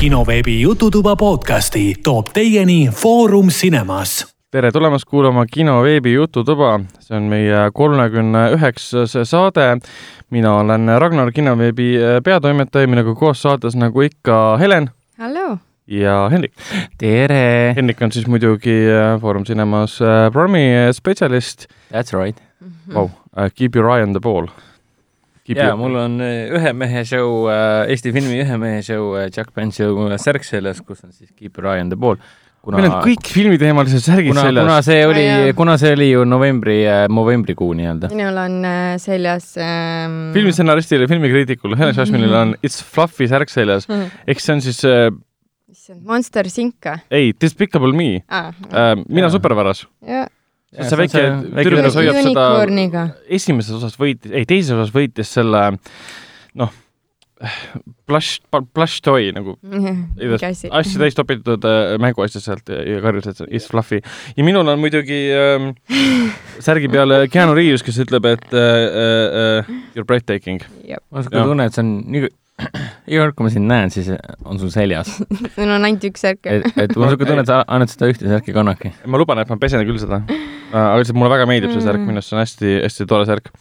kinoveebi 0.00 0.60
Jututuba 0.60 1.16
podcasti 1.16 1.94
toob 2.04 2.26
teieni 2.34 2.88
Foorum 2.94 3.48
Cinemas. 3.48 4.34
tere 4.50 4.70
tulemast 4.72 5.04
kuulama 5.10 5.42
kinoveebi 5.46 6.12
Jututuba, 6.12 6.80
see 7.00 7.16
on 7.16 7.26
meie 7.26 7.64
kolmekümne 7.74 8.44
üheksas 8.54 9.16
saade. 9.24 9.80
mina 10.30 10.52
olen 10.60 10.86
Ragnar 10.98 11.32
Kinoveebi 11.32 11.98
peatoimetaja, 12.24 12.86
minuga 12.86 13.14
koos 13.14 13.42
saates 13.42 13.74
nagu 13.74 14.00
ikka 14.00 14.56
Helen 14.58 14.90
hallo! 15.18 15.58
ja 15.86 16.28
Hendrik. 16.30 16.54
tere! 16.98 17.74
Hendrik 17.76 18.02
on 18.02 18.12
siis 18.12 18.26
muidugi 18.26 18.78
Foorum 19.20 19.44
Cinemas 19.44 19.98
programmi 20.32 20.92
spetsialist. 20.92 21.66
That's 21.90 22.14
right. 22.14 22.38
Vau, 22.94 23.10
keep 23.54 23.74
your 23.74 23.90
eye 23.90 24.02
on 24.02 24.12
the 24.12 24.20
ball. 24.20 24.46
Ja 25.56 25.76
mul 25.78 25.96
on 25.96 26.18
ühe 26.20 26.74
mehe 26.76 27.04
show, 27.08 27.46
Eesti 27.88 28.12
filmi 28.12 28.42
ühe 28.42 28.58
mehe 28.60 28.82
show, 28.82 29.14
Jack 29.28 29.54
Bench 29.54 29.80
show 29.80 30.12
särk 30.18 30.44
seljas, 30.44 30.82
kus 30.84 31.04
on 31.04 31.12
siis 31.12 31.30
Keep 31.36 31.58
your 31.58 31.72
eye 31.72 31.80
on 31.80 31.88
the 31.88 31.96
ball. 31.96 32.20
Kuna... 32.58 32.80
meil 32.80 32.88
on 32.90 33.04
kõik 33.04 33.28
filmiteemalised 33.30 34.02
särgid 34.02 34.32
kuna, 34.32 34.42
seljas. 34.48 34.66
kuna 34.66 34.78
see 34.84 35.04
oli, 35.06 35.26
kuna 35.56 35.76
see 35.80 35.92
oli 35.94 36.08
ju 36.10 36.24
novembri, 36.28 36.78
novembrikuu 37.14 37.70
nii-öelda. 37.78 38.10
minul 38.12 38.40
on 38.42 38.56
äh, 38.66 38.96
seljas 39.00 39.52
ähm... 39.62 40.18
filmistsenaristil 40.34 41.04
ja 41.04 41.10
filmikriitikul 41.10 41.76
Helen 41.78 41.94
Šašminil 41.96 42.34
on 42.34 42.56
It's 42.66 42.82
Fluffy 42.82 43.28
särk 43.30 43.52
seljas 43.52 43.86
mm. 43.88 43.94
-hmm. 43.94 44.24
ehk 44.26 44.42
see 44.42 44.56
on 44.56 44.64
siis 44.64 44.82
äh, 44.84 45.06
issand, 45.70 46.02
Monster 46.04 46.50
Inc 46.50 46.90
või? 46.90 46.98
ei, 47.10 47.32
Despicable 47.40 47.94
Me 47.94 48.10
ah,. 48.26 48.50
Äh, 48.72 48.96
mina 49.06 49.30
supervaras. 49.30 49.86
jah 50.02 50.26
see, 50.72 50.88
see 50.90 51.00
väike 51.02 51.24
tüdruk 51.62 51.94
hoiab 52.00 52.20
seda, 52.28 53.06
esimeses 53.38 53.78
osas 53.78 53.96
võitis, 54.00 54.34
ei 54.34 54.48
teises 54.48 54.76
osas 54.76 54.92
võitis 54.94 55.32
selle 55.38 55.64
noh, 56.58 56.74
plush, 58.08 58.40
plush 58.74 59.02
toy 59.04 59.30
nagu. 59.34 59.54
Asju 60.80 61.02
täis 61.02 61.16
topitud 61.18 61.64
äh, 61.68 61.94
mänguasju 62.02 62.42
sealt 62.42 62.72
ja, 62.72 62.80
ja 62.82 63.02
karjus, 63.04 63.30
et 63.30 63.42
it's 63.46 63.68
fluffy. 63.70 64.00
ja 64.36 64.46
minul 64.46 64.68
on 64.68 64.80
muidugi 64.82 65.20
ähm, 65.36 65.70
särgi 66.66 66.90
peal 66.92 67.14
Keanu 67.32 67.56
Reaves, 67.58 67.86
kes 67.86 68.00
ütleb, 68.04 68.26
et 68.32 68.52
äh, 68.52 68.58
äh, 68.58 69.72
you 69.94 70.02
are 70.02 70.08
breathtaking. 70.08 70.62
mul 70.84 71.22
on 71.22 71.28
siuke 71.28 71.48
tunne, 71.52 71.68
et 71.68 71.78
see 71.78 71.84
on 71.86 71.96
nii 72.12 72.28
iga 72.58 73.22
kord, 73.22 73.36
kui 73.38 73.46
ma 73.46 73.52
sind 73.54 73.70
näen, 73.70 73.92
siis 73.94 74.10
on 74.44 74.58
sul 74.60 74.72
seljas 74.74 75.12
sul 75.56 75.68
on 75.68 75.78
ainult 75.78 76.08
üks 76.10 76.24
särk. 76.26 76.42
et, 76.50 76.66
et 76.74 76.96
mul 76.96 77.06
on 77.06 77.14
siuke 77.14 77.28
tunne, 77.28 77.44
et 77.44 77.50
sa 77.50 77.60
annad 77.66 77.92
seda 77.92 78.10
ühte 78.10 78.26
särki 78.30 78.54
kannaki. 78.56 78.92
ma 79.06 79.20
luban, 79.20 79.42
et 79.42 79.52
ma 79.52 79.58
pesen 79.60 79.84
küll 79.86 80.00
seda. 80.02 80.24
aga 80.72 80.98
lihtsalt 80.98 81.18
mulle 81.18 81.32
väga 81.36 81.46
meeldib 81.50 81.74
see 81.74 81.86
särk, 81.86 82.02
minu 82.02 82.18
arust 82.18 82.32
see 82.32 82.38
on 82.38 82.44
hästi-hästi 82.44 83.08
tore 83.10 83.28
särk 83.28 83.52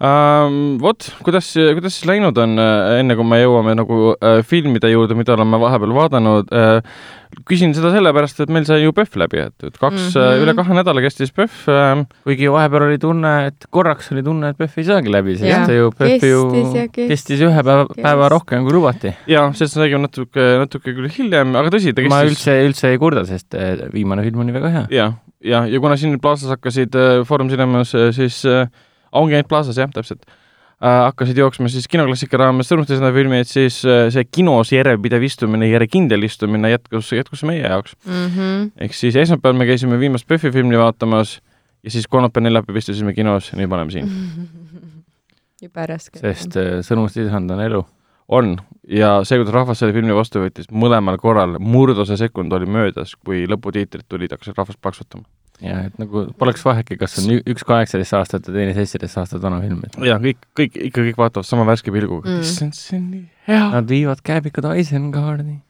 um,. 0.00 0.78
vot, 0.82 1.08
kuidas, 1.26 1.48
kuidas 1.76 1.96
siis 1.96 2.08
läinud 2.08 2.38
on, 2.40 2.58
enne 2.98 3.16
kui 3.18 3.26
me 3.28 3.40
jõuame 3.42 3.74
nagu 3.78 4.12
äh, 4.14 4.40
filmide 4.46 4.92
juurde, 4.92 5.16
mida 5.18 5.36
oleme 5.36 5.60
vahepeal 5.62 5.94
vaadanud 5.96 6.52
äh,. 6.52 7.00
küsin 7.48 7.72
seda 7.72 7.88
sellepärast, 7.94 8.42
et 8.44 8.50
meil 8.52 8.66
sai 8.68 8.82
ju 8.82 8.92
PÖFF 8.92 9.16
läbi, 9.22 9.40
et, 9.46 9.54
et 9.64 9.78
kaks 9.80 10.12
mm, 10.12 10.20
-hmm. 10.20 10.42
üle 10.44 10.54
kahe 10.58 10.76
nädala 10.76 11.04
kestis 11.04 11.32
PÖFF 11.32 11.68
äh,. 11.72 12.04
kuigi 12.28 12.50
vahepeal 12.52 12.86
oli 12.90 13.00
tunne, 13.02 13.32
et 13.48 13.66
korraks 13.70 14.12
oli 14.12 14.22
tunne, 14.22 14.52
et 14.52 14.60
PÖFF 14.60 14.78
ei 14.78 14.88
saagi 14.90 15.12
läbi, 15.12 15.36
sest 15.40 15.72
see 15.72 15.80
ju 15.80 15.90
PÖFF 15.96 16.28
ju 16.28 16.44
kestis, 16.52 17.10
kestis 17.14 17.44
ühe 17.48 17.66
päeva, 17.66 17.88
päeva 17.96 18.30
rohkem 18.32 18.68
kui 18.68 18.76
lubati. 18.76 19.16
jaa, 19.26 19.50
sellest 19.56 19.80
räägime 19.80 20.06
natuke, 20.06 20.48
natuke 20.62 20.94
küll 20.94 21.10
hiljem, 21.12 21.56
aga 21.56 21.72
tõsi, 21.74 21.96
ta 21.96 22.04
kestis. 22.04 22.14
ma 22.14 22.22
üldse, 22.28 22.56
üldse 22.68 22.92
ei 22.92 23.00
kurda, 23.00 23.26
sest 23.28 23.56
äh, 23.56 23.88
viimane 23.92 24.24
film 24.28 24.44
oli 24.44 24.56
väga 24.56 24.74
hea. 24.76 24.86
jah, 24.92 25.20
ja, 25.44 25.66
ja 25.66 25.80
kuna 25.80 25.96
siin 25.96 26.20
Plaza's 26.20 26.52
hakkasid 26.52 26.94
äh, 26.94 27.24
Foorum 27.26 27.48
Cinemas 27.48 27.94
äh, 27.94 28.12
siis 28.14 28.44
äh, 28.46 28.66
ongi 29.12 29.36
ainult 29.36 29.50
Plaza's 29.50 29.78
jah, 29.80 29.90
täpselt 29.92 30.24
äh,, 30.26 31.02
hakkasid 31.08 31.38
jooksma 31.38 31.70
siis 31.72 31.88
kinoklassika 31.90 32.40
raames 32.40 32.70
Sõnuste 32.72 32.98
sõna 32.98 33.12
filmi, 33.14 33.42
et 33.42 33.50
siis 33.50 33.80
äh, 33.86 34.06
see 34.14 34.26
kinos 34.28 34.72
järjepidev 34.74 35.24
istumine, 35.28 35.68
järjekindel 35.70 36.28
istumine 36.28 36.72
jätkus, 36.72 37.12
jätkus 37.16 37.44
meie 37.48 37.64
jaoks 37.64 37.96
mm. 38.06 38.26
-hmm. 38.26 38.68
ehk 38.86 38.98
siis 38.98 39.16
esmaspäeval 39.24 39.58
me 39.58 39.68
käisime 39.70 40.00
viimast 40.00 40.26
PÖFFi 40.28 40.52
filmi 40.58 40.78
vaatamas 40.78 41.40
ja 41.82 41.90
siis 41.90 42.08
kolmapäev-neljapäev 42.08 42.78
istusime 42.82 43.14
kinos 43.14 43.52
ja 43.52 43.58
nüüd 43.58 43.70
me 43.70 43.80
oleme 43.80 43.90
siin 43.90 44.10
jube 45.64 45.86
raske. 45.86 46.18
sest 46.18 46.56
äh, 46.56 46.78
Sõnumite 46.86 47.26
isand 47.26 47.50
on 47.50 47.60
elu. 47.60 47.84
on 48.28 48.56
ja 48.88 49.20
see, 49.24 49.38
kuidas 49.38 49.54
rahvas 49.54 49.82
selle 49.82 49.94
filmi 49.94 50.14
vastu 50.16 50.42
võttis, 50.42 50.70
mõlemal 50.70 51.18
korral 51.20 51.58
murdose 51.60 52.16
sekund 52.16 52.52
oli 52.52 52.66
möödas, 52.66 53.14
kui 53.16 53.44
lõputiitrid 53.50 54.08
tulid, 54.08 54.32
hakkasid 54.34 54.58
rahvast 54.58 54.80
plaksutama 54.82 55.28
ja 55.62 55.82
et 55.88 55.98
nagu 56.00 56.26
poleks 56.38 56.64
vahetki, 56.66 56.98
kas 57.00 57.18
on 57.22 57.36
üks 57.38 57.66
kaheksateist 57.66 58.16
aastat 58.18 58.48
ja 58.48 58.54
teine 58.54 58.74
seitseteist 58.76 59.20
aastat 59.22 59.42
vana 59.44 59.60
film. 59.62 59.82
ja 60.06 60.18
kõik, 60.22 60.40
kõik, 60.58 60.78
ikka 60.90 61.06
kõik 61.08 61.20
vaatavad 61.20 61.48
sama 61.48 61.66
värske 61.68 61.94
pilguga 61.94 62.28
mm.. 62.28 62.46
issand, 62.46 62.78
see 62.78 62.98
on 62.98 63.06
nii 63.10 63.28
hea. 63.50 63.68
Nad 63.74 63.90
viivad 63.90 64.22
kääbikud 64.24 64.66
Eisengardi. 64.72 65.60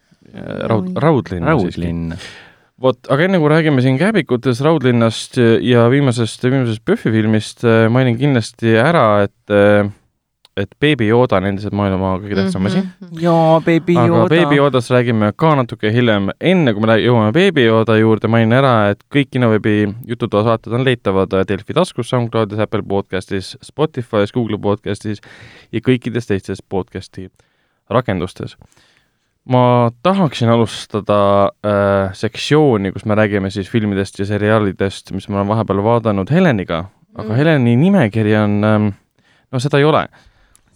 Raud, 0.68 0.92
Raudlinna. 1.02 1.52
Raudlinna. 1.52 2.16
vot, 2.82 2.98
aga 3.12 3.26
enne 3.26 3.40
kui 3.42 3.50
räägime 3.52 3.82
siin 3.84 3.98
kääbikutest, 4.00 4.64
Raudlinnast 4.64 5.38
ja 5.38 5.88
viimasest, 5.92 6.44
viimasest 6.46 6.84
PÖFFi 6.88 7.12
filmist, 7.14 7.66
mainin 7.92 8.16
kindlasti 8.20 8.76
ära, 8.80 9.06
et 9.26 9.92
et 10.56 10.68
Baby 10.80 11.06
Yoda 11.08 11.38
on 11.40 11.46
endiselt 11.48 11.72
maailma 11.76 12.10
kõige 12.20 12.36
tähtsam 12.36 12.66
asi 12.68 12.80
mm. 12.82 12.88
-hmm. 13.00 13.20
jaa, 13.24 13.60
Baby 13.64 13.94
Yoda. 13.96 14.24
aga 14.24 14.28
Baby 14.34 14.56
Yodast 14.56 14.90
räägime 14.90 15.32
ka 15.36 15.54
natuke 15.56 15.92
hiljem. 15.92 16.28
enne 16.40 16.74
kui 16.74 16.86
me 16.86 16.96
jõuame 17.00 17.32
Baby 17.32 17.64
Yoda 17.64 17.96
juurde, 17.96 18.28
mainin 18.28 18.52
ära, 18.52 18.90
et 18.90 19.04
kõik 19.14 19.30
kinoveebi 19.30 19.94
Jututoa 20.06 20.44
saated 20.44 20.72
on 20.72 20.84
leitavad 20.84 21.32
Delfi 21.48 21.72
taskus, 21.74 22.08
SoundCloudis, 22.08 22.58
Apple 22.58 22.82
podcastis, 22.82 23.56
Spotify's, 23.64 24.32
Google 24.32 24.58
podcastis 24.58 25.20
ja 25.72 25.80
kõikides 25.80 26.28
teistes 26.28 26.62
podcasti 26.62 27.30
rakendustes. 27.90 28.56
ma 29.44 29.90
tahaksin 30.02 30.48
alustada 30.48 31.50
äh, 31.66 32.12
sektsiooni, 32.12 32.92
kus 32.92 33.04
me 33.04 33.14
räägime 33.14 33.50
siis 33.50 33.70
filmidest 33.70 34.18
ja 34.18 34.26
seriaalidest, 34.26 35.12
mis 35.12 35.28
ma 35.28 35.36
olen 35.36 35.48
vahepeal 35.48 35.82
vaadanud 35.82 36.30
Heleniga, 36.30 36.84
aga 37.14 37.28
mm. 37.28 37.36
Heleni 37.36 37.76
nimekiri 37.76 38.36
on 38.36 38.64
ähm, 38.64 38.86
no 39.52 39.58
seda 39.58 39.78
ei 39.78 39.84
ole 39.84 40.08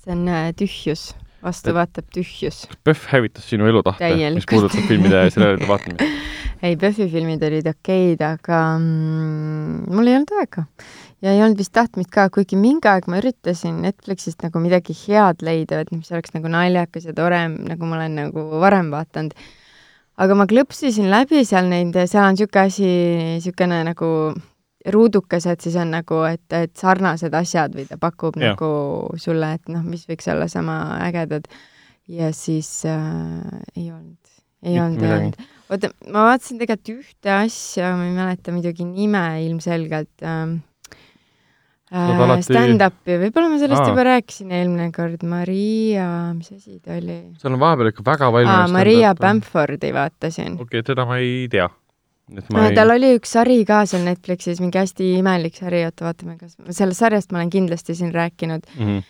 see 0.07 0.15
on 0.15 0.29
äh, 0.31 0.53
tühjus, 0.55 1.11
vastu 1.43 1.75
vaatab 1.75 2.07
tühjus. 2.15 2.65
PÖFF 2.87 3.11
hävitas 3.11 3.49
sinu 3.51 3.67
elutahte, 3.67 4.13
mis 4.37 4.47
puudutab 4.47 4.87
filmide 4.87 5.27
ja 5.27 5.33
seriaalide 5.35 5.69
vaatamist 5.69 6.07
ei, 6.63 6.77
PÖFFi 6.77 7.09
filmid 7.11 7.43
olid 7.47 7.67
okeid, 7.71 8.23
aga 8.25 8.61
mm, 8.79 9.91
mul 9.93 10.09
ei 10.09 10.17
olnud 10.17 10.33
aega. 10.41 10.65
ja 11.25 11.35
ei 11.35 11.43
olnud 11.43 11.59
vist 11.61 11.75
tahtmist 11.77 12.13
ka, 12.15 12.29
kuigi 12.33 12.59
mingi 12.61 12.89
aeg 12.91 13.09
ma 13.11 13.21
üritasin 13.21 13.81
Netflixist 13.85 14.45
nagu 14.47 14.63
midagi 14.63 14.97
head 15.03 15.43
leida, 15.47 15.83
et 15.83 15.93
mis 15.93 16.11
oleks 16.15 16.35
nagu 16.37 16.51
naljakas 16.53 17.09
ja 17.09 17.15
tore, 17.17 17.43
nagu 17.51 17.89
ma 17.89 18.01
olen 18.01 18.21
nagu 18.23 18.47
varem 18.63 18.93
vaadanud. 18.95 19.35
aga 20.17 20.39
ma 20.39 20.47
klõpsisin 20.49 21.11
läbi 21.13 21.45
seal 21.45 21.69
neid, 21.73 21.99
seal 22.07 22.31
on 22.31 22.39
niisugune 22.39 22.69
asi, 22.71 22.93
niisugune 23.37 23.83
nagu 23.91 24.11
ruudukesed 24.93 25.63
siis 25.65 25.77
on 25.81 25.93
nagu, 25.97 26.21
et, 26.29 26.45
et 26.55 26.73
sarnased 26.79 27.35
asjad 27.37 27.75
või 27.77 27.87
ta 27.89 27.99
pakub 28.01 28.39
ja. 28.39 28.53
nagu 28.53 28.71
sulle, 29.21 29.57
et 29.59 29.73
noh, 29.73 29.85
mis 29.87 30.07
võiks 30.09 30.29
olla 30.33 30.49
sama 30.53 30.79
ägedad. 31.07 31.49
ja 32.09 32.31
siis 32.37 32.71
äh, 32.87 33.03
ei 33.77 33.91
olnud, 33.91 34.39
ei 34.63 34.79
olnud, 34.81 35.03
ei 35.03 35.13
olnud. 35.17 35.43
oota, 35.71 35.91
ma 36.07 36.29
vaatasin 36.31 36.63
tegelikult 36.63 37.03
ühte 37.03 37.35
asja, 37.35 37.97
ma 37.99 38.07
ei 38.07 38.15
mäleta 38.15 38.55
muidugi 38.55 38.87
nime 38.87 39.25
ilmselgelt 39.47 40.27
ähm, 40.27 40.61
äh, 41.91 42.37
stand-up'i, 42.47 43.19
võib-olla 43.25 43.51
ma 43.51 43.59
sellest 43.63 43.83
Aa. 43.83 43.91
juba 43.91 44.07
rääkisin 44.13 44.55
eelmine 44.55 44.93
kord, 44.95 45.27
Maria, 45.27 46.11
mis 46.37 46.53
asi 46.55 46.79
ta 46.79 46.95
oli? 47.01 47.19
seal 47.41 47.57
on 47.57 47.65
vahepeal 47.65 47.91
ikka 47.91 48.07
väga 48.07 48.31
palju 48.39 48.63
Maria 48.77 49.17
Bamfordi 49.19 49.91
vaatasin. 49.97 50.61
okei 50.61 50.79
okay,, 50.79 50.87
teda 50.95 51.09
ma 51.09 51.19
ei 51.23 51.51
tea 51.51 51.67
Ei... 52.27 52.75
tal 52.75 52.91
oli 52.91 53.13
üks 53.21 53.37
sari 53.37 53.61
ka 53.67 53.85
seal 53.87 54.03
Netflixis, 54.07 54.59
mingi 54.63 54.81
hästi 54.81 55.13
imelik 55.21 55.59
sari, 55.61 55.85
oota 55.87 56.09
vaatame, 56.09 56.35
kas, 56.41 56.57
sellest 56.75 57.05
sarjast 57.05 57.31
ma 57.31 57.39
olen 57.39 57.53
kindlasti 57.55 57.95
siin 57.95 58.11
rääkinud 58.15 58.67
mm. 58.75 58.87
-hmm. 58.87 59.05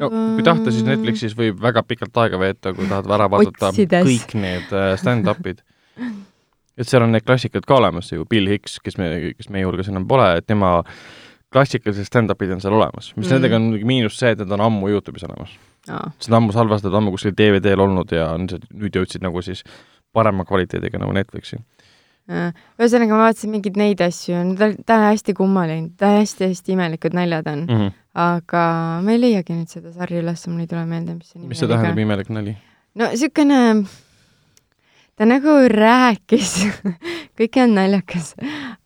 no 0.00 0.10
kui 0.10 0.46
tahta, 0.46 0.72
siis 0.72 0.86
Netflixis 0.86 1.36
võib 1.36 1.60
väga 1.60 1.82
pikalt 1.84 2.16
aega 2.24 2.40
veeta, 2.40 2.72
kui 2.72 2.88
tahad 2.88 3.10
ära 3.18 3.28
vaadata 3.30 3.68
Otsides. 3.68 4.08
kõik 4.08 4.32
need 4.40 4.72
äh, 4.72 4.94
stand-up'id. 4.96 5.60
et 6.76 6.88
seal 6.88 7.04
on 7.04 7.12
need 7.12 7.26
klassikad 7.26 7.68
ka 7.68 7.76
olemas 7.82 8.12
ju, 8.12 8.24
Bill 8.24 8.48
Hicks, 8.48 8.80
kes 8.80 8.96
me, 8.96 9.34
kes 9.36 9.52
meie 9.52 9.68
hulgas 9.68 9.92
enam 9.92 10.08
pole, 10.08 10.38
et 10.38 10.46
tema 10.46 10.78
klassikalised 11.52 12.08
stand-up'id 12.08 12.52
on 12.56 12.64
seal 12.64 12.74
olemas, 12.76 13.12
mis 13.16 13.28
mm 13.28 13.36
nendega 13.36 13.56
on 13.56 13.68
muidugi 13.68 13.84
miinus 13.92 14.16
see, 14.18 14.32
et 14.32 14.40
need 14.40 14.56
on 14.56 14.64
ammu 14.70 14.88
Youtube'is 14.88 15.28
olemas. 15.28 15.52
seda 16.18 16.40
ammu 16.40 16.52
salvestatud, 16.52 16.96
ammu 16.96 17.12
kuskil 17.14 17.36
DVD-l 17.36 17.84
olnud 17.84 18.12
ja 18.12 18.32
nüüd 18.40 18.96
jõudsid 18.96 19.22
nagu 19.22 19.42
siis 19.44 19.62
parema 20.16 20.46
kvaliteediga 20.48 21.00
nagu 21.02 21.14
Netflixi. 21.16 21.60
ühesõnaga, 22.26 23.14
ma 23.14 23.26
vaatasin 23.28 23.52
mingeid 23.52 23.76
neid 23.78 24.00
asju, 24.02 24.40
ta, 24.58 24.72
ta 24.82 24.96
on 24.98 25.04
hästi 25.12 25.34
kummaline, 25.38 25.92
ta 26.00 26.16
hästi-hästi 26.16 26.74
imelikud 26.74 27.14
naljad 27.14 27.46
on 27.52 27.60
mm, 27.68 27.76
-hmm. 27.76 27.92
aga 28.22 28.62
ma 29.06 29.14
ei 29.14 29.20
leiagi 29.22 29.54
nüüd 29.54 29.70
seda 29.70 29.92
sarja 29.94 30.24
üles, 30.24 30.42
mul 30.50 30.64
ei 30.64 30.72
tule 30.72 30.82
meelde, 30.90 31.14
mis 31.14 31.30
see 31.30 31.38
nimi 31.38 31.52
mis 31.52 31.62
see 31.62 31.70
tähendab, 31.70 32.02
imelik 32.02 32.32
nali? 32.34 32.56
no 32.98 33.12
niisugune, 33.12 33.60
ta 35.14 35.30
nagu 35.30 35.54
rääkis 35.70 36.56
kõik 37.38 37.60
on 37.62 37.78
naljakas, 37.78 38.34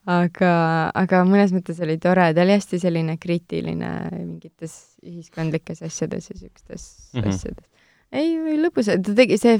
aga, 0.04 0.52
aga 1.00 1.24
mõnes 1.32 1.56
mõttes 1.56 1.80
oli 1.80 1.96
tore, 1.96 2.28
ta 2.36 2.44
oli 2.44 2.58
hästi 2.58 2.82
selline 2.84 3.16
kriitiline 3.24 3.94
mingites 4.18 4.76
ühiskondlikes 5.00 5.80
asjades 5.80 6.28
ja 6.28 6.36
niisugustes 6.36 6.84
mm 7.14 7.20
-hmm. 7.22 7.28
asjades 7.32 7.70
ei, 8.12 8.34
lõbus, 8.60 8.90
ta 8.90 9.14
tegi 9.16 9.38
see 9.40 9.58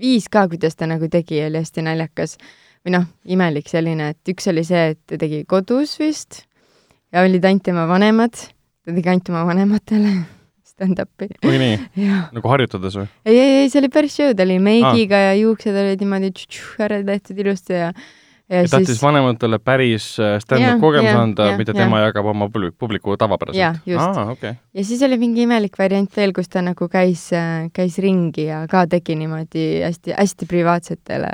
viis 0.00 0.28
ka, 0.32 0.46
kuidas 0.50 0.76
ta 0.78 0.88
nagu 0.90 1.08
tegi, 1.12 1.40
oli 1.46 1.62
hästi 1.62 1.84
naljakas. 1.86 2.36
või 2.86 2.94
noh, 2.94 3.06
imelik 3.34 3.66
selline, 3.66 4.12
et 4.14 4.30
üks 4.30 4.46
oli 4.46 4.62
see, 4.66 4.92
et 4.94 5.00
ta 5.10 5.18
tegi 5.18 5.42
kodus 5.48 5.96
vist 5.98 6.44
ja 7.10 7.24
olid 7.26 7.44
ainult 7.48 7.64
tema 7.66 7.86
vanemad, 7.90 8.36
ta 8.36 8.94
tegi 8.94 9.10
ainult 9.10 9.30
oma 9.32 9.42
vanematele 9.48 10.12
stand-up'i. 10.70 11.30
oi 11.46 11.56
nii, 11.62 11.80
nagu 12.36 12.52
harjutades 12.52 12.98
või? 13.00 13.08
ei, 13.24 13.34
ei, 13.38 13.56
ei, 13.62 13.72
see 13.72 13.82
oli 13.82 13.90
päris 13.92 14.14
show, 14.18 14.30
ta 14.36 14.46
oli 14.46 14.60
meigiga 14.62 15.22
ja 15.30 15.34
juuksed 15.40 15.74
olid 15.82 16.04
niimoodi 16.04 16.32
tšu-tšu 16.36 16.86
ära 16.86 17.02
tehtud 17.10 17.42
ilusti 17.42 17.80
ja 17.80 17.90
ja 18.48 18.60
et 18.62 18.70
tahtis 18.70 18.92
siis 18.94 19.02
vanematele 19.02 19.58
päris 19.58 20.04
äh, 20.20 20.36
Jah, 20.36 20.42
stand-up 20.44 20.80
kogemuse 20.82 21.12
jah, 21.12 21.22
anda 21.22 21.48
jah,, 21.50 21.58
mida 21.58 21.72
jah. 21.72 21.80
tema 21.82 22.00
jagab 22.04 22.28
oma 22.30 22.46
publik- 22.52 22.76
publiku 22.78 23.10
Jah, 23.14 23.18
tavapäraselt. 23.24 23.80
just. 23.86 24.04
aa, 24.04 24.30
okei. 24.30 24.52
ja 24.74 24.84
siis 24.84 25.02
oli 25.02 25.18
mingi 25.18 25.42
imelik 25.46 25.78
variant 25.78 26.16
veel, 26.16 26.32
kus 26.36 26.48
ta 26.52 26.62
nagu 26.62 26.88
käis, 26.92 27.26
käis 27.74 27.98
ringi 28.02 28.46
ja 28.46 28.62
ka 28.70 28.84
tegi 28.90 29.18
niimoodi 29.18 29.66
hästi-hästi 29.82 30.48
privaatsetele 30.50 31.32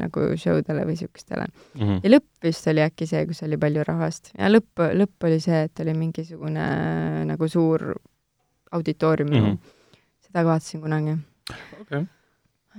nagu 0.00 0.26
show 0.36 0.58
dele 0.66 0.84
või 0.88 0.98
siukestele. 0.98 1.46
Mhm. 1.78 2.02
ja 2.02 2.14
lõpp 2.16 2.48
vist 2.50 2.66
oli 2.70 2.82
äkki 2.82 3.06
see, 3.06 3.24
kus 3.30 3.42
oli 3.46 3.58
palju 3.60 3.86
rahvast 3.86 4.32
ja 4.34 4.50
lõpp, 4.50 4.86
lõpp 4.98 5.30
oli 5.30 5.40
see, 5.44 5.64
et 5.68 5.84
oli 5.84 5.94
mingisugune 5.94 6.68
nagu 7.28 7.48
suur 7.48 7.92
auditoorium 8.72 9.30
mm. 9.30 9.44
-hmm. 9.44 9.58
seda 10.26 10.42
ka 10.42 10.48
vaatasin 10.50 10.80
kunagi. 10.80 11.18
okei, 11.80 12.04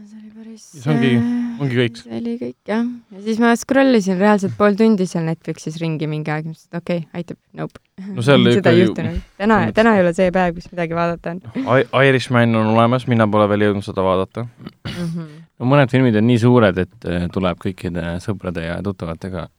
see 0.05 0.19
oli 0.19 0.31
päris. 0.35 0.63
See 0.83 0.91
ongi- 0.93 1.19
ongi 1.63 1.77
kõik. 1.79 1.99
see 2.03 2.19
oli 2.19 2.35
kõik 2.39 2.71
jah, 2.71 2.85
ja 3.11 3.21
siis 3.25 3.41
ma 3.43 3.51
scroll 3.59 3.99
isin 3.99 4.19
reaalselt 4.21 4.55
pool 4.57 4.77
tundi 4.79 5.07
seal 5.09 5.25
Netflixis 5.27 5.79
ringi 5.81 6.07
mingi 6.07 6.31
aeg, 6.33 6.47
mõtlesin, 6.49 6.69
et 6.71 6.81
okei 6.81 7.03
okay,, 7.03 7.21
aitab, 7.21 7.39
nope. 7.59 7.83
No 8.15 8.25
seal 8.25 8.45
seda 8.59 8.73
ikka 8.73 8.75
ei 8.75 8.85
ju- 8.85 9.19
täna, 9.41 9.59
täna 9.75 9.95
ei 9.97 10.05
ole 10.05 10.13
see 10.17 10.31
päev, 10.35 10.55
kus 10.55 10.71
midagi 10.71 10.97
vaadata 10.97 11.35
on 11.35 12.05
Irishman 12.05 12.55
on 12.55 12.73
olemas, 12.75 13.07
mina 13.11 13.27
pole 13.27 13.49
veel 13.51 13.67
jõudnud 13.69 13.85
seda 13.85 14.05
vaadata. 14.05 14.47
mm. 14.47 15.05
-hmm. 15.05 15.37
no 15.59 15.71
mõned 15.73 15.91
filmid 15.91 16.15
on 16.15 16.27
nii 16.27 16.39
suured, 16.39 16.77
et 16.77 17.09
eh, 17.09 17.27
tuleb 17.33 17.59
kõikide 17.59 18.17
sõprade 18.23 18.65
ja 18.65 18.81
tuttavatega 18.83 19.49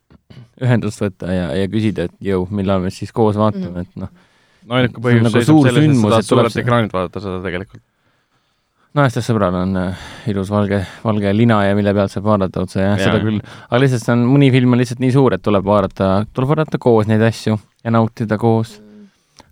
ühendust 0.63 1.01
võtta 1.03 1.31
ja, 1.33 1.47
ja 1.57 1.69
küsida, 1.71 2.09
et 2.09 2.17
jõu, 2.25 2.47
millal 2.55 2.83
me 2.85 2.91
siis 2.95 3.13
koos 3.13 3.39
vaatame 3.41 3.71
mm, 3.71 3.77
-hmm. 3.77 3.89
et 3.89 4.03
noh, 4.05 4.11
no 4.67 4.79
ainuke 4.79 5.03
põhjus 5.03 5.25
nagu 5.25 5.35
seisneb 5.35 5.55
suur 5.55 5.69
selles, 5.69 5.79
et 5.79 5.89
sündmus, 5.89 6.03
sa 6.03 6.11
tahad 6.11 6.25
et 6.25 6.31
tuleb 6.33 6.51
suurelt 6.51 6.65
ekraanilt 6.65 6.97
vaadata 6.97 7.23
seda 7.25 7.41
tegelikult. 7.47 7.83
Naistest 8.99 9.31
sõbral 9.31 9.55
on 9.55 9.77
äh, 9.79 10.05
ilus 10.31 10.51
valge, 10.51 10.81
valge 11.05 11.33
lina 11.37 11.61
ja 11.67 11.75
mille 11.79 11.95
pealt 11.95 12.13
saab 12.15 12.27
vaadata 12.27 12.65
otse 12.65 12.81
ja, 12.83 12.95
ja 12.97 13.11
seda 13.11 13.21
küll, 13.23 13.41
aga 13.69 13.83
lihtsalt 13.83 14.05
see 14.05 14.15
on, 14.17 14.25
mõni 14.33 14.51
film 14.55 14.75
on 14.75 14.83
lihtsalt 14.83 15.03
nii 15.03 15.13
suur, 15.15 15.37
et 15.37 15.45
tuleb 15.47 15.67
vaadata, 15.67 16.13
tuleb 16.35 16.51
vaadata 16.55 16.81
koos 16.83 17.11
neid 17.11 17.23
asju 17.27 17.59
ja 17.85 17.95
nautida 17.95 18.39
koos. 18.41 18.81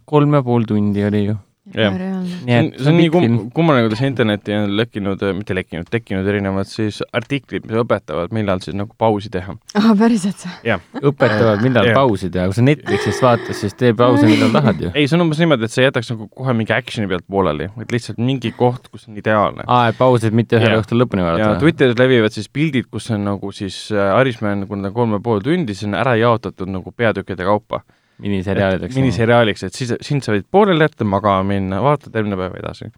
kolm 0.09 0.35
ja 0.35 0.43
pool 0.43 0.65
tundi 0.67 1.05
oli 1.05 1.25
ju. 1.27 1.37
Jah. 1.75 1.93
see 1.93 2.59
on, 2.59 2.69
et 2.73 2.79
see 2.81 2.91
on 2.91 2.97
nii 2.97 3.11
kum-, 3.13 3.39
kummaline, 3.55 3.89
kuidas 3.89 4.03
internetti 4.07 4.55
on 4.57 4.71
lekkinud, 4.79 5.23
mitte 5.37 5.57
lekkinud, 5.57 5.89
tekkinud 5.93 6.29
erinevad 6.31 6.69
siis 6.71 7.01
artiklid, 7.13 7.67
mis 7.69 7.81
õpetavad, 7.83 8.33
millal 8.37 8.63
siis 8.65 8.77
nagu 8.79 8.95
pausi 8.99 9.31
teha. 9.35 9.57
ah, 9.79 9.89
päriselt 9.99 10.45
või? 10.45 10.79
õpetavad, 11.11 11.63
millal 11.65 11.91
pausi 11.97 12.31
teha, 12.33 12.47
kui 12.49 12.59
sa 12.59 12.65
Netflixist 12.65 13.25
vaatad, 13.25 13.53
siis 13.59 13.77
tee 13.79 13.93
pause, 13.99 14.25
millal 14.29 14.55
tahad 14.55 14.81
ju. 14.87 14.93
ei, 14.95 15.09
see 15.11 15.19
on 15.19 15.27
umbes 15.27 15.43
niimoodi, 15.43 15.69
et 15.69 15.75
sa 15.75 15.85
jätaks 15.85 16.13
nagu 16.15 16.29
kohe 16.41 16.57
mingi 16.57 16.75
action'i 16.77 17.11
pealt 17.11 17.27
pooleli, 17.29 17.69
vaid 17.77 17.93
lihtsalt 17.95 18.23
mingi 18.23 18.55
koht, 18.57 18.89
kus 18.93 19.09
on 19.11 19.21
ideaalne. 19.21 19.67
aa, 19.67 19.91
et 19.93 20.01
pausid 20.01 20.37
mitte 20.37 20.57
ühel 20.61 20.79
õhtul 20.81 21.03
lõpuni 21.05 21.25
ja 21.25 21.31
vaadata. 21.31 21.61
Twitteris 21.63 21.99
levivad 22.01 22.35
siis 22.35 22.49
pildid, 22.53 22.89
kus 22.93 23.11
on 23.15 23.25
nagu 23.29 23.53
siis 23.55 23.89
äh, 23.93 24.15
Irishman, 24.23 24.67
kuna 24.71 24.89
ta 24.89 24.93
on 24.93 24.99
kolm 25.03 25.17
ja 25.19 25.23
pool 25.25 25.45
tundi, 25.45 25.77
siis 25.77 25.91
on 25.91 25.99
ära 25.99 26.17
jaotatud 26.19 26.71
nagu 26.73 26.93
peatükkide 26.97 27.47
kaupa. 27.49 27.83
miniseriaalideks. 28.23 28.97
miniseriaaliks, 28.99 29.63
et 29.69 29.75
siis, 29.79 29.95
sind 30.05 30.27
sa 30.27 30.35
võid 30.35 30.47
pooleli 30.51 30.87
jätta, 30.87 31.07
magama 31.09 31.47
minna, 31.53 31.83
vaatad 31.85 32.15
järgmine 32.15 32.39
päev 32.41 32.57
edasi. 32.61 32.91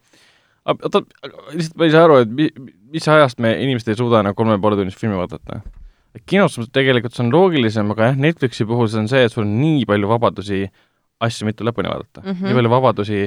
oota, 0.70 1.02
lihtsalt 1.52 1.76
ma 1.76 1.88
ei 1.88 1.94
saa 1.94 2.06
aru, 2.08 2.22
et 2.24 2.32
mi, 2.40 2.48
mis 2.94 3.08
ajast 3.08 3.40
me 3.42 3.52
inimesed 3.62 3.92
ei 3.92 4.00
suuda 4.00 4.24
enam 4.24 4.36
kolme 4.38 4.58
poole 4.60 4.80
tunnist 4.80 5.00
filmi 5.00 5.18
vaadata. 5.18 5.60
kinos 6.26 6.58
tegelikult 6.72 7.14
see 7.14 7.24
on 7.26 7.32
loogilisem, 7.34 7.90
aga 7.94 8.10
jah, 8.10 8.20
Netflixi 8.26 8.66
puhul 8.66 8.88
see 8.90 9.00
on 9.04 9.08
see, 9.08 9.22
et 9.24 9.32
sul 9.32 9.44
on 9.44 9.54
nii 9.60 9.86
palju 9.86 10.10
vabadusi 10.10 10.64
asju 11.20 11.46
mitte 11.48 11.64
lõpuni 11.66 11.90
vaadata 11.92 12.24
mm. 12.24 12.32
-hmm. 12.32 12.48
nii 12.48 12.58
palju 12.58 12.72
vabadusi, 12.72 13.22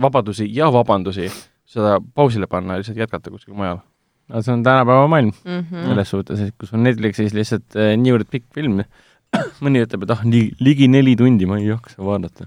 vabadusi 0.00 0.48
ja 0.52 0.70
vabandusi 0.72 1.30
seda 1.64 1.98
pausile 2.14 2.46
panna 2.50 2.74
ja 2.74 2.82
lihtsalt 2.82 3.00
jätkata 3.00 3.30
kuskil 3.30 3.54
mujal. 3.54 3.80
no 4.28 4.42
see 4.42 4.52
on 4.52 4.62
tänapäeva 4.62 5.06
maailm 5.08 5.32
Mhm. 5.44 5.88
selles 5.88 6.10
suhtes, 6.10 6.40
et 6.40 6.54
kui 6.58 6.68
sul 6.68 6.78
on 6.78 6.84
Netflixis 6.84 7.34
lihtsalt 7.36 7.76
äh, 7.76 7.94
niivõrd 8.00 8.28
pikk 8.30 8.46
film, 8.54 8.82
mõni 9.64 9.84
ütleb, 9.84 10.04
et 10.06 10.14
ah, 10.14 10.22
nii 10.26 10.52
ligi 10.64 10.90
neli 10.90 11.16
tundi 11.18 11.48
ma 11.50 11.58
ei 11.60 11.70
jaksa 11.70 12.04
vaadata. 12.04 12.46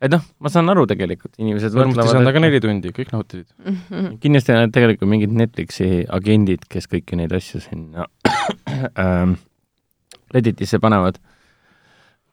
et 0.00 0.12
noh, 0.12 0.22
ma 0.38 0.52
saan 0.52 0.70
aru 0.72 0.86
tegelikult, 0.90 1.34
inimesed 1.38 1.74
mõtlevad, 1.74 2.12
see 2.12 2.20
on 2.20 2.30
aga 2.30 2.42
et 2.42 2.46
neli 2.46 2.62
tundi, 2.64 2.94
kõik 2.94 3.14
nautisid. 3.14 3.48
Mhm. 3.68 4.18
kindlasti 4.22 4.54
on 4.54 4.74
tegelikult 4.74 5.10
mingid 5.10 5.34
Netflixi 5.34 6.04
agendid, 6.08 6.68
kes 6.70 6.90
kõiki 6.90 7.18
neid 7.18 7.34
asju 7.34 7.62
sinna 7.64 8.06
ähm, 9.02 9.38
Redditisse 10.34 10.78
panevad 10.82 11.16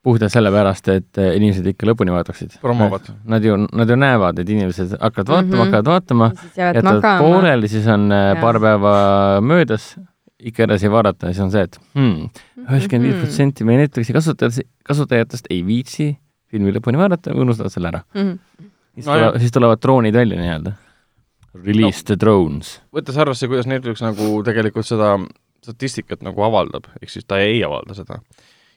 puhtalt 0.06 0.34
sellepärast, 0.34 0.90
et 0.94 1.20
äh, 1.22 1.34
inimesed 1.40 1.66
ikka 1.72 1.88
lõpuni 1.90 2.14
vaataksid. 2.14 2.60
Promovad. 2.62 3.08
Nad 3.32 3.46
ju, 3.46 3.56
nad 3.66 3.90
ju 3.90 3.98
näevad, 3.98 4.42
et 4.42 4.50
inimesed 4.54 4.94
hakkavad 5.00 5.32
vaatama 5.32 5.46
mm. 5.46 5.54
-hmm. 5.54 5.64
hakkavad 5.64 5.90
vaatama, 5.92 6.28
jätavad 6.60 7.08
pooleli, 7.24 7.72
siis 7.72 7.88
on 7.90 8.12
äh, 8.12 8.26
Jaa. 8.28 8.42
paar 8.42 8.60
päeva 8.62 8.94
möödas, 9.42 9.96
ikka 10.40 10.66
edasi 10.66 10.92
vaadata 10.92 11.32
siis 11.32 11.44
on 11.46 11.52
see, 11.54 11.64
et 11.68 11.78
hmm, 11.96 12.30
üheksakümmend 12.66 13.08
viis 13.08 13.22
protsenti 13.22 13.68
meie 13.68 13.84
Netflixi 13.84 14.16
kasutajatest, 14.16 14.68
kasutajatest 14.88 15.48
ei 15.54 15.62
viitsi 15.68 16.10
filmi 16.52 16.74
lõpuni 16.76 17.00
vaadata, 17.00 17.36
unustavad 17.36 17.74
selle 17.74 17.92
ära. 17.94 18.02
Mhm. 18.16 18.34
siis 18.96 19.08
No 19.08 19.14
tulevad, 19.14 19.40
siis 19.44 19.56
tulevad 19.56 19.82
droonid 19.84 20.16
välja 20.16 20.40
nii-öelda. 20.40 20.76
Release 21.56 22.04
no. 22.04 22.08
the 22.10 22.18
drones. 22.20 22.82
võttes 22.96 23.18
arvesse, 23.20 23.48
kuidas 23.48 23.68
Netflix 23.68 24.04
nagu 24.04 24.42
tegelikult 24.44 24.88
seda 24.88 25.16
statistikat 25.64 26.22
nagu 26.26 26.44
avaldab, 26.46 26.90
ehk 27.02 27.10
siis 27.10 27.26
ta 27.28 27.40
ei 27.42 27.64
avalda 27.64 27.96
seda. 27.98 28.20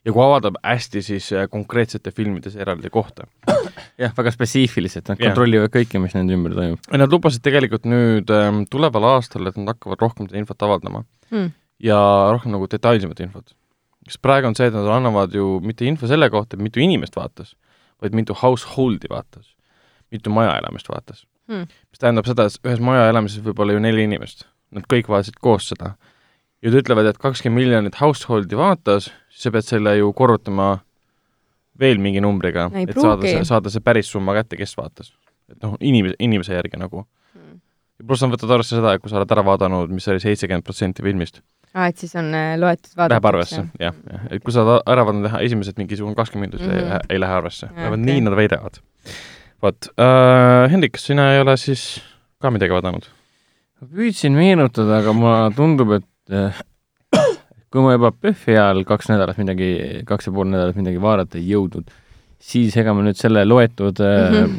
Ja 0.06 0.14
kui 0.14 0.22
avaldab 0.24 0.58
hästi, 0.62 1.02
siis 1.04 1.28
äh, 1.34 1.46
konkreetsete 1.50 2.12
filmides 2.14 2.56
eraldi 2.56 2.90
kohta. 2.90 3.26
jah, 4.02 4.14
väga 4.16 4.32
spetsiifiliselt, 4.34 5.08
nad 5.10 5.20
kontrollivad 5.20 5.72
kõike, 5.74 6.00
mis 6.02 6.16
nende 6.16 6.36
ümber 6.36 6.56
toimub. 6.56 6.90
Nad 7.02 7.14
lubasid 7.14 7.44
tegelikult 7.44 7.88
nüüd 7.88 8.30
ähm, 8.34 8.64
tuleval 8.70 9.08
aastal, 9.14 9.48
et 9.50 9.58
nad 9.60 9.74
hakkavad 9.74 10.04
rohkem 10.06 10.30
seda 10.30 10.42
infot 10.42 10.68
avaldama 10.68 11.04
Hmm. 11.28 11.50
ja 11.84 11.98
rohkem 12.32 12.54
nagu 12.54 12.64
detailsemat 12.72 13.18
infot. 13.20 13.50
sest 14.08 14.22
praegu 14.24 14.48
on 14.48 14.54
see, 14.56 14.70
et 14.70 14.72
nad 14.72 14.86
annavad 14.88 15.34
ju 15.36 15.58
mitte 15.60 15.84
info 15.84 16.08
selle 16.08 16.30
kohta, 16.32 16.56
mitu 16.56 16.80
inimest 16.80 17.18
vaatas, 17.18 17.50
vaid 18.00 18.14
mitu 18.16 18.32
household'i 18.32 19.10
vaatas, 19.12 19.50
mitu 20.10 20.32
majaelamist 20.32 20.88
vaatas 20.88 21.26
Hmm. 21.48 21.64
mis 21.90 22.00
tähendab 22.00 22.26
seda, 22.28 22.44
et 22.44 22.58
ühes 22.68 22.80
majaelamises 22.84 23.40
võib 23.44 23.60
olla 23.64 23.72
ju 23.72 23.80
neli 23.80 24.02
inimest, 24.04 24.44
nad 24.76 24.84
kõik 24.84 25.06
vaatasid 25.08 25.38
koos 25.40 25.70
seda. 25.70 25.94
Ja 26.62 26.70
nad 26.70 26.80
ütlevad, 26.80 27.06
et 27.10 27.18
kakskümmend 27.22 27.60
miljonit 27.62 28.00
household'i 28.00 28.56
vaatas, 28.58 29.10
siis 29.30 29.42
sa 29.48 29.50
pead 29.54 29.66
selle 29.68 29.96
ju 29.98 30.12
korrutama 30.12 30.78
veel 31.78 32.00
mingi 32.02 32.20
numbriga, 32.20 32.70
Ei 32.74 32.88
et 32.88 32.96
saada 32.98 33.22
see, 33.22 33.44
saada 33.46 33.70
see 33.70 33.80
päris 33.84 34.08
summa 34.10 34.34
kätte, 34.34 34.56
kes 34.58 34.74
vaatas. 34.76 35.12
et 35.48 35.62
noh, 35.62 35.76
inimese, 35.80 36.16
inimese 36.20 36.52
järgi 36.52 36.76
nagu. 36.76 37.04
Hmm. 37.34 37.60
pluss 38.06 38.22
nad 38.22 38.32
võtavad 38.34 38.58
arvesse 38.58 38.76
seda, 38.76 38.94
et 38.94 39.00
kui 39.02 39.10
sa 39.10 39.16
oled 39.20 39.30
ära 39.32 39.44
vaadanud, 39.46 39.90
mis 39.94 40.08
oli 40.10 40.20
seitsekümmend 40.20 40.64
protsenti 40.66 41.02
filmist, 41.02 41.40
aa, 41.74 41.86
et 41.88 41.96
siis 42.02 42.12
on 42.18 42.28
äh, 42.34 42.56
loetud 42.58 42.90
vaadatud. 42.96 43.14
läheb 43.14 43.28
arvesse, 43.30 43.62
jah, 43.80 43.94
jah, 44.10 44.26
et 44.30 44.42
kui 44.44 44.52
sa 44.52 44.64
oled 44.64 44.82
ära 44.92 45.04
vaadanud 45.06 45.28
teha 45.30 45.40
esimesed 45.46 45.78
mingisugune 45.80 46.14
kakskümmend 46.18 46.52
minutit 46.52 46.66
mm, 46.68 46.82
Mhm. 46.82 46.92
-hmm. 46.92 47.06
ei 47.14 47.20
lähe 47.20 47.32
arvesse, 47.38 47.70
vähemalt 47.74 48.02
okei. 48.02 48.12
nii 48.12 48.20
nad 48.26 48.36
väidavad. 48.36 48.80
vot 49.62 49.88
äh,, 49.98 50.70
Hendrik, 50.70 50.92
kas 50.92 51.06
sina 51.06 51.32
ei 51.34 51.40
ole 51.40 51.56
siis 51.56 52.02
ka 52.42 52.50
midagi 52.50 52.72
vaadanud? 52.72 53.06
püüdsin 53.94 54.32
meenutada, 54.34 54.98
aga 54.98 55.12
mulle 55.12 55.50
tundub, 55.56 55.90
et 55.92 56.04
äh, 56.32 56.60
kui 57.72 57.84
ma 57.84 57.94
juba 57.96 58.12
PÖFFi 58.12 58.56
ajal 58.56 58.84
kaks 58.88 59.10
nädalat 59.12 59.38
midagi, 59.40 59.70
kaks 60.08 60.28
ja 60.28 60.32
pool 60.32 60.48
nädalat 60.50 60.76
midagi 60.78 61.00
vaadata 61.02 61.38
ei 61.40 61.48
jõudnud, 61.50 61.90
siis 62.38 62.76
ega 62.80 62.94
ma 62.94 63.04
nüüd 63.06 63.18
selle 63.18 63.44
loetud 63.48 64.00
äh, 64.04 64.42
Mhm. 64.42 64.58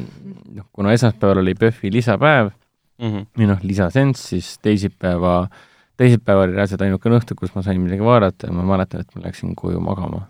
noh, 0.60 0.66
kuna 0.74 0.94
esmaspäeval 0.94 1.44
oli 1.44 1.56
PÖFFi 1.56 1.92
lisapäev 1.94 2.50
mm. 3.00 3.08
-hmm. 3.08 3.26
või 3.38 3.48
noh, 3.48 3.60
lisasenss, 3.64 4.30
siis 4.30 4.58
teisipäeva, 4.62 5.48
teisipäev 5.98 6.44
oli 6.44 6.58
reaalselt 6.58 6.82
ainukene 6.82 7.20
õhtu, 7.20 7.38
kus 7.38 7.56
ma 7.56 7.62
sain 7.62 7.82
midagi 7.82 8.04
vaadata 8.04 8.48
ja 8.48 8.54
ma 8.54 8.64
mäletan, 8.64 9.02
et 9.02 9.16
ma 9.16 9.26
läksin 9.28 9.56
koju 9.56 9.80
magama. 9.80 10.28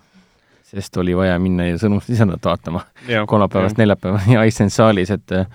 sest 0.70 0.98
oli 1.02 1.16
vaja 1.18 1.40
minna 1.42 1.66
ja 1.66 1.78
sõnumit 1.82 2.06
lisandat 2.10 2.44
vaatama 2.46 2.84
kolmapäevast 3.28 3.78
neljapäevani 3.78 4.36
Iceland 4.48 4.70
saalis, 4.70 5.10
et 5.10 5.32
äh, 5.32 5.48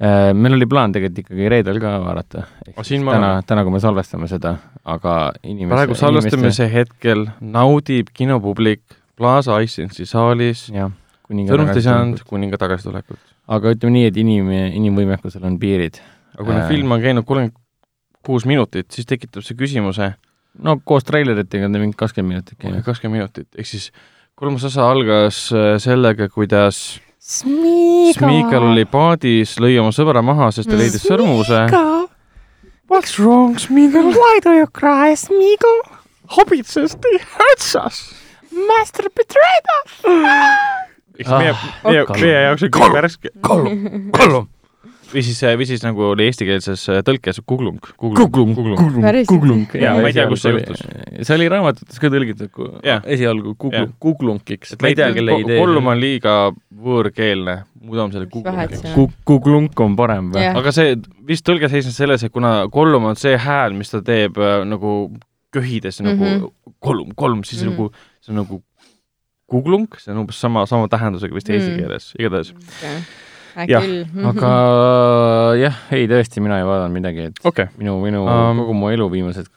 meil 0.00 0.56
oli 0.56 0.66
plaan 0.66 0.92
tegelikult 0.92 1.22
ikkagi 1.22 1.48
reedel 1.52 1.78
ka 1.82 1.94
vaadata. 2.02 2.44
Ma 2.74 2.84
täna 2.84 3.30
täna, 3.46 3.62
kui 3.62 3.74
me 3.76 3.80
salvestame 3.82 4.28
seda, 4.30 4.56
aga 4.84 5.14
inimeste 5.42 5.76
praegu 5.76 5.98
salvestamise 5.98 6.66
hetkel 6.72 7.28
naudib 7.40 8.10
kinopublik 8.16 8.82
Plaza 9.14 9.60
Icelandsi 9.62 10.06
saalis 10.10 10.66
sõnumit 10.74 11.78
ei 11.78 11.86
saanud 11.86 12.24
kuninga 12.26 12.58
tagasitulekut. 12.58 13.20
aga 13.54 13.74
ütleme 13.76 13.98
nii, 13.98 14.10
et 14.10 14.18
inim, 14.18 14.50
inimvõimekusel 14.50 15.44
on 15.46 15.58
piirid. 15.62 16.00
aga 16.34 16.44
kui 16.44 16.54
Äh. 16.54 16.62
äh. 16.64 16.68
film 16.68 16.92
on 16.92 17.00
käinud 17.00 17.24
kolmkümmend 17.24 17.60
kuus 18.24 18.46
minutit, 18.46 18.90
siis 18.90 19.06
tekitab 19.06 19.44
see 19.44 19.54
küsimuse 19.54 20.14
no 20.62 20.76
koos 20.84 21.04
treileritega 21.04 21.66
on 21.66 21.72
ta 21.72 21.82
mingi 21.82 21.96
kakskümmend 21.98 22.34
minutit 22.34 22.58
käinud. 22.58 22.82
kakskümmend 22.86 23.20
minutit, 23.20 23.48
ehk 23.56 23.68
siis 23.68 23.90
kolmas 24.34 24.64
osa 24.64 24.88
algas 24.90 25.46
äh, 25.52 25.76
sellega, 25.82 26.28
kuidas 26.28 27.00
Smeagol 27.24 28.66
oli 28.68 28.84
paadis, 28.84 29.54
lõi 29.62 29.78
oma 29.80 29.94
sõbra 29.96 30.20
maha, 30.20 30.50
sest 30.52 30.68
ta 30.68 30.76
leidis 30.76 31.06
sõrmuse. 31.08 31.62
What's 32.92 33.16
wrong, 33.16 33.56
Smeagol? 33.56 34.10
Why 34.12 34.42
do 34.44 34.52
you 34.52 34.66
cry, 34.68 35.16
Smeagol? 35.16 35.80
Hobbit 36.36 36.68
says 36.68 36.92
they 37.00 37.16
hurts 37.38 37.74
us. 37.80 38.02
Master 38.52 39.08
betrayed 39.08 39.70
us! 39.80 39.94
eks 41.14 41.30
meie, 41.30 41.54
meie, 41.86 42.04
meie 42.12 42.38
jaoks 42.44 42.66
on 42.66 42.72
kõik 42.76 42.94
värske. 42.98 43.32
Gollum, 43.46 43.82
Gollum, 44.14 44.48
või 45.12 45.22
siis, 45.26 45.40
või 45.42 45.66
siis 45.68 45.82
nagu 45.84 46.02
oli 46.12 46.24
eestikeelses 46.28 46.88
äh, 46.88 47.02
tõlkes 47.06 47.40
Kuglung. 47.46 47.78
Kuglung, 47.96 48.54
Kuglung. 48.54 49.26
Kuglung. 49.28 49.66
Jaa, 49.74 49.94
ma 50.00 50.08
ei 50.08 50.12
tea, 50.16 50.26
kus 50.30 50.42
see 50.42 50.52
juhtus. 50.56 50.80
see 51.22 51.34
oli 51.36 51.48
raamatutes 51.52 51.98
ka 52.02 52.10
tõlgitud 52.14 52.50
ku- 52.54 52.70
Jah. 52.82 53.02
esialgu 53.04 53.52
Jah. 53.52 53.58
Kuglung, 53.58 53.92
Kuglunkiks. 54.00 54.72
et 54.72 54.82
ma 54.82 54.88
ei 54.88 54.94
tea, 54.94 55.12
kelle 55.12 55.38
idee. 55.42 55.58
Gollum 55.60 55.86
on 55.92 56.00
liiga 56.00 56.34
võõrkeelne, 56.84 57.56
muudame 57.84 58.12
selle 58.12 58.26
Mis 58.26 58.42
vahet 58.44 58.70
Kuglungiks 58.72 58.80
seal 58.82 58.92
on? 58.92 58.96
Ku-, 58.96 59.12
Kuglunk 59.24 59.80
on 59.80 59.96
parem 59.96 60.32
või 60.34 60.48
aga 60.50 60.72
see 60.72 60.96
vist 61.26 61.44
tõlge 61.46 61.68
seisnes 61.72 61.96
selles, 61.96 62.22
et 62.24 62.32
kuna 62.32 62.66
Gollum 62.72 63.04
on 63.10 63.16
see 63.16 63.36
hääl, 63.36 63.74
mis 63.76 63.90
ta 63.90 64.00
teeb 64.02 64.36
äh, 64.38 64.64
nagu 64.64 65.10
köhides 65.54 66.00
mm 66.00 66.06
-hmm. 66.06 66.14
Mhm. 66.14 66.38
nagu 66.40 66.52
Gollum, 66.82 67.10
Gollum, 67.16 67.44
siis 67.44 67.62
mm 67.62 67.68
Mhm. 67.68 67.76
-hmm. 67.76 67.80
nagu 67.80 67.92
see 68.20 68.32
on 68.32 68.36
nagu 68.42 68.62
kuglung, 69.46 69.86
see 70.00 70.10
on 70.12 70.18
umbes 70.18 70.40
sama, 70.40 70.66
sama 70.66 70.88
tähendusega 70.88 71.34
vist 71.34 71.50
eesti 71.50 71.70
Mm. 71.70 71.76
keeles, 71.78 72.14
igatahes. 72.18 72.54
hea 72.82 72.98
Jah, 73.70 73.84
aga 74.30 74.50
jah, 75.60 75.76
ei 75.94 76.08
tõesti, 76.10 76.42
mina 76.44 76.58
ei 76.60 76.66
vaadanud 76.68 76.96
midagi, 76.96 77.28
et 77.30 77.46
okei, 77.46 77.70
minu, 77.80 77.96
minu 78.02 78.24
Um, 78.24 78.64
kogu 78.64 78.74
mu 78.78 78.90
elu 78.94 79.06
viimased 79.12 79.50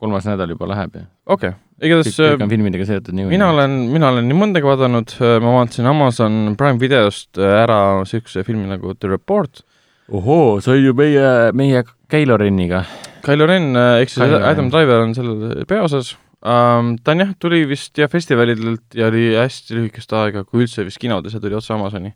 kolmas 0.00 0.28
nädal 0.28 0.54
juba 0.54 0.68
läheb 0.70 0.96
ja 0.96 1.02
okei, 1.30 1.52
kõik, 1.52 1.88
igatahes 1.88 2.14
kõik 2.16 2.38
äh, 2.38 2.44
on 2.46 2.52
filmidega 2.52 2.86
seotud 2.88 3.16
niikuinii. 3.16 3.36
mina 3.36 3.50
olen, 3.54 3.76
mina 3.92 4.12
olen 4.14 4.30
nii 4.30 4.38
mõndagi 4.38 4.70
vaadanud, 4.70 5.16
ma 5.44 5.56
vaatasin 5.58 5.90
Amazon 5.90 6.38
Prime 6.60 6.80
videost 6.82 7.40
äh, 7.40 7.58
ära 7.64 7.80
niisuguse 8.00 8.46
filmi 8.46 8.70
nagu 8.70 8.94
The 8.96 9.12
Report. 9.12 9.64
ohoo, 10.10 10.58
see 10.64 10.78
on 10.78 10.82
ju 10.84 10.96
meie, 10.98 11.28
meie 11.56 11.84
Keilo 12.10 12.38
Renniga. 12.40 12.82
Kylo 13.22 13.46
Ren 13.46 13.74
ehk 13.76 14.10
siis 14.10 14.24
Kylo. 14.24 14.40
Adam 14.48 14.72
Driver 14.72 15.04
on 15.04 15.14
seal 15.14 15.64
peaosas 15.68 16.14
um,. 16.40 16.96
ta 17.04 17.12
on 17.14 17.24
jah, 17.24 17.32
tuli 17.38 17.62
vist 17.68 17.98
jah 17.98 18.10
festivalidelt 18.10 18.96
ja 18.96 19.10
oli 19.10 19.30
hästi 19.36 19.76
lühikest 19.76 20.12
aega, 20.16 20.44
kui 20.44 20.64
üldse 20.64 20.84
vist 20.86 21.00
kinodes 21.02 21.36
ja 21.36 21.42
tuli 21.42 21.56
otse 21.58 21.74
Amazoni. 21.76 22.14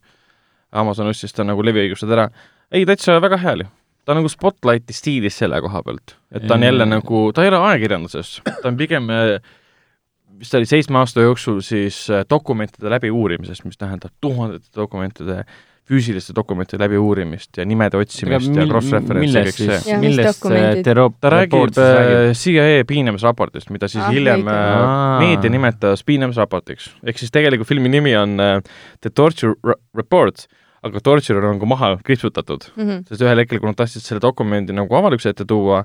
Amazon 0.75 1.09
ostis 1.11 1.33
ta 1.35 1.45
nagu 1.47 1.62
leviõigused 1.64 2.11
ära. 2.12 2.28
ei, 2.73 2.85
täitsa 2.88 3.21
väga 3.23 3.38
hea 3.43 3.52
oli. 3.59 3.66
ta 4.04 4.12
on 4.12 4.19
nagu 4.21 4.28
Spotlighti 4.28 4.93
stiilis 4.97 5.38
selle 5.40 5.61
koha 5.64 5.83
pealt, 5.87 6.16
et 6.35 6.47
ta 6.49 6.54
on 6.59 6.62
jälle 6.66 6.87
nagu, 6.87 7.26
ta 7.33 7.45
ei 7.45 7.52
ole 7.52 7.61
ajakirjanduses, 7.71 8.40
ta 8.62 8.69
on 8.69 8.76
pigem 8.81 9.09
äh, 9.11 9.37
vist 10.38 10.50
ta 10.52 10.59
oli 10.61 10.66
seitsme 10.69 10.99
aasta 11.00 11.23
jooksul 11.25 11.61
siis 11.64 12.04
äh, 12.11 12.25
dokumentide 12.31 12.90
läbiuurimisest, 12.90 13.64
mis 13.64 13.78
tähendab 13.81 14.12
tuhandete 14.21 14.69
dokumentide 14.76 15.45
füüsiliste 15.85 16.33
dokumentide 16.37 16.81
läbiuurimist 16.81 17.59
ja 17.61 17.64
nimede 17.69 17.99
otsimist 18.00 18.54
ja 18.57 18.64
cross-reference'i 18.71 19.37
ja 19.37 19.43
kõik 19.45 19.59
millest 19.61 19.85
see 19.85 19.99
millest 20.00 20.40
dokumendid? 20.40 20.85
Terop- 20.87 21.19
ta 21.21 21.33
räägib 21.35 21.76
äh, 21.76 22.31
CIA 22.40 22.85
piinamisraportist, 22.88 23.69
mida 23.75 23.88
siis 23.93 24.00
Ah, 24.07 24.12
hiljem 24.16 24.49
äh, 24.49 25.19
meedia 25.21 25.52
nimetas 25.52 26.00
piinamisraportiks. 26.09 26.88
ehk 27.04 27.21
siis 27.21 27.31
tegelikult 27.35 27.69
filmi 27.69 27.93
nimi 27.93 28.14
on 28.16 28.40
äh, 28.40 28.54
The 29.04 29.12
Torture 29.12 29.54
Re- 29.64 29.76
Report, 29.97 30.47
aga 30.85 31.00
torture 31.00 31.41
on 31.41 31.57
nagu 31.57 31.67
maha 31.71 31.95
kriipsutatud, 32.05 32.67
Mhm. 32.76 33.05
sest 33.09 33.23
ühel 33.25 33.41
hetkel, 33.41 33.61
kui 33.62 33.71
nad 33.71 33.79
tahtsid 33.79 34.05
selle 34.05 34.21
dokumendi 34.21 34.75
nagu 34.76 34.93
avalikkuse 34.99 35.31
ette 35.33 35.47
tuua, 35.49 35.85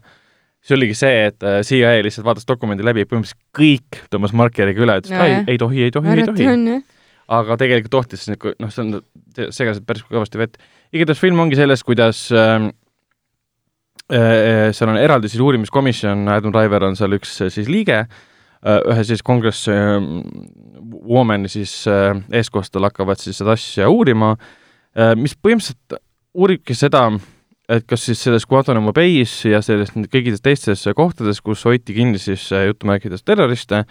see 0.62 0.76
oligi 0.76 0.96
see, 1.00 1.22
et 1.30 1.44
äh, 1.48 1.62
CIA 1.64 1.94
lihtsalt 2.04 2.26
vaatas 2.28 2.48
dokumendi 2.50 2.84
läbi, 2.84 3.06
põhimõtteliselt 3.08 3.40
kõik 3.56 4.02
tõmbas 4.12 4.34
markeriga 4.36 4.84
üle, 4.84 4.98
ütles, 5.00 5.14
et 5.16 5.22
ei, 5.48 5.54
ei 5.56 5.58
tohi, 5.62 5.84
ei 5.88 5.92
tohi, 5.96 6.10
ei 6.12 6.26
tohi. 6.28 6.44
aga 7.30 7.56
tegelikult 7.62 7.92
tohtis 7.94 8.28
nagu 8.28 8.52
noh, 8.60 8.72
see 8.74 8.82
on, 8.84 9.02
segasid 9.56 9.86
päris 9.88 10.04
kõvasti 10.10 10.38
vett. 10.42 10.58
igatahes 10.92 11.20
film 11.22 11.40
ongi 11.40 11.56
sellest, 11.56 11.86
kuidas 11.88 12.26
äh, 12.36 12.68
äh, 14.12 14.72
seal 14.76 14.90
on 14.92 14.98
eraldi 15.00 15.30
siis 15.32 15.42
uurimiskomisjon, 15.46 16.28
Adam 16.28 16.52
Driver 16.52 16.84
on 16.90 16.96
seal 17.00 17.16
üks 17.16 17.38
äh, 17.46 17.52
siis 17.54 17.70
liige 17.72 18.02
äh,, 18.04 18.80
ühe 18.90 19.04
siis 19.08 19.24
kongress 19.24 19.68
äh, 19.72 19.96
woman'i 21.08 21.48
siis 21.52 21.86
äh, 21.88 22.18
eeskostel 22.42 22.84
hakkavad 22.90 23.22
siis 23.22 23.40
seda 23.40 23.56
asja 23.56 23.88
uurima 23.94 24.34
äh,, 24.36 24.58
mis 25.16 25.36
põhimõtteliselt 25.38 26.00
uuribki 26.34 26.76
seda, 26.78 27.08
et 27.70 27.86
kas 27.90 28.08
siis 28.10 28.22
selles 28.26 28.46
Guantanamo 28.50 28.94
Bay's 28.96 29.42
ja 29.46 29.62
selles 29.66 29.92
kõikides 29.94 30.42
teistes 30.46 30.86
kohtades, 30.98 31.42
kus 31.42 31.66
hoiti 31.70 31.96
kinni 31.98 32.22
siis 32.22 32.48
äh, 32.54 32.68
jutumärkides 32.70 33.26
terroriste, 33.26 33.84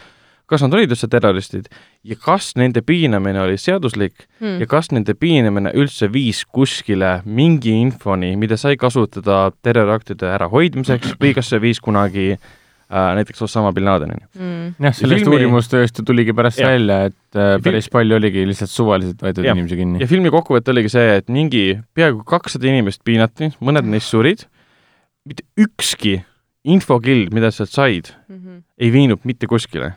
kas 0.48 0.64
nad 0.64 0.74
olid 0.74 0.94
üldse 0.94 1.10
terroristid 1.12 1.68
ja 2.08 2.16
kas 2.18 2.54
nende 2.56 2.82
piinamine 2.82 3.42
oli 3.44 3.58
seaduslik 3.60 4.26
Hmm. 4.38 4.60
ja 4.62 4.66
kas 4.70 4.92
nende 4.94 5.14
piinamine 5.18 5.72
üldse 5.74 6.06
viis 6.12 6.44
kuskile 6.46 7.22
mingi 7.26 7.72
infoni, 7.74 8.36
mida 8.36 8.56
sai 8.56 8.76
kasutada 8.78 9.50
terroriaktide 9.62 10.30
ärahoidmiseks 10.36 11.16
või 11.18 11.34
kas 11.34 11.50
see 11.50 11.60
viis 11.62 11.80
kunagi 11.82 12.32
äh, 12.36 12.48
näiteks 12.88 13.42
Osama 13.44 13.72
bin 13.76 13.84
Ladenini. 13.84 14.24
Hmm. 14.38 14.74
jah, 14.80 14.94
sellest 14.96 15.24
filmi- 15.24 15.36
uurimustööst 15.36 15.98
ju 16.00 16.04
tuligi 16.08 16.32
pärast 16.32 16.58
Jah. 16.62 16.70
välja, 16.72 17.00
et 17.10 17.36
äh, 17.36 17.58
päris 17.64 17.88
palju 17.92 18.16
oligi 18.16 18.46
lihtsalt 18.48 18.70
suvaliselt 18.72 19.20
võetud 19.22 19.44
inimesi 19.44 19.76
kinni 19.76 20.00
ja. 20.00 20.06
filmi 20.08 20.30
kokkuvõte 20.32 20.72
oligi 20.72 20.88
see, 20.94 21.16
et 21.20 21.28
mingi 21.28 21.64
peaaegu 21.94 22.24
kakssada 22.24 22.68
inimest 22.70 23.02
piinati, 23.04 23.50
mõned 23.60 23.84
neist 23.92 24.08
surid, 24.08 24.46
mitte 25.28 25.44
ükski 25.60 26.22
infokild, 26.68 27.32
mida 27.36 27.50
sa 27.54 27.66
said, 27.68 28.08
Mhm. 28.28 28.62
ei 28.80 28.90
viinud 28.92 29.20
mitte 29.24 29.46
kuskile. 29.46 29.94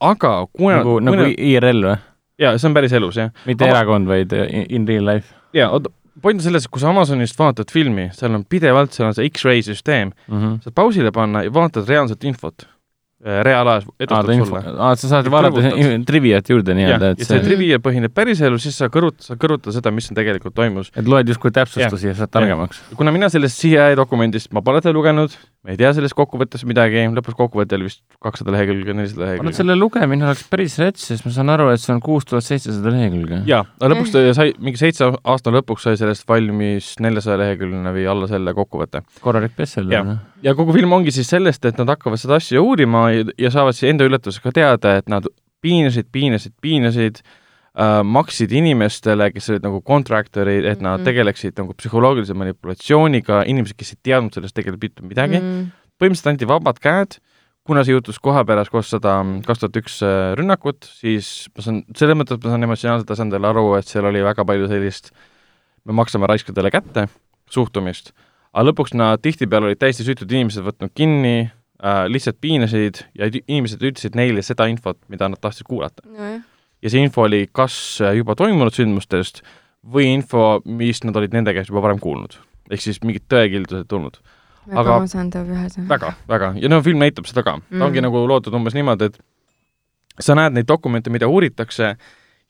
aga 0.00 0.46
kuna 0.56 0.76
nagu, 0.80 0.98
nagu 1.04 1.28
IRL 1.36 1.82
või? 1.84 1.98
jaa, 2.40 2.56
see 2.58 2.68
on 2.70 2.74
päris 2.74 2.92
elus, 2.96 3.16
jah. 3.20 3.30
mitte 3.46 3.64
Ama- 3.68 3.76
erakond, 3.76 4.08
vaid 4.08 4.32
äh, 4.32 4.46
in, 4.48 4.66
in 4.70 4.86
real 4.88 5.04
life 5.04 5.34
jaa, 5.52 5.68
oota, 5.70 5.90
point 6.22 6.40
on 6.40 6.44
selles, 6.44 6.66
et 6.66 6.72
kui 6.72 6.82
sa 6.82 6.90
Amazonist 6.90 7.38
vaatad 7.38 7.70
filmi, 7.72 8.08
seal 8.16 8.34
on 8.36 8.44
pidevalt, 8.48 8.92
seal 8.96 9.10
on 9.10 9.16
see 9.16 9.30
X-ray 9.30 9.64
süsteem, 9.66 10.12
mm. 10.26 10.36
-hmm. 10.36 10.58
saad 10.64 10.76
pausile 10.76 11.12
panna 11.14 11.44
ja 11.46 11.54
vaatad 11.54 11.88
reaalset 11.88 12.24
infot. 12.24 12.66
reaalajas 13.20 13.84
aa, 13.84 13.94
edustab 14.00 14.26
ta 14.26 14.32
info, 14.32 14.46
sulle. 14.48 14.80
aa, 14.80 14.94
sa 14.96 15.08
saad 15.08 15.26
Ja 15.28 15.30
vaadata 15.30 15.60
triviat 16.08 16.48
juurde 16.48 16.72
nii-öelda, 16.72 17.10
ja 17.10 17.12
et 17.12 17.18
see 17.20 17.36
see, 17.36 17.42
trivia 17.44 17.76
põhineb 17.84 18.14
päriselus, 18.16 18.62
siis 18.64 18.78
sa 18.80 18.88
kõrvutad, 18.88 19.26
sa 19.26 19.36
kõrvutad 19.36 19.76
seda, 19.76 19.90
mis 19.92 20.08
tegelikult 20.08 20.54
toimus. 20.56 20.88
et 20.96 21.04
loed 21.04 21.28
justkui 21.28 21.52
täpsustusi 21.52 22.08
ja 22.08 22.14
saad 22.16 22.32
targemaks. 22.32 22.80
kuna 22.96 23.12
mina 23.12 23.28
sellest 23.28 23.60
CIA 23.60 23.90
dokumendist, 24.00 24.48
ma 24.56 24.62
pole 24.64 24.80
seda 24.80 24.96
lugenud, 24.96 25.36
ma 25.60 25.74
ei 25.74 25.76
tea 25.76 25.90
sellest 25.92 26.16
kokkuvõttest 26.16 26.64
midagi, 26.68 27.02
lõpuks 27.12 27.36
kokkuvõte 27.36 27.76
oli 27.76 27.90
vist 27.90 28.00
kakssada 28.24 28.54
lehekülge, 28.54 28.94
nelisada 28.96 29.26
lehekülge. 29.26 29.52
selle 29.58 29.76
lugemine 29.76 30.24
oleks 30.24 30.46
päris 30.48 30.78
rets, 30.80 31.04
sest 31.10 31.26
ma 31.26 31.32
saan 31.34 31.52
aru, 31.52 31.66
et 31.74 31.82
see 31.82 31.92
on 31.92 32.00
kuus 32.04 32.24
tuhat 32.28 32.46
seitsesada 32.46 32.92
lehekülge. 32.94 33.42
jaa, 33.50 33.60
aga 33.76 33.90
lõpuks 33.92 34.14
ta 34.14 34.22
sai, 34.36 34.54
mingi 34.56 34.80
seitse 34.80 35.10
aasta 35.20 35.52
lõpuks 35.52 35.84
sai 35.84 36.00
sellest 36.00 36.24
valmis 36.28 36.94
neljasaja 37.04 37.36
leheküljeline 37.42 37.92
või 37.96 38.06
alla 38.14 38.30
selle 38.30 38.56
kokkuvõte. 38.56 39.04
korralik 39.20 39.52
bestseller 39.58 39.98
Jah. 39.98 40.08
noh.. 40.08 40.24
ja 40.46 40.56
kogu 40.56 40.72
film 40.78 40.96
ongi 40.96 41.12
siis 41.12 41.28
sellest, 41.28 41.68
et 41.68 41.82
nad 41.82 41.92
hakkavad 41.92 42.22
seda 42.22 42.40
asja 42.40 42.64
uurima 42.64 43.10
ja, 43.12 43.28
ja 43.36 43.52
saavad 43.52 43.76
siis 43.76 43.92
enda 43.92 44.08
üllatusega 44.08 44.54
teada, 44.56 44.96
et 45.02 45.12
nad 45.12 45.28
piinasid, 45.60 46.08
piinasid, 46.08 46.56
piinasid 46.64 47.20
äh,, 47.78 48.02
maksid 48.04 48.52
inimestele, 48.52 49.30
kes 49.32 49.50
olid 49.50 49.66
nagu 49.66 49.80
kontraktorid, 49.86 50.64
et 50.64 50.80
nad 50.80 51.00
Mhm. 51.00 51.06
tegeleksid 51.06 51.58
nagu 51.58 51.74
psühholoogilise 51.74 52.34
manipulatsiooniga, 52.34 53.44
inimesed, 53.46 53.76
kes 53.78 53.92
ei 53.94 54.00
teadnud 54.10 54.34
sellest 54.34 54.54
tegelikult 54.56 54.82
mitte 54.82 55.02
midagi 55.06 55.38
mm.. 55.40 55.50
Hmm. 55.50 55.66
põhimõtteliselt 56.00 56.32
anti 56.34 56.48
vabad 56.48 56.80
käed, 56.80 57.18
kuna 57.64 57.84
see 57.84 57.92
juhtus 57.94 58.18
koha 58.18 58.42
pärast 58.48 58.70
koos 58.72 58.88
seda 58.90 59.18
kaks 59.46 59.60
tuhat 59.60 59.76
üks 59.76 60.00
äh, 60.02 60.32
rünnakut, 60.38 60.88
siis 61.00 61.48
ma 61.54 61.62
saan, 61.62 61.82
selles 61.94 62.16
mõttes 62.18 62.40
ma 62.42 62.50
saan 62.54 62.66
emotsionaalselt 62.66 63.08
tasandil 63.12 63.44
aru, 63.44 63.66
et 63.78 63.86
seal 63.86 64.08
oli 64.08 64.22
väga 64.24 64.44
palju 64.48 64.66
sellist 64.70 65.12
me 65.84 65.92
maksame 65.96 66.26
raiskadele 66.26 66.70
kätte 66.72 67.06
suhtumist, 67.50 68.12
aga 68.52 68.66
lõpuks 68.70 68.94
nad 68.98 69.20
tihtipeale 69.22 69.70
olid 69.70 69.78
täiesti 69.80 70.04
süütud 70.06 70.30
inimesed 70.32 70.64
võtnud 70.66 70.92
kinni 70.96 71.36
äh,, 71.46 72.04
lihtsalt 72.10 72.40
piinasid 72.40 73.04
ja 73.14 73.30
inimesed 73.30 73.80
ütlesid 73.82 74.16
neile 74.18 74.42
seda 74.42 74.66
infot, 74.70 74.98
mida 75.08 75.28
nad 75.28 75.40
tahtsid 75.40 75.68
kuulata. 75.68 76.02
nojah, 76.08 76.40
ja 76.82 76.90
see 76.92 77.02
info 77.04 77.26
oli 77.28 77.46
kas 77.52 77.74
äh, 78.00 78.14
juba 78.18 78.36
toimunud 78.38 78.74
sündmustest 78.76 79.42
või 79.94 80.10
info, 80.14 80.60
mis 80.64 81.02
nad 81.04 81.16
olid 81.16 81.34
nende 81.36 81.54
käest 81.56 81.72
juba 81.72 81.82
varem 81.86 82.00
kuulnud. 82.00 82.38
ehk 82.70 82.82
siis 82.84 83.00
mingid 83.02 83.26
tõekildused 83.28 83.88
tulnud. 83.88 84.20
väga 84.68 84.80
Aga- 84.80 85.00
masendav 85.00 85.48
ühesõnaga. 85.48 85.88
väga, 85.88 86.12
väga, 86.28 86.54
ja 86.60 86.68
no 86.68 86.82
film 86.82 86.98
näitab 86.98 87.26
seda 87.26 87.42
ka 87.42 87.56
mm., 87.56 87.78
ta 87.78 87.84
ongi 87.84 88.00
Mm. 88.00 88.08
nagu 88.08 88.26
loodud 88.28 88.54
umbes 88.54 88.74
niimoodi, 88.74 89.04
et 89.04 89.18
sa 90.20 90.34
näed 90.34 90.52
neid 90.52 90.68
dokumente, 90.68 91.10
mida 91.10 91.28
uuritakse 91.28 91.96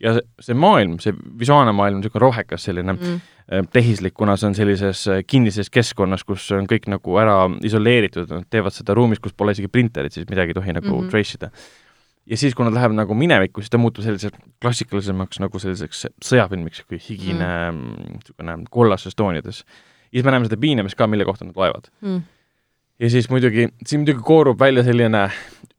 ja 0.01 0.15
see, 0.41 0.57
maailm, 0.57 0.99
see 1.03 1.15
visuaalne 1.39 1.73
maailm 1.77 1.99
on 1.99 2.01
niisugune 2.01 2.25
rohekas 2.25 2.65
selline 2.65 2.93
mm. 2.93 3.21
eh, 3.53 3.63
tehislik, 3.73 4.15
kuna 4.17 4.37
see 4.41 4.49
on 4.51 4.57
sellises 4.59 5.05
eh, 5.09 5.23
kinnises 5.27 5.71
keskkonnas, 5.71 6.25
kus 6.25 6.49
on 6.57 6.69
kõik 6.71 6.89
nagu 6.91 7.19
ära 7.21 7.45
isoleeritud, 7.67 8.31
nad 8.33 8.49
teevad 8.51 8.75
seda 8.77 8.97
ruumis, 8.97 9.21
kus 9.23 9.37
pole 9.37 9.55
isegi 9.57 9.69
printerit, 9.69 10.17
siis 10.17 10.29
midagi 10.31 10.55
ei 10.55 10.61
tohi 10.61 10.77
nagu 10.77 10.89
mm. 10.89 10.99
-hmm. 11.05 11.11
trace 11.11 11.39
ida. 11.39 11.51
Ja 12.27 12.37
siis, 12.37 12.55
kui 12.55 12.67
nad 12.67 12.75
lähevad 12.77 12.99
nagu 12.99 13.15
minevikku, 13.15 13.63
siis 13.63 13.73
ta 13.73 13.79
muutub 13.79 14.05
selliseks 14.05 14.37
klassikalisemaks 14.63 15.41
nagu 15.41 15.63
selliseks 15.63 16.07
sõjafilmiks, 16.25 16.85
kui 16.89 17.01
higine 17.01 17.49
niisugune 17.73 18.57
mm. 18.57 18.69
kollas 18.71 19.07
Estoniades. 19.07 19.65
ja 20.11 20.19
siis 20.19 20.25
me 20.25 20.35
näeme 20.35 20.51
seda 20.51 20.61
piinamist 20.61 20.99
ka, 20.99 21.07
mille 21.07 21.25
kohta 21.25 21.45
nad 21.45 21.57
loevad. 21.57 21.91
Mm. 22.01 22.23
ja 23.01 23.11
siis 23.11 23.31
muidugi, 23.31 23.69
siin 23.87 24.05
muidugi 24.05 24.23
koorub 24.25 24.61
välja 24.61 24.85
selline 24.85 25.29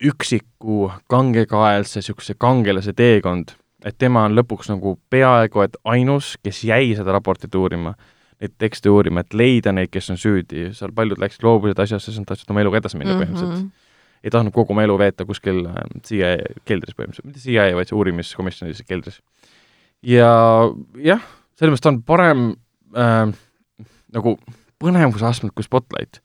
üksiku 0.01 0.91
kangekaelse 1.07 2.00
niisuguse 2.00 2.33
kangelase 2.38 2.93
teekond 2.93 3.55
et 3.86 3.98
tema 3.98 4.25
on 4.27 4.36
lõpuks 4.38 4.69
nagu 4.71 4.95
peaaegu 5.13 5.63
et 5.65 5.77
ainus, 5.89 6.36
kes 6.43 6.63
jäi 6.67 6.93
seda 6.98 7.15
raportit 7.15 7.55
uurima, 7.57 7.95
neid 8.41 8.55
tekste 8.62 8.91
uurima, 8.93 9.24
et 9.24 9.36
leida 9.38 9.74
neid, 9.75 9.91
kes 9.93 10.12
on 10.13 10.19
süüdi, 10.21 10.69
seal 10.77 10.93
paljud 10.95 11.21
läksid, 11.21 11.45
loobusid 11.45 11.81
asjast, 11.81 12.10
sest 12.10 12.21
nad 12.21 12.29
tahtsid 12.31 12.53
oma 12.53 12.63
eluga 12.63 12.81
edasi 12.81 13.00
minna 13.00 13.13
mm 13.13 13.19
-hmm. 13.19 13.25
põhimõtteliselt. 13.25 13.80
Ei 14.23 14.33
tahtnud 14.33 14.53
kogu 14.53 14.75
oma 14.75 14.85
elu 14.85 14.97
veeta 15.01 15.25
kuskil 15.25 15.63
äh, 15.69 15.85
CIA 16.07 16.33
keldris 16.67 16.97
põhimõtteliselt, 16.97 17.29
mitte 17.29 17.43
CIA, 17.43 17.69
vaid 17.77 17.89
see 17.89 17.97
uurimiskomisjonis 17.97 18.83
keldris. 18.87 19.21
ja 20.05 20.31
jah, 21.01 21.23
selles 21.59 21.73
mõttes 21.73 21.85
ta 21.85 21.93
on 21.93 22.01
parem 22.05 22.43
äh, 22.97 23.31
nagu 24.15 24.35
põnevuse 24.81 25.25
astmed 25.27 25.53
kui 25.55 25.65
Spotlight. 25.65 26.21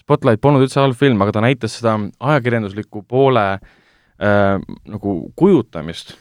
Spotlight 0.00 0.40
polnud 0.44 0.64
üldse 0.64 0.80
halb 0.80 0.96
film, 0.96 1.20
aga 1.24 1.36
ta 1.36 1.44
näitas 1.44 1.78
seda 1.80 1.96
ajakirjandusliku 2.20 3.04
poole 3.08 3.44
äh, 3.58 4.56
nagu 4.88 5.18
kujutamist 5.36 6.16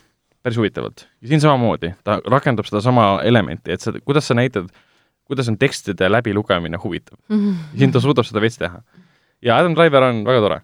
päris 0.47 0.57
huvitavalt. 0.57 1.07
ja 1.21 1.27
siin 1.27 1.41
samamoodi, 1.43 1.91
ta 2.03 2.21
rakendab 2.31 2.67
sedasama 2.69 3.21
elementi, 3.27 3.71
et 3.71 3.83
sa, 3.83 3.91
kuidas 4.05 4.27
sa 4.27 4.37
näitad, 4.37 4.69
kuidas 5.27 5.49
on 5.51 5.57
tekstide 5.59 6.07
läbilugemine 6.11 6.79
huvitav 6.83 7.17
mm. 7.29 7.37
-hmm. 7.37 7.77
siin 7.79 7.91
ta 7.91 7.99
suudab 7.99 8.25
seda 8.25 8.41
veits 8.41 8.57
teha. 8.57 8.81
ja 9.41 9.57
Adam 9.57 9.75
Driver 9.75 10.03
on 10.03 10.23
väga 10.25 10.39
tore. 10.39 10.61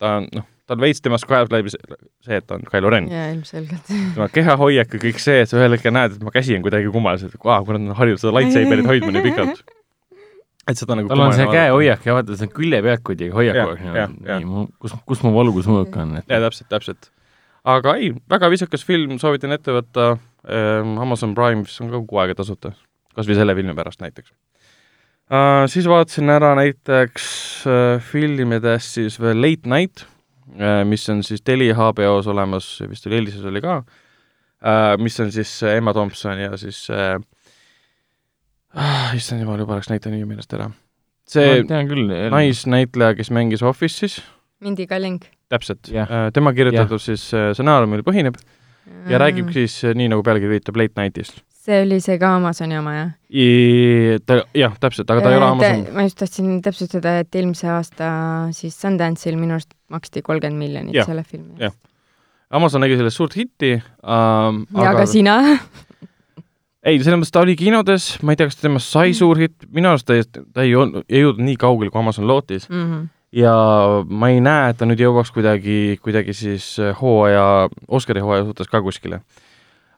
Ta 0.00 0.14
on, 0.20 0.28
noh, 0.34 0.46
ta 0.66 0.76
on 0.76 0.84
veits 0.84 1.02
temast 1.04 1.26
kajas 1.28 1.50
läbi 1.52 1.72
see, 1.72 2.36
et 2.36 2.46
ta 2.46 2.56
on 2.56 2.64
Kylo 2.68 2.92
Ren. 2.92 3.08
jaa, 3.10 3.28
ilmselgelt. 3.34 3.90
tema 4.14 4.30
kehahoiak 4.32 4.96
ja 4.96 5.02
kõik 5.02 5.20
see, 5.22 5.42
et 5.44 5.50
sa 5.50 5.58
ühel 5.60 5.76
hetkel 5.76 5.94
näed, 5.94 6.14
et 6.14 6.22
tema 6.22 6.32
käsi 6.34 6.56
on 6.56 6.64
kuidagi 6.66 6.90
kummaliselt, 6.94 7.36
et 7.36 7.46
aa, 7.46 7.60
kui 7.66 7.76
nad 7.76 7.84
on 7.84 7.98
harjunud 7.98 8.22
seda 8.22 8.34
lightsaberit 8.38 8.90
hoidma 8.90 9.14
nii 9.16 9.24
pikalt. 9.28 9.62
Et 10.70 10.78
seda 10.78 10.94
nagu 10.94 11.10
tal 11.10 11.24
on 11.24 11.32
see 11.34 11.48
käehoiak 11.50 12.04
ja 12.06 12.14
vaata, 12.14 12.36
see 12.38 12.46
on 12.46 12.52
külje 12.54 12.82
pealt 12.84 13.02
kuidagi 13.06 13.32
hoiab 13.34 13.62
kogu 13.62 13.94
aeg, 13.94 14.18
nii, 14.28 14.66
kus, 14.82 14.94
kus 15.08 15.24
mu 15.26 15.32
valgusmõõk 15.34 15.96
on 16.04 16.20
et.... 16.20 16.28
jaa, 16.28 16.42
täpselt, 16.46 16.68
täpselt. 16.72 17.10
Aga 17.70 17.96
ei, 18.00 18.12
väga 18.30 18.48
viisakas 18.52 18.86
film, 18.88 19.18
soovitan 19.20 19.52
ette 19.52 19.74
võtta. 19.74 20.12
Ähm,, 20.48 20.94
Amazon 21.02 21.34
Prime'is 21.36 21.74
on 21.84 21.90
ka 21.92 21.98
kuu 22.08 22.20
aega 22.22 22.38
tasuta, 22.38 22.70
kas 23.12 23.26
või 23.28 23.36
selle 23.36 23.52
filmi 23.58 23.74
pärast 23.76 24.00
näiteks 24.00 24.30
uh,. 25.30 25.64
Siis 25.70 25.88
vaatasin 25.88 26.30
ära 26.32 26.54
näiteks 26.58 27.24
uh, 27.66 28.02
filmidest 28.02 28.98
siis 28.98 29.18
veel 29.22 29.40
Late 29.42 29.70
Night 29.70 30.04
uh,, 30.04 30.82
mis 30.88 31.08
on 31.12 31.24
siis 31.26 31.42
Telia 31.46 31.76
HBO-s 31.78 32.30
olemas, 32.30 32.70
vist 32.90 33.06
oli 33.06 33.20
Elises 33.22 33.44
oli 33.46 33.62
ka 33.64 33.80
uh,, 33.80 34.94
mis 35.02 35.20
on 35.20 35.32
siis 35.32 35.56
Emma 35.70 35.94
Thompson 35.96 36.38
ja 36.38 36.56
siis 36.60 36.84
uh, 36.90 37.18
uh, 38.76 39.16
issand 39.16 39.42
jumal, 39.42 39.60
juba 39.62 39.80
läks 39.80 39.90
näitleja 39.92 40.16
nimi 40.16 40.32
meelest 40.34 40.54
ära. 40.58 40.70
see 41.30 41.62
naisnäitleja, 42.30 43.14
kes 43.14 43.30
mängis 43.30 43.62
Office'is. 43.62 44.18
Mindi 44.60 44.86
Kalling 44.86 45.22
täpselt 45.50 45.90
yeah., 45.90 46.08
äh, 46.10 46.32
tema 46.32 46.52
kirjutatud 46.54 46.98
yeah. 46.98 47.06
siis 47.06 47.28
äh, 47.34 47.50
stsenaariumil 47.54 48.04
põhineb 48.06 48.38
ja 48.38 49.16
mm. 49.16 49.20
räägib 49.22 49.52
siis 49.54 49.80
äh, 49.84 49.96
nii, 49.98 50.10
nagu 50.12 50.24
pealkiri 50.26 50.54
viitab, 50.54 50.78
Late 50.78 51.00
Nightist. 51.00 51.42
See 51.60 51.82
oli 51.84 51.98
see 52.02 52.16
ka 52.20 52.32
Amazoni 52.38 52.78
oma, 52.78 52.94
jah? 52.96 53.10
ta, 54.26 54.40
jah, 54.56 54.78
täpselt, 54.80 55.10
aga 55.12 55.24
ta 55.24 55.32
ei 55.32 55.38
ole 55.40 55.50
Amazon. 55.50 55.84
ma 55.96 56.06
just 56.06 56.18
tahtsin 56.22 56.56
täpsustada, 56.64 57.18
et 57.24 57.36
eelmise 57.40 57.68
aasta 57.72 58.08
siis 58.56 58.78
Sundance'il 58.80 59.38
minu 59.40 59.58
arust 59.58 59.74
maksti 59.92 60.24
kolmkümmend 60.26 60.60
miljonit 60.60 60.96
ja, 60.96 61.06
selle 61.08 61.24
filmi 61.26 61.60
eest. 61.60 61.78
Amazon 62.50 62.82
nägi 62.82 62.96
sellest 62.98 63.20
suurt 63.20 63.36
hitti 63.38 63.76
ähm,. 63.76 64.64
ja 64.74 64.88
aga, 64.88 64.96
aga 64.96 65.06
sina 65.10 65.36
ei, 66.88 66.98
selles 66.98 67.20
mõttes 67.20 67.34
ta 67.36 67.44
oli 67.44 67.54
kinodes, 67.60 68.16
ma 68.24 68.34
ei 68.34 68.40
tea, 68.40 68.50
kas 68.50 68.60
temast 68.60 68.90
sai 68.90 69.14
suur 69.16 69.38
hitt, 69.38 69.68
minu 69.70 69.92
arust 69.92 70.08
ta 70.08 70.18
ei, 70.18 70.26
ta 70.26 70.66
ei 70.66 70.74
olnud, 70.74 71.06
ei 71.08 71.24
jõudnud 71.26 71.46
nii 71.46 71.60
kaugele, 71.60 71.92
kui 71.92 72.02
Amazon 72.02 72.28
lootis 72.30 72.68
mm. 72.70 72.84
-hmm 72.84 73.08
ja 73.30 73.54
ma 74.10 74.32
ei 74.32 74.40
näe, 74.42 74.72
et 74.72 74.78
ta 74.80 74.86
nüüd 74.90 74.98
jõuaks 74.98 75.30
kuidagi, 75.30 76.00
kuidagi 76.02 76.34
siis 76.34 76.72
äh, 76.82 76.96
hooaja, 76.98 77.68
Oscari 77.86 78.22
hooaja 78.24 78.48
suhtes 78.48 78.70
ka 78.70 78.82
kuskile 78.82 79.20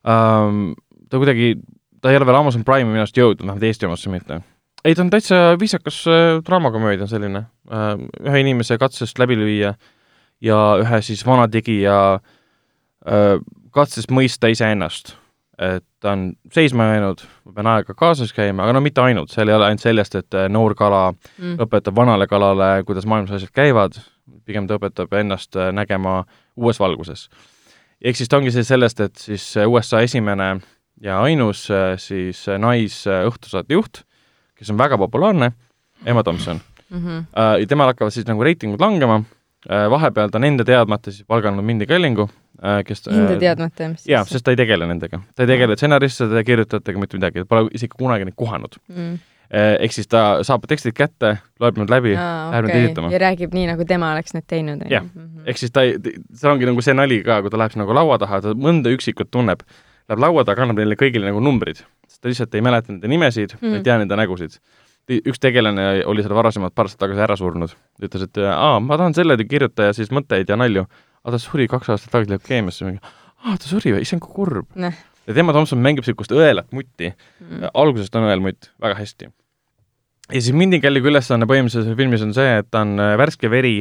um,. 0.05 0.75
Ta 1.13 1.21
kuidagi, 1.21 1.55
ta 2.01 2.11
ei 2.11 2.19
ole 2.19 2.29
veel 2.29 2.41
Amazon 2.41 2.65
Prime'i 2.65 2.89
minu 2.89 3.05
arust 3.05 3.21
jõudnud, 3.21 3.45
vähemalt 3.45 3.69
Eesti 3.69 3.89
omasse 3.89 4.13
mitte. 4.13 4.41
ei, 4.85 4.95
ta 4.97 5.05
on 5.05 5.13
täitsa 5.13 5.41
viisakas 5.61 6.03
äh, 6.11 6.37
draamakomöödia 6.47 7.07
selline 7.11 7.45
uh,, 7.71 7.97
ühe 8.25 8.45
inimese 8.45 8.81
katsest 8.81 9.21
läbi 9.23 9.39
lüüa 9.39 9.75
ja 10.43 10.61
ühe 10.83 11.03
siis 11.05 11.27
vana 11.27 11.49
tegija 11.49 11.99
uh, 12.19 13.43
katsest 13.71 14.11
mõista 14.11 14.51
iseennast 14.51 15.17
et 15.63 15.85
ta 16.01 16.13
on 16.17 16.33
seisma 16.53 16.89
jäänud, 16.91 17.23
ma 17.45 17.55
pean 17.57 17.69
aega 17.75 17.95
kaasas 17.95 18.33
käima, 18.35 18.65
aga 18.65 18.75
no 18.77 18.83
mitte 18.85 19.03
ainult, 19.05 19.33
seal 19.33 19.51
ei 19.51 19.57
ole 19.57 19.69
ainult 19.69 19.85
sellest, 19.85 20.17
et 20.19 20.37
äh, 20.39 20.49
noor 20.51 20.75
kala 20.79 21.11
mm. 21.13 21.59
õpetab 21.67 21.97
vanale 21.97 22.27
kalale, 22.31 22.71
kuidas 22.89 23.07
maailmas 23.09 23.37
asjad 23.37 23.53
käivad, 23.55 23.99
pigem 24.47 24.67
ta 24.69 24.79
õpetab 24.81 25.13
ennast 25.21 25.57
äh, 25.57 25.71
nägema 25.75 26.23
uues 26.57 26.81
valguses. 26.81 27.29
ehk 28.03 28.19
siis 28.19 28.29
ta 28.29 28.41
ongi 28.41 28.51
see 28.55 28.65
sellest, 28.67 29.01
et 29.01 29.17
siis 29.17 29.45
äh, 29.57 29.69
USA 29.69 30.03
esimene 30.03 30.55
ja 31.03 31.21
ainus 31.27 31.67
siis 31.99 32.45
naisõhtusaate 32.47 33.75
juht, 33.75 34.05
kes 34.59 34.71
on 34.71 34.79
väga 34.79 34.99
populaarne, 34.99 35.53
Emma 36.07 36.23
Thompson 36.23 36.61
mm. 36.91 36.99
-hmm. 36.99 37.25
ja 37.61 37.67
temal 37.67 37.91
hakkavad 37.91 38.15
siis 38.15 38.27
nagu 38.27 38.43
reitingud 38.43 38.81
langema, 38.81 39.23
vahepeal 39.69 40.31
ta 40.31 40.39
on 40.39 40.45
enda 40.45 40.65
teadmata 40.65 41.11
siis 41.11 41.27
palganud 41.27 41.65
Mindy 41.65 41.87
Kellingu 41.87 42.29
Äh, 42.63 42.85
kes 42.87 43.01
Enda 43.11 43.33
äh, 43.35 43.39
teadmata, 43.41 43.89
mis 43.91 44.05
jaa, 44.07 44.23
sest 44.29 44.45
ta 44.47 44.53
ei 44.53 44.59
tegele 44.61 44.87
nendega. 44.87 45.19
ta 45.35 45.43
ei 45.43 45.51
tegele 45.51 45.75
stsenaristide, 45.75 46.45
kirjutajatega, 46.47 47.01
mitte 47.03 47.19
midagi, 47.19 47.43
pole 47.51 47.65
isegi 47.75 47.97
kunagi 47.99 48.29
neid 48.29 48.39
kohanud 48.39 48.79
mm. 48.93 49.21
Äh, 49.53 49.75
ehk 49.85 49.93
siis 49.93 50.07
ta 50.09 50.41
saab 50.47 50.63
tekstid 50.65 50.95
kätte, 50.97 51.35
loeb 51.61 51.77
nad 51.77 51.91
läbi, 51.93 52.15
läheb 52.15 52.69
neid 52.71 52.87
esitama. 52.87 53.11
ja 53.13 53.19
räägib 53.21 53.53
nii, 53.53 53.67
nagu 53.69 53.85
tema 53.85 54.13
oleks 54.15 54.33
need 54.33 54.47
teinud. 54.49 54.87
jah, 54.89 55.05
mhm. 55.05 55.43
ehk 55.51 55.61
siis 55.61 55.75
ta 55.75 55.83
ei, 55.85 55.99
seal 56.39 56.55
ongi 56.55 56.71
nagu 56.71 56.85
see 56.87 56.95
nali 56.97 57.19
ka, 57.27 57.43
kui 57.45 57.53
ta 57.53 57.61
läheb 57.61 57.77
nagu 57.83 57.99
laua 57.99 58.17
taha, 58.23 58.39
ta 58.47 58.55
mõnda 58.57 58.95
üksikut 58.95 59.29
tunneb, 59.35 59.67
läheb 60.13 60.23
laua 60.23 60.45
taha, 60.47 60.67
annab 60.67 60.81
neile 60.81 60.97
kõigile 61.01 61.29
nagu 61.29 61.41
numbrid, 61.43 61.83
ta 62.21 62.31
lihtsalt 62.31 62.55
ei 62.57 62.65
mäleta 62.65 62.93
nende 62.93 63.11
nimesid 63.11 63.57
mm., 63.59 63.79
ei 63.79 63.87
tea 63.87 63.99
nende 64.03 64.19
nägusid. 64.19 64.59
Üks 65.13 65.41
tegelane 65.43 66.05
oli 66.09 66.23
seal 66.23 66.37
varasemalt 66.37 66.75
paar 66.77 66.87
aastat 66.87 67.03
tagasi 67.03 67.25
ära 67.25 67.35
surnud, 67.37 67.73
ütles, 68.07 68.29
et 68.29 68.39
aa, 68.47 68.77
ma 68.81 68.99
tahan 69.01 69.17
selle 69.17 69.35
kirjutaja 69.41 69.97
siis 69.97 70.13
mõtteid 70.15 70.53
ja 70.53 70.59
nalju. 70.61 70.85
Aga 71.23 71.35
ta 71.35 71.41
suri 71.43 71.67
kaks 71.71 71.91
aastat 71.95 72.15
tagasi 72.15 72.33
leukeemiasse, 72.35 72.93
aa, 73.43 73.57
ta 73.57 73.67
suri 73.67 73.97
või, 73.97 74.05
issand, 74.07 74.23
kui 74.23 74.35
kurb. 74.37 74.71
Nee.. 74.79 74.95
ja 75.27 75.37
Emma 75.43 75.55
Thompson 75.55 75.83
mängib 75.83 76.07
niisugust 76.07 76.35
õelat 76.35 76.71
mutti. 76.77 77.11
Mm., 77.43 77.73
algusest 77.83 78.15
on 78.19 78.29
õelmutt 78.31 78.71
väga 78.83 79.01
hästi. 79.01 79.33
ja 80.31 80.39
siis 80.39 80.55
Mindikelliga 80.57 81.11
ülesanne 81.11 81.51
põhimõtteliselt 81.51 81.99
filmis 81.99 82.23
on 82.23 82.35
see, 82.37 82.57
et 82.63 82.71
ta 82.71 82.87
on 82.87 82.95
äh, 83.03 83.17
värske 83.19 83.51
veri 83.51 83.81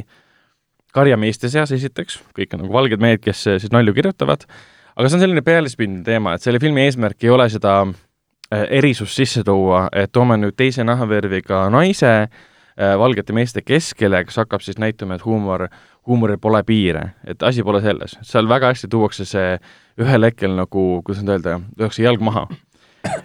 karjameeste 0.95 1.49
seas 1.53 1.71
esiteks, 1.71 2.19
kõik 2.35 2.57
on 2.57 2.65
nagu 2.65 2.73
valged 2.75 3.03
mehed, 3.03 3.21
kes 3.23 3.45
äh, 3.47 3.61
siis 3.61 3.73
nalju 3.73 3.93
kirjutavad, 3.97 4.49
aga 4.95 5.09
see 5.09 5.19
on 5.19 5.25
selline 5.25 5.43
pealispindne 5.45 6.05
teema, 6.07 6.35
et 6.35 6.45
selle 6.45 6.61
filmi 6.63 6.85
eesmärk 6.85 7.23
ei 7.23 7.33
ole 7.33 7.49
seda 7.49 7.75
äh, 7.85 8.65
erisust 8.81 9.17
sisse 9.17 9.43
tuua, 9.47 9.87
et 9.93 10.11
toome 10.11 10.39
nüüd 10.41 10.57
teise 10.59 10.87
nahavärviga 10.87 11.67
naise 11.73 12.15
valgete 12.81 13.33
meeste 13.35 13.61
keskele, 13.61 14.23
kes 14.25 14.39
hakkab 14.39 14.63
siis 14.63 14.77
näitama, 14.79 15.17
et 15.19 15.25
huumor 15.25 15.65
huumoril 16.07 16.39
pole 16.41 16.63
piire, 16.65 17.03
et 17.27 17.43
asi 17.43 17.63
pole 17.63 17.81
selles, 17.83 18.15
seal 18.25 18.49
väga 18.49 18.71
hästi 18.71 18.89
tuuakse 18.91 19.25
see 19.29 19.57
ühel 20.01 20.25
hetkel 20.25 20.55
nagu, 20.57 20.85
kuidas 21.05 21.21
nüüd 21.21 21.35
öelda, 21.35 21.59
lüüakse 21.77 22.05
jalg 22.05 22.23
maha. 22.25 22.47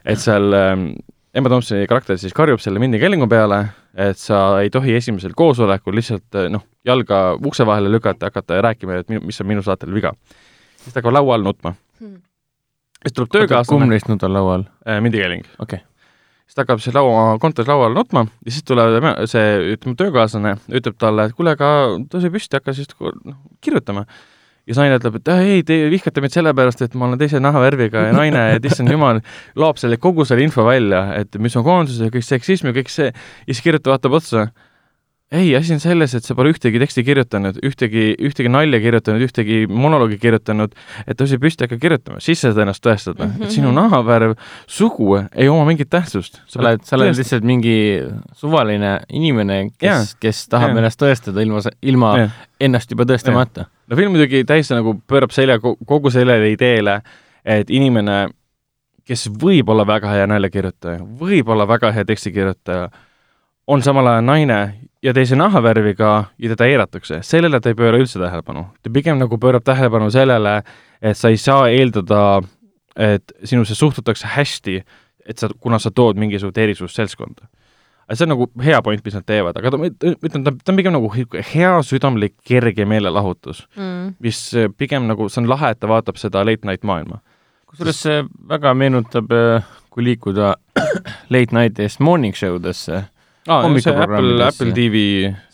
et 0.05 0.21
seal 0.21 0.53
ähm, 0.57 0.91
Emma 1.37 1.53
Thompsoni 1.53 1.87
karakter 1.89 2.19
siis 2.21 2.35
karjub 2.37 2.61
selle 2.61 2.81
Mindy 2.81 3.01
Kellingu 3.01 3.29
peale, 3.29 3.63
et 3.97 4.21
sa 4.21 4.61
ei 4.61 4.71
tohi 4.73 4.97
esimesel 4.97 5.37
koosolekul 5.37 5.97
lihtsalt 5.97 6.37
äh, 6.37 6.51
noh, 6.53 6.67
jalga 6.85 7.23
ukse 7.37 7.67
vahele 7.67 7.93
lükata, 7.93 8.29
hakata 8.31 8.61
rääkima, 8.69 9.01
et 9.01 9.17
mis 9.21 9.41
on 9.41 9.49
minu 9.49 9.65
saatel 9.65 9.95
viga. 9.97 10.13
Siis 10.87 10.95
ta 10.95 11.03
hakkab 11.03 11.19
laua 11.19 11.35
all 11.37 11.47
nutma 11.47 11.75
hmm.. 11.99 12.23
siis 13.03 13.19
tuleb 13.19 13.35
töökaaslane. 13.35 13.75
kumb 13.75 13.93
neist 13.93 14.09
nutab 14.13 14.33
laua 14.33 14.61
all 14.61 14.67
äh,? 14.87 15.03
Mindy 15.03 15.21
Kelling. 15.23 15.45
okei 15.59 15.83
okay 15.83 15.85
siis 16.47 16.55
ta 16.55 16.63
hakkab 16.63 16.81
siis 16.83 16.95
laua, 16.95 17.27
kontoris 17.43 17.69
laua 17.69 17.89
all 17.89 17.99
nutma 17.99 18.25
ja 18.47 18.55
siis 18.55 18.65
tuleb 18.67 19.11
see, 19.31 19.75
ütleme, 19.75 19.99
töökaaslane 19.99 20.55
ütleb 20.79 20.97
talle, 21.03 21.29
et 21.29 21.37
kuule, 21.37 21.57
aga 21.57 21.71
tõuse 22.13 22.31
püsti, 22.33 22.59
hakka 22.61 22.75
siis 22.77 22.91
noh, 23.03 23.41
kirjutama. 23.65 24.07
ja 24.07 24.75
siis 24.75 24.81
naine 24.83 25.01
ütleb, 25.01 25.19
et 25.19 25.33
ei, 25.35 25.65
te 25.67 25.81
vihkate 25.91 26.23
mind 26.23 26.37
sellepärast, 26.37 26.85
et 26.87 26.95
ma 26.95 27.09
olen 27.09 27.19
teise 27.19 27.43
nahavärviga 27.43 28.07
ja 28.09 28.15
naine, 28.15 28.47
et 28.61 28.71
issand 28.71 28.95
jumal, 28.95 29.21
loob 29.63 29.83
selle, 29.83 29.99
kogu 29.99 30.27
selle 30.29 30.47
info 30.47 30.65
välja, 30.67 31.03
et 31.19 31.35
mis 31.43 31.59
on 31.59 31.67
koondus 31.67 31.99
ja 32.03 32.13
kõik 32.15 32.27
seksism 32.27 32.71
ja 32.71 32.79
kõik 32.79 32.95
see, 32.95 33.11
ja 33.11 33.51
siis 33.51 33.65
kirjutaja 33.67 33.97
vaatab 33.97 34.19
otsa 34.21 34.49
ei, 35.33 35.57
asi 35.57 35.75
on 35.75 35.81
selles, 35.83 36.15
et 36.15 36.25
sa 36.25 36.37
pole 36.39 36.53
ühtegi 36.55 36.79
teksti 36.79 37.03
kirjutanud, 37.07 37.57
ühtegi, 37.67 38.13
ühtegi 38.29 38.51
nalja 38.53 38.79
kirjutanud, 38.83 39.25
ühtegi 39.27 39.65
monoloogi 39.67 40.21
kirjutanud, 40.23 40.77
et 41.03 41.19
tõuse 41.19 41.41
püsti, 41.43 41.67
hakka 41.67 41.81
kirjutama, 41.83 42.21
siis 42.23 42.39
sa 42.39 42.53
saad 42.53 42.63
ennast 42.63 42.85
tõestada 42.85 43.25
mm, 43.25 43.33
-hmm. 43.33 43.49
et 43.49 43.57
sinu 43.57 43.73
mhm. 43.73 43.79
nahavärv, 43.81 44.37
sugu 44.71 45.17
ei 45.35 45.49
oma 45.51 45.65
mingit 45.67 45.91
tähtsust. 45.91 46.41
sa 46.47 46.61
oled, 46.63 46.85
sa 46.87 46.97
oled 46.97 47.19
lihtsalt 47.19 47.45
mingi 47.45 47.77
suvaline 48.39 49.01
inimene, 49.09 49.71
kes, 49.79 50.15
kes 50.23 50.47
tahab 50.49 50.77
ja. 50.77 50.79
ennast 50.85 51.03
tõestada 51.03 51.43
ilma, 51.43 51.65
ilma 51.83 52.19
ja. 52.19 52.31
ennast 52.61 52.91
juba 52.91 53.05
tõestamata. 53.11 53.67
no 53.87 53.97
film 53.97 54.15
muidugi 54.15 54.45
täiesti 54.45 54.79
nagu 54.79 54.95
pöörab 55.07 55.35
selja 55.35 55.59
kogu 55.61 56.11
sellele 56.11 56.55
ideele, 56.55 57.01
et 57.45 57.71
inimene, 57.71 58.29
kes 59.05 59.27
võib 59.43 59.69
olla 59.75 59.87
väga 59.87 60.15
hea 60.15 60.27
naljakirjutaja, 60.27 61.03
võib 61.03 61.49
olla 61.49 61.67
väga 61.67 61.91
hea 61.93 62.05
tekstikirjutaja, 62.05 62.91
on 63.67 63.83
samal 63.83 64.07
ajal 64.07 64.23
naine 64.23 64.87
ja 65.07 65.15
teise 65.15 65.37
nahavärviga 65.39 66.13
ja 66.39 66.53
teda 66.53 66.67
eiratakse, 66.67 67.21
sellele 67.27 67.61
ta 67.63 67.71
ei 67.71 67.79
pööra 67.79 67.99
üldse 68.01 68.21
tähelepanu. 68.21 68.67
ta 68.83 68.93
pigem 68.93 69.19
nagu 69.21 69.39
pöörab 69.39 69.65
tähelepanu 69.67 70.11
sellele, 70.11 70.63
et 71.03 71.19
sa 71.19 71.31
ei 71.31 71.39
saa 71.41 71.69
eeldada, 71.71 72.43
et 72.97 73.37
sinusse 73.45 73.77
suhtutakse 73.79 74.27
hästi, 74.35 74.81
et 75.27 75.39
sa, 75.39 75.51
kuna 75.61 75.79
sa 75.79 75.91
tood 75.91 76.19
mingisugust 76.19 76.59
erisust 76.59 76.99
seltskonda. 76.99 77.47
see 78.13 78.25
on 78.25 78.35
nagu 78.35 78.51
hea 78.63 78.83
point, 78.83 79.05
mis 79.05 79.15
nad 79.15 79.27
teevad, 79.27 79.57
aga 79.59 79.71
ta, 79.71 79.79
ma 79.79 79.89
ütlen, 79.91 80.45
ta, 80.45 80.53
ta 80.65 80.73
on 80.73 80.77
pigem 80.77 80.95
nagu 80.95 81.11
hea 81.53 81.73
südamlik, 81.83 82.37
kerge 82.47 82.85
meelelahutus 82.87 83.67
mm., 83.77 84.15
mis 84.23 84.43
pigem 84.79 85.09
nagu, 85.11 85.29
see 85.29 85.43
on 85.43 85.51
lahe, 85.51 85.75
et 85.75 85.81
ta 85.83 85.91
vaatab 85.91 86.19
seda 86.19 86.45
late 86.47 86.67
night 86.67 86.87
maailma. 86.87 87.19
kusjuures 87.67 88.03
see 88.03 88.23
väga 88.49 88.75
meenutab, 88.75 89.35
kui 89.91 90.07
liikuda 90.07 90.55
late 91.35 91.55
night'ist 91.55 92.01
morning 92.01 92.35
show 92.35 92.59
desse 92.63 93.05
aa, 93.47 93.69
see 93.81 93.95
Apple, 93.95 94.33
Apple 94.45 94.73
TV. 94.75 95.03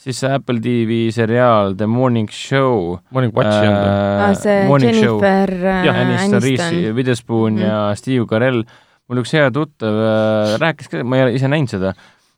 siis 0.00 0.20
see 0.22 0.30
Apple 0.32 0.60
TV 0.64 1.02
seriaal 1.14 1.76
The 1.78 1.88
Morning 1.90 2.30
Show. 2.32 2.96
Morning 3.12 3.34
Watch 3.36 3.58
ei 3.58 3.68
olnud 3.68 3.82
või? 3.82 4.22
aa, 4.26 4.30
see 4.38 4.62
Morning 4.68 4.96
Jennifer 4.96 5.52
show. 5.58 5.90
Aniston, 5.92 6.40
Reese 6.46 6.94
Witherspoon 6.96 7.58
mm 7.58 7.66
ja 7.66 7.82
Steve 7.98 8.26
Carell. 8.30 8.64
mul 9.10 9.20
üks 9.20 9.34
hea 9.36 9.50
tuttav 9.52 9.98
äh, 10.00 10.54
rääkis 10.62 10.88
ka, 10.88 11.02
ma 11.04 11.18
ei 11.18 11.26
ole 11.26 11.34
ise 11.36 11.50
näinud 11.50 11.68
seda, 11.68 11.92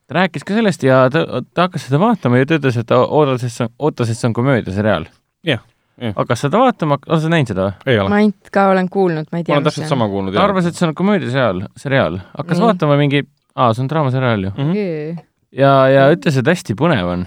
ta 0.09 0.17
rääkis 0.17 0.47
ka 0.47 0.57
sellest 0.57 0.83
ja 0.83 1.05
ta, 1.13 1.23
ta 1.55 1.69
hakkas 1.69 1.87
seda 1.87 2.01
vaatama 2.03 2.41
ja 2.41 2.49
ta 2.51 2.59
ütles, 2.59 2.79
et 2.81 2.89
ta 2.91 2.99
ootas, 3.05 3.45
et 3.47 3.55
see 3.55 3.69
on, 3.69 3.71
ootas, 3.79 4.11
et 4.11 4.19
see 4.19 4.29
on 4.31 4.37
komöödiaseriaal. 4.41 5.09
jah 5.47 5.63
Yeah. 5.95 6.11
hakkas 6.17 6.41
seda 6.43 6.59
vaatama, 6.59 6.97
oled 7.07 7.21
sa 7.23 7.29
näinud 7.31 7.51
seda 7.53 7.65
või? 7.85 7.95
ma 8.11 8.17
ainult 8.19 8.49
ka 8.51 8.65
olen 8.73 8.89
kuulnud, 8.91 9.29
ma 9.31 9.39
ei 9.39 9.45
tea. 9.47 9.53
ma 9.55 9.61
olen 9.61 9.69
täpselt 9.69 9.87
sama 9.87 10.09
kuulnud. 10.11 10.35
ta 10.35 10.43
arvas, 10.43 10.67
et 10.67 10.75
see 10.75 10.89
on 10.89 10.95
komöödiaseriaal, 10.99 11.61
seriaal, 11.79 12.17
hakkas 12.33 12.59
mm. 12.59 12.65
vaatama 12.67 12.97
mingi, 12.99 13.21
aa, 13.55 13.69
see 13.71 13.85
on 13.85 13.93
draamaseriaal 13.93 14.49
ju 14.49 14.51
mm. 14.51 14.73
-hmm 14.73 15.23
ja, 15.55 15.73
ja 15.91 16.09
ütles, 16.15 16.39
et 16.39 16.51
hästi 16.51 16.77
põnev 16.79 17.11
on. 17.13 17.25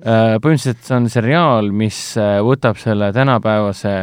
Äh, 0.00 0.36
põhimõtteliselt 0.42 0.84
see 0.86 0.96
on 0.96 1.08
seriaal, 1.10 1.70
mis 1.74 1.98
äh, 2.20 2.38
võtab 2.46 2.78
selle 2.80 3.10
tänapäevase 3.14 3.94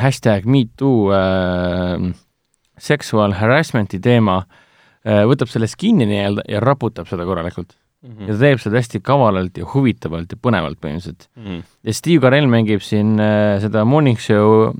hashtag 0.00 0.48
MeToo 0.50 1.12
äh, 1.14 2.08
sexual 2.80 3.36
harassment'i 3.38 4.00
teema 4.02 4.40
äh,, 4.40 5.22
võtab 5.28 5.50
sellest 5.52 5.76
kinni 5.80 6.06
nii-öelda 6.08 6.46
ja 6.48 6.62
raputab 6.64 7.10
seda 7.10 7.26
korralikult 7.28 7.74
mm. 7.74 8.12
-hmm. 8.12 8.28
ja 8.28 8.34
ta 8.34 8.40
teeb 8.44 8.62
seda 8.62 8.80
hästi 8.80 9.00
kavalalt 9.04 9.58
ja 9.60 9.68
huvitavalt 9.74 10.32
ja 10.32 10.38
põnevalt 10.40 10.80
põhimõtteliselt 10.80 11.28
mm. 11.36 11.44
-hmm. 11.44 11.66
ja 11.84 11.94
Steve 11.94 12.22
Carell 12.24 12.48
mängib 12.50 12.82
siin 12.86 13.18
äh, 13.20 13.58
seda 13.60 13.84
Morning 13.84 14.18
Show 14.18 14.72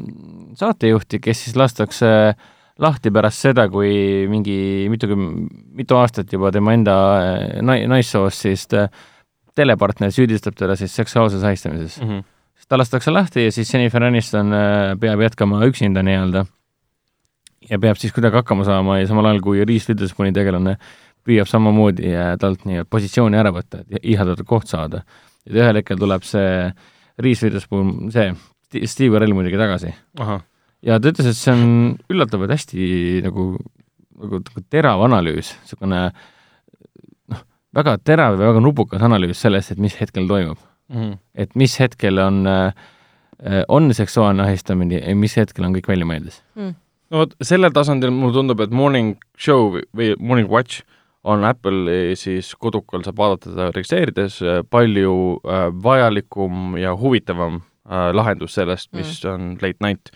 saatejuhti, 0.59 1.21
kes 1.21 1.45
siis 1.45 1.59
lastakse 1.61 2.09
äh, 2.09 2.49
lahti 2.81 3.13
pärast 3.13 3.45
seda, 3.47 3.67
kui 3.73 4.27
mingi 4.31 4.57
mitukümmend, 4.93 5.49
mitu 5.81 5.97
aastat 5.99 6.33
juba 6.33 6.53
tema 6.55 6.75
enda 6.77 6.97
äh, 7.21 7.43
nai-, 7.67 7.85
naissoost 7.91 8.47
siis 8.47 8.67
äh, 8.77 8.89
telepartner 9.57 10.13
süüdistab 10.15 10.57
teda 10.59 10.77
siis 10.79 10.95
seksuaalses 10.97 11.45
ahistamises 11.45 11.99
mm. 12.01 12.09
-hmm. 12.09 12.25
siis 12.55 12.71
ta 12.71 12.79
lastakse 12.79 13.13
lahti 13.13 13.45
ja 13.45 13.53
siis 13.53 13.75
Jennifer 13.75 14.05
Aniston 14.05 14.53
äh, 14.53 14.97
peab 15.01 15.21
jätkama 15.21 15.65
üksinda 15.67 16.03
nii-öelda 16.03 16.45
ja 17.71 17.79
peab 17.79 17.97
siis 17.97 18.13
kuidagi 18.13 18.41
hakkama 18.41 18.65
saama 18.65 18.99
ja 18.99 19.07
samal 19.07 19.25
ajal, 19.25 19.41
kui 19.41 19.65
Reese 19.65 19.93
Witherspooni 19.93 20.33
tegelane 20.33 20.77
püüab 21.27 21.49
samamoodi 21.49 22.15
talt 22.41 22.65
nii-öelda 22.65 22.89
positsiooni 22.91 23.37
ära 23.37 23.53
võtta, 23.53 23.83
et 23.85 23.99
ihaldatav 24.03 24.47
koht 24.47 24.69
saada. 24.69 25.03
et 25.47 25.53
ühel 25.53 25.77
hetkel 25.77 25.99
tuleb 25.99 26.23
see 26.23 26.73
Reese 27.19 27.47
Witherspoon, 27.47 28.11
see 28.11 28.33
Steve 28.87 29.13
Carell 29.13 29.35
muidugi 29.35 29.59
tagasi. 29.59 29.93
Ja 30.87 30.99
ta 31.01 31.13
ütles, 31.13 31.29
et 31.31 31.39
see 31.39 31.55
on 31.55 31.65
üllatavalt 32.13 32.53
hästi 32.55 33.23
nagu, 33.27 33.53
nagu, 34.21 34.43
nagu 34.47 34.65
terav 34.73 35.05
analüüs, 35.07 35.53
niisugune 35.65 36.03
noh, 37.33 37.43
väga 37.77 37.97
terav 38.05 38.39
ja 38.39 38.53
väga 38.53 38.63
nupukas 38.65 39.05
analüüs 39.07 39.43
sellest, 39.43 39.75
et 39.75 39.83
mis 39.83 39.97
hetkel 40.01 40.29
toimub 40.31 40.61
mm. 40.61 41.01
-hmm. 41.01 41.19
et 41.35 41.55
mis 41.55 41.79
hetkel 41.81 42.19
on, 42.19 42.47
äh, 42.47 42.73
on 43.69 43.95
seksuaalne 43.95 44.43
ahistamine 44.43 45.01
ja 45.01 45.17
mis 45.17 45.37
hetkel 45.37 45.65
on 45.65 45.75
kõik 45.77 45.89
välja 45.89 46.07
mõeldes 46.07 46.41
mm.. 46.55 46.75
no 47.11 47.25
vot, 47.25 47.35
sellel 47.43 47.73
tasandil 47.73 48.11
mulle 48.11 48.39
tundub, 48.39 48.61
et 48.61 48.71
Morning 48.71 49.17
Show 49.39 49.77
või 49.97 50.15
Morning 50.19 50.51
Watch 50.51 50.83
on 51.25 51.45
Apple'i 51.45 52.17
siis 52.17 52.55
kodukal, 52.57 53.03
saab 53.05 53.19
vaadata 53.21 53.51
teda 53.51 53.67
registreerides, 53.77 54.41
äh, 54.43 54.63
palju 54.65 55.41
äh, 55.45 55.69
vajalikum 55.83 56.79
ja 56.81 56.97
huvitavam 56.97 57.61
lahendus 57.91 58.55
sellest, 58.55 58.93
mis 58.95 59.25
mm. 59.25 59.31
on 59.33 59.57
late 59.59 59.83
night 59.83 60.13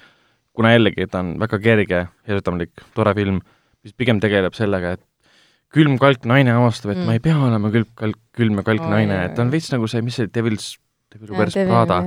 kuna 0.54 0.74
jällegi 0.74 1.08
ta 1.10 1.22
on 1.24 1.34
väga 1.42 1.58
kerge 1.62 2.04
ja 2.06 2.38
südamlik, 2.38 2.72
tore 2.94 3.14
film, 3.16 3.40
mis 3.84 3.96
pigem 3.98 4.20
tegeleb 4.22 4.54
sellega, 4.56 4.94
et 4.96 5.02
külm-kalk 5.74 6.26
naine 6.30 6.54
avastab, 6.54 6.94
et 6.94 7.00
mm. 7.00 7.08
ma 7.08 7.16
ei 7.16 7.22
pea 7.22 7.36
olema 7.42 7.70
külm-kalk, 7.74 8.18
külm 8.38 8.60
ja 8.60 8.66
kalk 8.66 8.84
oh, 8.84 8.90
naine, 8.92 9.20
et 9.26 9.36
ta 9.36 9.44
on 9.44 9.52
veits 9.52 9.70
nagu 9.74 9.88
see, 9.90 10.02
mis 10.06 10.18
see 10.20 10.30
Devil's, 10.30 10.74
Devil 11.14 11.34
Wears 11.34 11.56
Prada, 11.58 12.00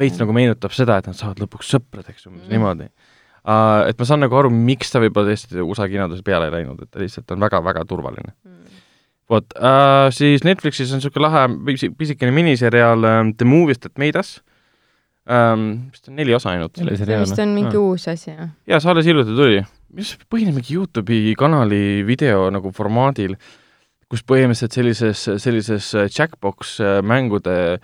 veits 0.00 0.18
nagu 0.20 0.34
meenutab 0.36 0.74
seda, 0.74 0.98
et 1.00 1.10
nad 1.10 1.18
saavad 1.18 1.42
lõpuks 1.44 1.70
sõpradeks 1.76 2.26
umbes 2.30 2.46
mm. 2.46 2.54
niimoodi 2.54 2.88
uh,. 2.88 3.84
Et 3.90 3.98
ma 4.00 4.08
saan 4.08 4.24
nagu 4.24 4.38
aru, 4.38 4.50
miks 4.50 4.90
ta 4.90 5.02
võib-olla 5.02 5.30
tõesti 5.30 5.62
USA 5.62 5.86
kinodes 5.92 6.24
peale 6.26 6.48
ei 6.48 6.56
läinud, 6.58 6.82
et 6.82 6.90
ta 6.90 7.02
lihtsalt 7.02 7.30
on 7.36 7.44
väga-väga 7.46 7.84
turvaline 7.90 8.32
mm. 8.32 8.80
vot 9.30 9.54
uh,, 9.60 10.08
siis 10.14 10.46
Netflixis 10.46 10.90
on 10.90 11.02
niisugune 11.02 11.28
lahe 11.28 11.46
pisikene 12.00 12.34
miniseriaal 12.34 13.06
uh, 13.06 13.22
The 13.38 13.46
Movies 13.48 13.84
That 13.84 13.94
Made 14.02 14.18
Us 14.18 14.40
ähm,, 15.30 15.88
vist 15.92 16.08
on 16.08 16.18
neli 16.18 16.34
osa 16.36 16.52
ainult. 16.52 16.76
see 16.76 17.18
vist 17.20 17.40
on 17.40 17.54
mingi 17.56 17.76
ah. 17.76 17.80
uus 17.80 18.08
asi, 18.12 18.30
jah? 18.30 18.52
jaa, 18.68 18.80
see 18.80 18.92
alles 18.92 19.08
hiljuti 19.08 19.36
tuli. 19.36 19.62
mis 19.96 20.14
põhineb 20.30 20.58
mingi 20.58 20.76
Youtube'i 20.76 21.34
kanali 21.38 22.04
video 22.06 22.48
nagu 22.52 22.72
formaadil, 22.74 23.36
kus 24.10 24.24
põhimõtteliselt 24.28 24.76
sellises, 24.76 25.26
sellises 25.42 25.92
äh, 25.96 26.10
Jackbox 26.12 26.78
äh, 26.82 26.98
mängude 27.06 27.78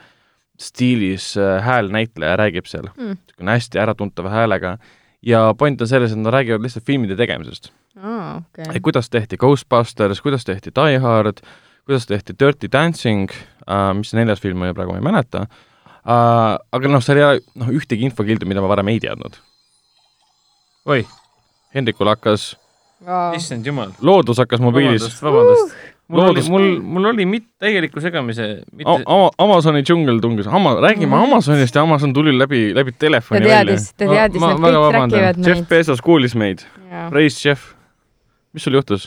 stiilis 0.60 1.32
äh, 1.40 1.60
häälnäitleja 1.64 2.36
räägib 2.40 2.68
seal 2.68 2.90
mm., 2.92 3.16
niisugune 3.16 3.56
hästi 3.56 3.80
äratuntava 3.80 4.34
häälega 4.34 4.76
ja 5.24 5.46
point 5.56 5.80
on 5.80 5.88
selles, 5.88 6.12
et 6.12 6.20
nad 6.20 6.34
räägivad 6.34 6.64
lihtsalt 6.64 6.84
filmide 6.84 7.16
tegemisest 7.16 7.72
oh,. 7.96 8.42
Okay. 8.50 8.68
et 8.74 8.84
kuidas 8.84 9.08
tehti 9.08 9.40
Ghostbusters, 9.40 10.20
kuidas 10.20 10.44
tehti 10.44 10.74
Die 10.76 11.00
Hard, 11.00 11.40
kuidas 11.88 12.04
tehti 12.10 12.36
Dirty 12.36 12.68
Dancing 12.68 13.32
äh,, 13.64 13.90
mis 13.96 14.12
see 14.12 14.20
neljas 14.20 14.44
film 14.44 14.60
oli, 14.66 14.76
praegu 14.76 14.92
ma 14.92 15.00
ei 15.00 15.08
mäleta 15.08 15.46
äh. 15.48 15.66
Aga 16.04 16.92
noh, 16.92 17.04
seal 17.04 17.20
ei 17.20 17.26
ole 17.26 17.44
noh, 17.60 17.70
ühtegi 17.76 18.08
infokildu, 18.08 18.48
mida 18.48 18.64
ma 18.64 18.72
varem 18.72 18.92
ei 18.92 19.00
teadnud. 19.02 19.38
oi. 20.90 21.04
Hendrikul 21.74 22.08
hakkas 22.10 22.54
issand 23.36 23.66
jumal. 23.66 23.94
loodus 24.00 24.40
hakkas 24.42 24.60
mobiilis. 24.60 25.06
vabandust, 25.06 25.22
vabandust 25.22 25.74
uh 25.74 25.88
mul 26.10 26.20
Loodus... 26.20 26.48
oli, 26.48 26.50
mul, 26.50 26.82
mul 26.82 27.04
oli 27.12 27.26
mit-, 27.26 27.48
täieliku 27.62 28.02
segamise 28.02 28.48
mitte... 28.72 28.96
Ama, 29.06 29.30
Amazoni 29.38 29.82
džungel 29.86 30.18
tungis, 30.22 30.48
Ama-, 30.50 30.76
räägime 30.82 31.14
mm. 31.14 31.28
Amazonist 31.28 31.74
ja 31.74 31.84
Amazon 31.86 32.12
tuli 32.16 32.34
läbi, 32.38 32.70
läbi 32.74 32.94
telefoni 32.98 33.40
ta 33.40 33.52
teadis, 33.52 33.92
ta 33.94 34.10
teadis, 34.10 34.42
et 34.42 34.64
kõik 34.64 34.74
trakivad 34.90 35.14
meid. 35.14 35.46
Jeff 35.46 35.70
Bezos 35.70 36.02
kuulis 36.04 36.34
meid. 36.38 36.66
Praise 37.12 37.48
Jeff. 37.48 37.72
mis 38.52 38.66
sul 38.66 38.74
juhtus? 38.74 39.06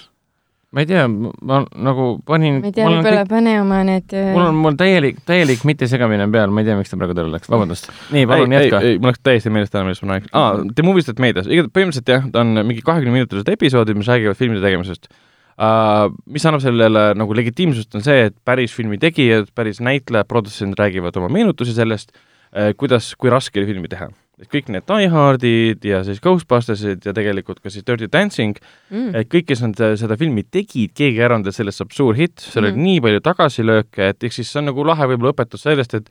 Ma 0.73 0.81
ei 0.81 0.87
tea, 0.89 1.03
ma 1.07 1.59
nagu 1.85 2.05
panin 2.25 2.57
ma 2.63 2.69
ei 2.69 2.75
tea, 2.75 2.87
võib-olla 2.89 3.25
pane 3.29 3.53
oma 3.61 3.81
need 3.85 4.15
äh, 4.17 4.31
mul 4.33 4.47
on, 4.47 4.61
mul 4.63 4.77
täielik, 4.79 5.19
täielik 5.27 5.61
mittesegamine 5.69 6.25
peal, 6.33 6.53
ma 6.53 6.63
ei 6.63 6.69
tea, 6.69 6.77
miks 6.79 6.89
ta 6.89 6.97
praegu 6.97 7.15
tööle 7.17 7.35
läks, 7.35 7.51
vabandust. 7.53 7.91
nii, 8.13 8.25
palun 8.29 8.55
jätka. 8.57 8.79
ei, 8.81 8.95
ei, 8.95 9.01
mul 9.01 9.13
läks 9.13 9.21
täiesti 9.25 9.53
meelest 9.53 9.77
ära, 9.77 9.85
millest 9.85 10.05
ma 10.05 10.17
rääkisin. 10.17 10.33
aa, 10.39 10.63
The 10.73 10.87
Movies 10.87 11.09
That 11.09 11.21
Made 11.21 11.43
Us, 11.43 11.51
põhimõtteliselt 11.51 12.09
jah, 12.15 12.25
ta 12.33 12.41
on 12.41 12.57
mingi 12.63 12.81
kahekümne 12.85 13.13
minutilised 13.19 13.53
episoodid, 13.53 13.99
mis 13.99 14.09
räägivad 14.09 14.39
filmide 14.39 14.65
tegemisest 14.65 15.09
uh,. 15.13 16.09
Mis 16.33 16.49
annab 16.49 16.65
sellele 16.65 17.05
nagu 17.19 17.37
legitiimsust, 17.37 17.93
on 17.99 18.05
see, 18.05 18.31
et 18.31 18.37
päris 18.47 18.73
filmi 18.73 18.97
tegijad, 19.01 19.53
päris 19.53 19.83
näitlejad, 19.85 20.29
produtsendid 20.31 20.81
räägivad 20.81 21.21
oma 21.21 21.29
meenutusi 21.37 21.77
sellest 21.77 22.15
uh,, 22.17 22.73
kuidas, 22.79 23.13
kui 23.13 23.29
raske 23.33 23.61
oli 23.61 23.69
filmi 23.69 23.93
teha 23.93 24.09
et 24.41 24.49
kõik 24.49 24.69
need 24.73 24.85
Die 24.89 25.09
Hardid 25.13 25.85
ja 25.85 26.01
siis 26.05 26.21
Ghostbustersid 26.23 27.05
ja 27.05 27.13
tegelikult 27.15 27.61
ka 27.61 27.71
siis 27.73 27.85
Dirty 27.85 28.09
Dancing 28.11 28.57
mm., 28.57 29.13
et 29.19 29.29
kõik, 29.29 29.47
kes 29.51 29.61
nad 29.65 29.81
seda 29.99 30.17
filmi 30.19 30.45
tegid, 30.47 30.93
keegi 30.97 31.21
ei 31.21 31.25
arvanud, 31.27 31.47
et 31.49 31.57
sellest 31.57 31.83
saab 31.83 31.93
suur 31.93 32.17
hitt, 32.17 32.41
seal 32.41 32.65
mm. 32.65 32.71
oli 32.71 32.87
nii 32.87 33.03
palju 33.05 33.23
tagasilööke, 33.27 34.09
et 34.13 34.25
ehk 34.25 34.35
siis 34.35 34.49
see 34.49 34.63
on 34.63 34.71
nagu 34.71 34.87
lahe 34.87 35.07
võib-olla 35.11 35.35
õpetus 35.35 35.67
sellest, 35.67 35.93
et 35.99 36.09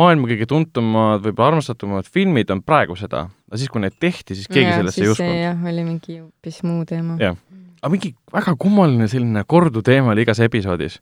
maailma 0.00 0.30
kõige 0.32 0.48
tuntumad, 0.48 1.22
võib-olla 1.24 1.52
armastatumad 1.54 2.08
filmid 2.08 2.50
on 2.54 2.64
praegu 2.64 2.96
seda, 2.98 3.26
aga 3.48 3.60
siis, 3.60 3.72
kui 3.72 3.84
need 3.84 4.00
tehti, 4.00 4.36
siis 4.36 4.48
keegi 4.48 4.70
ja, 4.70 4.80
sellesse 4.80 5.04
ei 5.04 5.12
uskunud. 5.12 5.38
jah, 5.42 5.62
oli 5.72 5.86
mingi 5.86 6.18
hoopis 6.22 6.64
muu 6.64 6.88
teema. 6.88 7.20
aga 7.20 7.92
mingi 7.92 8.14
väga 8.32 8.56
kummaline 8.60 9.12
selline 9.12 9.44
korduteema 9.46 10.16
oli 10.16 10.24
igas 10.24 10.40
episoodis 10.44 11.00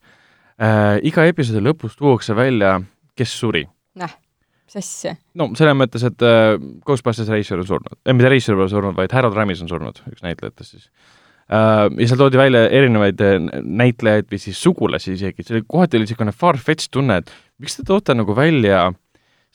äh,. 0.58 0.98
iga 1.06 1.30
episoodi 1.30 1.62
lõpus 1.62 1.98
tuuakse 1.98 2.34
välja, 2.34 2.80
kes 3.14 3.38
suri. 3.38 3.68
näh 3.94 4.18
mis 4.66 4.78
asja? 4.82 5.16
no 5.38 5.50
selles 5.58 5.76
mõttes, 5.78 6.04
et 6.06 6.26
äh, 6.26 6.56
Ghostbusters 6.86 7.30
Racer 7.32 7.62
on 7.62 7.68
surnud 7.68 7.94
äh,, 8.02 8.12
mitte 8.12 8.32
Racer 8.32 8.58
pole 8.58 8.68
surnud, 8.72 8.96
vaid 8.98 9.14
Harold 9.16 9.38
Ramis 9.38 9.62
on 9.64 9.70
surnud, 9.72 10.02
üks 10.12 10.24
näitlejatest 10.26 10.76
siis 10.76 10.90
äh,. 11.48 11.86
ja 11.86 12.10
seal 12.10 12.20
toodi 12.20 12.40
välja 12.40 12.66
erinevaid 12.68 13.22
äh, 13.24 13.38
näitlejaid 13.62 14.30
või 14.32 14.42
siis 14.42 14.60
sugulasi 14.62 15.14
isegi, 15.16 15.46
see 15.46 15.58
oli, 15.58 15.66
kohati 15.68 15.98
oli 16.00 16.08
niisugune 16.08 16.34
far-fetched 16.34 16.92
tunne, 16.96 17.20
et 17.22 17.34
miks 17.62 17.78
te 17.78 17.86
toote 17.86 18.16
nagu 18.16 18.34
välja 18.36 18.88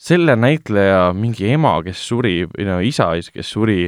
selle 0.02 0.34
näitleja 0.34 1.12
mingi 1.14 1.46
ema, 1.54 1.76
kes 1.86 2.00
suri, 2.08 2.40
või 2.50 2.66
no 2.66 2.80
isa, 2.82 3.12
kes 3.30 3.52
suri 3.54 3.84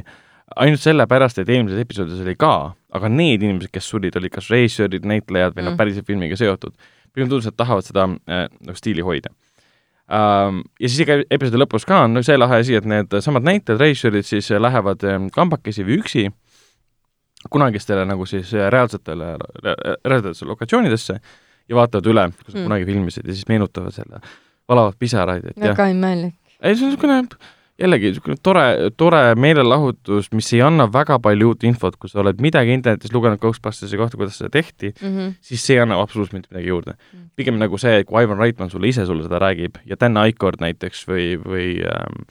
ainult 0.60 0.82
sellepärast, 0.82 1.40
et 1.42 1.48
eelmises 1.50 1.80
episoodis 1.82 2.20
oli 2.22 2.36
ka, 2.38 2.74
aga 2.94 3.10
need 3.10 3.42
inimesed, 3.42 3.72
kes 3.74 3.88
surid, 3.90 4.14
olid 4.20 4.30
kas 4.34 4.50
režissöörid, 4.52 5.06
näitlejad 5.08 5.56
või 5.56 5.64
noh, 5.64 5.72
Mm. 5.74 5.80
päriselt 5.80 6.06
filmiga 6.06 6.36
seotud. 6.38 6.74
pigem 7.14 7.28
tundus, 7.30 7.46
et 7.46 7.56
tahavad 7.56 7.84
seda 7.86 8.08
äh, 8.26 8.48
nagu 8.60 8.74
stiili 8.74 9.02
hoida. 9.06 9.30
Ja 10.10 10.88
siis 10.88 11.00
iga 11.00 11.16
episoodi 11.32 11.60
lõpus 11.62 11.86
ka 11.88 12.02
on 12.04 12.12
no, 12.16 12.22
see 12.26 12.36
lahe 12.36 12.60
asi, 12.60 12.76
et 12.76 12.84
need 12.88 13.14
samad 13.24 13.46
näitlejad, 13.46 13.80
režissöörid 13.80 14.28
siis 14.28 14.50
äh, 14.52 14.60
lähevad 14.60 15.04
äh, 15.08 15.16
kambakesi 15.32 15.86
või 15.86 16.00
üksi 16.02 16.26
kunagistele 17.50 18.04
nagu 18.08 18.26
siis 18.28 18.52
äh, 18.56 18.68
reaalsetele 18.72 19.34
re,, 19.40 19.74
reaalsetesse 20.04 20.48
lokatsioonidesse 20.48 21.16
ja 21.16 21.76
vaatavad 21.78 22.10
üle, 22.12 22.28
kus 22.44 22.52
nad 22.54 22.60
Mm. 22.60 22.68
kunagi 22.68 22.88
filmisid 22.90 23.28
ja 23.28 23.34
siis 23.34 23.48
meenutavad 23.48 23.96
selle, 23.96 24.20
valavad 24.68 24.96
pisaraid, 25.00 25.44
et 25.50 25.56
jah 25.56 25.72
väga 25.72 25.88
imelik. 25.92 26.34
ei, 26.60 26.76
see 26.76 26.84
on 26.84 26.92
niisugune 26.92 27.22
jällegi 27.80 28.12
niisugune 28.12 28.36
tore, 28.42 28.64
tore 28.96 29.34
meelelahutus, 29.34 30.28
mis 30.32 30.52
ei 30.54 30.60
anna 30.62 30.86
väga 30.92 31.16
palju 31.18 31.48
uut 31.50 31.64
infot, 31.66 31.96
kui 31.98 32.08
sa 32.12 32.20
oled 32.22 32.38
midagi 32.44 32.70
internetis 32.70 33.12
lugenud 33.12 33.40
Ghostbustersi 33.42 33.98
kohta, 33.98 34.16
kuidas 34.20 34.38
seda 34.38 34.52
tehti, 34.54 34.92
siis 35.42 35.64
see 35.66 35.74
ei 35.74 35.82
anna 35.82 35.98
absoluutselt 36.00 36.38
mitte 36.38 36.52
midagi 36.54 36.68
juurde 36.70 36.94
Mm.. 36.94 37.28
pigem 37.36 37.58
nagu 37.58 37.78
see, 37.78 38.04
kui 38.06 38.22
Ivan 38.22 38.38
Reitman 38.38 38.70
sulle 38.70 38.86
ise 38.88 39.06
sulle 39.06 39.24
seda 39.26 39.38
räägib 39.42 39.80
ja 39.86 39.96
Dan 40.00 40.16
Aykord 40.16 40.60
näiteks 40.62 41.02
või, 41.10 41.34
või 41.42 41.66
ähm, 41.82 42.22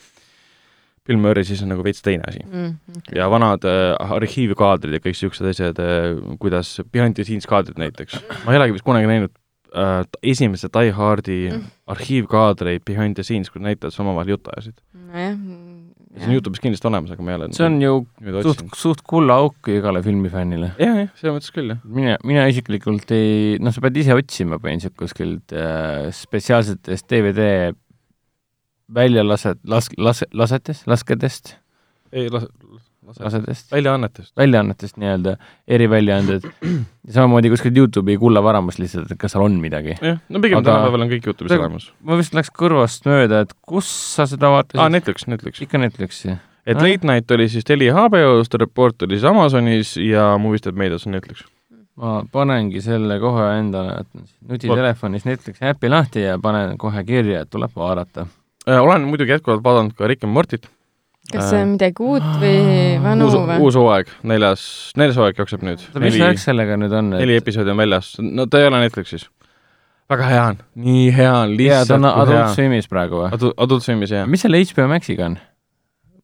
Bill 1.03 1.19
Murray, 1.19 1.43
siis 1.43 1.60
on 1.65 1.67
nagu 1.73 1.84
veits 1.84 1.99
teine 2.01 2.23
asi. 2.29 2.39
Mm, 2.47 2.77
ja 3.15 3.25
vanad 3.29 3.65
äh, 3.67 3.91
arhiivkaadrid 4.15 4.95
ja 4.95 5.01
kõik 5.03 5.17
niisugused 5.17 5.49
asjad 5.51 5.79
äh,, 5.84 6.13
kuidas 6.39 6.77
behind 6.93 7.19
the 7.19 7.25
scenes 7.27 7.47
kaadrid 7.49 7.75
näiteks, 7.82 8.21
ma 8.45 8.53
ei 8.56 8.62
olegi 8.62 8.77
vist 8.77 8.88
kunagi 8.88 9.10
näinud 9.12 9.34
äh, 9.74 10.04
esimese 10.24 10.70
Die 10.74 10.94
Hardi 10.94 11.40
Mm. 11.52 11.66
arhiivkaadreid 11.88 12.84
behind 12.86 13.16
the 13.16 13.24
scenes, 13.24 13.50
kus 13.52 13.62
näitlejad 13.62 14.00
omavahel 14.00 14.36
juttu 14.36 14.52
ajasid. 14.54 14.78
nojah. 14.94 15.38
see 16.14 16.28
on 16.30 16.34
Youtube'is 16.36 16.62
kindlasti 16.62 16.88
olemas, 16.88 17.12
aga 17.12 17.24
ma 17.26 17.32
ei 17.32 17.38
ole 17.40 17.48
see 17.58 17.66
on 17.66 17.80
ju 17.82 17.94
suht 18.46 18.62
suht 18.78 19.02
kullaauk 19.10 19.70
igale 19.74 20.04
filmifännile. 20.06 20.72
jah, 20.78 21.00
jah, 21.02 21.10
selles 21.18 21.36
mõttes 21.40 21.54
küll, 21.56 21.74
jah. 21.74 21.80
mina, 21.84 22.18
mina 22.24 22.46
isiklikult 22.52 23.12
ei, 23.12 23.58
noh, 23.60 23.74
sa 23.74 23.82
pead 23.82 23.98
ise 23.98 24.14
otsima 24.14 24.60
põhimõtteliselt 24.62 24.98
kuskilt 25.00 25.56
äh, 25.58 26.12
spetsiaalsetest 26.14 27.10
DVD 27.10 27.74
väljalaset-, 28.94 29.62
las-, 29.66 29.90
las-, 29.98 30.26
lasetest, 30.34 30.88
laskedest, 30.88 31.56
ei, 32.14 32.30
lase, 32.30 32.48
lasedest, 33.20 33.72
väljaannetest. 33.72 34.32
väljaannetest 34.38 34.98
nii-öelda, 35.02 35.36
eriväljaanded, 35.68 36.46
samamoodi 37.16 37.50
kuskilt 37.54 37.78
Youtube'i 37.78 38.18
kullavaramus 38.22 38.80
lihtsalt, 38.80 39.12
et 39.12 39.20
kas 39.20 39.32
seal 39.36 39.44
on 39.46 39.58
midagi. 39.62 39.98
jah, 40.02 40.20
no 40.30 40.39
pigem 40.44 40.62
Aga- 40.62 40.72
tänapäeval 40.72 41.06
on 41.06 41.12
kõik 41.13 41.28
Youtube'is 41.32 41.58
olemas. 41.60 41.89
ma 42.04 42.18
vist 42.20 42.34
läks 42.38 42.52
kõrvast 42.54 43.06
mööda, 43.10 43.44
et 43.48 43.54
kus 43.62 43.89
sa 44.16 44.26
seda 44.30 44.50
vaatasid 44.54 44.82
aa, 44.82 44.89
Netflix, 44.89 45.28
Netflix. 45.28 45.62
ikka 45.62 45.78
Netflixi. 45.82 46.38
et 46.66 46.78
Ah. 46.78 46.84
Late 46.84 47.08
Night 47.08 47.32
oli 47.32 47.50
siis 47.50 47.63
Telia 47.68 47.94
HBO-s, 47.94 48.50
The 48.50 48.58
Report 48.66 49.02
oli 49.04 49.16
siis 49.20 49.26
Amazonis 49.30 49.98
ja 49.98 50.38
Movistar 50.38 50.74
Medias 50.74 51.08
on 51.08 51.12
Netflix. 51.18 51.44
ma 51.96 52.24
panengi 52.32 52.82
selle 52.82 53.20
kohe 53.20 53.44
endale 53.60 54.00
nutitelefonis 54.50 55.26
Netflixi 55.26 55.66
äpi 55.66 55.89
lahti 55.89 56.22
ja 56.24 56.38
panen 56.42 56.78
kohe 56.78 57.04
kirja, 57.04 57.42
et 57.42 57.50
tuleb 57.54 57.72
vaadata. 57.76 58.26
Äh, 58.68 58.80
olen 58.82 59.02
muidugi 59.08 59.32
jätkuvalt 59.36 59.62
vaadanud 59.63 59.94
ka 59.94 60.08
Rick 60.08 60.24
and 60.24 60.34
Mortit. 60.34 60.70
Kas 61.32 61.50
see 61.52 61.62
on 61.64 61.74
midagi 61.76 62.04
uut 62.04 62.26
või 62.42 62.58
vanu 63.06 63.30
uus, 63.30 63.38
või? 63.48 63.60
uus 63.64 63.78
hooaeg, 63.80 64.12
neljas, 64.28 64.66
neljas 65.00 65.20
hooaeg 65.20 65.40
jookseb 65.40 65.64
nüüd. 65.66 65.86
mis 66.04 66.18
värk 66.20 66.42
sellega 66.42 66.78
nüüd 66.80 66.96
on? 66.98 67.14
neli 67.16 67.38
episoodi 67.40 67.72
on 67.74 67.80
väljas, 67.80 68.14
no 68.24 68.48
ta 68.52 68.60
ei 68.60 68.68
ole 68.68 68.82
Netflixis. 68.84 69.30
väga 70.12 70.32
hea 70.32 70.44
on, 70.52 70.60
nii 70.84 71.06
hea 71.16 71.32
on, 71.46 71.56
jaa, 71.64 71.86
ta 71.88 71.96
on 71.96 72.08
lihtsalt 72.08 72.28
kui 72.28 72.36
Adult. 72.36 72.58
Swimis 72.58 72.92
praegu 72.92 73.22
või? 73.22 73.30
Adult, 73.40 73.56
Adult 73.68 73.88
Swimis 73.88 74.16
jah, 74.16 74.28
mis 74.30 74.44
selle 74.44 74.60
HBO 74.68 74.90
Maxiga 74.92 75.30
on? 75.32 75.40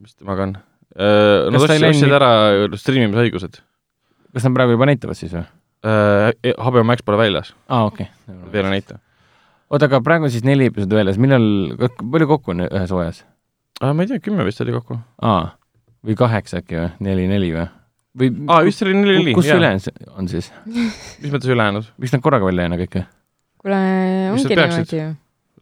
mis 0.04 0.20
temaga 0.20 0.50
on? 0.50 0.58
Nad 1.00 1.64
ta 1.64 1.78
ei 1.78 1.80
ostsid 1.80 1.86
läinud 1.86 2.18
ära 2.20 2.32
striimimisõigused. 2.82 3.62
kas 4.36 4.48
nad 4.50 4.58
praegu 4.58 4.76
juba 4.76 4.90
näitavad 4.92 5.20
siis 5.20 5.32
või? 5.38 5.48
HBO 6.60 6.84
Max 6.84 7.08
pole 7.08 7.22
väljas, 7.22 7.54
aa, 7.72 7.86
okei 7.88 8.10
veel 8.52 8.68
ei 8.68 8.82
näita. 8.82 9.00
oota, 9.72 9.88
aga 9.88 10.04
praegu 10.04 10.28
on 10.28 10.34
siis 10.34 10.44
neli 10.44 10.68
episoodi 10.68 11.00
väljas, 11.00 11.20
millal, 11.22 11.46
palju 11.88 12.34
kokku 12.36 12.52
on 12.52 12.68
ühes 12.68 12.92
hooajas? 12.92 13.24
Ma 13.80 14.04
ei 14.04 14.12
tea, 14.12 14.20
kümme 14.24 14.46
vist 14.48 14.62
oli 14.64 14.76
kokku. 14.76 15.00
aa, 15.24 15.54
või 16.06 16.18
kaheksa 16.20 16.64
äkki 16.64 16.80
või, 16.80 16.90
neli, 17.06 17.28
neli 17.32 17.54
või? 17.56 17.68
või 18.20 18.32
aa, 18.48 18.64
vist 18.68 18.84
oli 18.86 18.96
neli, 18.98 19.20
neli, 19.22 19.38
kus 19.38 19.50
ülejäänud 19.54 20.12
on 20.18 20.28
siis? 20.32 20.52
mis 21.22 21.32
mõttes 21.32 21.50
ülejäänud? 21.50 21.94
miks 21.98 22.16
nad 22.16 22.26
korraga 22.26 22.50
välja 22.50 22.66
ei 22.66 22.72
anna 22.72 22.80
kõike? 22.82 23.06
kuule, 23.60 23.80
ongi 24.34 24.56
niimoodi 24.56 25.00
ju. 25.00 25.14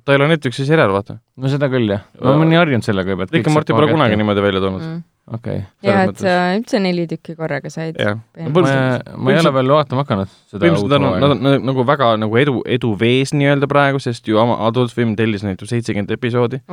ta 0.05 0.15
ei 0.15 0.21
ole 0.21 0.31
Netflixis 0.33 0.71
järel, 0.71 0.93
vaata. 0.93 1.19
no 1.37 1.51
seda 1.51 1.69
küll 1.73 1.93
jah, 1.93 2.07
ma 2.21 2.33
olen 2.33 2.51
nii 2.53 2.61
harjunud 2.61 2.87
sellega 2.87 3.13
juba, 3.13 3.27
et 3.27 3.37
Rick 3.37 3.51
and 3.51 3.57
Morty 3.59 3.77
pole 3.77 3.91
kunagi 3.91 4.17
niimoodi 4.19 4.45
välja 4.47 4.63
tulnud. 4.63 4.87
Mm. 4.87 5.03
okei. 5.37 5.61
ja 5.85 5.99
selles 5.99 6.15
et 6.15 6.23
sa 6.25 6.35
üldse 6.57 6.81
neli 6.81 7.05
tükki 7.11 7.37
korraga 7.37 7.69
said. 7.73 8.01
jah. 8.01 8.17
ma 8.47 8.65
ma 9.13 9.35
ei 9.35 9.41
ole 9.43 9.53
veel 9.59 9.75
vaatama 9.75 10.07
hakanud 10.07 10.33
seda 10.49 10.63
põhimõtteliselt 10.65 10.97
on, 10.97 11.21
nad 11.21 11.37
on 11.37 11.69
nagu 11.69 11.85
väga 11.93 12.11
nagu 12.23 12.41
edu, 12.41 12.57
eduvees 12.79 13.35
nii-öelda 13.37 13.69
praegu, 13.69 14.01
sest 14.01 14.29
ju 14.29 14.41
Adult 14.41 14.95
Swim 14.95 15.13
tellis 15.19 15.45
neid 15.45 15.61
ju 15.61 15.69
seitsekümmend 15.69 16.17
episoodi. 16.17 16.63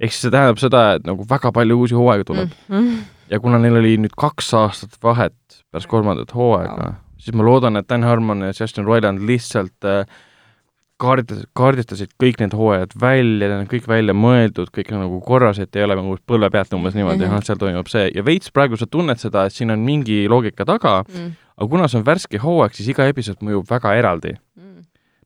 Ehk 0.00 0.12
siis 0.14 0.26
see 0.26 0.34
tähendab 0.34 0.60
seda, 0.62 0.84
et 0.98 1.06
nagu 1.08 1.26
väga 1.28 1.52
palju 1.54 1.80
uusi 1.82 1.98
hooaegu 1.98 2.24
tuleb 2.28 2.54
mm.. 2.68 3.02
ja 3.32 3.40
kuna 3.42 3.58
neil 3.62 3.80
oli 3.80 3.96
nüüd 4.04 4.14
kaks 4.18 4.52
aastat 4.54 4.96
vahet 5.02 5.36
pärast 5.72 5.90
kolmandat 5.90 6.34
hooaega, 6.34 6.94
siis 7.18 7.34
ma 7.36 7.44
loodan, 7.46 7.76
et 7.76 7.88
Dan 7.88 8.06
Harmon 8.06 8.46
ja 8.46 8.54
Justin 8.54 8.86
Roiland 8.86 9.24
lihtsalt 9.28 9.88
äh, 9.88 10.06
kaarditas, 11.02 11.42
kaardistasid 11.56 12.14
kõik 12.20 12.40
need 12.42 12.54
hooajad 12.58 12.94
välja, 13.00 13.48
need 13.48 13.56
on 13.60 13.68
kõik 13.70 13.86
välja 13.90 14.14
mõeldud, 14.16 14.70
kõik 14.74 14.90
on 14.94 15.04
nagu 15.04 15.20
korras, 15.24 15.60
et 15.62 15.76
ei 15.78 15.84
ole 15.86 15.96
nagu 15.98 16.16
põlve 16.28 16.50
pealt 16.54 16.74
umbes 16.74 16.96
niimoodi 16.96 17.24
mm, 17.24 17.34
-hmm. 17.34 17.46
seal 17.46 17.60
toimub 17.60 17.90
see 17.90 18.08
ja 18.14 18.24
veits 18.26 18.50
praegu 18.54 18.78
sa 18.78 18.86
tunned 18.90 19.20
seda, 19.22 19.46
et 19.46 19.54
siin 19.54 19.70
on 19.74 19.84
mingi 19.84 20.26
loogika 20.28 20.66
taga, 20.68 21.04
Mm. 21.08 21.32
aga 21.58 21.68
kuna 21.70 21.88
see 21.88 21.98
on 21.98 22.06
värske 22.06 22.38
hooaeg, 22.38 22.74
siis 22.74 22.88
iga 22.88 23.06
episood 23.06 23.42
mõjub 23.42 23.66
väga 23.70 23.94
eraldi, 23.98 24.36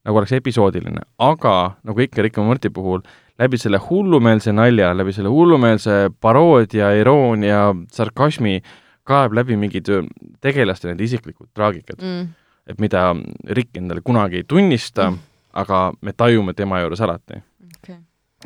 nagu 0.05 0.19
oleks 0.19 0.33
episoodiline, 0.33 1.03
aga 1.19 1.77
nagu 1.85 2.01
ikka 2.01 2.23
Rick 2.23 2.39
and 2.39 2.47
Morty 2.47 2.71
puhul, 2.71 3.01
läbi 3.43 3.59
selle 3.59 3.81
hullumeelse 3.83 4.53
nalja, 4.55 4.93
läbi 4.95 5.13
selle 5.17 5.31
hullumeelse 5.33 5.97
paroodia, 6.23 6.93
iroonia, 7.01 7.65
sarkasmi 7.93 8.61
kaeb 9.09 9.35
läbi 9.35 9.57
mingid 9.59 9.89
tegelaste 10.45 10.89
need 10.93 11.01
isiklikud 11.09 11.49
traagikad, 11.55 11.99
Mm. 12.03 12.29
et 12.71 12.79
mida 12.81 13.09
Rick 13.51 13.77
endale 13.81 14.01
kunagi 14.07 14.37
ei 14.43 14.45
tunnista 14.47 15.11
Mm. 15.11 15.19
aga 15.55 15.93
me 16.01 16.13
tajume 16.13 16.55
tema 16.55 16.81
juures 16.81 17.01
alati. 17.01 17.43
okei. 17.83 17.97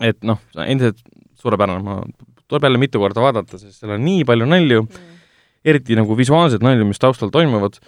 et 0.01 0.23
noh, 0.25 0.39
endiselt 0.67 0.99
suurepärane, 1.37 1.83
ma, 1.85 2.03
tuleb 2.49 2.63
jälle 2.65 2.79
mitu 2.79 2.99
korda 2.99 3.21
vaadata, 3.21 3.59
sest 3.59 3.81
seal 3.81 3.93
on 3.93 4.05
nii 4.05 4.25
palju 4.25 4.47
nalju, 4.47 4.83
Mm. 4.83 5.13
eriti 5.65 5.97
nagu 5.97 6.17
visuaalseid 6.17 6.63
nalju, 6.63 6.85
mis 6.87 6.99
taustal 6.99 7.29
toimuvad, 7.31 7.79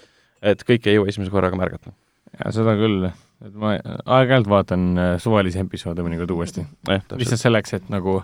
et 0.43 0.63
kõike 0.65 0.87
ei 0.91 0.99
jõua 0.99 1.09
esimese 1.09 1.31
korraga 1.31 1.57
märgata. 1.57 1.93
jaa, 2.35 2.53
seda 2.55 2.77
küll. 2.79 3.09
et 3.45 3.55
ma 3.55 3.75
aeg-ajalt 3.79 4.49
vaatan 4.51 4.87
äh, 4.99 5.11
suvalisi 5.23 5.61
episoode 5.63 6.05
mõnikord 6.07 6.33
uuesti. 6.35 6.67
täpselt. 6.85 7.19
lihtsalt 7.21 7.45
selleks, 7.47 7.77
et 7.79 7.91
nagu 7.93 8.21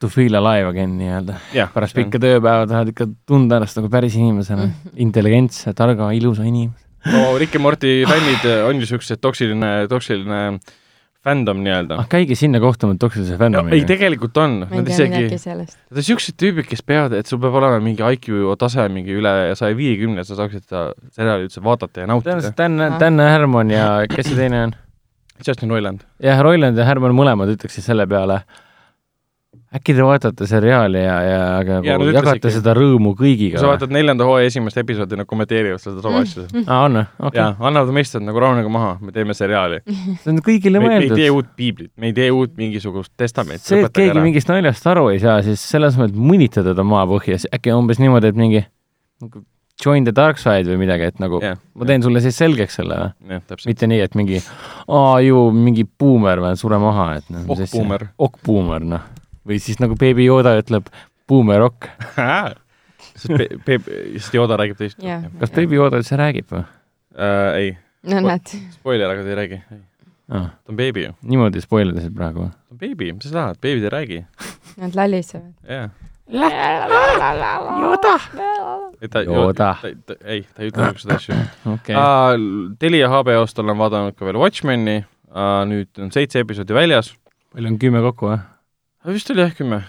to 0.00 0.10
feel 0.12 0.36
alive 0.36 0.68
again 0.68 0.96
nii-öelda. 1.00 1.38
pärast 1.74 1.96
pikka 1.96 2.20
tööpäeva 2.22 2.68
tahad 2.70 2.92
ikka 2.92 3.08
tunda 3.26 3.60
ennast 3.60 3.78
nagu 3.80 3.90
päris 3.92 4.16
inimesena, 4.20 4.68
intelligentse, 5.00 5.72
targa, 5.76 6.10
ilusa 6.16 6.46
inimesena. 6.48 6.80
no 7.12 7.36
Rick 7.40 7.56
ja 7.56 7.60
Morty 7.60 8.00
fännid 8.08 8.48
äh, 8.48 8.64
on 8.68 8.80
ju 8.80 8.88
siuksed 8.94 9.22
toksiline, 9.24 9.74
toksiline 9.88 10.58
fändom 11.24 11.62
nii-öelda 11.64 11.98
ah, 12.02 12.08
käige 12.10 12.36
sinna 12.38 12.60
kohtuma 12.62 12.96
toksilise 13.00 13.34
no,. 13.34 13.40
fännomiga 13.40 13.76
ei, 13.78 13.86
tegelikult 13.88 14.36
on, 14.42 14.58
ma 14.64 14.68
ei 14.70 14.82
nad 14.82 14.90
tea 14.90 14.96
isegi 14.98 15.14
midagi, 15.14 15.40
sellest. 15.40 15.78
nad 15.88 16.00
on 16.02 16.06
siuksed 16.08 16.38
tüübid, 16.40 16.68
kes 16.68 16.84
peavad, 16.86 17.16
et 17.16 17.30
sul 17.30 17.40
peab 17.42 17.56
olema 17.60 17.80
mingi 17.84 18.04
IQ 18.16 18.30
tase 18.60 18.86
mingi 18.92 19.16
üle 19.16 19.34
saja 19.58 19.76
viiekümne, 19.78 20.24
et 20.24 20.28
sa 20.28 20.38
saaksid 20.38 20.66
seda 20.66 20.86
seriaali 21.16 21.48
üldse 21.48 21.64
vaadata 21.64 22.04
ja 22.04 22.10
nautida 22.10 22.36
tõenäoliselt. 22.36 22.60
Dan, 22.60 22.98
Dan 23.00 23.24
Herman 23.24 23.72
ja 23.72 23.86
kes 24.10 24.28
see 24.30 24.38
teine 24.38 24.66
on? 24.68 24.76
Justin 25.46 25.70
Roiland. 25.70 26.04
jah, 26.22 26.40
Roiland 26.44 26.78
ja 26.78 26.86
Herman 26.86 27.14
mõlemad 27.16 27.50
ütleksid 27.56 27.84
selle 27.86 28.06
peale, 28.10 28.42
äkki 29.74 29.94
te 29.96 30.04
vaatate 30.06 30.46
seriaali 30.48 31.00
ja, 31.02 31.16
ja 31.26 31.38
aga 31.58 31.78
Ja, 31.84 31.96
nagu 31.96 32.06
nad 32.06 32.14
jagate 32.14 32.38
ütlesidki. 32.38 32.52
seda 32.58 32.74
rõõmu 32.78 33.14
kõigiga 33.18 33.60
sa. 33.60 33.70
vaatad 33.72 33.94
neljanda 33.94 34.26
hooaja 34.28 34.50
esimest 34.52 34.78
episoodi, 34.80 35.18
nad 35.18 35.28
kommenteerivad 35.30 35.82
seda 35.82 36.02
sama 36.04 36.22
asja. 36.24 36.46
aa, 36.64 36.80
on 36.84 37.00
või? 37.00 37.06
okei 37.30 37.42
jaa, 37.42 37.54
annavad 37.70 37.96
mõista, 37.98 38.20
et 38.20 38.28
nagu 38.28 38.44
rahunege 38.44 38.74
maha, 38.76 38.92
me 39.02 39.14
teeme 39.16 39.34
seriaali. 39.36 39.80
see 39.86 40.30
on 40.34 40.42
kõigile 40.44 40.82
me, 40.82 40.92
me 40.92 41.00
ei 41.00 41.08
tee 41.08 41.16
mõeldud. 41.16 41.38
uut 41.40 41.50
piiblit, 41.58 41.92
me 41.98 42.12
ei 42.12 42.18
tee 42.20 42.28
uut 42.34 42.54
mingisugust 42.60 43.12
testamenti. 43.20 43.66
see, 43.66 43.82
et 43.84 43.96
keegi 43.96 44.22
mingist 44.22 44.52
naljast 44.52 44.86
aru 44.94 45.08
ei 45.14 45.22
saa, 45.24 45.40
siis 45.46 45.64
selles 45.74 45.98
mõttes 46.00 46.18
mõnitada 46.18 46.76
ta 46.76 46.86
maapõhja, 46.86 47.40
äkki 47.54 47.74
umbes 47.74 48.02
niimoodi, 48.02 48.30
et 48.30 48.38
mingi 48.38 48.64
nagu 49.24 49.42
join 49.84 50.04
the 50.06 50.12
dark 50.14 50.38
side 50.38 50.70
või 50.70 50.78
midagi, 50.84 51.08
et 51.10 51.18
nagu 51.22 51.40
jah, 51.42 51.58
ma 51.74 51.88
teen 51.88 52.04
sulle 52.04 52.22
siis 52.22 52.36
selgeks 52.38 52.78
selle 52.78 53.00
või? 53.00 53.40
täpselt. 53.42 53.66
mitte 53.72 53.88
nii, 53.90 54.00
et 54.06 54.14
mingi 54.18 54.38
aa 54.86 55.18
ju 55.24 55.48
mingi 55.56 55.84
buumer 55.98 56.42
või 56.44 56.54
sure 56.60 56.78
maha, 56.82 57.08
et 57.18 57.28
noh. 57.34 57.42
Ok-buumer.. 57.54 58.06
ok-buumer, 58.28 58.86
noh. 58.94 59.08
Või 59.48 59.60
siis 59.62 59.80
nagu 59.82 59.96
Baby 60.00 60.28
Yoda 60.28 60.56
ütleb 60.60 60.90
buumer 61.28 61.64
ok. 61.68 61.88
sest 63.14 63.34
Pe-, 63.34 63.50
Pe-, 63.64 63.80
sest 64.18 64.36
Yoda 64.36 64.58
räägib 64.60 64.80
teist. 64.80 65.00
jah. 65.02 65.26
kas 65.40 65.54
Baby 65.54 65.80
Yoda 65.80 66.00
üldse 66.02 66.18
räägib 66.20 66.48
või 66.52 66.62
äh,? 66.64 67.50
ei, 67.58 67.74
no 68.10 68.22
näed. 68.24 68.54
spoiler, 68.76 69.12
aga 69.12 69.26
ta 69.26 69.34
ei 69.34 69.40
räägi. 69.42 69.60
ah,? 70.30 70.48
ta 70.54 70.72
on 70.74 70.80
beebi 70.80 71.08
ju. 71.08 71.14
niimoodi 71.22 71.62
spoil 71.64 71.92
idasid 71.94 72.16
praegu 72.16 72.46
või? 72.46 72.54
ta 72.54 72.76
on 72.76 72.82
beebi, 72.86 73.12
mis 73.16 73.28
sa 73.28 73.38
tahad, 73.38 73.62
beebid 73.64 73.88
ei 73.88 73.94
räägi. 73.98 74.24
Nad 74.80 74.96
lalisevad. 74.98 75.52
jah, 75.68 75.90
Yoda. 77.82 78.14
ta, 79.10 79.22
Yoda. 79.22 79.74
ei, 80.24 80.40
ta 80.54 80.62
ei 80.64 80.70
ütle 80.70 80.86
niisuguseid 80.88 81.12
asju 81.18 81.36
okei, 81.74 81.96
uh,. 81.96 82.72
Telia 82.80 83.10
HBO-st 83.12 83.60
olen 83.60 83.78
vaadanud 83.78 84.16
ka 84.16 84.24
veel 84.24 84.40
Watchmeni 84.40 85.02
uh,, 85.02 85.60
nüüd 85.68 86.00
on 86.00 86.12
seitse 86.14 86.40
episoodi 86.40 86.76
väljas 86.76 87.12
palju 87.52 87.74
on 87.74 87.78
kümme 87.82 88.00
kokku 88.08 88.32
või? 88.32 88.38
uh,. 88.40 88.53
Vist 89.12 89.30
oli 89.30 89.44
jah 89.44 89.54
kümme 89.54 89.82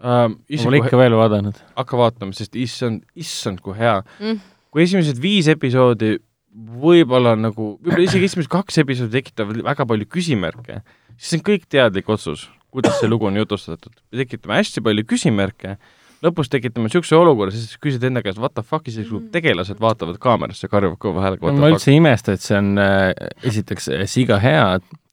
uh,. 0.00 0.30
ma 0.30 0.64
pole 0.64 0.80
ikka 0.82 1.00
veel 1.00 1.16
vaadanud. 1.18 1.60
hakka 1.76 2.00
vaatama, 2.00 2.36
sest 2.36 2.56
issand, 2.56 3.04
issand, 3.14 3.62
kui 3.64 3.76
hea 3.78 4.00
Mm. 4.20 4.40
kui 4.70 4.84
esimesed 4.86 5.20
viis 5.22 5.48
episoodi 5.50 6.18
võib-olla 6.50 7.36
nagu, 7.38 7.76
võib-olla 7.78 8.06
isegi 8.06 8.26
esimesed 8.26 8.50
kaks 8.50 8.80
episoodi 8.82 9.20
tekitavad 9.20 9.62
väga 9.66 9.86
palju 9.86 10.08
küsimärke, 10.10 10.80
siis 11.16 11.30
see 11.30 11.40
on 11.40 11.46
kõik 11.46 11.68
teadlik 11.70 12.10
otsus, 12.10 12.48
kuidas 12.74 12.98
see 12.98 13.10
lugu 13.10 13.28
on 13.28 13.38
jutustatud. 13.38 13.92
me 14.10 14.22
tekitame 14.24 14.58
hästi 14.58 14.82
palju 14.82 15.06
küsimärke, 15.06 15.76
lõpus 16.24 16.50
tekitame 16.52 16.88
niisuguse 16.88 17.16
olukorra, 17.16 17.54
siis 17.54 17.78
küsid 17.82 18.04
enda 18.06 18.22
käest, 18.24 18.40
what 18.42 18.54
the 18.54 18.64
fuck, 18.66 18.88
isegi 18.90 19.08
kui 19.08 19.22
tegelased 19.32 19.78
vaatavad 19.80 20.18
kaamerasse, 20.22 20.68
karjuvad 20.68 20.98
kõva 21.00 21.24
häälega, 21.26 21.54
ma 21.54 21.70
üldse 21.70 21.92
ei 21.94 22.00
imesta, 22.00 22.34
et 22.36 22.44
see 22.44 22.58
on 22.58 22.74
äh, 22.82 23.10
esiteks 23.46 23.88
äh, 23.94 24.04
siga 24.10 24.40
hea, 24.42 24.66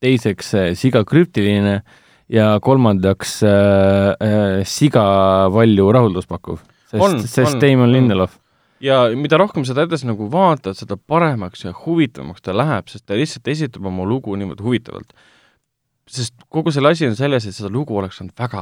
teiseks 0.04 0.54
äh, 0.58 0.74
siga 0.78 1.06
krüptiline 1.08 1.80
ja 2.34 2.58
kolmandaks 2.64 3.40
äh, 3.48 3.52
äh, 4.18 4.66
siga 4.68 5.06
palju 5.54 5.92
rahuldust 5.96 6.30
pakkuv. 6.32 6.60
On, 6.96 7.18
sest, 7.20 7.34
sest 7.34 7.56
on, 7.56 7.62
Damon 7.64 7.90
on. 7.90 7.96
Lindelof, 7.96 8.38
ja 8.84 9.06
mida 9.16 9.40
rohkem 9.40 9.66
seda 9.68 9.88
edasi 9.88 10.08
nagu 10.08 10.30
vaatad, 10.32 10.78
seda 10.80 10.98
paremaks 10.98 11.66
ja 11.66 11.74
huvitavamaks 11.86 12.46
ta 12.46 12.56
läheb, 12.56 12.92
sest 12.92 13.08
ta 13.08 13.18
lihtsalt 13.18 13.50
esitab 13.52 13.90
oma 13.90 14.06
lugu 14.08 14.36
niimoodi 14.40 14.64
huvitavalt. 14.64 15.12
sest 16.08 16.32
kogu 16.48 16.72
selle 16.72 16.94
asi 16.96 17.04
on 17.04 17.18
selles, 17.20 17.44
et 17.44 17.56
seda 17.56 17.68
lugu 17.68 17.98
oleks 18.00 18.16
saanud 18.16 18.32
väga, 18.40 18.62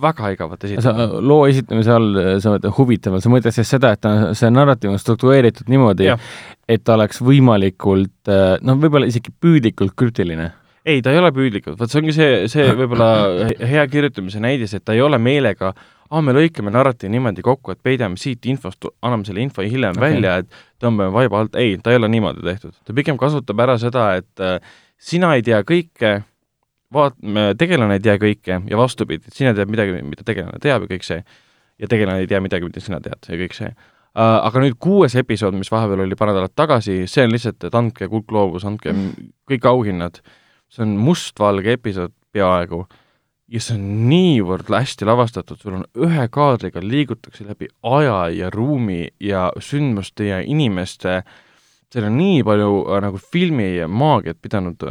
väga 0.00 0.30
igavat 0.32 0.62
sa 0.62 0.68
esitada. 0.68 1.08
loo 1.20 1.42
esitamise 1.46 1.92
all, 1.92 2.22
sa 2.40 2.54
mõtled 2.54 2.72
huvitav, 2.78 3.18
sa 3.20 3.32
mõtled 3.32 3.52
siis 3.52 3.68
seda, 3.68 3.90
et 3.92 4.00
ta, 4.00 4.14
see 4.32 4.48
narratiiv 4.48 4.94
on 4.94 5.02
struktureeritud 5.02 5.68
niimoodi 5.68 6.08
et 6.68 6.82
ta 6.84 6.96
oleks 6.96 7.20
võimalikult 7.24 8.30
äh, 8.30 8.56
noh, 8.66 8.78
võib-olla 8.80 9.08
isegi 9.10 9.32
püüdlikult 9.42 9.94
krüptiline. 9.98 10.50
ei, 10.86 11.02
ta 11.02 11.12
ei 11.12 11.18
ole 11.18 11.32
püüdlikult, 11.34 11.78
vot 11.80 11.90
see 11.90 12.00
ongi 12.02 12.14
see, 12.14 12.46
see 12.52 12.70
võib-olla 12.78 13.10
hea 13.58 13.84
kirjutamise 13.90 14.42
näidis, 14.42 14.76
et 14.78 14.86
ta 14.86 14.94
ei 14.96 15.02
ole 15.04 15.18
meelega 15.22 15.74
aa, 16.10 16.22
me 16.22 16.34
lõikame 16.36 16.72
narratiivi 16.74 17.12
niimoodi 17.16 17.44
kokku, 17.44 17.74
et 17.74 17.82
peidame 17.84 18.18
siit 18.20 18.46
infost, 18.50 18.86
anname 19.04 19.26
selle 19.26 19.42
info 19.42 19.64
hiljem 19.64 19.96
okay. 19.96 20.12
välja, 20.12 20.36
et 20.42 20.60
tõmbame 20.82 21.12
vaiba 21.14 21.42
alt, 21.42 21.58
ei, 21.58 21.76
ta 21.82 21.92
ei 21.92 22.00
ole 22.00 22.10
niimoodi 22.12 22.44
tehtud. 22.46 22.76
ta 22.86 22.96
pigem 22.96 23.18
kasutab 23.20 23.62
ära 23.66 23.76
seda, 23.82 24.08
et 24.20 24.44
äh, 24.44 24.78
sina 24.98 25.34
ei 25.36 25.44
tea 25.46 25.62
kõike, 25.66 26.14
vaat-, 26.94 27.18
tegelane 27.58 27.98
ei 27.98 28.04
tea 28.04 28.16
kõike 28.22 28.62
ja 28.70 28.80
vastupidi, 28.80 29.34
sina 29.34 29.54
tead 29.56 29.72
midagi, 29.72 29.98
mida 30.06 30.26
tegelane 30.26 30.62
teab 30.62 30.86
ja 30.86 30.94
kõik 30.94 31.06
see, 31.06 31.20
ja 31.82 31.90
tegelane 31.90 32.24
ei 32.24 32.30
tea 32.30 32.40
midagi, 32.44 32.68
mida 32.70 32.82
sina 32.84 33.02
tead 33.04 33.30
ja 33.30 33.42
kõik 33.42 33.58
see 33.58 33.72
uh,. 33.72 34.38
aga 34.46 34.62
nüüd 34.62 34.78
kuues 34.80 35.16
episood, 35.18 35.56
mis 35.58 35.72
vahepeal 35.72 36.06
oli 36.06 36.18
paar 36.18 36.32
nädalat 36.32 36.54
tagasi, 36.56 37.02
see 37.10 37.26
on 37.26 37.34
lihtsalt, 37.34 37.66
et 37.68 37.74
andke 37.76 38.08
kuldgloobus, 38.12 38.64
andke 38.68 38.94
kõik 39.50 39.66
auhinnad, 39.68 40.22
see 40.72 40.84
on 40.84 40.96
mustvalge 41.00 41.76
episood 41.76 42.14
peaaegu 42.34 42.84
ja 43.52 43.62
see 43.62 43.76
on 43.78 43.88
niivõrd 44.10 44.70
hästi 44.72 45.06
lavastatud, 45.06 45.58
sul 45.62 45.78
on 45.78 45.84
ühe 46.06 46.28
kaadriga 46.32 46.82
liigutakse 46.82 47.46
läbi 47.46 47.70
aja 47.86 48.26
ja 48.34 48.50
ruumi 48.50 49.06
ja 49.22 49.48
sündmuste 49.62 50.30
ja 50.32 50.40
inimeste 50.42 51.20
seal 51.92 52.08
on 52.08 52.16
nii 52.18 52.42
palju 52.46 52.70
äh, 52.90 53.00
nagu 53.04 53.20
filmi 53.20 53.68
maagiat 53.86 54.38
pidanud 54.42 54.82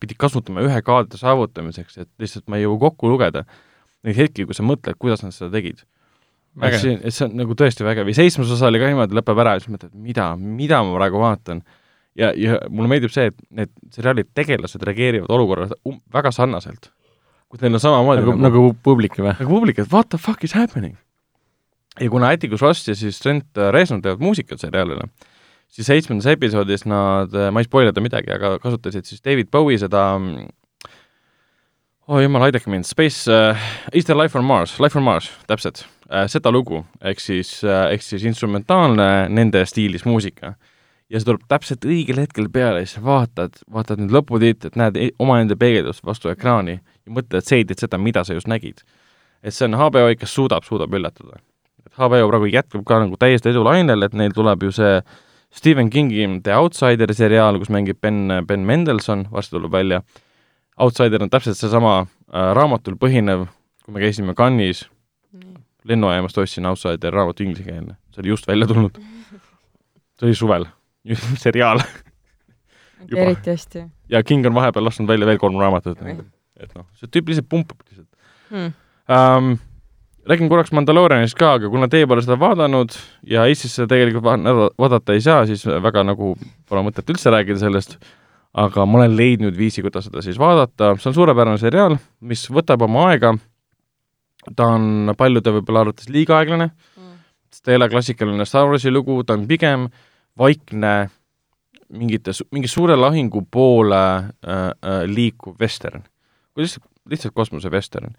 pidi, 0.00 0.16
kasutama 0.18 0.64
ühe 0.64 0.80
kaadri 0.84 1.20
saavutamiseks, 1.20 2.00
et 2.00 2.10
lihtsalt 2.22 2.48
ma 2.48 2.58
ei 2.58 2.64
jõua 2.64 2.80
kokku 2.88 3.10
lugeda 3.12 3.44
neid 4.06 4.16
hetki, 4.16 4.46
kui 4.48 4.56
sa 4.56 4.64
mõtled, 4.64 4.96
kuidas 5.00 5.24
nad 5.24 5.36
seda 5.36 5.52
tegid. 5.52 5.84
et 7.04 7.14
see 7.14 7.26
on 7.28 7.36
nagu 7.38 7.54
tõesti 7.54 7.84
vägev 7.86 8.08
ja 8.10 8.16
seitsmes 8.16 8.50
osa 8.50 8.70
oli 8.70 8.80
ka 8.80 8.88
niimoodi, 8.90 9.14
lõpeb 9.14 9.42
ära 9.44 9.54
ja 9.54 9.62
siis 9.62 9.70
mõtled, 9.74 9.92
mida, 9.94 10.32
mida 10.36 10.80
ma 10.82 10.96
praegu 10.96 11.20
vaatan. 11.22 11.60
ja, 12.18 12.32
ja 12.36 12.58
mulle 12.68 12.90
meeldib 12.90 13.12
see, 13.14 13.30
et 13.30 13.36
need 13.54 13.72
seriaali 13.94 14.24
tegelased 14.34 14.82
reageerivad 14.86 15.30
olukorrale 15.34 15.78
um, 15.88 16.00
väga 16.12 16.32
sarnaselt. 16.34 16.90
kus 17.50 17.62
neil 17.64 17.74
on 17.74 17.82
samamoodi 17.82 18.22
nagu, 18.22 18.36
nagu 18.38 18.64
publik 18.82 19.18
või? 19.18 19.32
nagu 19.32 19.50
publik, 19.50 19.82
et 19.82 19.92
what 19.92 20.10
the 20.10 20.18
fuck 20.18 20.44
is 20.44 20.54
happening. 20.54 20.96
ja 22.00 22.10
kuna 22.10 22.30
Atticus 22.30 22.62
Ross 22.62 22.88
ja 22.88 22.94
siis 22.94 23.20
Trent 23.20 23.58
Reznor 23.70 24.02
teevad 24.02 24.22
muusikat 24.22 24.62
seriaalile, 24.62 25.08
siis 25.68 25.86
seitsmendas 25.86 26.30
episoodis 26.30 26.86
nad, 26.86 27.34
ma 27.52 27.62
ei 27.62 27.68
spoilerda 27.68 28.02
midagi, 28.02 28.32
aga 28.34 28.58
kasutasid 28.62 29.06
siis 29.06 29.22
David 29.24 29.50
Bowie 29.50 29.78
seda 29.78 30.06
oh 32.10 32.18
jumal, 32.22 32.48
aidake 32.48 32.70
mind, 32.70 32.84
Space 32.88 33.30
uh,, 33.30 33.56
Is 33.92 34.04
there 34.04 34.18
life 34.18 34.38
on 34.38 34.44
Mars, 34.44 34.78
Life 34.80 34.98
on 34.98 35.04
Mars, 35.06 35.30
täpselt 35.46 35.84
uh,, 36.10 36.26
seda 36.30 36.50
lugu, 36.52 36.82
ehk 37.02 37.22
siis 37.22 37.60
uh,, 37.64 37.86
ehk 37.92 38.02
siis 38.04 38.26
instrumentaalne 38.26 39.28
nende 39.30 39.62
stiilis 39.68 40.04
muusika. 40.08 40.54
Ja 41.10 41.18
see 41.18 41.26
tuleb 41.26 41.44
täpselt 41.50 41.84
õigel 41.86 42.20
hetkel 42.22 42.48
peale 42.52 42.84
ja 42.84 42.88
siis 42.88 43.02
vaatad, 43.04 43.60
vaatad 43.72 44.00
nüüd 44.02 44.14
lõputiitrit, 44.14 44.78
näed 44.78 44.98
e- 45.00 45.10
omaenda 45.22 45.56
peegeldust 45.58 46.04
vastu 46.06 46.30
ekraani 46.30 46.78
ja 46.78 47.14
mõtled, 47.14 47.40
et 47.40 47.50
seedid 47.50 47.82
seda, 47.82 47.98
mida 47.98 48.24
sa 48.24 48.36
just 48.36 48.50
nägid. 48.50 48.84
et 49.42 49.54
see 49.56 49.64
on 49.64 49.74
HBO, 49.74 50.06
kes 50.20 50.34
suudab, 50.34 50.64
suudab 50.64 50.94
üllatada. 50.94 51.40
et 51.86 51.92
HBO 51.98 52.28
praegu 52.28 52.46
jätkab 52.52 52.84
ka 52.86 53.00
nagu 53.04 53.16
täiesti 53.16 53.50
edulainel, 53.50 54.02
et 54.02 54.14
neil 54.14 54.32
tuleb 54.32 54.62
ju 54.62 54.72
see 54.72 55.02
Stephen 55.50 55.90
Kingi 55.90 56.40
The 56.44 56.54
Outsider 56.54 57.12
seriaal, 57.14 57.58
kus 57.58 57.68
mängib 57.68 58.00
Ben, 58.00 58.28
Ben 58.46 58.60
Mendelson, 58.60 59.26
varsti 59.32 59.56
tuleb 59.56 59.72
välja. 59.72 60.02
Outsider 60.78 61.22
on 61.22 61.30
täpselt 61.30 61.58
seesama 61.58 62.06
äh, 62.06 62.52
raamatul 62.54 62.94
põhinev, 62.94 63.48
kui 63.84 63.94
me 63.94 64.00
käisime 64.00 64.34
Cannes'is 64.38 64.86
lennujaamast 65.84 66.38
ostsin 66.38 66.66
Outsider 66.66 67.12
raamatu 67.12 67.42
inglisekeelne, 67.42 67.96
see 68.14 68.22
oli 68.22 68.28
just 68.28 68.46
välja 68.48 68.66
tulnud. 68.66 69.00
see 70.20 70.28
oli 70.28 70.34
suvel, 70.34 70.66
seriaal 71.44 71.82
Juba. 73.08 73.22
eriti 73.22 73.50
hästi 73.50 73.84
ja 74.12 74.22
King 74.26 74.46
on 74.46 74.54
vahepeal 74.54 74.84
lasknud 74.84 75.08
välja 75.08 75.26
veel 75.28 75.40
kolm 75.40 75.58
raamatut, 75.60 75.98
et 76.00 76.74
noh, 76.76 76.86
see 76.98 77.08
tüüp 77.08 77.30
lihtsalt 77.32 77.48
pumpab 77.50 77.82
lihtsalt 77.86 78.08
hmm.. 78.50 78.72
um,. 79.08 79.50
räägin 80.28 80.50
korraks 80.52 80.72
Mandaloorianist 80.76 81.38
ka, 81.38 81.54
aga 81.58 81.70
kuna 81.72 81.88
teie 81.90 82.06
pole 82.06 82.22
seda 82.22 82.36
vaadanud 82.38 82.94
ja 83.26 83.46
Eestis 83.48 83.78
seda 83.78 83.88
tegelikult 83.94 84.26
va- 84.26 84.68
vaadata 84.78 85.16
ei 85.16 85.22
saa, 85.24 85.46
siis 85.48 85.64
väga 85.66 86.04
nagu 86.06 86.34
pole 86.68 86.84
mõtet 86.86 87.08
üldse 87.10 87.32
rääkida 87.32 87.62
sellest, 87.62 87.96
aga 88.52 88.84
ma 88.86 89.00
olen 89.00 89.16
leidnud 89.16 89.56
viisi, 89.56 89.82
kuidas 89.82 90.10
seda 90.10 90.22
siis 90.26 90.38
vaadata, 90.38 90.92
see 91.00 91.10
on 91.10 91.16
suurepärane 91.16 91.58
seriaal, 91.62 91.96
mis 92.20 92.44
võtab 92.52 92.84
oma 92.86 93.08
aega, 93.14 93.32
ta 94.56 94.68
on 94.76 95.14
paljude 95.18 95.56
võib-olla 95.56 95.86
arvates 95.86 96.12
liiga 96.12 96.36
aeglane, 96.38 96.70
sest 97.50 97.64
ta 97.64 97.72
ei 97.72 97.80
ole 97.80 97.88
klassikaline 97.90 98.46
Star 98.46 98.68
Warsi 98.68 98.92
lugu, 98.92 99.22
ta 99.24 99.38
on 99.38 99.48
pigem 99.48 99.88
vaikne 100.38 101.10
mingite, 101.90 102.34
mingi 102.54 102.70
suure 102.70 102.96
lahingu 102.98 103.42
poole 103.50 104.00
äh, 104.00 104.58
äh, 104.70 105.02
liikuv 105.06 105.58
vestern. 105.60 106.04
lihtsalt, 106.56 106.84
lihtsalt 107.08 107.34
kosmosevestern. 107.34 108.14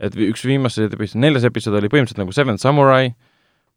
et 0.00 0.16
üks 0.16 0.44
viimaseid 0.44 0.92
episood, 0.92 1.22
neljas 1.22 1.46
episood 1.48 1.78
oli 1.78 1.88
põhimõtteliselt 1.88 2.20
nagu 2.20 2.32
Seven 2.32 2.58
Samurai, 2.60 3.14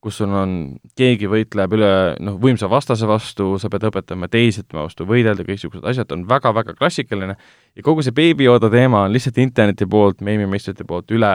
kus 0.04 0.18
sul 0.20 0.34
on, 0.36 0.52
keegi 1.00 1.28
võitleb 1.32 1.74
üle 1.76 1.92
noh, 2.24 2.36
võimsa 2.40 2.68
vastase 2.72 3.08
vastu, 3.08 3.54
sa 3.60 3.72
pead 3.72 3.88
õpetama 3.88 4.28
teisi 4.32 4.64
tema 4.64 4.86
vastu 4.86 5.08
võidelda, 5.08 5.44
kõiksugused 5.48 5.88
asjad 5.88 6.12
on 6.16 6.26
väga-väga 6.28 6.76
klassikaline 6.76 7.36
ja 7.36 7.84
kogu 7.84 8.04
see 8.04 8.16
Baby 8.16 8.48
Yoda 8.48 8.72
teema 8.72 9.06
on 9.08 9.16
lihtsalt 9.16 9.40
interneti 9.44 9.88
poolt, 9.88 10.22
meemimeistrite 10.24 10.88
poolt 10.88 11.12
üle 11.16 11.34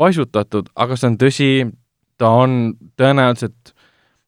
paisutatud, 0.00 0.72
aga 0.74 0.96
see 0.98 1.10
on 1.12 1.18
tõsi, 1.20 1.50
ta 2.20 2.32
on 2.44 2.58
tõenäoliselt 3.00 3.73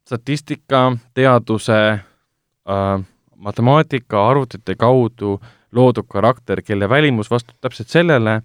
statistika, 0.07 0.97
teaduse 1.15 1.79
äh, 1.93 3.05
matemaatika, 3.37 4.29
arvutite 4.29 4.75
kaudu 4.79 5.41
loodud 5.73 6.07
karakter, 6.09 6.63
kelle 6.63 6.89
välimus 6.89 7.31
vastab 7.31 7.57
täpselt 7.61 7.91
sellele, 7.93 8.41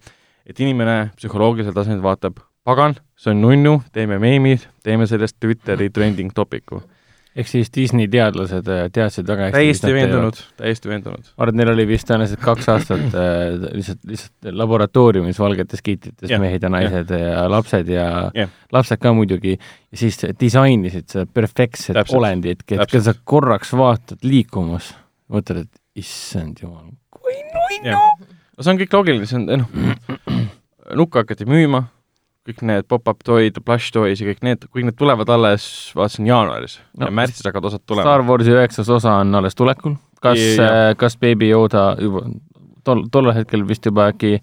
et 0.45 0.59
inimene 0.59 1.11
psühholoogilisel 1.15 1.75
tasandil 1.75 2.03
vaatab, 2.03 2.41
pagan, 2.65 2.97
see 3.15 3.31
on 3.31 3.43
nunnu, 3.45 3.75
teeme 3.93 4.17
meemid, 4.19 4.65
teeme 4.83 5.07
sellest 5.07 5.37
Twitteri 5.39 5.89
trending 5.93 6.33
topic'u. 6.35 6.81
Ehk 7.35 7.47
siis 7.47 7.71
Disney 7.71 8.09
teadlased 8.11 8.67
äh, 8.71 8.85
teadsid 8.93 9.27
väga 9.29 9.47
hästi 9.47 9.57
täiesti 9.57 9.93
veendunud, 9.95 10.39
täiesti 10.59 10.91
veendunud. 10.91 11.29
ma 11.29 11.45
arvan, 11.45 11.53
et 11.53 11.59
neil 11.61 11.71
oli 11.73 11.85
vist 11.87 12.07
tõenäoliselt 12.09 12.41
kaks 12.43 12.69
aastat 12.73 13.15
äh, 13.15 13.35
lihtsalt, 13.77 14.01
lihtsalt 14.09 14.49
laboratooriumis 14.61 15.39
valgetes 15.39 15.83
kiitrites 15.85 16.31
Jah, 16.31 16.41
mehed 16.43 16.65
ja 16.65 16.71
naised 16.73 17.13
ja 17.15 17.45
lapsed 17.51 17.91
ja 17.91 18.07
Jah. 18.35 18.51
lapsed 18.75 19.01
ka 19.01 19.13
muidugi, 19.15 19.55
ja 19.55 20.01
siis 20.03 20.19
disainisid 20.39 21.07
seda 21.13 21.27
perfektset 21.31 22.01
olendit, 22.17 22.65
keda 22.67 23.03
sa 23.05 23.15
korraks 23.23 23.71
vaatad 23.79 24.27
liikumas, 24.27 24.91
mõtled, 25.31 25.69
et 25.69 26.03
issand 26.03 26.59
jumal, 26.63 26.91
kui 27.15 27.39
nunnu. 27.53 27.95
no 28.57 28.65
see 28.65 28.75
on 28.75 28.83
kõik 28.83 28.99
loogiline, 28.99 29.29
see 29.29 29.39
on, 29.39 29.47
noh, 29.63 30.03
nukka 30.99 31.23
hakati 31.23 31.47
müüma, 31.47 31.85
kõik 32.47 32.63
need 32.65 32.87
pop-up 32.89 33.21
toid, 33.25 33.57
plush 33.65 33.93
toys 33.93 34.21
ja 34.21 34.27
kõik 34.31 34.41
need, 34.45 34.65
kõik 34.73 34.87
need 34.87 34.97
tulevad 34.97 35.29
alles, 35.33 35.65
vaatasin 35.97 36.29
jaanuaris 36.29 36.79
no, 36.97 37.07
ja 37.07 37.13
märtsis 37.13 37.45
hakkavad 37.45 37.69
osad 37.69 37.85
tulema 37.85 38.07
Star. 38.07 38.25
Warsi 38.25 38.55
üheksas 38.55 38.89
osa 38.89 39.19
on 39.21 39.35
alles 39.37 39.57
tulekul, 39.57 39.95
kas 40.23 40.41
Ja-, 40.57 40.95
kas 40.99 41.17
Baby 41.21 41.51
Yoda 41.51 41.91
juba 42.01 42.25
tol, 42.87 43.05
tollel 43.13 43.37
hetkel 43.37 43.65
vist 43.69 43.85
juba 43.85 44.09
äkki 44.11 44.39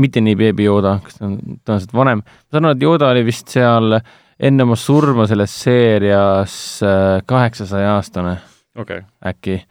mitte 0.00 0.22
nii 0.22 0.36
Baby 0.38 0.68
Yoda, 0.68 0.98
kes 1.04 1.20
on 1.24 1.38
tõenäoliselt 1.64 1.96
vanem. 1.96 2.22
ma 2.22 2.56
saan 2.56 2.68
aru, 2.68 2.76
et 2.76 2.86
Yoda 2.86 3.10
oli 3.14 3.24
vist 3.26 3.50
seal 3.56 3.96
enne 4.40 4.68
oma 4.68 4.76
surma 4.78 5.26
selles 5.30 5.56
seerias 5.64 6.54
äh, 6.84 7.18
kaheksasaja 7.28 7.96
aastane 7.96 8.36
okay. 8.78 9.06
äkki. 9.26 9.62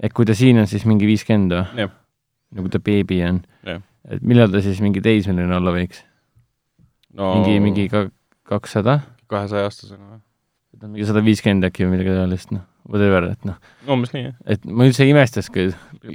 et 0.00 0.12
kui 0.12 0.28
ta 0.28 0.36
siin 0.36 0.60
on 0.60 0.70
siis 0.70 0.84
mingi 0.88 1.08
viiskümmend 1.08 1.56
või? 1.56 1.90
nagu 2.54 2.70
ta 2.70 2.78
beebi 2.84 3.24
on. 3.26 3.40
et 3.64 4.20
millal 4.22 4.52
ta 4.52 4.60
siis 4.64 4.84
mingi 4.84 5.02
teismeline 5.04 5.56
olla 5.56 5.72
võiks 5.74 6.04
no...? 7.18 7.32
mingi, 7.38 7.58
mingi 7.64 7.88
ka 7.92 8.06
kakssada? 8.48 9.00
kahesaja 9.30 9.70
aastasena 9.70 10.14
või? 10.14 10.22
mingi 10.84 11.08
sada 11.08 11.24
viiskümmend 11.24 11.70
äkki 11.70 11.86
või 11.86 11.96
midagi 11.96 12.16
taolist, 12.18 12.54
noh 12.54 12.66
whatever, 12.88 13.30
et 13.32 13.48
noh. 13.48 13.56
umbes 13.90 14.12
nii, 14.14 14.26
jah. 14.28 14.36
et 14.54 14.64
ma 14.68 14.88
üldse 14.88 15.04
ei 15.06 15.14
imestaks, 15.14 15.48
kui 15.52 15.70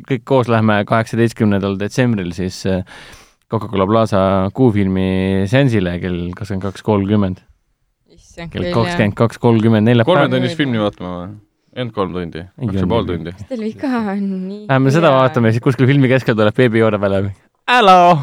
kõik 0.10 0.26
koos 0.30 0.50
lähme 0.52 0.80
kaheksateistkümnendal 0.90 1.78
detsembril 1.82 2.32
siis 2.38 2.62
äh, 2.70 2.84
Coca-Cola 3.50 3.88
Plaza 3.90 4.22
kuufilmi 4.58 5.50
seansile 5.50 5.98
kell 6.04 6.30
kakskümmend 6.38 6.68
kaks 6.68 6.86
kolmkümmend. 6.86 7.44
kell 8.54 8.72
kakskümmend 8.76 9.18
kaks 9.18 9.42
kolmkümmend 9.42 9.90
neljapäeval. 9.90 10.28
kolmetunnist 10.28 10.60
filmi 10.60 10.82
vaatama 10.82 11.14
või? 11.18 11.38
ainult 11.80 11.96
kolm 11.96 12.16
tundi, 12.18 12.46
kaks 12.62 12.82
ja 12.82 12.90
pool 12.94 13.10
tundi. 13.10 13.34
kas 13.34 13.50
teil 13.50 13.66
viga 13.66 13.94
on 14.14 14.26
nii? 14.46 14.64
Läheme 14.70 14.94
seda 14.94 15.14
vaatame, 15.16 15.54
siis 15.56 15.66
kuskil 15.66 15.90
filmi 15.90 16.12
keskel 16.12 16.38
tuleb 16.38 16.58
Baby 16.58 16.84
Yoda 16.84 17.02
peale. 17.02 17.30
Hello, 17.70 18.18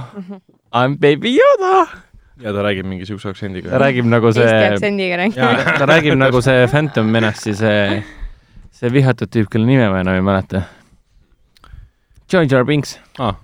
I 0.74 0.86
m 0.86 0.98
Baby 1.02 1.34
Yoda 1.34 2.05
ja 2.42 2.52
ta 2.52 2.62
räägib 2.66 2.86
mingi 2.86 3.06
siukse 3.08 3.30
aktsendiga. 3.32 3.70
ta 3.70 3.80
räägib 3.80 4.08
nagu 4.08 4.32
see. 4.32 4.44
Eesti 4.44 4.74
aktsendiga 4.74 5.18
räägib. 5.22 5.72
ta 5.78 5.86
räägib 5.88 6.18
nagu 6.18 6.42
see 6.44 6.66
Phantom 6.72 7.10
Menace'i 7.12 7.54
see 7.56 8.02
see 8.76 8.92
vihatud 8.92 9.30
tüüp, 9.32 9.48
kelle 9.52 9.68
nime 9.68 9.88
ma 9.92 10.02
enam 10.04 10.18
ei 10.18 10.24
mäleta. 10.24 10.66
Jar 12.32 12.46
Jar 12.50 12.64
Binks 12.66 12.96
ah,. 13.22 13.36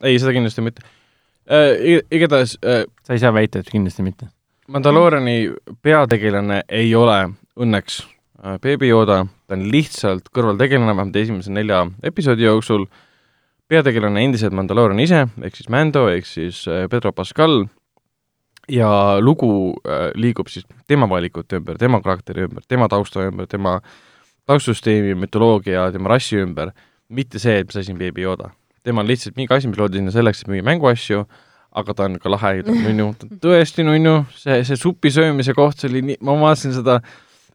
ei, 0.00 0.18
seda 0.18 0.32
kindlasti 0.34 0.62
mitte 0.64 0.84
äh,. 1.50 2.00
igatahes 2.10 2.56
äh,. 2.62 2.86
sa 3.02 3.16
ei 3.16 3.22
saa 3.22 3.34
väita, 3.34 3.60
et 3.60 3.70
kindlasti 3.70 4.04
mitte. 4.06 4.30
Mandalooriani 4.72 5.52
peategelane 5.82 6.62
ei 6.70 6.94
ole 6.94 7.18
õnneks 7.58 8.00
äh, 8.02 8.58
Baby 8.62 8.92
Yoda, 8.92 9.24
ta 9.46 9.58
on 9.58 9.66
lihtsalt 9.74 10.30
kõrvaltegelane 10.32 10.94
vähemalt 10.94 11.18
esimese 11.18 11.52
nelja 11.52 11.84
episoodi 12.02 12.46
jooksul. 12.46 12.86
Peategelane 13.72 14.26
endiselt 14.26 14.54
Mandaloorian 14.56 15.00
ise, 15.00 15.26
ehk 15.44 15.56
siis 15.56 15.70
Mando, 15.72 16.04
ehk 16.12 16.28
siis 16.28 16.64
äh, 16.68 16.84
Pedro 16.92 17.12
Pascal. 17.16 17.64
Ja 18.70 19.18
lugu 19.20 19.74
äh, 19.82 20.10
liigub 20.14 20.50
siis 20.52 20.66
tema 20.88 21.08
valikute 21.10 21.58
ümber, 21.58 21.78
tema 21.80 21.98
karakteri 22.04 22.44
ümber, 22.46 22.62
tema 22.68 22.86
tausta 22.92 23.24
ümber, 23.26 23.48
tema 23.50 23.80
taustsüsteemi, 24.46 25.16
mütoloogia, 25.18 25.88
tema 25.94 26.12
rassi 26.12 26.38
ümber, 26.42 26.70
mitte 27.08 27.40
see, 27.42 27.56
et 27.62 27.70
mis 27.70 27.80
asi 27.80 27.94
on 27.94 27.98
Baby 27.98 28.26
Yoda. 28.26 28.52
tema 28.82 29.02
on 29.02 29.06
lihtsalt 29.06 29.36
mingi 29.38 29.54
asi, 29.54 29.68
mis 29.70 29.78
loodi 29.78 30.00
sinna 30.00 30.10
selleks, 30.10 30.40
et 30.42 30.48
müüa 30.50 30.64
mänguasju, 30.66 31.24
aga 31.78 31.94
ta 31.94 32.06
on 32.08 32.16
ka 32.22 32.30
lahe, 32.32 32.64
ta 32.66 32.72
on 32.74 32.80
nunnu, 32.82 33.04
ta 33.18 33.28
on 33.28 33.42
tõesti 33.44 33.84
nunnu, 33.86 34.14
see, 34.34 34.56
see 34.66 34.78
supi 34.78 35.12
söömise 35.14 35.54
koht, 35.54 35.78
see 35.78 35.90
oli 35.90 36.02
nii, 36.08 36.18
ma 36.26 36.34
vaatasin 36.40 36.74
seda 36.80 36.98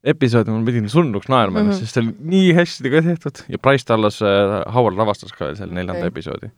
episoodi, 0.08 0.54
ma 0.54 0.64
pidin 0.68 0.90
surnuks 0.92 1.30
naerma 1.32 1.62
ennast 1.62 1.82
mm, 1.82 1.84
-hmm. 1.84 1.92
sest 1.92 1.98
see 1.98 2.04
oli 2.06 2.32
nii 2.34 2.56
hästi 2.58 2.92
tehtud 2.96 3.44
ja 3.54 3.60
Price 3.60 3.86
Dallas 3.88 4.22
äh,, 4.22 4.58
Howard 4.74 4.98
lavastas 5.00 5.34
ka 5.36 5.54
seal 5.56 5.70
neljanda 5.70 6.00
okay. 6.00 6.14
episoodi 6.14 6.50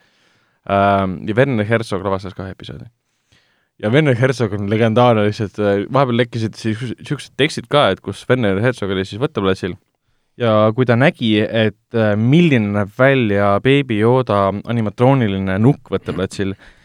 ähm,. 0.70 1.20
ja 1.28 1.36
Werner 1.36 1.66
Herzog 1.66 2.06
lavastas 2.06 2.38
kahe 2.38 2.56
episoodi 2.56 2.90
ja 3.84 3.92
Werner 3.92 4.16
Herzog 4.16 4.54
on 4.54 4.70
legendaarne 4.70 5.28
lihtsalt, 5.28 5.60
äh, 5.60 5.86
vahepeal 5.94 6.24
lekkisid 6.24 6.58
siis 6.60 6.82
niisugused 6.82 7.36
tekstid 7.38 7.70
ka, 7.70 7.90
et 7.94 8.02
kus 8.02 8.26
Werner 8.30 8.62
Herzog 8.62 8.92
oli 8.96 9.06
siis 9.06 9.22
võtteplatsil 9.22 9.78
ja 10.40 10.72
kui 10.76 10.86
ta 10.86 10.96
nägi, 10.96 11.36
et 11.44 11.98
äh, 11.98 12.16
milline 12.16 12.74
näeb 12.76 12.92
välja 12.98 13.56
Baby 13.64 14.00
Yoda 14.00 14.50
animatrooniline 14.72 15.58
nukk 15.60 15.92
võtteplatsil, 15.92 16.54
äh, 16.54 16.76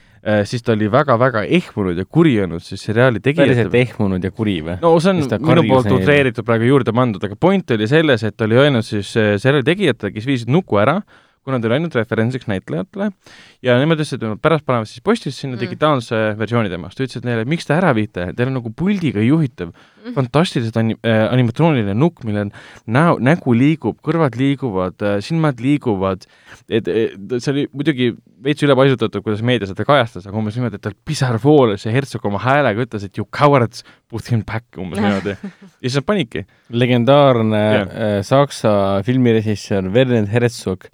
siis 0.48 0.64
ta 0.64 0.72
oli 0.72 0.88
väga-väga 0.92 1.42
ehmunud 1.58 1.98
ja 2.00 2.06
kuri 2.08 2.38
olnud 2.44 2.64
siis 2.64 2.84
seriaali 2.88 3.20
tegijate 3.20 3.50
päriselt 3.50 3.74
ehmunud 3.80 4.24
ja 4.24 4.30
kuri 4.32 4.56
või? 4.64 4.78
no 4.80 4.94
see 5.02 5.12
on 5.12 5.20
minu 5.44 5.66
poolt 5.68 5.90
utreeritud 5.92 6.46
praegu 6.46 6.70
juurde 6.70 6.94
pandud, 6.96 7.24
aga 7.28 7.36
point 7.40 7.74
oli 7.76 7.88
selles, 7.90 8.24
et 8.24 8.36
ta 8.36 8.48
oli 8.48 8.56
öelnud 8.60 8.86
siis 8.86 9.12
seriaali 9.12 9.66
tegijatele, 9.66 10.14
kes 10.14 10.28
viisid 10.28 10.52
nuku 10.52 10.80
ära, 10.80 11.00
kuna 11.44 11.60
ta 11.60 11.68
oli 11.68 11.78
ainult 11.78 11.96
referentsiks 11.98 12.48
näitlejatele 12.50 13.10
ja 13.64 13.76
nemad 13.80 14.00
ütlesid, 14.00 14.22
et 14.22 14.32
nad 14.32 14.40
pärast 14.42 14.64
panevad 14.68 14.88
siis 14.90 15.04
postisse 15.04 15.44
sinna 15.44 15.58
mm. 15.58 15.62
digitaalse 15.64 16.20
versiooni 16.40 16.72
temast, 16.72 17.00
ütlesid 17.00 17.26
neile, 17.28 17.44
miks 17.48 17.68
te 17.68 17.76
ära 17.76 17.92
viite, 17.96 18.30
teil 18.36 18.50
on 18.50 18.58
nagu 18.58 18.72
puldiga 18.76 19.22
juhitav 19.24 19.72
mm. 19.72 20.14
fantastilised 20.16 20.76
anim- 20.80 21.00
äh,, 21.04 21.24
animatrooniline 21.28 21.96
nukk, 22.00 22.24
millel 22.28 22.52
näo, 22.86 23.18
nägu 23.22 23.56
liigub, 23.56 24.00
kõrvad 24.04 24.38
liiguvad 24.40 25.04
äh,, 25.04 25.18
silmad 25.24 25.60
liiguvad, 25.64 26.24
et, 26.68 26.88
et 26.88 27.36
see 27.38 27.52
oli 27.52 27.66
muidugi 27.72 28.14
veits 28.44 28.64
ülepaisutatud, 28.64 29.24
kuidas 29.24 29.44
meedia 29.46 29.68
seda 29.68 29.86
kajastas, 29.88 30.26
aga 30.28 30.36
umbes 30.38 30.56
niimoodi, 30.58 30.80
et 30.80 30.84
tal 30.84 30.96
pisar 31.08 31.38
voolas 31.42 31.86
ja 31.86 31.92
Herzog 31.94 32.26
oma 32.28 32.40
häälega 32.42 32.84
ütles, 32.84 33.06
et 33.06 33.20
you 33.20 33.28
cowards, 33.32 33.84
put 34.10 34.28
him 34.32 34.44
back, 34.46 34.66
umbes 34.80 35.00
niimoodi. 35.00 35.36
ja 35.82 35.86
siis 35.86 36.00
nad 36.00 36.08
panidki. 36.08 36.44
legendaarne 36.72 37.62
yeah. 37.62 37.88
äh, 37.88 38.18
saksa 38.26 38.74
filmirežissöör 39.06 39.88
Werner 39.94 40.28
Herzog 40.32 40.88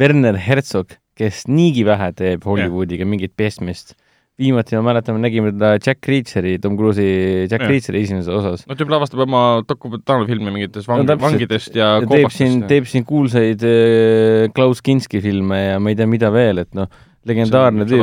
Werner 0.00 0.38
Herzog, 0.40 0.96
kes 1.18 1.44
niigi 1.50 1.84
vähe 1.86 2.10
teeb 2.16 2.46
Hollywoodiga 2.48 3.06
mingit 3.06 3.34
pestmist. 3.36 3.94
viimati 4.34 4.74
ma 4.74 4.80
mäletan, 4.88 5.14
me 5.14 5.22
nägime 5.22 5.52
teda 5.52 5.76
Jack 5.78 6.08
Reacheri, 6.10 6.56
Tom 6.58 6.74
Cruise'i 6.74 7.44
Jack 7.46 7.62
ja. 7.62 7.68
Reacheri 7.70 8.00
esimeses 8.02 8.32
osas. 8.34 8.64
no 8.66 8.74
tüüp 8.74 8.90
lavastab 8.90 9.22
oma 9.22 9.62
dokumentaalfilme 9.68 10.50
mingitest 10.50 10.90
vang- 10.90 11.06
no,, 11.06 11.16
vangidest 11.22 11.76
ja, 11.78 11.92
ja 12.02 12.08
teeb 12.10 12.34
siin, 12.34 12.64
teeb 12.66 12.88
siin 12.90 13.06
kuulsaid 13.06 13.62
äh, 13.62 14.48
Klaus 14.56 14.82
Kinski 14.82 15.22
filme 15.22 15.60
ja 15.60 15.78
ma 15.78 15.94
ei 15.94 15.98
tea, 16.00 16.10
mida 16.10 16.32
veel, 16.34 16.64
et 16.64 16.74
noh, 16.74 16.90
legendaarne 17.30 17.86
tüüp. 17.86 18.02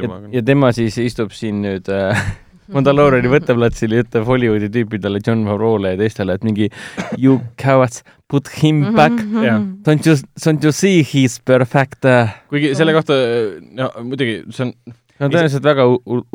Ja, 0.00 0.20
ja 0.38 0.42
tema 0.48 0.72
siis 0.72 0.96
istub 1.04 1.36
siin 1.36 1.60
nüüd 1.66 1.92
äh, 1.92 2.24
Mandalooriani 2.74 3.30
võtteplatsil 3.32 3.96
ja 3.96 4.04
ütleb 4.04 4.26
Hollywoodi 4.28 4.70
tüüpidele, 4.74 5.20
John 5.26 5.44
Favreau'le 5.48 5.94
ja 5.94 6.00
teistele, 6.00 6.36
et 6.38 6.46
mingi 6.46 6.70
you 7.18 7.40
cowards, 7.60 8.04
put 8.30 8.48
him 8.60 8.84
mhm, 8.84 8.96
back 8.96 9.16
mm. 9.18 9.36
-hmm. 9.36 9.68
Don't 9.86 10.06
you, 10.06 10.16
don't 10.44 10.64
you 10.64 10.72
see 10.72 11.02
he 11.02 11.24
is 11.24 11.40
perfect? 11.40 12.06
kuigi 12.48 12.74
selle 12.74 12.94
kohta, 12.94 13.14
no 13.74 13.90
muidugi 14.04 14.42
see 14.50 14.68
on 14.68 14.74
no 15.20 15.28
tõenäoliselt 15.28 15.66
väga 15.66 15.86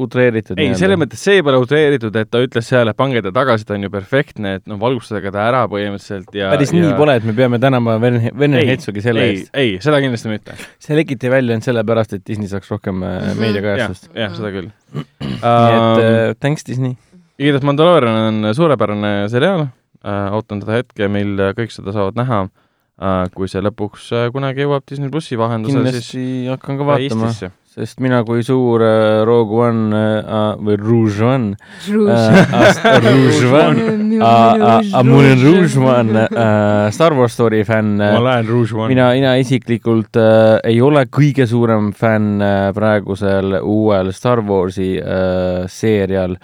utreeritud. 0.06 0.60
ei, 0.62 0.76
selles 0.78 1.00
mõttes 1.02 1.24
see 1.26 1.42
pole 1.46 1.60
utreeritud, 1.62 2.16
et 2.22 2.30
ta 2.32 2.42
ütles 2.44 2.70
seal, 2.70 2.92
et 2.92 2.98
pange 3.00 3.24
ta 3.26 3.34
tagasi, 3.36 3.66
ta 3.68 3.76
on 3.78 3.88
ju 3.88 3.92
perfektne, 3.94 4.56
et 4.60 4.66
noh, 4.70 4.80
valgustage 4.82 5.34
ta 5.34 5.48
ära 5.50 5.64
põhimõtteliselt 5.72 6.36
ja 6.38 6.52
päris 6.54 6.74
ja... 6.74 6.82
nii 6.84 6.94
pole, 7.00 7.18
et 7.20 7.28
me 7.28 7.36
peame 7.38 7.60
tänama 7.62 7.98
Vene 8.02 8.66
Hetsogi 8.70 9.04
selle 9.06 9.26
ei, 9.26 9.40
eest. 9.40 9.52
ei, 9.58 9.76
seda 9.84 10.02
kindlasti 10.04 10.32
mitte. 10.32 10.58
see 10.82 10.98
lekiti 10.98 11.32
välja 11.34 11.56
ainult 11.56 11.68
sellepärast, 11.68 12.18
et 12.20 12.26
Disney 12.28 12.52
saaks 12.52 12.70
rohkem 12.72 13.00
mm 13.02 13.08
-hmm. 13.08 13.42
meediakajastust. 13.42 14.12
jah, 14.14 14.28
jah, 14.28 14.38
seda 14.38 14.54
küll 14.56 14.70
nii 14.96 15.36
et 15.36 16.04
uh, 16.04 16.36
thanks 16.40 16.66
Disney. 16.68 16.96
igatahes 17.40 17.66
Mandalorian 17.68 18.22
on 18.30 18.54
suurepärane 18.56 19.16
seriaal 19.32 19.66
uh,, 19.66 20.36
ootan 20.38 20.62
seda 20.64 20.80
hetke, 20.80 21.10
mil 21.12 21.36
kõik 21.58 21.74
seda 21.74 21.96
saavad 21.96 22.18
näha 22.22 22.46
uh,, 22.46 23.26
kui 23.36 23.50
see 23.52 23.64
lõpuks 23.66 24.10
uh, 24.14 24.30
kunagi 24.36 24.66
jõuab 24.66 24.86
Disney 24.90 25.12
plussi 25.14 25.40
vahendusel, 25.40 25.82
siis 25.90 26.12
kindlasti 26.14 26.26
hakkan 26.54 26.82
ka 26.82 26.92
vaatama 26.94 27.34
sest 27.76 28.00
mina 28.00 28.22
kui 28.24 28.44
suur 28.46 28.80
äh, 28.86 29.24
Rogue 29.28 29.58
One 29.68 30.00
äh, 30.00 30.56
või 30.64 30.78
Rouge 30.80 31.26
One 31.28 31.58
Rouge. 31.92 33.50
One 33.56 35.04
Moulin 35.04 35.44
Rouge 35.44 35.82
One. 35.84 36.24
Äh, 36.30 36.92
Star 36.96 37.18
Wars 37.18 37.36
story 37.36 37.66
fänn 37.68 37.98
ma 38.00 38.22
lähen 38.24 38.48
Rouge 38.48 38.78
One 38.78 38.94
mina, 38.94 39.10
mina 39.18 39.36
isiklikult 39.42 40.16
äh, 40.16 40.56
ei 40.72 40.80
ole 40.82 41.04
kõige 41.12 41.48
suurem 41.52 41.92
fänn 41.96 42.40
äh, 42.40 42.70
praegusel 42.76 43.60
uuel 43.60 44.14
Star 44.16 44.40
Warsi 44.48 44.94
äh, 45.02 45.66
seerial 45.68 46.40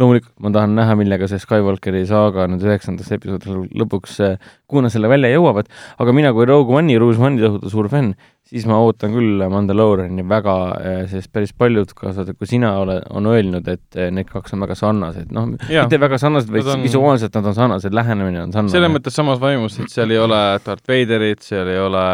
loomulikult 0.00 0.34
ma 0.44 0.52
tahan 0.52 0.74
näha, 0.76 0.94
millega 0.98 1.28
see 1.30 1.40
Skywalkeri 1.40 2.02
saaga 2.08 2.44
nüüd 2.50 2.64
üheksandast 2.66 3.14
episoodil 3.16 3.62
lõpuks, 3.80 4.16
äh, 4.26 4.50
kuhu 4.68 4.82
nad 4.84 4.92
selle 4.92 5.08
välja 5.08 5.30
jõuavad, 5.32 5.70
aga 6.02 6.14
mina 6.16 6.32
kui 6.36 6.44
Rogue 6.48 6.76
One'i, 6.76 6.98
Rouge 7.00 7.22
One'i 7.22 7.40
tohutu 7.40 7.72
suur 7.72 7.88
fänn, 7.92 8.12
siis 8.46 8.66
ma 8.68 8.76
ootan 8.84 9.14
küll 9.16 9.40
Mandaloriani 9.50 10.24
väga, 10.28 10.56
eh, 10.78 10.98
sest 11.10 11.32
päris 11.34 11.54
paljud, 11.56 11.94
kaasa 11.96 12.22
arvatud 12.22 12.38
kui 12.38 12.50
sina 12.50 12.74
ole, 12.82 12.98
on 13.16 13.30
öelnud, 13.30 13.68
et 13.72 13.98
eh, 13.98 14.10
need 14.14 14.28
kaks 14.28 14.54
on 14.54 14.66
väga 14.66 14.76
sarnased, 14.78 15.32
noh, 15.34 15.48
mitte 15.48 16.00
väga 16.02 16.20
sarnased, 16.20 16.52
vaid 16.52 16.68
on... 16.74 16.84
visuaalselt 16.84 17.40
nad 17.40 17.50
on 17.52 17.56
sarnased, 17.56 17.96
lähenemine 17.96 18.44
on 18.44 18.52
sarnane. 18.54 18.74
selles 18.76 18.92
mõttes 18.92 19.16
samas 19.16 19.40
vaimus, 19.42 19.80
et 19.80 19.92
seal 19.92 20.12
ei 20.12 20.20
ole 20.20 20.42
Darth 20.66 20.92
Vaderit, 20.92 21.42
seal 21.46 21.72
ei 21.72 21.80
ole 21.80 22.06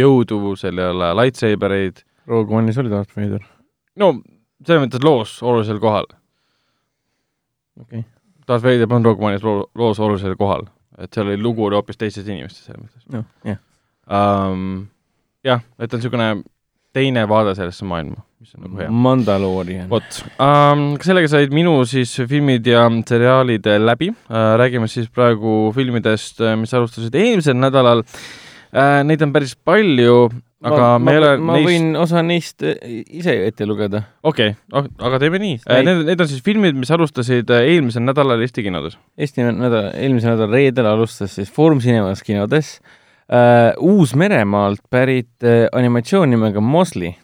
jõudu, 0.00 0.56
seal 0.58 0.80
ei 0.80 0.92
ole 0.94 1.12
lightsabereid. 1.24 2.06
Rogue 2.30 2.56
One'is 2.56 2.78
oli 2.80 2.92
Darth 2.92 3.12
Vader. 3.18 3.44
no 4.00 4.14
selles 4.64 4.86
mõttes 4.86 5.04
loos 5.04 5.38
olulisel 5.44 5.80
kohal. 5.82 6.08
Okei 7.80 8.04
okay.. 8.04 8.08
Darth 8.48 8.64
Vader 8.64 8.94
on 8.94 9.04
Rogue 9.04 9.26
One'is 9.26 9.44
loos 9.44 10.00
olulisel 10.00 10.36
kohal, 10.38 10.64
et 10.98 11.12
seal 11.14 11.28
oli 11.28 11.40
lugu 11.40 11.66
oli 11.66 11.78
hoopis 11.78 12.00
teistes 12.00 12.28
inimestes 12.28 12.68
selles 12.68 12.82
mõttes. 12.84 13.04
noh, 13.14 13.26
jah 13.46 13.60
um, 14.10 14.88
jah, 15.46 15.62
et 15.78 15.92
on 15.92 16.00
niisugune 16.00 16.32
teine 16.96 17.22
vaade 17.30 17.54
sellesse 17.58 17.86
maailma, 17.86 18.18
mis 18.42 18.52
on 18.56 18.66
nagu 18.66 18.80
hea. 18.82 18.90
Mandaloorian. 19.06 19.88
vot 19.90 20.20
um,, 20.42 20.84
sellega 21.02 21.30
said 21.30 21.54
minu 21.54 21.76
siis 21.88 22.16
filmid 22.30 22.66
ja 22.66 22.84
seriaalid 23.06 23.68
läbi 23.84 24.10
uh,. 24.10 24.54
räägime 24.60 24.90
siis 24.90 25.10
praegu 25.14 25.72
filmidest, 25.76 26.42
äh, 26.42 26.56
mis 26.58 26.74
alustasid 26.74 27.14
eelmisel 27.14 27.58
nädalal 27.58 28.04
uh,. 28.04 28.30
Neid 29.02 29.22
on 29.24 29.32
päris 29.34 29.56
palju, 29.66 30.28
aga 30.60 30.80
ma, 30.80 30.98
me 31.00 31.12
ei 31.14 31.20
ole 31.20 31.30
ma 31.38 31.56
neist... 31.56 31.68
võin 31.68 32.00
osa 32.00 32.22
neist 32.26 32.64
äh, 32.66 32.76
ise 33.20 33.34
ette 33.46 33.68
lugeda. 33.68 34.02
okei 34.26 34.54
okay., 34.68 34.92
aga 35.08 35.20
teeme 35.22 35.40
nii. 35.42 35.60
Need, 35.86 36.04
need 36.10 36.24
on 36.24 36.30
siis 36.30 36.44
filmid, 36.46 36.76
mis 36.78 36.92
alustasid 36.94 37.52
eelmisel 37.56 38.04
nädalal 38.04 38.42
Eesti 38.44 38.64
kinodes. 38.66 38.98
Eesti 39.20 39.46
nädal, 39.46 39.92
eelmisel 39.96 40.34
nädalal 40.34 40.58
reedel 40.58 40.90
alustas 40.90 41.38
siis 41.38 41.52
Foorum 41.54 41.80
Cinemas 41.84 42.24
kinodes 42.26 42.76
uh, 43.30 43.72
Uus-Meremaalt 43.80 44.84
pärit 44.92 45.32
uh, 45.46 45.66
animatsioon 45.76 46.32
nimega 46.34 46.62
Mosley, 46.64 47.14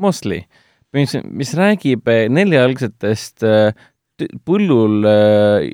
Mosley, 0.00 0.44
mis, 0.96 1.16
mis 1.26 1.54
räägib 1.58 2.08
neljajalgsetest 2.32 3.46
uh, 3.46 3.70
põllul 4.46 5.06
äh, 5.08 5.66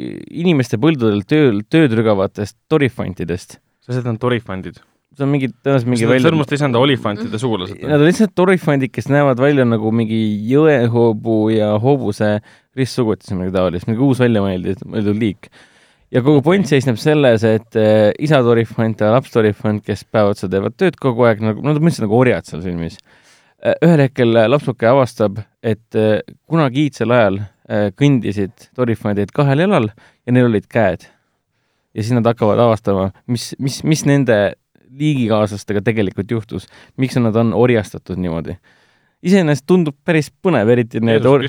inimeste 0.42 0.78
põldudel 0.82 1.24
tööl, 1.28 1.62
tööd 1.70 1.94
rügavatest 1.98 2.58
torifantidest. 2.70 3.58
et 3.88 3.94
nad 3.96 4.12
on 4.14 4.18
torifandid? 4.22 4.80
See 5.16 5.24
on 5.24 5.32
mingi, 5.32 5.48
tõenäoliselt 5.64 5.90
mingi 5.90 6.08
välja 6.08 6.28
sõrmust 6.28 6.52
ei 6.52 6.60
saanud 6.60 6.78
olifantide 6.80 7.40
sugulased? 7.40 7.80
Nad 7.82 8.02
on 8.02 8.08
lihtsalt 8.08 8.34
torifandid, 8.36 8.92
kes 8.92 9.08
näevad 9.12 9.40
välja 9.40 9.64
nagu 9.68 9.92
mingi 9.94 10.18
jõehoobu 10.50 11.38
ja 11.54 11.72
hoobuse 11.82 12.36
ristsugutis 12.76 13.32
või 13.32 13.40
midagi 13.40 13.56
taolist, 13.56 13.88
mingi 13.88 14.04
uus 14.04 14.20
välja 14.20 14.42
mõeldud, 14.44 14.84
mõeldud 14.92 15.20
liik. 15.20 15.50
ja 16.12 16.22
kogu 16.22 16.42
point 16.44 16.68
seisneb 16.68 17.00
selles, 17.00 17.44
et 17.48 17.78
äh, 17.80 18.10
isa 18.22 18.42
torifant 18.44 19.00
ja 19.00 19.10
laps 19.14 19.32
torifant, 19.32 19.84
kes 19.84 20.04
päev 20.04 20.34
otsa 20.34 20.50
teevad 20.52 20.76
tööd 20.76 21.00
kogu 21.00 21.24
aeg, 21.28 21.40
nagu, 21.44 21.64
nad 21.64 21.80
on 21.80 21.88
mõtlesid 21.88 22.06
nagu 22.06 22.18
orjad 22.20 22.46
seal 22.46 22.62
filmis. 22.64 23.00
Äh, 23.64 23.74
ühel 23.86 24.04
hetkel 24.04 24.36
lapsuke 24.52 24.88
avastab, 24.90 25.40
et 25.64 26.00
kunagi 26.46 26.86
iidsel 26.86 27.14
ajal 27.16 27.40
kõndisid 27.98 28.68
torifandid 28.78 29.32
kahel 29.34 29.64
jalal 29.64 29.88
ja 29.90 30.34
neil 30.34 30.46
olid 30.46 30.68
käed. 30.70 31.08
ja 31.96 32.04
siis 32.04 32.12
nad 32.12 32.28
hakkavad 32.28 32.60
avastama, 32.60 33.08
mis, 33.26 33.54
mis, 33.58 33.80
mis 33.82 34.04
nende 34.06 34.36
liigikaaslastega 34.98 35.82
tegelikult 35.86 36.30
juhtus, 36.30 36.66
miks 36.96 37.18
nad 37.20 37.36
on 37.36 37.54
orjastatud 37.54 38.20
niimoodi. 38.20 38.56
iseenesest 39.26 39.64
tundub 39.66 39.96
päris 40.04 40.28
põnev, 40.30 40.68
eriti 40.70 41.00
need 41.00 41.24
or-, 41.26 41.44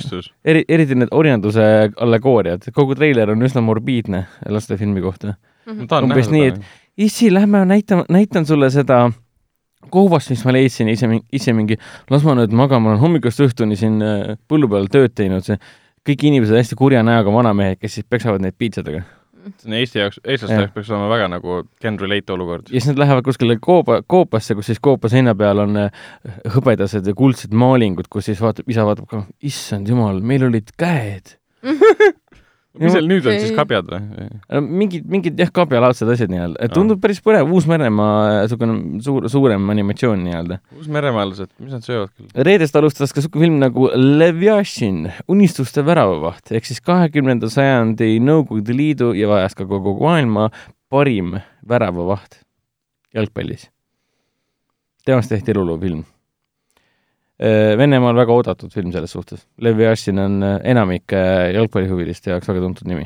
eri, 0.46 0.64
eriti 0.68 0.96
need 0.96 1.12
orjanduse 1.12 1.64
allegooriad, 1.96 2.70
kogu 2.74 2.96
treiler 2.96 3.30
on 3.34 3.44
üsna 3.44 3.62
morbiidne 3.62 4.26
lastefilmi 4.50 5.02
kohta 5.02 5.34
mm. 5.34 5.74
-hmm. 5.74 6.04
umbes 6.04 6.30
nii, 6.32 6.48
et 6.48 6.62
issi, 6.98 7.34
lähme 7.34 7.66
näitame, 7.66 8.06
näitan 8.10 8.46
sulle 8.46 8.70
seda 8.70 9.12
kohvast, 9.90 10.30
mis 10.30 10.46
ma 10.46 10.54
leidsin, 10.54 10.90
ise, 10.90 11.10
ise 11.32 11.54
mingi, 11.54 11.78
las 12.10 12.24
ma 12.24 12.36
nüüd 12.38 12.56
magama, 12.56 12.92
olen 12.92 13.02
hommikust 13.02 13.44
õhtuni 13.46 13.78
siin 13.80 14.02
äh, 14.04 14.34
põllu 14.50 14.70
peal 14.72 14.90
tööd 14.92 15.14
teinud, 15.16 15.46
see 15.46 15.60
kõik 16.08 16.28
inimesed 16.30 16.56
hästi 16.56 16.78
kurja 16.80 17.04
näoga 17.06 17.34
vanamehed, 17.34 17.80
kes 17.82 18.00
siis 18.00 18.08
peksavad 18.10 18.44
neid 18.44 18.56
piitsadega. 18.58 19.04
See 19.56 19.70
on 19.72 19.78
Eesti 19.80 20.02
jaoks, 20.02 20.20
eestlaste 20.24 20.60
jaoks 20.60 20.76
peaks 20.76 20.92
olema 20.94 21.10
väga 21.12 21.32
nagu 21.32 21.58
can 21.82 22.00
relate 22.02 22.34
olukord. 22.34 22.70
ja 22.70 22.80
siis 22.80 22.92
nad 22.92 23.02
lähevad 23.04 23.26
kuskile 23.28 23.58
koopa, 23.62 24.02
koopasse, 24.08 24.56
kus 24.58 24.72
siis 24.72 24.82
koopa 24.84 25.12
seina 25.14 25.36
peal 25.36 25.64
on 25.64 25.82
äh, 25.88 26.06
hõbedased 26.58 27.08
ja 27.08 27.16
kuldsed 27.18 27.56
maalingud, 27.58 28.10
kus 28.12 28.30
siis 28.32 28.42
vaatab, 28.44 28.70
isa 28.70 28.86
vaatab, 28.88 29.28
issand 29.42 29.90
jumal, 29.90 30.22
meil 30.22 30.48
olid 30.50 30.74
käed 30.80 31.38
mis 32.80 32.94
seal 32.96 33.08
nüüd 33.10 33.28
on 33.30 33.38
siis, 33.38 33.54
kabjad 33.56 33.92
või? 33.92 34.62
mingid, 34.66 35.06
mingid 35.12 35.42
jah, 35.42 35.52
kabjalaadsed 35.54 36.10
asjad 36.14 36.34
nii-öelda, 36.34 36.60
et 36.66 36.74
tundub 36.76 37.02
päris 37.04 37.22
põnev, 37.24 37.52
Uus-Meremaa 37.54 38.18
niisugune 38.44 39.04
suur, 39.06 39.30
suurem 39.32 39.70
animatsioon 39.74 40.26
nii-öelda. 40.26 40.60
Uus-Meremaalased, 40.78 41.52
mis 41.64 41.78
nad 41.78 41.86
söövad 41.88 42.12
küll? 42.14 42.32
reedest 42.50 42.80
alustas 42.80 43.16
ka 43.16 43.22
niisugune 43.22 43.48
film 43.48 43.62
nagu 43.64 43.92
Leviathan, 43.94 45.06
unistuste 45.32 45.86
väravavaht, 45.88 46.52
ehk 46.58 46.68
siis 46.70 46.84
kahekümnenda 46.86 47.52
sajandi 47.54 48.18
Nõukogude 48.24 48.76
Liidu 48.76 49.14
ja 49.18 49.32
ajas 49.40 49.58
ka 49.58 49.68
kogu 49.70 49.98
maailma 50.02 50.50
parim 50.92 51.38
väravavaht 51.68 52.44
jalgpallis. 53.16 53.70
temast 55.08 55.30
tehti 55.32 55.54
eluloofilm 55.56 56.04
Äh, 56.04 56.17
Venemaal 57.78 58.18
väga 58.18 58.34
oodatud 58.34 58.74
film 58.74 58.90
selles 58.92 59.12
suhtes. 59.14 59.44
Lev 59.62 59.78
Yashin 59.82 60.18
on 60.20 60.42
äh, 60.42 60.56
enamike 60.72 61.18
äh, 61.18 61.52
jalgpallihuviliste 61.54 62.32
jaoks 62.32 62.50
väga 62.50 62.64
tuntud 62.64 62.90
nimi 62.90 63.04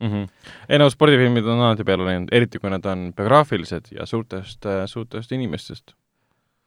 mm. 0.00 0.08
-hmm. 0.08 0.54
ei 0.68 0.78
no 0.78 0.90
spordifilmid 0.90 1.46
on 1.46 1.60
alati 1.60 1.84
peale 1.84 2.04
läinud, 2.04 2.32
eriti 2.32 2.58
kui 2.58 2.70
nad 2.70 2.84
on 2.84 3.12
biograafilised 3.16 3.92
ja 3.98 4.06
suurtest, 4.06 4.66
suurtest 4.86 5.32
inimestest. 5.32 5.94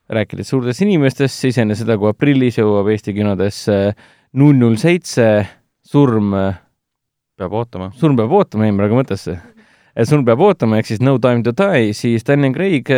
rääkides 0.08 0.48
suurtest 0.48 0.80
inimestest, 0.82 1.34
siis 1.34 1.58
enne 1.58 1.74
seda, 1.74 1.98
kui 1.98 2.08
aprillis 2.08 2.58
jõuab 2.58 2.88
Eesti 2.88 3.12
kinodesse 3.12 3.92
null 4.32 4.56
null 4.56 4.76
seitse 4.76 5.46
surm 5.82 6.32
peab 7.36 7.52
ootama. 7.52 7.90
surm 7.94 8.16
peab 8.16 8.32
ootama, 8.32 8.64
jäin 8.64 8.76
praegu 8.76 8.96
mõttesse. 8.96 9.36
surm 10.04 10.24
peab 10.24 10.40
ootama, 10.40 10.78
ehk 10.78 10.86
siis 10.86 11.00
No 11.00 11.18
time 11.18 11.42
to 11.42 11.52
die, 11.52 11.92
siis 11.92 12.24
Daniel 12.24 12.54
Craig 12.54 12.88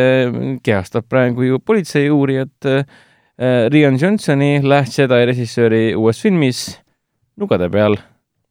kehastab 0.63 1.09
praegu 1.09 1.43
ju 1.43 1.59
politseiuurijat 1.59 2.67
äh, 2.67 2.85
Äh, 3.39 3.70
Rian 3.70 3.95
Johnsoni, 3.95 4.59
Last 4.66 4.97
Jedi 4.99 5.26
režissööri 5.30 5.82
uues 5.95 6.18
filmis 6.18 6.72
Nugade 7.39 7.68
peal. 7.70 7.95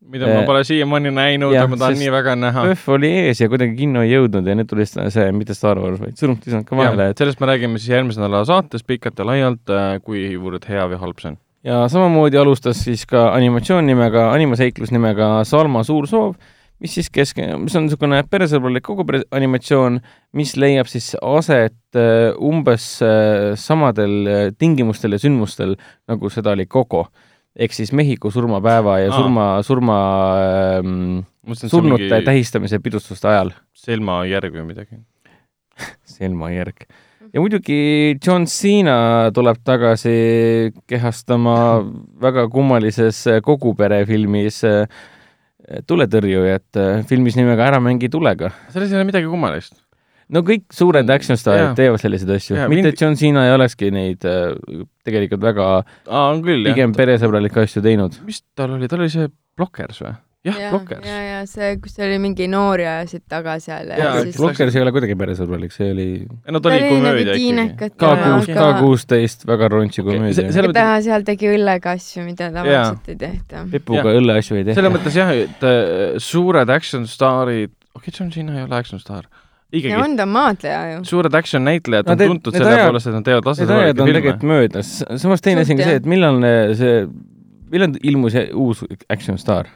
mida 0.08 0.30
ma 0.30 0.38
äh, 0.40 0.46
pole 0.48 0.62
siiamaani 0.64 1.12
näinud 1.12 1.52
ja, 1.52 1.66
ja 1.66 1.68
ma 1.68 1.76
tahan 1.76 1.98
nii 2.00 2.12
väga 2.14 2.36
näha. 2.40 2.62
PÖFF 2.70 2.94
oli 2.96 3.10
ees 3.26 3.42
ja 3.42 3.50
kuidagi 3.52 3.76
kinno 3.76 4.06
ei 4.06 4.14
jõudnud 4.14 4.48
ja 4.48 4.56
nüüd 4.56 4.70
tuli 4.70 4.86
see, 4.88 5.26
mitte 5.36 5.52
Star 5.58 5.82
Wars, 5.84 6.00
vaid 6.00 6.16
sõnumid 6.16 6.48
ei 6.48 6.54
saanud 6.54 6.70
ka 6.70 6.78
vahele. 6.80 7.10
Et... 7.12 7.20
sellest 7.20 7.44
me 7.44 7.50
räägime 7.52 7.82
siis 7.82 7.92
järgmise 7.92 8.24
nädala 8.24 8.46
saates 8.48 8.88
pikalt 8.88 9.20
ja 9.20 9.28
laialt, 9.28 9.66
äh, 9.68 9.98
kuivõrd 10.06 10.70
hea 10.72 10.88
või 10.94 11.02
halb 11.02 11.20
see 11.20 11.34
on. 11.34 11.38
ja 11.68 11.82
samamoodi 11.92 12.40
alustas 12.40 12.86
siis 12.88 13.04
ka 13.10 13.26
animatsioon 13.34 13.92
nimega, 13.92 14.30
animaseiklus 14.38 14.96
nimega 14.96 15.42
Salma 15.52 15.84
suur 15.84 16.08
soov 16.08 16.38
mis 16.84 16.94
siis 16.98 17.10
kesk-, 17.14 17.42
mis 17.62 17.76
on 17.78 17.88
niisugune 17.88 18.20
peresõbralik 18.30 18.86
kogu 18.86 19.06
animatsioon, 19.36 20.00
mis 20.38 20.54
leiab 20.60 20.90
siis 20.92 21.14
aset 21.22 21.98
äh, 21.98 22.30
umbes 22.38 22.90
äh, 23.06 23.56
samadel 23.60 24.18
äh, 24.28 24.44
tingimustel 24.58 25.18
ja 25.18 25.22
sündmustel, 25.22 25.76
nagu 26.10 26.32
seda 26.34 26.54
oli 26.54 26.68
Coco. 26.70 27.08
ehk 27.58 27.74
siis 27.74 27.90
Mehhiko 27.90 28.30
surmapäeva 28.30 29.00
ja 29.02 29.10
Aa. 29.10 29.18
surma, 29.18 29.46
surma 29.66 29.98
ähm, 30.78 31.26
surnute 31.56 32.04
mingi... 32.04 32.26
tähistamise 32.26 32.80
pidustuste 32.80 33.28
ajal. 33.32 33.52
Selma 33.74 34.22
järg 34.30 34.54
või 34.54 34.68
midagi 34.70 35.02
Selma 36.18 36.52
järg. 36.54 36.86
ja 37.34 37.42
muidugi 37.42 38.18
John 38.22 38.46
Cena 38.46 39.32
tuleb 39.34 39.64
tagasi 39.66 40.74
kehastama 40.88 41.58
väga 42.22 42.46
kummalises 42.54 43.26
koguperefilmis 43.44 44.62
äh, 44.70 44.86
tuletõrjujat 45.88 46.80
äh, 46.80 47.02
filmis 47.10 47.36
nimega 47.40 47.66
Ära 47.68 47.80
mängi 47.84 48.10
tulega. 48.12 48.52
selles 48.74 48.92
ei 48.94 49.00
ole 49.00 49.08
midagi 49.10 49.28
kummalist. 49.32 49.74
no 50.32 50.42
kõik 50.48 50.66
suured 50.76 51.10
action 51.10 51.40
staarid 51.40 51.76
teevad 51.80 52.02
selliseid 52.04 52.32
asju, 52.36 52.60
mitte 52.72 52.94
et 52.94 53.02
John 53.02 53.16
Cena 53.20 53.46
ei 53.48 53.54
olekski 53.56 53.92
neid 53.96 54.26
äh, 54.28 54.54
tegelikult 55.08 55.44
väga 55.44 55.68
Aa, 56.08 56.30
küll, 56.44 56.64
pigem 56.68 56.96
peresõbralikke 56.96 57.64
asju 57.68 57.84
teinud. 57.86 58.20
mis 58.28 58.44
tal 58.56 58.76
oli, 58.78 58.88
tal 58.92 59.04
oli 59.04 59.12
see 59.14 59.28
Blockers 59.58 60.04
või? 60.04 60.16
Jah 60.48 60.60
ja,, 60.62 60.72
Blockers. 60.74 61.06
ja, 61.08 61.20
ja 61.26 61.40
see, 61.50 61.72
kus 61.84 61.98
oli 62.04 62.18
mingi 62.24 62.48
noori 62.52 62.88
ajasid 62.88 63.24
taga 63.30 63.58
seal. 63.64 63.94
Siis... 63.94 64.38
Blockers 64.40 64.78
ei 64.78 64.86
ole 64.86 64.94
kuidagi 64.96 65.18
peresõbralik, 65.20 65.74
see 65.76 65.90
oli. 65.94 66.08
no 66.26 66.62
ta 66.64 66.74
oli 66.74 66.92
komöödia 66.92 67.38
ikkagi. 67.38 67.90
K 67.98 68.12
kuus, 68.24 68.52
K 68.52 68.68
kuusteist, 68.82 69.48
väga 69.50 69.72
ronsi 69.74 70.06
komöödia 70.06 70.48
okay.. 70.48 70.76
ta 70.76 70.86
seal 71.06 71.26
tegi 71.28 71.52
õllega 71.54 71.98
asju, 71.98 72.24
mida 72.28 72.52
tavaliselt 72.54 73.12
ei 73.14 73.20
tehta. 73.26 73.66
pipuga 73.74 74.14
õlleasju 74.20 74.62
ei 74.62 74.70
tehta. 74.70 74.80
selles 74.82 74.96
mõttes 74.98 75.18
jah, 75.20 75.34
et 75.48 75.68
äh, 75.68 76.22
suured 76.24 76.72
action 76.74 77.08
staarid, 77.10 77.74
okei 77.94 78.08
okay,, 78.08 78.16
John 78.20 78.32
Cena 78.34 78.58
ei 78.58 78.68
ole 78.68 78.80
action 78.80 79.02
staar 79.04 79.28
ikkagi. 79.72 79.94
ja 79.94 80.04
on 80.04 80.16
ta 80.18 80.26
maadleja 80.26 80.92
ju. 80.92 81.02
suured 81.08 81.34
action 81.36 81.66
näitlejad 81.68 82.08
no, 82.08 82.16
on 82.16 82.36
tuntud 82.36 82.58
selle 82.58 82.78
poolest, 82.84 83.10
et 83.10 83.18
nad 83.18 83.28
teevad 83.28 83.50
lastesõbralikke 83.50 83.98
filme. 83.98 84.14
tegelikult 84.14 84.46
möödas, 84.52 84.94
samas 85.24 85.44
teine 85.44 85.66
asi 85.66 85.76
on 85.76 85.82
ka 85.82 85.90
see, 85.90 86.00
et 86.02 86.08
millal 86.10 86.40
see, 86.80 87.02
millal 87.74 88.00
ilmus 88.12 88.38
uus 88.54 88.86
action 89.14 89.40
staar? 89.42 89.72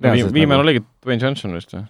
Viimane 0.00 0.58
nagu. 0.58 0.66
oligi 0.66 0.84
Dwayne 1.04 1.22
Johnson 1.22 1.56
vist 1.58 1.74
või? 1.74 1.84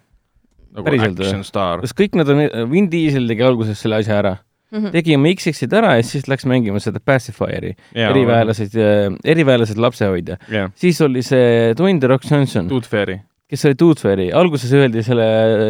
nagu 0.73 0.89
Päriselt, 0.89 1.21
action 1.21 1.45
staar. 1.45 1.83
kas 1.85 1.95
kõik 1.97 2.17
nad 2.19 2.31
on, 2.33 2.47
Vin 2.73 2.89
Diesel 2.93 3.29
tegi 3.29 3.45
alguses 3.47 3.83
selle 3.83 4.01
asja 4.01 4.19
ära 4.19 4.37
mm, 4.37 4.79
-hmm. 4.79 4.93
tegi 4.95 5.17
oma 5.19 5.35
X-X-id 5.37 5.75
ära 5.77 5.97
ja 5.99 6.07
siis 6.07 6.29
läks 6.31 6.47
mängima 6.49 6.81
seda 6.81 7.01
Pacifier'i, 7.01 7.75
eriväelased, 7.95 8.79
eriväelased 9.25 9.79
lapsehoidja 9.79 10.39
yeah.. 10.49 10.73
siis 10.75 11.01
oli 11.05 11.23
see 11.23 11.75
Dwayne 11.77 12.01
The 12.01 12.09
Rock 12.09 12.25
Johnson. 12.31 12.69
Tooth 12.73 12.89
Fairy 12.89 13.21
kes 13.53 13.67
oli 13.69 13.77
Tooth 13.77 14.01
Fairy, 14.01 14.31
alguses 14.33 14.71
öeldi 14.73 15.03
selle 15.05 15.27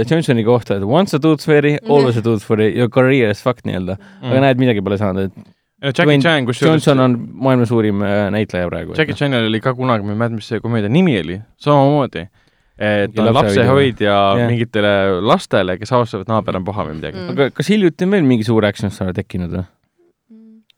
Johnsoni 0.07 0.45
kohta, 0.47 0.77
et 0.79 0.85
once 0.87 1.17
a 1.19 1.21
Tooth 1.23 1.43
Fairy, 1.43 1.75
always 1.91 2.17
a 2.17 2.23
Tooth 2.23 2.47
Fairy, 2.47 2.69
your 2.77 2.87
career 2.87 3.33
is 3.35 3.43
fucked 3.43 3.67
nii-öelda 3.67 3.97
mm. 3.97 4.05
-hmm. 4.05 4.31
aga 4.31 4.45
näed, 4.45 4.61
midagi 4.63 4.85
pole 4.87 4.99
saanud, 5.01 5.33
et 5.33 5.51
Jackie 5.83 6.21
Chan, 6.23 6.47
kusjuures 6.47 6.71
Johnson 6.71 7.01
on 7.03 7.17
maailma 7.47 7.67
suurim 7.67 8.05
äh, 8.07 8.29
näitleja 8.31 8.69
praegu. 8.71 8.95
Jackie 8.99 9.19
Chanil 9.19 9.49
oli 9.49 9.61
ka 9.61 9.75
kunagi, 9.75 10.07
ma 10.07 10.15
ei 10.15 10.21
mäleta, 10.21 10.39
mis 10.39 10.53
see 10.53 10.63
komöödia 10.63 10.93
nimi 10.93 11.17
oli, 11.19 11.41
samamoodi 11.63 12.29
et 12.83 13.13
ta 13.15 13.23
on 13.23 13.35
lapsehoidja 13.37 14.15
yeah. 14.37 14.49
mingitele 14.49 14.93
lastele, 15.21 15.77
kes 15.81 15.93
avastavad, 15.93 16.25
et 16.25 16.33
naaber 16.33 16.59
on 16.59 16.65
paha 16.67 16.87
või 16.89 16.99
midagi 16.99 17.21
mm.. 17.21 17.35
aga 17.35 17.55
kas 17.55 17.69
hiljuti 17.73 18.09
on 18.09 18.17
veel 18.17 18.27
mingi 18.27 18.47
suur 18.49 18.65
action 18.67 18.93
star 18.95 19.13
tekkinud 19.17 19.53
või? 19.53 19.67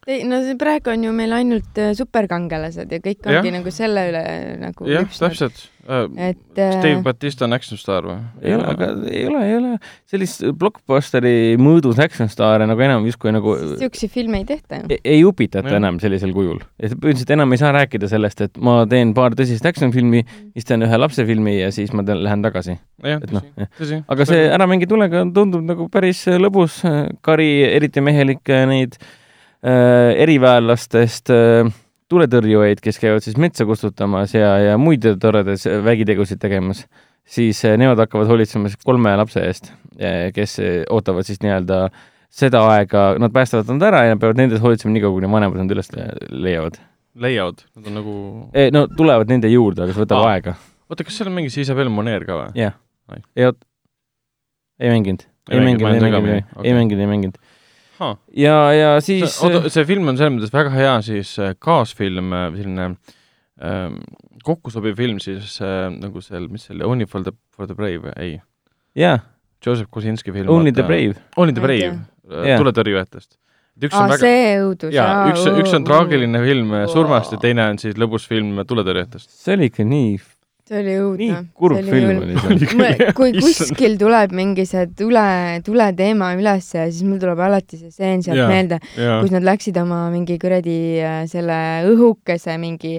No 0.05 0.41
see 0.45 0.57
praegu 0.61 0.93
on 0.93 1.05
ju 1.07 1.13
meil 1.17 1.33
ainult 1.37 1.79
äh, 1.81 1.93
superkangelased 1.97 2.91
ja 2.93 3.01
kõik 3.05 3.25
ongi 3.31 3.51
ja. 3.51 3.55
nagu 3.57 3.73
selle 3.73 4.09
üle 4.11 4.25
nagu 4.61 4.89
jah, 4.91 5.07
täpselt 5.09 5.63
uh,. 5.87 6.05
et 6.21 6.41
kas 6.57 6.77
Dave 6.83 7.01
Batista 7.07 7.47
on 7.47 7.57
action 7.57 7.81
staar 7.81 8.05
või? 8.09 8.19
ei 8.43 8.57
ole, 8.57 8.67
aga 8.75 8.91
ei 9.09 9.25
ole, 9.31 9.45
ei 9.49 9.57
ole 9.57 9.73
sellist 10.11 10.45
blockbusteri 10.61 11.55
mõõdus 11.61 12.03
action 12.05 12.29
staare 12.33 12.69
nagu 12.69 12.85
enam 12.85 13.09
justkui 13.09 13.33
nagu 13.35 13.57
niisuguseid 13.57 14.13
filme 14.13 14.43
ei 14.43 14.49
tehta 14.53 14.83
ju. 14.83 15.01
ei 15.01 15.25
upitata 15.25 15.73
ja. 15.73 15.81
enam 15.81 15.99
sellisel 16.05 16.37
kujul. 16.37 16.61
et 16.79 16.93
põhimõtteliselt 16.93 17.35
enam 17.39 17.57
ei 17.57 17.65
saa 17.65 17.73
rääkida 17.79 18.13
sellest, 18.13 18.45
et 18.45 18.61
ma 18.61 18.83
teen 18.91 19.17
paar 19.17 19.37
tõsist 19.39 19.65
action 19.69 19.95
filmi 19.95 20.25
siis 20.29 20.69
teen 20.69 20.85
ühe 20.85 21.01
lapsefilmi 21.01 21.59
ja 21.63 21.73
siis 21.75 21.97
ma 21.97 22.05
teen, 22.05 22.21
lähen 22.27 22.45
tagasi. 22.45 22.77
et 23.09 23.35
noh, 23.35 23.45
aga 24.05 24.29
see 24.29 24.47
Ära 24.55 24.69
mängi 24.71 24.87
tulega 24.87 25.25
tundub 25.35 25.65
nagu 25.65 25.89
päris 25.91 26.27
lõbus, 26.29 26.83
kari 27.25 27.49
eriti 27.65 28.03
mehelik 28.05 28.53
neid 28.69 28.99
äh, 29.01 29.05
Äh, 29.05 29.21
eriväelastest 29.65 31.33
äh, 31.33 31.73
tuletõrjujaid, 32.13 32.83
kes 32.85 33.01
käivad 33.01 33.25
siis 33.25 33.39
metsa 33.41 33.67
kustutamas 33.69 34.35
ja, 34.37 34.55
ja 34.61 34.79
muid 34.81 35.07
toredaid 35.21 35.63
vägitegusid 35.87 36.41
tegemas, 36.43 36.85
siis 37.25 37.63
äh, 37.65 37.79
nemad 37.81 38.03
hakkavad 38.03 38.29
hoolitsema 38.29 38.73
kolme 38.85 39.15
lapse 39.17 39.45
eest, 39.45 39.73
kes 40.35 40.59
ootavad 40.91 41.27
siis 41.27 41.41
nii-öelda 41.45 41.87
seda 42.35 42.65
aega, 42.73 43.13
nad 43.23 43.33
päästavad 43.35 43.71
nad 43.77 43.87
ära 43.89 44.03
ja 44.09 44.17
peavad 44.19 44.41
nendest 44.41 44.63
hoolitsema 44.65 44.93
nii 44.95 45.05
kaua, 45.05 45.15
kuni 45.21 45.31
vanemad 45.31 45.61
nad 45.63 45.75
üles 45.75 45.91
leiavad. 46.31 46.81
leiavad? 47.15 47.63
Nad 47.79 47.91
on 47.91 47.99
nagu 48.01 48.15
e, 48.51 48.67
no 48.75 48.87
tulevad 48.91 49.31
nende 49.31 49.51
juurde, 49.53 49.85
aga 49.85 49.95
see 49.95 50.03
võtab 50.03 50.25
Aa. 50.25 50.33
aega. 50.35 50.57
oota, 50.91 51.07
kas 51.07 51.21
seal 51.21 51.31
on 51.31 51.37
mingi 51.39 51.55
Isabel 51.63 51.93
Moner 51.95 52.27
ka 52.27 52.41
või? 52.41 52.51
jah. 52.59 52.75
ei 53.39 53.47
oot-, 53.47 53.63
ei 54.83 54.91
mänginud. 54.91 55.27
ei 55.51 55.63
mänginud, 55.63 55.95
ei 55.95 56.03
mänginud, 56.03 56.59
ei 56.65 56.75
mänginud, 56.75 57.05
ei 57.05 57.13
mänginud. 57.13 57.44
Ja, 58.37 58.57
ja 58.75 58.95
siis 59.05 59.37
oota, 59.45 59.71
see 59.73 59.87
film 59.89 60.11
on 60.13 60.19
selles 60.21 60.35
mõttes 60.37 60.55
väga 60.55 60.73
hea 60.75 60.95
siis 61.07 61.35
äh, 61.43 61.55
kaasfilm, 61.63 62.33
äh, 62.35 62.49
selline 62.57 62.89
ähm, 62.91 64.01
kokkusobiv 64.47 64.99
film 64.99 65.21
siis 65.23 65.57
äh, 65.65 65.87
nagu 65.93 66.23
seal, 66.25 66.49
mis 66.53 66.67
see 66.69 66.77
oli, 66.77 66.89
Only 66.89 67.09
for 67.11 67.25
the, 67.27 67.35
for 67.55 67.71
the 67.71 67.77
brave, 67.79 68.13
ei? 68.17 68.37
jaa. 68.99 69.21
Joseph 69.65 69.89
Kosinski 69.89 70.29
film. 70.29 70.51
Only 70.53 70.75
the 70.77 70.83
brave. 70.85 71.17
Only 71.41 71.55
the 71.57 71.63
brave 71.65 71.95
yeah., 72.29 72.59
tuletõrjujatest. 72.61 73.39
üks 73.81 73.97
on 73.97 74.05
Aa, 74.05 74.11
väga 74.13 74.27
see 74.27 74.93
jaa, 74.95 75.15
üks, 75.33 75.47
üks 75.65 75.73
on 75.75 75.87
traagiline 75.89 76.43
film 76.45 76.75
surmast 76.93 77.33
ja 77.35 77.41
teine 77.43 77.65
on 77.73 77.81
siis 77.81 77.97
lõbus 77.99 78.29
film 78.31 78.61
tuletõrjujatest. 78.69 79.33
see 79.33 79.57
oli 79.57 79.71
ikka 79.73 79.87
nii 79.89 80.13
see 80.65 80.81
oli 80.81 80.95
õudne. 80.97 81.27
nii 81.29 81.51
kurb 81.61 81.81
film 81.85 82.23
oli 82.25 82.39
see. 82.41 83.11
kui 83.17 83.35
kuskil 83.43 83.99
tuleb 84.01 84.33
mingi 84.37 84.65
see 84.69 84.87
tule, 84.97 85.27
tuleteema 85.67 86.31
ülesse, 86.39 86.87
siis 86.89 87.05
mul 87.05 87.21
tuleb 87.21 87.43
alati 87.45 87.81
see 87.81 87.93
stseen 87.93 88.25
sealt 88.25 88.47
meelde, 88.49 88.81
kus 88.97 89.35
nad 89.35 89.45
läksid 89.45 89.77
oma 89.83 90.07
mingi 90.15 90.39
kuradi 90.41 90.79
äh, 91.05 91.21
selle 91.31 91.59
õhukese 91.91 92.57
mingi 92.63 92.97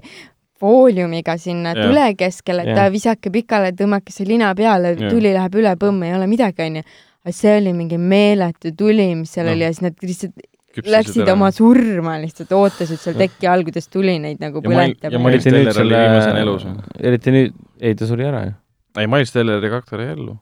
fooliumiga 0.62 1.36
sinna 1.42 1.74
ja. 1.74 1.90
tule 1.90 2.06
keskele, 2.18 2.64
et 2.64 2.78
ta 2.78 2.88
visake 2.94 3.34
pikale, 3.34 3.74
tõmmake 3.76 4.14
see 4.14 4.30
lina 4.30 4.54
peale, 4.56 4.94
tuli 5.02 5.34
läheb 5.34 5.58
üle 5.60 5.74
põmm, 5.80 6.06
ei 6.06 6.16
ole 6.16 6.30
midagi, 6.32 6.70
onju. 6.70 6.86
aga 7.26 7.34
see 7.34 7.58
oli 7.60 7.74
mingi 7.74 7.98
meeletu 8.00 8.72
tuli, 8.78 9.10
mis 9.18 9.34
seal 9.34 9.50
no. 9.50 9.58
oli 9.58 9.66
ja 9.66 9.74
siis 9.74 9.88
nad 9.90 10.06
lihtsalt 10.06 10.38
läksid 10.84 11.30
oma 11.32 11.52
surma 11.56 12.16
lihtsalt, 12.22 12.52
ootasid 12.56 13.02
seal 13.02 13.18
teki 13.20 13.50
all, 13.52 13.66
kuidas 13.68 13.88
tuli 13.92 14.18
neid 14.22 14.42
nagu 14.44 14.64
põletama. 14.64 15.14
ja 15.14 15.22
Miles 15.22 15.46
Teller 15.48 15.82
oli 15.84 15.94
viimasena 15.94 16.42
elus. 16.42 16.66
eriti 17.00 17.36
nüüd, 17.36 17.54
ei 17.80 17.96
ta 18.00 18.10
suri 18.10 18.28
ära 18.28 18.42
ju. 18.48 18.56
ei, 19.00 19.08
Miles 19.12 19.36
Telleri 19.36 19.72
kaktor 19.74 20.04
jäi 20.04 20.16
ellu. 20.16 20.36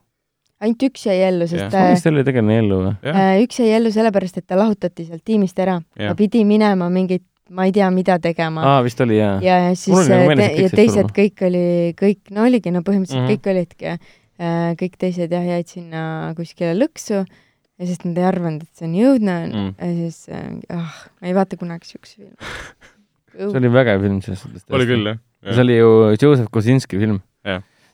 ainult 0.63 0.87
üks 0.89 1.05
jäi 1.09 1.19
ellu, 1.27 1.49
sest 1.49 1.67
yeah. 1.67 1.91
Miles 1.91 2.07
Telleri 2.07 2.29
tegelane 2.29 2.57
jäi 2.57 2.63
ellu 2.63 2.79
või? 2.85 2.95
Äh, 3.13 3.35
üks 3.43 3.61
jäi 3.61 3.69
ellu 3.77 3.93
sellepärast, 3.93 4.41
et 4.41 4.47
ta 4.49 4.59
lahutati 4.59 5.05
sealt 5.09 5.23
tiimist 5.25 5.59
ära 5.59 5.77
ta 5.99 6.15
pidi 6.19 6.43
minema 6.47 6.89
mingit 6.93 7.25
ma 7.53 7.67
ei 7.67 7.73
tea, 7.75 7.89
mida 7.93 8.17
tegema. 8.23 8.63
aa, 8.65 8.81
vist 8.85 9.01
oli, 9.03 9.17
jaa. 9.19 9.37
ja, 9.43 9.59
ja 9.67 9.71
siis 9.77 10.09
nagu 10.09 10.35
te, 10.39 10.49
ja 10.63 10.69
teised 10.71 11.01
surma. 11.01 11.15
kõik 11.17 11.47
oli, 11.47 11.65
kõik, 11.99 12.21
no 12.33 12.45
oligi, 12.47 12.71
no 12.73 12.81
põhimõtteliselt 12.85 13.19
mm 13.19 13.27
-hmm. 13.27 13.41
kõik 13.43 13.51
olidki, 13.53 14.11
äh, 14.39 14.69
kõik 14.79 14.95
teised 15.01 15.35
jah, 15.35 15.45
jäid 15.53 15.69
sinna 15.69 16.03
kuskile 16.37 16.73
lõksu 16.79 17.25
ja 17.81 17.89
sest 17.89 18.07
nad 18.07 18.21
ei 18.21 18.29
arvanud, 18.29 18.63
et 18.63 18.79
see 18.79 18.87
on 18.89 18.95
jõudne 18.97 19.37
mm. 19.49 19.69
ja 19.77 19.91
siis 19.97 20.25
äh, 20.29 20.49
ah, 20.77 21.03
ma 21.19 21.29
ei 21.29 21.37
vaata 21.37 21.59
kunagi 21.59 21.89
siukse 21.93 22.21
filmi 22.21 22.35
see 23.51 23.61
oli 23.61 23.71
vägev 23.73 24.03
film 24.05 24.19
selles 24.25 24.43
suhtes. 24.45 24.65
oli 24.69 24.89
küll, 24.89 25.13
jah 25.13 25.21
ja.. 25.43 25.53
see 25.53 25.61
oli 25.61 25.77
ju 25.77 25.93
Joseph 26.21 26.51
Kosinski 26.51 26.99
film. 26.99 27.21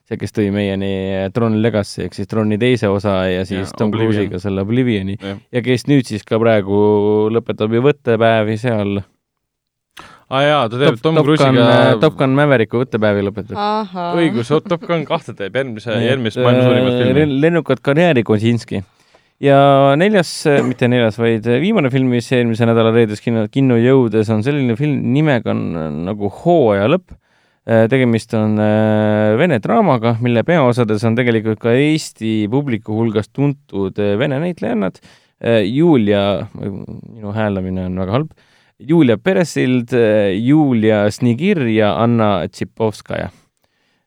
see, 0.10 0.18
kes 0.18 0.34
tõi 0.34 0.50
meieni 0.54 0.90
Tron 1.34 1.60
Legacy 1.62 2.08
ehk 2.08 2.18
siis 2.18 2.30
Troni 2.30 2.58
teise 2.62 2.90
osa 2.90 3.22
ja 3.30 3.46
siis 3.46 3.68
ja, 3.68 3.78
Tom 3.78 3.94
Cruise'iga 3.94 4.42
selle 4.42 4.66
Oblivioni 4.66 5.18
ja. 5.20 5.36
ja 5.54 5.64
kes 5.66 5.86
nüüd 5.90 6.10
siis 6.10 6.26
ka 6.26 6.40
praegu 6.42 7.30
lõpetab 7.34 7.76
ju 7.76 7.84
võttepäevi 7.86 8.58
seal 8.62 9.00
aa 9.00 10.40
ah, 10.40 10.44
jaa, 10.46 10.64
ta 10.70 10.82
teeb 10.82 11.02
Tom 11.04 11.22
Cruise'iga 11.22 11.98
Top 12.02 12.18
Gun 12.18 12.34
Maverick'u 12.38 12.82
võttepäevi 12.84 13.26
lõpetab. 13.30 13.58
õigus, 14.18 14.50
Top 14.66 14.86
Gun 14.90 15.06
kahte 15.10 15.38
teeb, 15.38 15.62
järgmise, 15.62 15.98
järgmist 16.06 16.42
maailma 16.42 16.66
suurimat 16.66 17.02
filmi. 17.04 17.42
lennukat 17.46 17.86
karjääri 17.86 18.26
Kosinski 18.26 18.82
ja 19.44 19.60
neljas, 20.00 20.32
mitte 20.68 20.90
neljas, 20.92 21.18
vaid 21.20 21.48
viimane 21.62 21.92
film, 21.94 22.12
mis 22.14 22.28
eelmise 22.36 22.68
nädala 22.68 22.92
reedes 22.96 23.24
kinno, 23.24 23.46
kinno 23.52 23.80
jõudes, 23.80 24.30
on 24.34 24.44
selline 24.46 24.76
film 24.80 25.00
nimega 25.16 25.54
on 25.54 25.64
nagu 26.10 26.32
Hooaja 26.42 26.90
lõpp. 26.92 27.16
tegemist 27.90 28.34
on 28.34 28.58
äh, 28.58 29.36
vene 29.38 29.60
draamaga, 29.62 30.16
mille 30.26 30.42
peaosades 30.44 31.04
on 31.06 31.18
tegelikult 31.20 31.60
ka 31.62 31.76
Eesti 31.78 32.48
publiku 32.50 32.96
hulgas 32.98 33.30
tuntud 33.30 34.00
äh, 34.00 34.16
vene 34.18 34.40
näitlejannad. 34.42 34.98
Äh, 35.40 35.62
Julia, 35.68 36.48
minu 36.56 37.36
hääldamine 37.36 37.86
on 37.86 38.00
väga 38.02 38.18
halb, 38.18 38.32
Julia 38.80 39.18
Peresild, 39.20 39.92
Julia 40.40 41.04
Snigir 41.12 41.62
ja 41.68 41.98
Anna 42.00 42.48
Tsipovskaja 42.48 43.28
Äh, 43.28 43.49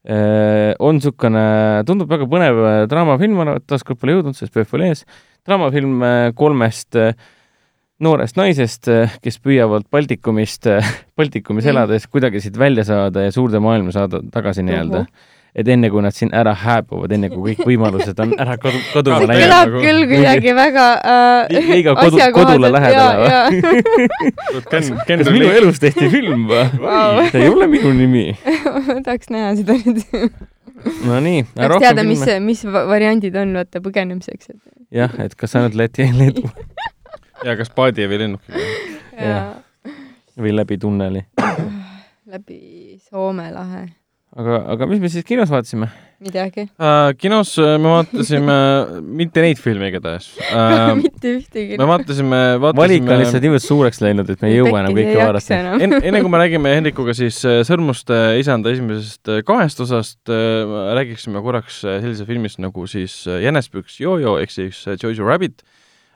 on 0.03 0.99
niisugune, 0.99 1.45
tundub 1.87 2.11
väga 2.11 2.27
põnev 2.31 2.59
äh, 2.67 2.79
draamafilm, 2.91 3.39
ma 3.39 3.59
taaskord 3.71 4.01
pole 4.01 4.17
jõudnud, 4.17 4.39
sest 4.39 4.53
PÖFF 4.55 4.75
oli 4.79 4.89
ees, 4.91 5.05
draamafilm 5.47 6.03
äh, 6.03 6.25
kolmest 6.39 6.99
noorest 8.03 8.35
naisest, 8.35 8.89
kes 9.23 9.39
püüavad 9.39 9.87
Baltikumist, 9.95 10.67
Baltikumis 11.19 11.69
mm. 11.69 11.75
elades 11.75 12.09
kuidagi 12.11 12.43
siit 12.43 12.59
välja 12.59 12.83
saada 12.89 13.29
ja 13.29 13.35
suurde 13.35 13.61
maailma 13.63 13.95
saada 13.95 14.19
tagasi 14.35 14.65
nii-öelda 14.67 15.05
et 15.53 15.69
enne 15.69 15.91
kui 15.93 16.01
nad 16.01 16.15
siin 16.17 16.31
ära 16.33 16.55
hääbuvad, 16.57 17.13
enne 17.13 17.29
kui 17.33 17.53
kõik 17.53 17.67
võimalused 17.69 18.21
on 18.25 18.31
ära 18.41 18.55
kodu, 18.61 18.79
kaduma 18.95 19.19
läinud. 19.21 19.43
kõlab 19.43 19.67
nagu, 19.69 19.83
küll 19.85 20.07
kuidagi 20.09 20.55
väga 20.57 20.87
äh, 21.13 21.53
liiga 21.69 21.95
kodu, 21.99 22.21
kodule 22.37 22.71
lähedale 22.73 23.27
või? 23.27 24.63
kas 24.73 24.89
minu 25.29 25.51
elus 25.53 25.83
tehti 25.83 26.09
film 26.13 26.49
või 26.49 26.65
wow.? 26.81 27.21
see 27.29 27.45
ei 27.45 27.53
ole 27.53 27.69
minu 27.69 27.93
nimi 28.01 28.25
ma 28.89 28.99
tahaks 29.05 29.33
näha 29.35 29.53
seda 29.61 29.77
nüüd 29.83 30.03
Nonii. 31.07 31.45
tahaks 31.53 31.85
teada, 31.85 32.03
mis, 32.09 32.25
mis 32.43 32.65
variandid 32.65 33.37
on, 33.39 33.53
vaata, 33.61 33.85
põgenemiseks. 33.85 34.55
jah, 34.89 35.21
et 35.21 35.37
kas 35.37 35.61
ainult 35.61 35.77
Läti 35.77 36.09
ja 36.09 36.17
Leedu 36.17 36.49
ja 37.45 37.61
kas 37.61 37.69
paadi 37.77 38.09
või 38.09 38.25
lennukiga. 38.25 39.41
või 40.41 40.57
läbi 40.57 40.81
tunneli 40.81 41.27
läbi 42.33 42.63
Soome 43.05 43.53
lahe 43.53 43.91
aga, 44.39 44.59
aga 44.75 44.89
mis 44.91 45.03
me 45.03 45.11
siis 45.13 45.27
kinos 45.29 45.51
vaatasime? 45.53 45.89
midagi 46.23 46.65
uh,. 46.79 47.11
kinos 47.19 47.55
äh, 47.61 47.75
me 47.83 47.91
vaatasime 47.97 48.57
mitte 49.21 49.43
neid 49.45 49.61
filme 49.61 49.91
igatahes 49.91 50.29
uh,. 50.39 50.93
mitte 51.03 51.35
ühtegi. 51.39 51.79
me 51.81 51.89
vaatasime, 51.91 52.41
vaatasime. 52.63 52.79
valik 52.81 53.09
on 53.09 53.23
lihtsalt 53.23 53.47
niivõrd 53.47 53.65
suureks 53.67 54.01
läinud, 54.05 54.31
et 54.33 54.45
me 54.45 54.53
ei 54.53 54.61
jõua 54.61 54.85
enam 54.85 54.97
kõike 54.97 55.19
vaadata. 55.19 55.61
enne, 55.75 56.01
enne 56.01 56.23
kui 56.25 56.33
me 56.33 56.43
räägime 56.45 56.75
Hendrikuga 56.79 57.17
siis 57.19 57.43
Sõrmuste 57.43 58.23
isanda 58.41 58.73
esimesest 58.73 59.35
kahest 59.49 59.83
osast, 59.85 60.21
räägiksime 60.31 61.43
korraks 61.45 61.83
sellise 61.85 62.27
filmist 62.29 62.63
nagu 62.63 62.87
siis 62.91 63.23
Jänespüks 63.27 64.01
Jojo 64.03 64.39
ehk 64.43 64.55
siis 64.55 64.85
Jojo 65.03 65.29
Rabbit 65.29 65.65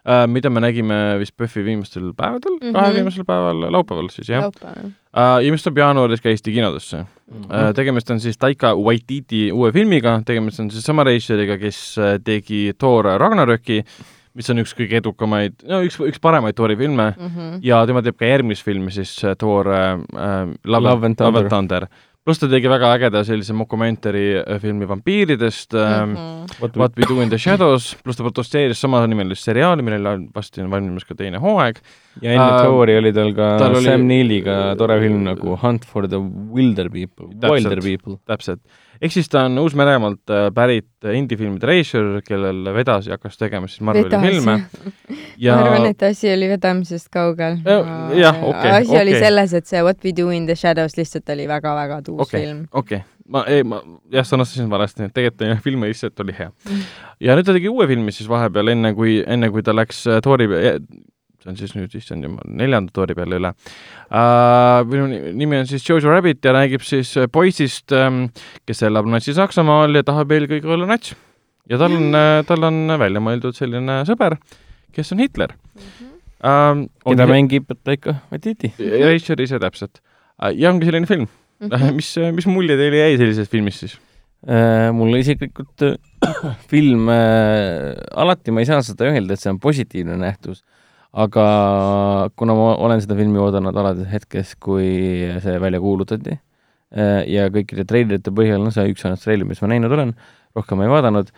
uh,, 0.06 0.24
mida 0.30 0.50
me 0.52 0.62
nägime 0.64 1.00
vist 1.20 1.36
PÖFFi 1.36 1.64
viimastel 1.66 2.12
päevadel 2.16 2.56
mm, 2.56 2.62
-hmm. 2.68 2.78
kahel 2.78 2.94
viimasel 3.00 3.26
päeval, 3.26 3.66
laupäeval 3.72 4.08
siis 4.14 4.30
jah. 4.30 4.46
Uh, 4.46 4.92
ja 5.16 5.52
mis 5.52 5.64
tuleb 5.64 5.78
jaanuaris 5.80 6.20
ka 6.20 6.28
Eesti 6.28 6.52
kinodesse 6.52 6.96
mm. 6.96 7.42
-hmm. 7.42 7.74
tegemist 7.74 8.10
on 8.10 8.20
siis 8.20 8.38
Taika 8.38 8.74
Waititi 8.74 9.52
uue 9.52 9.72
filmiga, 9.72 10.20
tegemist 10.26 10.60
on 10.60 10.70
siis 10.70 10.84
sama 10.84 11.04
režissööriga, 11.04 11.58
kes 11.58 11.98
äh, 11.98 12.18
tegi 12.24 12.72
Thor 12.78 13.04
Ragnaröki, 13.04 13.84
mis 14.34 14.50
on 14.50 14.60
üks 14.60 14.74
kõige 14.76 15.00
edukamaid, 15.00 15.62
no 15.68 15.80
üks, 15.86 15.96
üks 16.00 16.20
paremaid 16.20 16.56
Thori 16.56 16.76
filme 16.76 17.14
mm 17.16 17.30
-hmm. 17.30 17.58
ja 17.62 17.86
tema 17.86 18.02
teeb 18.02 18.18
ka 18.18 18.26
järgmist 18.26 18.64
filmi 18.64 18.90
siis 18.90 19.24
äh, 19.24 19.36
Thor 19.38 19.72
äh, 19.72 19.98
Love, 20.64 20.88
Love 20.88 21.06
and 21.06 21.16
Thunder, 21.16 21.48
Thunder 21.48 21.88
pluss 22.26 22.40
ta 22.42 22.48
tegi 22.50 22.66
väga 22.70 22.88
ägeda 22.96 23.22
sellise 23.26 23.54
mokumentari 23.54 24.24
äh, 24.40 24.56
filmi 24.62 24.88
vampiiridest 24.90 25.76
mm, 25.78 26.14
-hmm. 26.16 26.56
What, 26.60 26.76
What 26.76 26.96
We 26.98 27.06
Do 27.08 27.20
in 27.22 27.30
the 27.30 27.38
Shadows, 27.44 27.94
pluss 28.02 28.18
ta 28.18 28.24
produtseeris 28.26 28.80
samanimelist 28.80 29.46
seriaali, 29.46 29.82
millel 29.82 30.06
on 30.06 30.26
varsti 30.34 30.64
on 30.64 30.70
valmimas 30.70 31.04
ka 31.04 31.14
teine 31.14 31.38
hooaeg. 31.38 31.78
ja 32.22 32.32
enne 32.32 32.48
uh, 32.48 32.62
Thori 32.64 32.98
oli 32.98 33.12
tal 33.12 33.32
ka 33.34 33.58
tal 33.58 33.74
Sam 33.80 34.00
oli... 34.00 34.08
Neiliga 34.10 34.74
tore 34.78 34.98
film 35.00 35.22
nagu 35.24 35.58
Hunt 35.62 35.84
for 35.84 36.08
the 36.08 36.18
Wilder 36.56 36.90
People, 36.90 37.30
Wilder 37.50 37.80
People. 37.80 38.18
täpselt. 38.26 38.60
Ehk 39.00 39.12
siis 39.12 39.30
ta 39.32 39.46
on 39.46 39.58
Uus-Meremaalt 39.62 40.32
äh, 40.32 40.46
pärit 40.54 41.10
indie-filmide 41.12 41.68
režissöör, 41.68 42.20
kellel 42.26 42.72
vedas 42.74 43.06
ja 43.06 43.16
hakkas 43.16 43.38
tegema 43.40 43.70
siis 43.70 43.80
Marveli 43.80 44.10
vedas. 44.10 44.22
filme. 44.26 44.56
Ja... 45.38 45.56
ma 45.56 45.66
arvan, 45.70 45.90
et 45.90 46.06
asi 46.06 46.30
oli 46.32 46.48
vedamisest 46.48 47.10
kaugel. 47.12 47.58
jah, 47.64 48.38
okei 48.42 48.48
okay,. 48.50 48.70
asi 48.70 48.90
okay. 48.90 49.02
oli 49.02 49.18
selles, 49.18 49.54
et 49.54 49.66
see 49.66 49.82
What 49.86 50.04
we 50.04 50.14
do 50.16 50.30
in 50.34 50.46
the 50.46 50.56
shadows 50.56 50.96
lihtsalt 50.96 51.28
oli 51.34 51.48
väga-väga 51.48 52.00
tuus 52.02 52.26
okay, 52.26 52.40
film. 52.40 52.64
okei 52.72 53.02
okay 53.02 53.16
ma, 53.28 53.42
ei, 53.50 53.64
ma 53.66 53.80
jah, 54.12 54.26
sõnastasin 54.26 54.70
valesti, 54.70 55.06
et 55.06 55.14
tegelikult 55.16 55.64
film 55.68 55.84
lihtsalt 55.86 56.24
oli 56.24 56.36
hea. 56.36 56.50
ja 57.22 57.36
nüüd 57.36 57.48
ta 57.48 57.56
tegi 57.56 57.70
uue 57.72 57.88
filmi 57.90 58.14
siis 58.14 58.30
vahepeal, 58.30 58.72
enne 58.74 58.94
kui, 58.96 59.18
enne 59.26 59.50
kui 59.54 59.64
ta 59.66 59.74
läks 59.76 60.04
Tori 60.24 60.48
on 61.50 61.58
siis 61.58 61.74
nüüd, 61.76 61.92
issand 61.98 62.26
jumal, 62.26 62.46
neljanda 62.58 62.92
toori 62.94 63.16
peale 63.18 63.38
üle 63.40 63.52
uh,. 63.52 64.82
minu 64.88 65.06
nimi 65.36 65.60
on 65.60 65.68
siis 65.70 65.84
Jojo 65.86 66.10
Rabbit 66.10 66.44
ja 66.46 66.54
räägib 66.56 66.84
siis 66.86 67.12
poisist 67.32 67.94
um,, 67.96 68.26
kes 68.68 68.82
elab 68.86 69.08
Natsi-Saksamaal 69.12 70.00
ja 70.00 70.04
tahab 70.06 70.34
eelkõige 70.36 70.70
olla 70.76 70.88
nats. 70.90 71.14
ja 71.70 71.80
tal 71.80 71.96
on, 71.98 72.20
tal 72.48 72.68
on 72.68 72.98
välja 73.00 73.22
mõeldud 73.22 73.56
selline 73.58 74.02
sõber, 74.08 74.38
kes 74.94 75.14
on 75.14 75.24
Hitler 75.24 75.54
mm. 75.56 75.80
-hmm. 75.86 76.12
Uh, 76.46 76.82
keda 77.00 77.24
mängib 77.26 77.70
Taika 77.80 78.12
Waititi. 78.28 78.68
Richard 78.78 79.40
ise 79.40 79.58
täpselt 79.58 80.02
uh,. 80.42 80.52
ja 80.52 80.70
ongi 80.70 80.84
selline 80.84 81.08
film 81.08 81.24
mm. 81.24 81.70
-hmm. 81.70 81.94
mis, 81.98 82.10
mis 82.36 82.46
mulje 82.46 82.76
teile 82.76 83.00
jäi 83.00 83.16
sellisest 83.16 83.50
filmist 83.50 83.86
siis? 83.86 83.96
Mulle 84.92 85.18
isiklikult 85.18 85.82
film 86.70 87.08
uh,, 87.08 87.96
alati 88.14 88.52
ma 88.52 88.60
ei 88.60 88.68
saa 88.68 88.82
seda 88.84 89.08
öelda, 89.08 89.32
et 89.32 89.40
see 89.40 89.50
on 89.50 89.58
positiivne 89.58 90.18
nähtus 90.20 90.60
aga 91.16 91.46
kuna 92.36 92.54
ma 92.56 92.72
olen 92.84 93.00
seda 93.00 93.16
filmi 93.16 93.40
oodanud 93.40 93.76
alates 93.80 94.08
hetkest, 94.10 94.58
kui 94.62 94.88
see 95.42 95.58
välja 95.62 95.80
kuulutati 95.80 96.34
äh, 96.36 97.22
ja 97.32 97.48
kõikide 97.52 97.86
treilerite 97.88 98.32
põhjal, 98.36 98.60
no 98.64 98.72
see 98.74 98.90
üks 98.92 99.06
ainult 99.06 99.24
treiler, 99.24 99.48
mis 99.48 99.62
ma 99.64 99.70
näinud 99.72 99.94
olen, 99.96 100.12
rohkem 100.56 100.82
ei 100.84 100.92
vaadanud, 100.92 101.30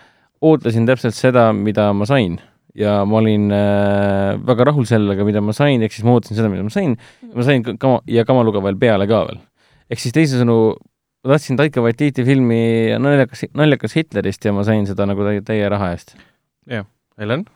ootasin 0.44 0.88
täpselt 0.88 1.16
seda, 1.18 1.50
mida 1.54 1.92
ma 1.94 2.08
sain. 2.10 2.40
ja 2.78 3.00
ma 3.08 3.18
olin 3.18 3.48
äh, 3.54 4.38
väga 4.46 4.68
rahul 4.68 4.86
sellega, 4.86 5.24
mida 5.26 5.40
ma 5.42 5.54
sain, 5.56 5.82
ehk 5.82 5.94
siis 5.94 6.06
ma 6.06 6.16
ootasin 6.16 6.38
seda, 6.38 6.50
mida 6.52 6.66
ma 6.66 6.74
sain, 6.74 6.96
ma 7.34 7.46
sain 7.46 7.64
kama, 7.70 8.02
ja 8.06 8.26
kamaluga 8.26 8.62
veel 8.66 8.78
peale 8.78 9.06
ka 9.10 9.24
veel. 9.30 9.40
ehk 9.90 10.02
siis 10.02 10.14
teisisõnu, 10.16 10.58
ma 11.22 11.36
tahtsin 11.36 11.58
Taika 11.58 11.82
Waititi 11.84 12.26
filmi 12.26 12.98
naljakas, 12.98 13.46
naljakas 13.54 13.94
Hitlerist 13.98 14.42
ja 14.42 14.54
ma 14.54 14.66
sain 14.66 14.90
seda 14.90 15.06
nagu 15.06 15.26
täie, 15.26 15.46
täie 15.46 15.70
raha 15.70 15.92
eest. 15.94 16.16
jah, 16.66 16.86
Helen? 17.18 17.46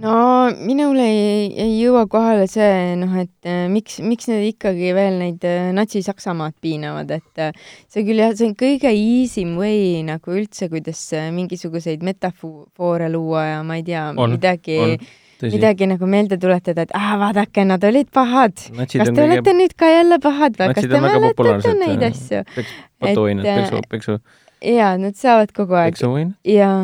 No 0.00 0.14
minule 0.64 1.04
ei, 1.04 1.46
ei 1.60 1.74
jõua 1.80 2.06
kohale 2.10 2.46
see, 2.50 2.96
noh, 3.00 3.12
et 3.20 3.48
äh, 3.48 3.64
miks, 3.72 3.98
miks 4.04 4.28
need 4.30 4.48
ikkagi 4.54 4.92
veel 4.96 5.18
neid 5.20 5.44
äh, 5.48 5.70
Natsi-Saksamaad 5.76 6.56
piinavad, 6.62 7.12
et 7.16 7.42
äh, 7.42 7.56
see 7.90 8.04
küll 8.08 8.22
jah, 8.22 8.34
see 8.36 8.50
on 8.50 8.56
kõige 8.58 8.92
easy 8.92 9.44
way 9.56 10.00
nagu 10.06 10.36
üldse, 10.36 10.70
kuidas 10.72 11.02
mingisuguseid 11.36 12.04
metafoore 12.06 13.10
luua 13.12 13.46
ja 13.46 13.64
ma 13.66 13.80
ei 13.80 13.86
tea, 13.86 14.10
midagi 14.20 14.78
Tõsi. 15.40 15.54
midagi 15.54 15.88
nagu 15.88 16.08
meelde 16.10 16.36
tuletada, 16.40 16.84
et 16.84 16.94
ah, 16.96 17.14
vaadake, 17.20 17.64
nad 17.64 17.84
olid 17.88 18.10
pahad. 18.12 18.56
kas 18.60 18.92
te 18.92 19.00
kõige... 19.00 19.24
olete 19.24 19.56
nüüd 19.56 19.72
ka 19.78 19.88
jälle 19.88 20.20
pahad 20.20 20.58
või 20.60 20.76
kas 20.76 20.88
te 20.88 21.02
mäletate 21.06 21.74
neid 21.80 22.06
asju? 22.10 22.44
patuoinad, 23.00 23.48
peksu, 23.48 23.84
peksu. 23.88 24.18
jaa, 24.60 24.94
nad 25.00 25.16
saavad 25.16 25.54
kogu 25.56 25.80
aeg. 25.80 25.96
peksuoinad? 25.96 26.36
jaa 26.44 26.80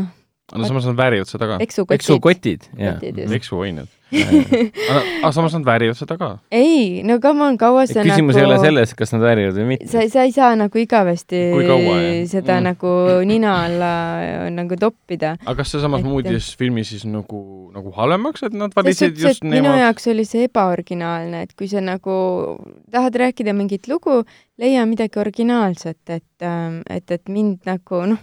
aga 0.52 0.68
samas 0.68 0.84
nad 0.86 0.94
väärivad 0.96 1.26
seda 1.26 1.46
ka. 1.50 1.58
peksukotid. 1.90 2.66
peksuoined. 3.28 3.88
aga 4.14 5.30
samas 5.34 5.56
nad 5.56 5.64
väärivad 5.66 5.98
seda 5.98 6.14
ka. 6.20 6.28
ei, 6.54 7.02
no 7.02 7.16
come 7.22 7.42
on, 7.42 7.58
kaua 7.58 7.82
sa 7.90 8.04
küsimus 8.06 8.36
nagu... 8.36 8.44
ei 8.44 8.46
ole 8.46 8.58
selles, 8.62 8.92
kas 8.94 9.10
nad 9.16 9.24
väärivad 9.26 9.58
või 9.58 9.66
mitte. 9.72 9.88
sa, 9.90 10.04
sa 10.12 10.22
ei 10.28 10.30
saa 10.36 10.52
nagu 10.60 10.78
igavesti 10.78 11.42
kaua, 11.50 11.96
seda 12.30 12.60
mm. 12.60 12.68
nagu 12.68 12.94
nina 13.26 13.56
alla 13.64 13.90
nagu 14.54 14.78
toppida. 14.78 15.34
aga 15.42 15.56
kas 15.58 15.74
see 15.74 15.82
samas 15.82 16.06
et... 16.06 16.10
muutis 16.12 16.52
filmi 16.60 16.86
siis 16.86 17.02
nagu, 17.10 17.42
nagu 17.74 17.96
halvemaks, 17.98 18.46
et 18.46 18.54
nad 18.54 18.78
valisid 18.78 19.18
just 19.18 19.42
nemad? 19.42 19.58
minu 19.58 19.74
jaoks 19.82 20.10
oli 20.14 20.28
see 20.30 20.46
ebaoriginaalne, 20.46 21.42
et 21.48 21.58
kui 21.58 21.66
sa 21.74 21.82
nagu 21.82 22.16
tahad 22.94 23.18
rääkida 23.26 23.56
mingit 23.58 23.90
lugu, 23.90 24.22
leia 24.62 24.86
midagi 24.86 25.18
originaalset, 25.18 26.02
et, 26.06 26.30
ähm, 26.46 26.84
et, 26.86 27.10
et 27.10 27.26
mind 27.26 27.66
nagu 27.66 28.06
noh 28.14 28.22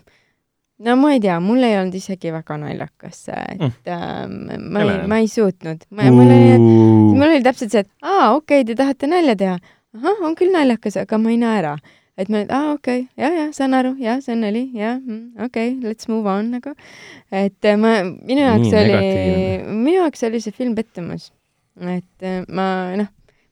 no 0.79 0.95
ma 0.95 1.13
ei 1.13 1.21
tea, 1.21 1.39
mul 1.43 1.63
ei 1.63 1.77
olnud 1.77 1.95
isegi 1.97 2.31
väga 2.33 2.57
naljakas 2.61 3.25
see, 3.27 3.41
et 3.53 3.89
mm. 3.89 4.51
äh, 4.53 4.59
ma 4.59 4.83
ei, 4.83 4.93
ma 5.09 5.19
ei 5.21 5.29
suutnud. 5.29 5.85
ma, 5.93 6.07
mul 6.11 6.29
oli, 6.29 6.53
et 6.55 6.63
mul 6.63 7.27
oli 7.27 7.41
täpselt 7.45 7.73
see, 7.73 7.83
et 7.85 7.91
aa, 8.01 8.33
okei 8.33 8.63
okay,, 8.63 8.69
te 8.69 8.77
tahate 8.79 9.09
nalja 9.09 9.35
teha. 9.39 9.57
ahah, 9.99 10.23
on 10.25 10.37
küll 10.39 10.53
naljakas, 10.53 10.97
aga 11.03 11.19
ma 11.21 11.33
ei 11.33 11.39
naera. 11.41 11.75
et 12.17 12.31
ma, 12.33 12.43
aa, 12.47 12.73
okei 12.73 13.05
okay,, 13.05 13.07
ja, 13.21 13.31
ja 13.37 13.47
saan 13.55 13.77
aru, 13.77 13.93
ja 14.01 14.17
see 14.23 14.33
on 14.35 14.45
nali, 14.47 14.65
ja 14.77 14.95
mm, 14.97 15.45
okei 15.45 15.75
okay,, 15.75 15.91
let's 15.91 16.09
move 16.11 16.29
on 16.29 16.49
nagu. 16.57 16.73
et 17.31 17.69
äh, 17.69 17.77
ma, 17.79 17.99
minu 18.03 18.41
jaoks 18.41 18.73
oli, 18.81 19.01
minu 19.69 19.99
jaoks 20.01 20.25
oli 20.29 20.41
see 20.43 20.55
film 20.55 20.73
pettumus. 20.79 21.29
et 21.79 22.25
äh, 22.25 22.41
ma, 22.49 22.67
noh, 22.97 23.11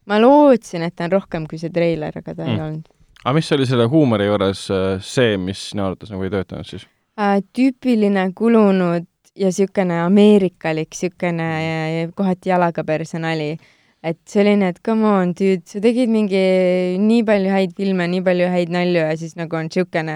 ma 0.09 0.17
lootsin, 0.21 0.87
et 0.87 0.97
ta 0.97 1.05
on 1.05 1.19
rohkem 1.19 1.45
kui 1.49 1.61
see 1.61 1.73
treiler, 1.73 2.17
aga 2.17 2.33
ta 2.33 2.47
mm. 2.47 2.49
ei 2.49 2.65
olnud. 2.65 2.89
aga 3.21 3.35
mis 3.37 3.53
oli 3.53 3.69
selle 3.69 3.85
huumori 3.93 4.25
juures 4.25 4.65
äh, 4.73 4.97
see, 5.05 5.37
mis 5.37 5.69
sinu 5.69 5.85
arvates 5.85 6.09
nagu 6.13 6.25
ei 6.25 6.33
töötanud 6.33 6.67
siis? 6.67 6.89
Äh, 7.21 7.39
tüüpiline 7.55 8.31
kulunud 8.35 9.07
ja 9.35 9.51
niisugune 9.51 10.01
ameerikalik, 10.05 10.91
niisugune 10.91 12.09
kohati 12.15 12.51
jalaga 12.51 12.83
perse 12.87 13.19
nali. 13.19 13.53
et 14.01 14.17
selline, 14.25 14.65
et 14.71 14.79
come 14.81 15.05
on, 15.05 15.29
dude, 15.37 15.61
sa 15.69 15.77
tegid 15.77 16.09
mingi 16.09 16.39
nii 16.97 17.21
palju 17.21 17.51
häid 17.53 17.75
filme, 17.77 18.07
nii 18.09 18.23
palju 18.25 18.47
häid 18.49 18.71
nalju 18.73 19.03
ja 19.03 19.11
siis 19.13 19.35
nagu 19.37 19.59
on 19.59 19.67
niisugune 19.69 20.15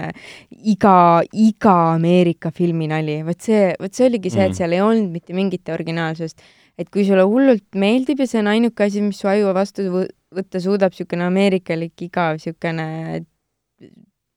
iga, 0.72 0.94
iga 1.30 1.74
Ameerika 1.92 2.50
filmi 2.50 2.88
nali. 2.90 3.20
vot 3.22 3.38
see, 3.46 3.68
vot 3.78 3.94
see 3.94 4.08
oligi 4.08 4.32
see, 4.34 4.42
et 4.42 4.50
mm. 4.50 4.58
seal 4.58 4.74
ei 4.74 4.82
olnud 4.82 5.14
mitte 5.14 5.38
mingit 5.38 5.70
originaalsust. 5.70 6.42
et 6.76 6.90
kui 6.90 7.06
sulle 7.06 7.22
hullult 7.30 7.78
meeldib 7.78 8.20
ja 8.20 8.26
see 8.26 8.42
on 8.42 8.50
ainuke 8.56 8.90
asi, 8.90 9.04
mis 9.06 9.22
su 9.22 9.30
aju 9.30 9.54
vastu 9.54 9.86
võtta 10.34 10.60
suudab, 10.60 10.90
niisugune 10.90 11.30
ameerikalik 11.30 12.08
igav, 12.08 12.40
niisugune 12.40 13.22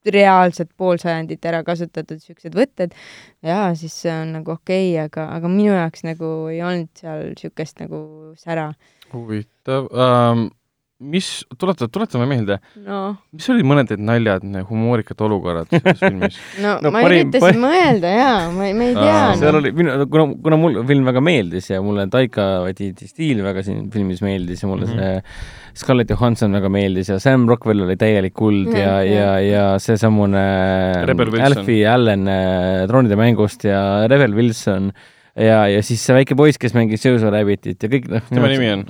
reaalselt 0.08 0.72
pool 0.78 1.00
sajandit 1.02 1.46
ära 1.46 1.64
kasutatud 1.68 2.22
siuksed 2.24 2.56
võtted 2.56 2.96
ja 3.46 3.70
siis 3.76 3.96
see 4.04 4.14
on 4.14 4.36
nagu 4.40 4.56
okei 4.56 4.94
okay,, 4.94 5.04
aga, 5.06 5.28
aga 5.36 5.52
minu 5.52 5.74
jaoks 5.74 6.06
nagu 6.08 6.32
ei 6.54 6.62
olnud 6.64 6.92
seal 7.00 7.34
siukest 7.40 7.84
nagu 7.84 8.00
sära. 8.40 8.72
huvitav 9.14 9.90
um, 9.92 10.48
mis, 11.00 11.28
tuleta, 11.56 11.88
tuletame 11.88 12.26
meelde 12.28 12.58
no., 12.84 13.14
mis 13.32 13.46
olid 13.54 13.68
mõned 13.68 13.94
need 13.94 14.02
naljad, 14.04 14.44
humoorikad 14.68 15.22
olukorrad 15.24 15.70
selles 15.72 16.02
filmis 16.02 16.40
no, 16.64 16.76
no 16.84 16.92
ma 16.92 17.04
parim, 17.06 17.30
üritasin 17.30 17.46
parim... 17.46 17.64
mõelda 17.68 18.12
jaa, 18.12 18.42
ma, 18.52 18.68
ma 18.76 18.88
ei 18.90 18.98
tea. 18.98 19.22
seal 19.40 19.60
oli, 19.62 19.72
minu, 19.78 19.96
kuna, 20.12 20.26
kuna 20.44 20.60
mulle 20.60 20.84
film 20.90 21.08
väga 21.08 21.24
meeldis 21.24 21.72
ja 21.72 21.80
mulle 21.86 22.10
Taika 22.12 22.50
Waititi 22.66 23.08
stiil 23.08 23.40
väga 23.46 23.64
siin 23.64 23.88
filmis 23.94 24.20
meeldis 24.26 24.66
ja 24.66 24.72
mulle 24.72 24.90
mm 24.90 25.00
-hmm. 25.00 25.32
see 25.32 25.80
Scarlett 25.80 26.12
Johansson 26.12 26.52
väga 26.52 26.70
meeldis 26.74 27.14
ja 27.14 27.20
Sam 27.24 27.48
Rockwell 27.48 27.86
oli 27.86 27.96
täielik 27.96 28.34
kuld 28.34 28.68
mm 28.68 28.74
-hmm. 28.74 28.84
ja, 28.84 29.04
ja, 29.04 29.40
ja 29.40 29.80
seesamune 29.80 30.44
Alfie 31.46 31.88
Allen 31.88 32.28
äh, 32.28 32.88
troonide 32.88 33.16
mängust 33.16 33.64
ja 33.64 34.08
Rebel 34.08 34.36
Wilson 34.36 34.92
ja, 35.36 35.68
ja 35.68 35.84
siis 35.84 36.04
see 36.04 36.16
väike 36.16 36.36
poiss, 36.36 36.60
kes 36.60 36.76
mängis 36.76 37.06
Jojo 37.06 37.32
Rabbitit 37.32 37.84
ja 37.84 37.90
kõik 37.90 38.10
noh. 38.12 38.26
tema 38.30 38.52
nimi 38.52 38.72
on? 38.74 38.90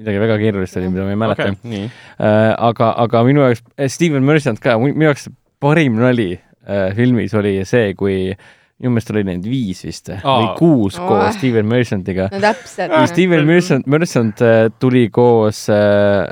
Midagi 0.00 0.22
väga 0.22 0.38
keerulist 0.40 0.78
oli, 0.80 0.92
mida 0.92 1.06
ma 1.06 1.14
ei 1.14 1.20
mäleta 1.20 1.50
okay,. 1.52 1.82
Äh, 2.20 2.52
aga, 2.70 2.94
aga 3.04 3.24
minu 3.26 3.44
jaoks, 3.44 3.64
Steven 3.92 4.24
Merchant 4.26 4.62
ka, 4.62 4.78
minu 4.80 5.10
jaoks 5.10 5.28
parim 5.60 6.00
nali 6.00 6.32
äh, 6.36 6.88
filmis 6.96 7.36
oli 7.36 7.58
see, 7.68 7.92
kui 7.98 8.16
äh, 8.32 8.48
minu 8.80 8.94
meelest 8.94 9.10
oli 9.12 9.22
neid 9.28 9.44
viis 9.44 9.82
vist 9.84 10.08
Aa. 10.14 10.20
või 10.24 10.46
kuus 10.56 10.96
oh. 10.96 11.08
koos 11.10 11.36
Steven 11.36 11.66
Merchantiga. 11.68 12.30
no 12.32 12.40
täpselt. 12.40 12.94
Steven 13.10 13.44
Merchant, 13.48 13.88
Merchant 13.90 14.40
äh, 14.44 14.60
tuli 14.80 15.06
koos 15.12 15.66
äh, 15.72 16.24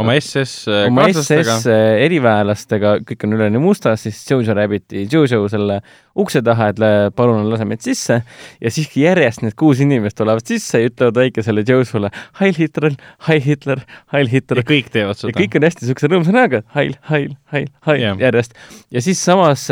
oma 0.00 0.16
SS 0.16 0.54
äh, 0.72 0.86
oma 0.88 1.04
SS 1.10 1.66
eriväelastega, 1.68 2.96
kõik 3.08 3.26
on 3.28 3.36
üleni 3.36 3.60
mustas, 3.60 4.06
siis 4.06 4.22
Jojo 4.30 4.56
Rabbiti 4.56 5.04
Jojo 5.04 5.44
selle 5.52 5.82
ukse 6.16 6.42
taha, 6.44 6.70
et 6.72 6.80
palun 7.16 7.44
lase 7.48 7.66
meid 7.68 7.84
sisse 7.84 8.18
ja 8.24 8.72
siis 8.72 8.88
järjest 8.96 9.44
need 9.44 9.56
kuus 9.60 9.80
inimest 9.84 10.16
tulevad 10.16 10.48
sisse 10.48 10.80
ja 10.80 10.88
ütlevad 10.88 11.20
väikesele 11.20 11.64
Jojole 11.68 12.08
Heil 12.40 12.56
Hitler, 12.56 12.96
Heil 13.28 13.44
Hitler, 13.44 13.84
Heil 14.14 14.32
Hitler. 14.32 14.62
ja 14.64 14.68
kõik 14.72 14.90
teevad 14.96 15.20
seda. 15.20 15.34
ja 15.34 15.40
kõik 15.42 15.60
on 15.60 15.68
hästi 15.68 15.90
siukse 15.90 16.08
rõõmsa 16.08 16.36
näoga, 16.36 16.64
Heil, 16.76 16.96
Heil, 17.10 17.36
Heil, 17.52 17.68
Heil 17.84 18.00
yeah. 18.00 18.20
järjest. 18.20 18.56
ja 18.92 19.04
siis 19.04 19.20
samas, 19.20 19.68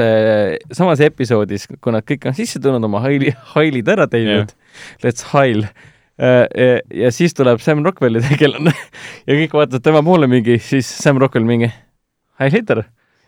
samas 0.77 1.05
episoodis, 1.05 1.69
kui 1.81 1.97
nad 1.97 2.10
kõik 2.11 2.29
on 2.31 2.37
sisse 2.39 2.61
tulnud, 2.63 2.85
oma 2.91 3.03
haili, 3.07 3.35
hailid 3.55 3.91
ära 3.91 4.09
teinud 4.11 4.53
yeah., 4.53 4.55
let's 5.05 5.27
hail 5.33 5.65
äh, 5.67 6.81
ja 7.03 7.11
siis 7.15 7.37
tuleb 7.37 7.63
Sam 7.65 7.85
Rockwelli 7.87 8.23
tegelane 8.29 8.75
ja 9.29 9.43
kõik 9.43 9.57
vaatavad 9.57 9.85
tema 9.87 10.05
poole 10.07 10.31
mingi, 10.31 10.61
siis 10.63 10.89
Sam 11.01 11.21
Rockwell 11.23 11.49
mingi, 11.49 11.71
Heil 12.41 12.57
Hitler 12.57 12.85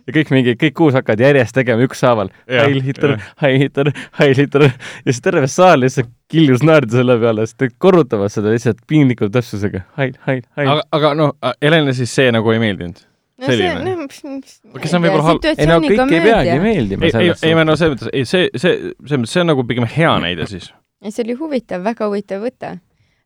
ja 0.07 0.15
kõik 0.17 0.33
mingi, 0.35 0.55
kõik 0.59 0.75
kuus 0.79 0.97
hakkavad 0.97 1.23
järjest 1.23 1.55
tegema 1.55 1.85
ükshaaval. 1.87 2.33
Heil 2.51 2.81
Hitler, 2.85 3.15
Heil 3.43 3.61
Hitler, 3.63 3.93
Heil 4.19 4.35
Hitler 4.39 4.67
ja 4.71 5.07
siis 5.07 5.23
terve 5.25 5.51
saal 5.51 5.85
lihtsalt 5.85 6.11
kiljus 6.33 6.65
naerda 6.67 6.99
selle 6.99 7.19
peale, 7.23 7.47
sest 7.47 7.63
nad 7.63 7.77
korrutavad 7.83 8.33
seda 8.35 8.53
lihtsalt 8.53 8.83
piinliku 8.89 9.31
täpsusega. 9.33 9.85
Heil, 10.01 10.17
Heil, 10.27 10.43
Heil. 10.59 10.75
aga, 10.75 10.87
aga 10.99 11.15
noh, 11.19 11.35
Helenile 11.63 11.95
siis 11.97 12.15
see 12.15 12.35
nagu 12.35 12.55
ei 12.55 12.63
meeldinud? 12.63 13.05
No 13.43 13.51
või? 13.51 13.97
noh, 13.97 14.79
Kes 14.83 14.95
on 14.97 15.05
võib-olla 15.05 15.27
halb- 15.27 15.49
ei 15.53 15.69
no 15.69 15.79
kõik 15.83 16.15
ei 16.15 16.23
peagi 16.25 16.57
meeldima 16.63 17.09
ei, 17.09 17.13
ei, 17.25 17.35
ei, 17.51 17.57
no 17.67 17.77
selles 17.79 17.97
mõttes, 17.97 18.13
ei 18.13 18.29
see, 18.29 18.49
see, 18.55 18.93
selles 19.03 19.23
mõttes 19.23 19.35
see 19.37 19.43
on 19.43 19.53
nagu 19.53 19.67
pigem 19.69 19.87
hea 19.89 20.13
näide 20.23 20.47
siis. 20.51 20.71
ja 21.03 21.13
see 21.13 21.25
oli 21.27 21.37
huvitav, 21.41 21.85
väga 21.87 22.09
huvitav 22.11 22.45
võte. 22.45 22.77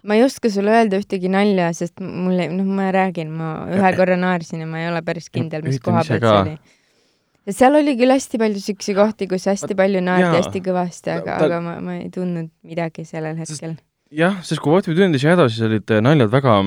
ma 0.06 0.18
ei 0.18 0.24
oska 0.26 0.50
sulle 0.52 0.74
öelda 0.76 1.00
ühtegi 1.02 1.30
nalja, 1.32 1.72
sest 1.76 2.00
mul 2.00 2.38
ei, 2.38 2.50
noh, 2.52 2.68
ma 2.78 2.88
räägin, 2.94 3.32
ma 3.36 3.52
ühe 3.74 3.92
korra 3.98 4.18
naersin 4.20 4.64
ja 4.64 4.70
ma 4.70 4.82
ei 4.82 4.90
ole 4.92 5.04
päris 5.06 5.28
kindel, 5.32 5.66
mis 5.66 5.80
koha 5.82 6.04
ka. 6.06 6.18
see 6.18 6.36
oli. 6.42 6.56
ja 7.46 7.58
seal 7.60 7.80
oli 7.82 7.96
küll 7.98 8.14
hästi 8.14 8.42
palju 8.42 8.62
siukseid 8.68 9.00
kohti, 9.00 9.30
kus 9.30 9.48
hästi 9.52 9.78
palju 9.78 10.04
naerdi 10.04 10.40
hästi 10.40 10.64
kõvasti, 10.70 11.16
aga, 11.20 11.40
aga 11.46 11.62
ma, 11.64 11.78
ma 11.84 12.00
ei 12.00 12.10
tundnud 12.14 12.52
midagi 12.66 13.06
sellel 13.08 13.38
hetkel. 13.40 13.76
jah, 14.10 14.40
sest 14.46 14.62
kui 14.64 14.72
What 14.72 14.88
we 14.88 14.96
do 14.98 15.04
in 15.04 15.16
the 15.16 15.22
shadows 15.22 15.60
olid 15.60 15.98
naljad 16.06 16.32
väga, 16.32 16.60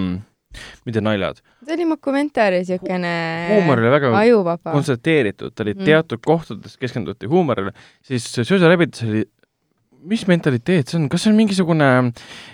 mitte 0.85 1.01
naljad, 1.05 1.41
see 1.65 1.75
oli 1.77 1.85
mu 1.85 1.97
kommentaari 2.01 2.63
siukene 2.65 3.11
huumor 3.51 3.79
oli 3.83 3.91
väga 3.93 4.13
ajuvaba. 4.17 4.71
kontsentreeritud, 4.73 5.53
ta 5.55 5.63
oli 5.63 5.73
Mm. 5.77 5.85
teatud 5.85 6.19
kohtades 6.25 6.77
keskenduti 6.77 7.27
huumorile, 7.29 7.71
siis 8.01 8.25
Jojo 8.37 8.67
Rabbitis 8.69 9.03
oli 9.05 9.25
mis 10.09 10.21
mentaliteet 10.27 10.87
see 10.87 10.97
on, 10.97 11.09
kas 11.11 11.25
see 11.25 11.31
on 11.33 11.35
mingisugune 11.35 11.87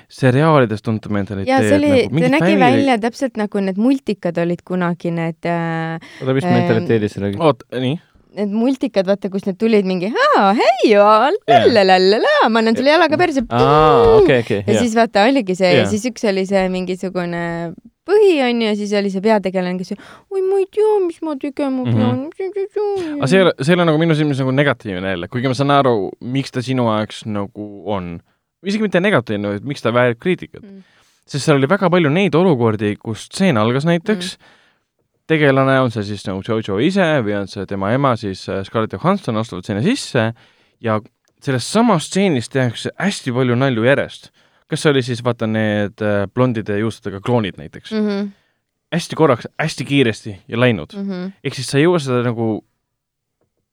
seriaalides 0.09 0.81
tuntud 0.81 1.13
mentaliteet? 1.13 1.51
ja 1.51 1.61
see 1.61 1.77
oli, 1.77 1.91
nagu 2.09 2.23
ta 2.25 2.31
nägi 2.39 2.55
välja 2.59 2.97
täpselt 3.03 3.37
nagu 3.37 3.61
need 3.61 3.77
multikad 3.77 4.37
olid 4.41 4.63
kunagi 4.65 5.11
need 5.13 5.45
äh, 5.45 5.99
oota, 6.21 6.33
mis 6.33 6.43
Ähm, 6.47 6.53
mentaliteedist 6.57 7.15
sa 7.19 7.21
räägid? 7.21 7.39
oot, 7.39 7.63
nii, 7.71 7.99
need 8.38 8.51
multikad, 8.53 9.07
vaata, 9.09 9.29
kus 9.33 9.45
need 9.47 9.57
tulid 9.61 9.88
mingi 9.89 10.11
hei, 10.11 10.91
lallalala, 11.47 12.36
ma 12.51 12.61
annan 12.61 12.75
sulle 12.77 12.93
jalaga 12.93 13.17
perse. 13.19 13.43
okei, 13.49 14.39
okei, 14.43 14.61
ja 14.67 14.73
jah. 14.73 14.81
siis 14.83 14.95
vaata 14.97 15.25
oligi 15.29 15.55
see 15.57 15.71
ja 15.73 15.83
Jaa. 15.83 15.89
siis 15.91 16.05
üks 16.11 16.25
oli 16.29 16.45
see 16.49 16.63
mingisugune 16.73 17.43
põhi 18.05 18.33
onju 18.45 18.67
ja 18.69 18.75
siis 18.77 18.91
oli 18.97 19.09
see 19.13 19.23
peategelane, 19.25 19.79
kes 19.81 19.95
oi 19.95 20.41
ma 20.45 20.59
ei 20.61 20.67
tea, 20.77 20.91
mis 21.07 21.21
ma 21.25 21.36
tegema 21.41 21.86
Mhm. 21.86 21.95
pean. 21.97 23.17
aga 23.17 23.27
see 23.27 23.39
ei 23.39 23.45
ole, 23.47 23.53
see 23.61 23.73
ei 23.73 23.79
ole 23.79 23.86
nagu 23.89 23.97
minu 24.01 24.17
silmis 24.17 24.39
nagu 24.43 24.51
negatiivne 24.53 25.15
jälle, 25.15 25.27
kuigi 25.31 25.49
ma 25.49 25.57
saan 25.57 25.71
aru, 25.73 26.11
miks 26.21 26.51
ta 26.53 26.61
sinu 26.61 26.86
jaoks 26.91 27.23
nagu 27.25 27.65
on. 27.89 28.19
isegi 28.65 28.81
mitte 28.86 28.99
negatiivne, 29.01 29.55
vaid 29.55 29.65
miks 29.65 29.81
ta 29.81 29.91
väärib 29.93 30.19
kriitikat. 30.21 30.63
Mm. 30.63 30.83
sest 31.25 31.45
seal 31.45 31.57
oli 31.57 31.67
väga 31.69 31.89
palju 31.89 32.09
neid 32.13 32.36
olukordi, 32.38 32.95
kus 33.01 33.25
stseen 33.25 33.57
algas 33.57 33.86
näiteks 33.86 34.36
mm., 34.38 34.53
tegelane 35.28 35.80
on 35.82 35.91
see 35.91 36.03
siis 36.03 36.26
nagu 36.28 36.41
Jojo 36.47 36.78
ise 36.84 37.05
või 37.26 37.36
on 37.39 37.47
see 37.47 37.65
tema 37.65 37.91
ema 37.95 38.15
siis 38.19 38.45
äh, 38.49 38.63
Scarlett 38.67 38.93
Johansson 38.93 39.38
astuvad 39.38 39.65
sinna 39.65 39.82
sisse 39.86 40.34
ja 40.82 40.99
sellest 41.45 41.71
samast 41.71 42.07
stseenist 42.11 42.51
tehakse 42.53 42.91
hästi 42.99 43.34
palju 43.34 43.55
nalju 43.55 43.84
järjest. 43.86 44.32
kas 44.67 44.82
see 44.82 44.89
oli 44.91 45.01
siis 45.05 45.23
vaata 45.26 45.47
need 45.47 46.01
äh, 46.01 46.26
blondide 46.34 46.78
juustudega 46.80 47.21
kloonid 47.21 47.57
näiteks 47.57 47.91
mm., 47.91 48.05
Mhm, 48.05 48.32
hästi 48.93 49.15
korraks, 49.15 49.47
hästi 49.59 49.86
kiiresti 49.86 50.38
ja 50.47 50.59
läinud 50.59 50.93
mm. 50.95 51.01
mhm, 51.03 51.32
ehk 51.43 51.55
siis 51.55 51.67
sa 51.69 51.78
ei 51.78 51.84
jõua 51.86 51.99
seda 51.99 52.21
nagu 52.23 52.63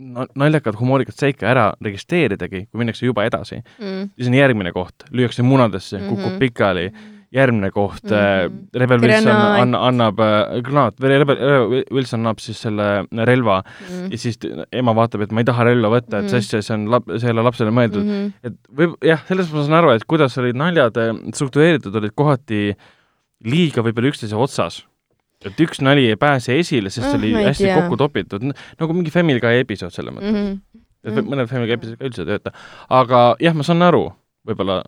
na- 0.02 0.26
naljakat 0.34 0.76
humoorikat 0.80 1.14
seika 1.14 1.46
ära 1.46 1.64
registreeridagi, 1.84 2.66
kui 2.70 2.78
minnakse 2.82 3.06
juba 3.06 3.24
edasi. 3.28 3.60
mhm. 3.78 4.08
siis 4.16 4.28
on 4.28 4.34
järgmine 4.34 4.72
koht, 4.72 5.04
lüüakse 5.12 5.42
munadesse 5.46 5.98
mm, 5.98 6.04
-hmm. 6.04 6.08
kukub 6.08 6.32
Mhm. 6.32 6.38
pikali, 6.38 6.92
järgmine 7.32 7.70
koht 7.72 8.02
mm, 8.04 8.10
-hmm. 8.10 8.50
Mhm. 8.50 8.80
Rebel 8.82 9.00
Wilson 9.00 9.24
Granaat. 9.24 9.60
anna, 9.62 9.78
annab 9.88 10.20
äh, 10.20 10.60
granaat 10.62 11.00
või 11.00 11.08
Rebel 11.14 11.36
Rebel 11.40 11.84
Wilson 11.92 12.20
annab 12.20 12.38
siis 12.44 12.60
selle 12.60 12.88
relva 13.30 13.62
mhm, 13.62 14.12
ja 14.12 14.18
siis 14.18 14.38
ema 14.72 14.94
vaatab, 14.94 15.22
et 15.22 15.32
ma 15.32 15.40
ei 15.40 15.48
taha 15.48 15.64
relva 15.64 15.88
võtta, 15.96 16.18
et 16.20 16.24
Mhm. 16.24 16.32
mis 16.32 16.34
asja, 16.44 16.62
see 16.62 16.74
on 16.74 16.86
lap-, 16.92 17.08
see 17.18 17.28
ei 17.30 17.32
ole 17.32 17.42
lapsele 17.48 17.70
mõeldud 17.70 18.04
mm. 18.04 18.08
mhm. 18.08 18.26
-hmm. 18.26 18.32
et 18.44 18.54
võib, 18.78 18.96
jah, 19.02 19.24
sellest 19.28 19.52
ma 19.52 19.64
saan 19.64 19.78
aru, 19.80 19.90
et 19.96 20.04
kuidas 20.04 20.38
olid 20.38 20.56
naljad 20.56 20.96
äh, 20.96 21.12
struktureeritud, 21.34 21.94
olid 21.96 22.12
kohati 22.14 22.74
liiga 23.44 23.82
võib-olla 23.82 24.12
üksteise 24.12 24.36
otsas. 24.36 24.84
et 25.44 25.58
üks 25.58 25.80
nali 25.82 26.04
ei 26.06 26.16
pääse 26.16 26.54
esile, 26.58 26.90
sest 26.90 27.06
see 27.08 27.16
Ah, 27.16 27.18
oli 27.18 27.32
ei 27.34 27.44
hästi 27.48 27.64
tea. 27.64 27.80
kokku 27.80 27.96
topitud, 27.98 28.44
nagu 28.78 28.92
mingi 28.94 29.10
Family 29.10 29.40
Guy 29.40 29.58
episood 29.64 29.90
selles 29.90 30.14
mõttes 30.14 30.30
mm. 30.30 30.38
Mhm. 30.38 30.60
-hmm. 31.08 31.18
et 31.18 31.24
mõned 31.26 31.48
Family 31.50 31.66
Guy 31.66 31.74
episoodid 31.74 31.98
ka 31.98 32.04
üldse 32.06 32.22
ei 32.22 32.26
tööta. 32.28 32.52
aga 32.90 33.36
jah, 33.40 33.54
ma 33.54 33.62
saan 33.66 33.82
aru 33.82 34.12
võib-olla, 34.46 34.82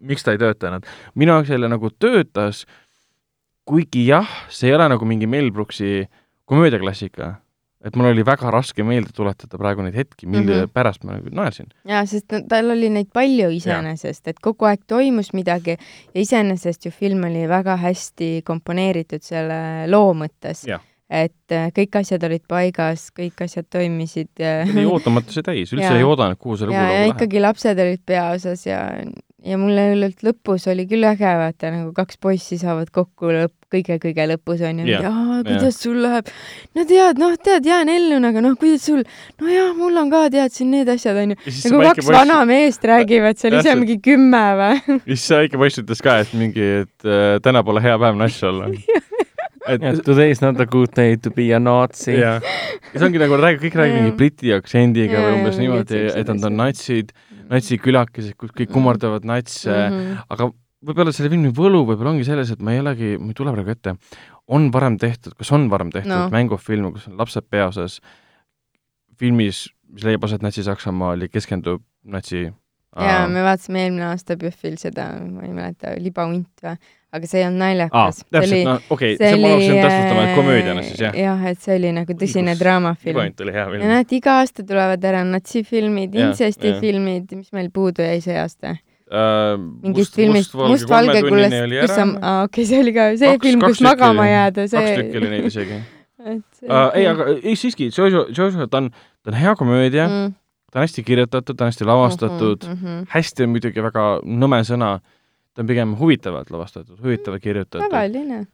miks 0.00 0.24
ta 0.24 0.34
ei 0.34 0.40
töötanud. 0.40 0.86
minu 1.14 1.36
jaoks 1.36 1.50
jälle 1.50 1.68
nagu 1.68 1.90
töötas, 1.98 2.64
kuigi 3.68 4.06
jah, 4.08 4.28
see 4.48 4.70
ei 4.70 4.74
ole 4.74 4.88
nagu 4.92 5.06
mingi 5.06 5.28
Mel 5.30 5.50
Brooksi 5.54 6.08
komöödiaklassika, 6.50 7.34
et 7.84 7.96
mul 7.96 8.10
oli 8.10 8.24
väga 8.26 8.50
raske 8.52 8.84
meelde 8.84 9.14
tuletada 9.16 9.58
praegu 9.60 9.84
neid 9.84 9.96
hetki, 9.96 10.26
mille 10.26 10.56
mm. 10.56 10.64
-hmm. 10.64 10.72
pärast 10.74 11.04
ma 11.04 11.16
nagu 11.16 11.32
naersin. 11.32 11.70
ja 11.88 12.04
sest 12.06 12.28
ta- 12.28 12.42
tal 12.48 12.70
oli 12.70 12.90
neid 12.90 13.08
palju 13.12 13.50
iseenesest, 13.56 14.28
et 14.28 14.40
kogu 14.42 14.68
aeg 14.68 14.84
toimus 14.86 15.32
midagi 15.32 15.76
ja 16.14 16.20
iseenesest 16.20 16.84
ju 16.84 16.90
film 16.90 17.24
oli 17.24 17.48
väga 17.48 17.76
hästi 17.76 18.42
komponeeritud 18.44 19.22
selle 19.22 19.86
loo 19.88 20.14
mõttes 20.14 20.66
et 21.10 21.54
äh, 21.54 21.70
kõik 21.74 21.98
asjad 22.00 22.22
olid 22.28 22.44
paigas, 22.48 23.08
kõik 23.14 23.42
asjad 23.42 23.66
toimisid 23.70 24.30
ja 24.38 24.60
oli 24.62 24.84
ootamatuse 24.86 25.42
täis, 25.42 25.72
üldse 25.74 25.88
Jaa. 25.90 25.98
ei 25.98 26.06
oodanud, 26.06 26.38
kuhu 26.38 26.56
see 26.56 26.70
lugu 26.70 26.78
ja, 26.78 26.86
ja 26.86 27.00
läheb. 27.00 27.16
ikkagi 27.16 27.42
lapsed 27.42 27.82
olid 27.82 28.02
peaosas 28.06 28.62
ja, 28.66 28.84
ja 29.46 29.56
mulle 29.60 29.86
hullult 29.92 30.24
lõpus 30.24 30.66
oli 30.70 30.84
küll 30.90 31.06
äge 31.08 31.30
vaata 31.40 31.70
nagu 31.72 31.94
kaks 31.96 32.18
poissi 32.20 32.58
saavad 32.60 32.90
kokku 32.92 33.30
lõpp, 33.32 33.54
kõige-kõige 33.72 34.26
lõpus 34.32 34.62
onju 34.66 34.86
yeah., 34.88 35.06
aa 35.06 35.40
kuidas 35.46 35.78
sul 35.80 36.00
läheb, 36.02 36.28
no 36.76 36.84
tead, 36.88 37.20
noh 37.22 37.36
tead, 37.40 37.68
jään 37.68 37.92
ellu, 37.92 38.18
aga 38.30 38.42
noh, 38.44 38.56
kuidas 38.60 38.84
sul, 38.90 39.04
no 39.40 39.52
jah, 39.52 39.70
mul 39.78 39.96
on 40.00 40.10
ka 40.12 40.26
tead 40.34 40.54
siin 40.54 40.72
need 40.74 40.90
asjad 40.92 41.22
onju, 41.22 41.38
nagu 41.46 41.84
kaks 41.88 42.10
vana 42.10 42.40
meest 42.48 42.84
räägivad 42.90 43.40
seal 43.40 43.56
ise 43.60 43.76
mingi 43.80 44.00
kümme 44.04 44.42
või? 44.60 44.98
Siis 45.08 45.28
see 45.30 45.44
väike 45.44 45.62
poiss 45.62 45.84
ütles 45.84 46.04
ka, 46.04 46.20
et 46.24 46.34
mingi, 46.36 46.66
et 46.84 47.08
äh, 47.08 47.38
täna 47.44 47.64
pole 47.66 47.82
hea 47.84 47.96
päev 48.00 48.20
nass 48.20 48.44
olla. 48.44 48.68
et 49.70 50.04
Today 50.04 50.30
is 50.30 50.40
not 50.40 50.60
a 50.60 50.66
good 50.66 50.92
day 50.96 51.16
to 51.16 51.30
be 51.30 51.52
a 51.52 51.60
nazi. 51.60 52.16
jah, 52.18 52.44
ja 52.92 52.98
see 52.98 53.06
ongi 53.06 53.20
nagu 53.22 53.38
räägib, 53.40 53.64
kõik 53.66 53.80
räägib 53.80 54.00
mingi 54.00 54.16
briti 54.18 54.54
aktsendiga 54.56 55.16
Jaa, 55.16 55.26
või 55.26 55.40
umbes 55.40 55.60
niimoodi, 55.60 56.04
et 56.12 56.32
nad 56.32 56.48
on 56.48 56.56
natsid, 56.60 57.12
natsikülakesed, 57.50 58.36
kus 58.40 58.52
kõik 58.56 58.70
kummardavad 58.74 59.24
natse 59.28 59.70
mm, 59.70 59.96
Mhm. 60.00 60.18
aga 60.30 60.50
võib-olla 60.86 61.12
selle 61.12 61.28
filmi 61.32 61.50
võlu 61.52 61.82
võib-olla 61.88 62.14
ongi 62.14 62.24
selles, 62.24 62.50
et 62.54 62.62
ma 62.64 62.72
ei 62.72 62.80
olegi, 62.80 63.16
mul 63.18 63.34
ei 63.34 63.38
tule 63.42 63.52
praegu 63.52 63.74
ette, 63.74 63.96
on 64.48 64.70
varem 64.72 64.96
tehtud, 64.98 65.34
kas 65.38 65.50
on 65.52 65.68
varem 65.70 65.90
tehtud 65.92 66.10
No. 66.14 66.28
mängufilme, 66.32 66.92
kus 66.94 67.08
on 67.10 67.18
lapsed 67.20 67.44
peaosas, 67.50 68.00
filmis, 69.20 69.66
mis 69.92 70.06
leiab 70.06 70.24
aset 70.24 70.42
Natsi-Saksamaal 70.46 71.26
ja 71.26 71.28
keskendub 71.28 71.82
natsi 72.04 72.46
ja 72.96 73.26
me 73.30 73.42
vaatasime 73.46 73.84
eelmine 73.84 74.06
aasta 74.08 74.36
PÜFFil 74.40 74.78
seda, 74.80 75.10
ma 75.30 75.44
ei 75.46 75.52
mäleta, 75.54 75.92
libahunt 76.00 76.64
või, 76.64 76.76
aga 77.12 77.30
see 77.30 77.40
ei 77.40 77.46
olnud 77.46 77.62
naljakas. 77.64 78.20
täpselt, 78.30 78.66
no 78.66 78.74
okei 78.90 79.14
okay,, 79.14 79.30
see 79.30 79.40
ma 79.40 79.52
hakkasin 79.54 79.80
täpsustama, 79.84 80.26
et 80.26 80.36
komöödiana 80.38 80.84
siis 80.86 81.00
jah. 81.06 81.16
jah, 81.18 81.46
et 81.50 81.64
see 81.64 81.78
oli 81.78 81.94
nagu 81.96 82.16
tõsine 82.22 82.54
draamafilm. 82.60 83.16
Libahunt 83.16 83.44
oli 83.46 83.54
hea 83.56 83.64
ja 83.64 83.72
film. 83.72 83.88
näed, 83.94 84.14
iga 84.20 84.36
aasta 84.42 84.66
tulevad 84.66 85.08
ära 85.10 85.24
natsifilmid, 85.26 86.14
intsestifilmid, 86.26 87.34
mis 87.38 87.52
meil 87.56 87.70
puudu 87.74 88.06
jäi 88.06 88.20
see 88.24 88.38
aasta? 88.40 88.76
Uh, 89.10 89.56
mingist 89.82 90.14
filmist 90.14 90.52
Mustvalge 90.54 91.24
kullest, 91.26 91.56
kus 91.72 91.94
sa, 91.96 92.04
aa 92.22 92.44
okei, 92.46 92.66
see 92.68 92.78
oli 92.78 92.92
ka 92.94 93.08
see 93.18 93.32
Kaks- 93.32 93.48
film, 93.48 93.64
kus 93.64 93.80
magama 93.82 94.28
jääda, 94.28 94.68
see 94.70 94.78
kaks 94.78 95.00
tükki 95.00 95.18
oli 95.18 95.30
neid 95.32 95.48
isegi 95.48 95.78
et 96.30 96.44
see 96.60 96.68
uh,. 96.68 96.92
ei, 96.94 97.08
aga 97.10 97.26
ei 97.40 97.56
siiski, 97.58 97.88
Jojo, 97.96 98.28
Jojo, 98.36 98.68
ta 98.70 98.84
on, 98.84 98.92
ta 99.24 99.32
on 99.32 99.38
hea 99.40 99.56
komöödia 99.58 100.06
mm., 100.06 100.36
ta 100.70 100.78
on 100.78 100.86
hästi 100.86 101.02
kirjutatud, 101.02 101.56
ta 101.58 101.66
on 101.66 101.72
hästi 101.72 101.88
lavastatud 101.88 102.68
mm, 102.68 102.76
mm 102.76 102.84
-hmm. 102.84 103.06
hästi 103.16 103.48
on 103.48 103.50
muidugi 103.56 103.82
väga 103.82 104.04
nõme 104.22 104.62
sõna, 104.68 104.92
ta 105.60 105.64
on 105.64 105.68
pigem 105.68 105.92
huvitavalt 106.00 106.50
lavastatud, 106.50 106.96
huvitavalt 107.04 107.42
kirjutatud. 107.42 107.84
tavaline. 107.84 108.46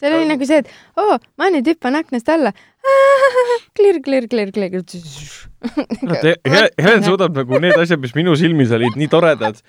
seal 0.00 0.14
oli 0.16 0.28
nagu 0.28 0.46
see, 0.48 0.62
et 0.62 0.68
oo, 1.00 1.18
ma 1.36 1.50
nüüd 1.52 1.68
hüppan 1.68 1.98
aknast 2.00 2.28
alla. 2.32 2.52
klirr, 3.76 4.00
klirr, 4.04 4.28
klirr, 4.32 4.52
klirr. 4.56 4.76
Helen 6.80 7.04
suudab 7.04 7.36
nagu 7.36 7.60
need 7.60 7.76
asjad, 7.76 8.00
mis 8.00 8.14
minu 8.16 8.36
silmis 8.40 8.72
olid 8.76 8.96
nii 8.96 9.08
toredad, 9.12 9.60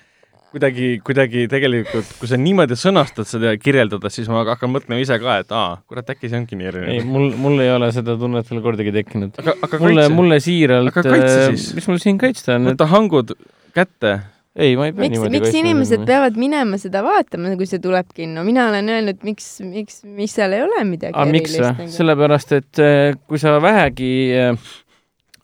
kuidagi, 0.52 0.88
kuidagi 1.04 1.44
tegelikult, 1.52 2.14
kui 2.20 2.30
sa 2.30 2.40
niimoodi 2.40 2.76
sõnastad 2.80 3.28
seda 3.28 3.52
ja 3.52 3.60
kirjeldada, 3.60 4.12
siis 4.12 4.30
ma 4.32 4.46
hakkan 4.48 4.72
mõtlema 4.72 5.00
ise 5.04 5.20
ka, 5.20 5.38
et 5.44 5.52
aa, 5.52 5.76
kurat, 5.88 6.08
äkki 6.14 6.32
see 6.32 6.40
ongi 6.40 6.56
nii 6.56 6.70
ei, 6.70 6.72
erinev. 6.72 7.12
mul, 7.12 7.28
mul 7.36 7.64
ei 7.64 7.74
ole 7.74 7.92
seda 7.96 8.16
tunnet 8.20 8.48
veel 8.48 8.64
kordagi 8.64 8.96
tekkinud. 8.96 9.36
aga, 9.44 9.58
aga 9.68 9.84
mulle, 9.84 10.08
mulle 10.22 10.40
siiralt 10.44 10.92
Aga 10.94 11.04
kaitse 11.04 11.38
siis. 11.52 11.70
mis 11.76 11.92
mul 11.92 12.00
siin 12.04 12.20
kaitsta 12.20 12.56
on, 12.56 12.72
võta 12.72 12.88
hangud 12.92 13.36
kätte 13.76 14.16
ei, 14.58 14.74
ma 14.78 14.88
ei 14.88 14.94
pea 14.94 15.06
miks, 15.06 15.14
niimoodi 15.14 15.38
miks 15.38 15.54
inimesed 15.60 15.96
silma. 16.00 16.08
peavad 16.08 16.40
minema 16.40 16.80
seda 16.80 17.04
vaatama, 17.06 17.54
kui 17.60 17.68
see 17.70 17.82
tuleb 17.82 18.10
kinno? 18.16 18.42
mina 18.46 18.68
olen 18.72 18.90
öelnud, 18.96 19.22
miks, 19.26 19.46
miks, 19.64 20.02
miks 20.06 20.34
seal 20.38 20.56
ei 20.56 20.64
ole 20.66 20.82
midagi 20.88 21.14
aga 21.14 21.30
miks 21.30 21.54
või? 21.54 21.64
nagu. 21.68 21.88
sellepärast, 21.94 22.54
et 22.58 22.82
äh, 22.82 23.14
kui 23.30 23.40
sa 23.42 23.56
vähegi 23.62 24.10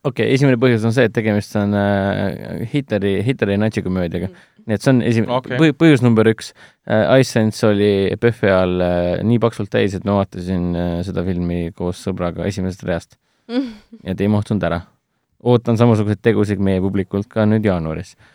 okei 0.04 0.26
okay,, 0.26 0.34
esimene 0.34 0.58
põhjus 0.60 0.84
on 0.88 0.94
see, 0.96 1.06
et 1.08 1.14
tegemist 1.16 1.54
on 1.60 1.76
äh, 1.78 2.64
Hitleri, 2.72 3.16
Hitleri 3.26 3.56
natsikomöödiaga 3.60 4.28
mm.. 4.28 4.50
nii 4.68 4.78
et 4.78 4.84
see 4.84 4.92
on 4.92 5.02
esimene 5.06 5.36
okay., 5.38 5.74
põhjus 5.78 6.04
number 6.04 6.28
üks 6.32 6.52
äh,. 6.52 7.06
iSense 7.22 7.64
oli 7.70 7.92
PÖFFi 8.20 8.52
all 8.52 8.84
äh, 8.84 9.22
nii 9.26 9.40
paksult 9.42 9.72
täis, 9.72 9.96
et 9.96 10.06
ma 10.08 10.18
vaatasin 10.20 10.70
äh, 10.74 10.94
seda 11.06 11.24
filmi 11.26 11.68
koos 11.76 12.02
sõbraga 12.08 12.48
esimesest 12.50 12.84
reast 12.88 13.18
ja 14.06 14.14
ta 14.14 14.26
ei 14.26 14.32
mahtunud 14.32 14.66
ära. 14.66 14.82
ootan 15.44 15.80
samasuguseid 15.80 16.22
tegusid 16.24 16.62
meie 16.64 16.82
publikult 16.84 17.30
ka 17.30 17.46
nüüd 17.48 17.66
jaanuaris 17.70 18.16
äh,. 18.16 18.34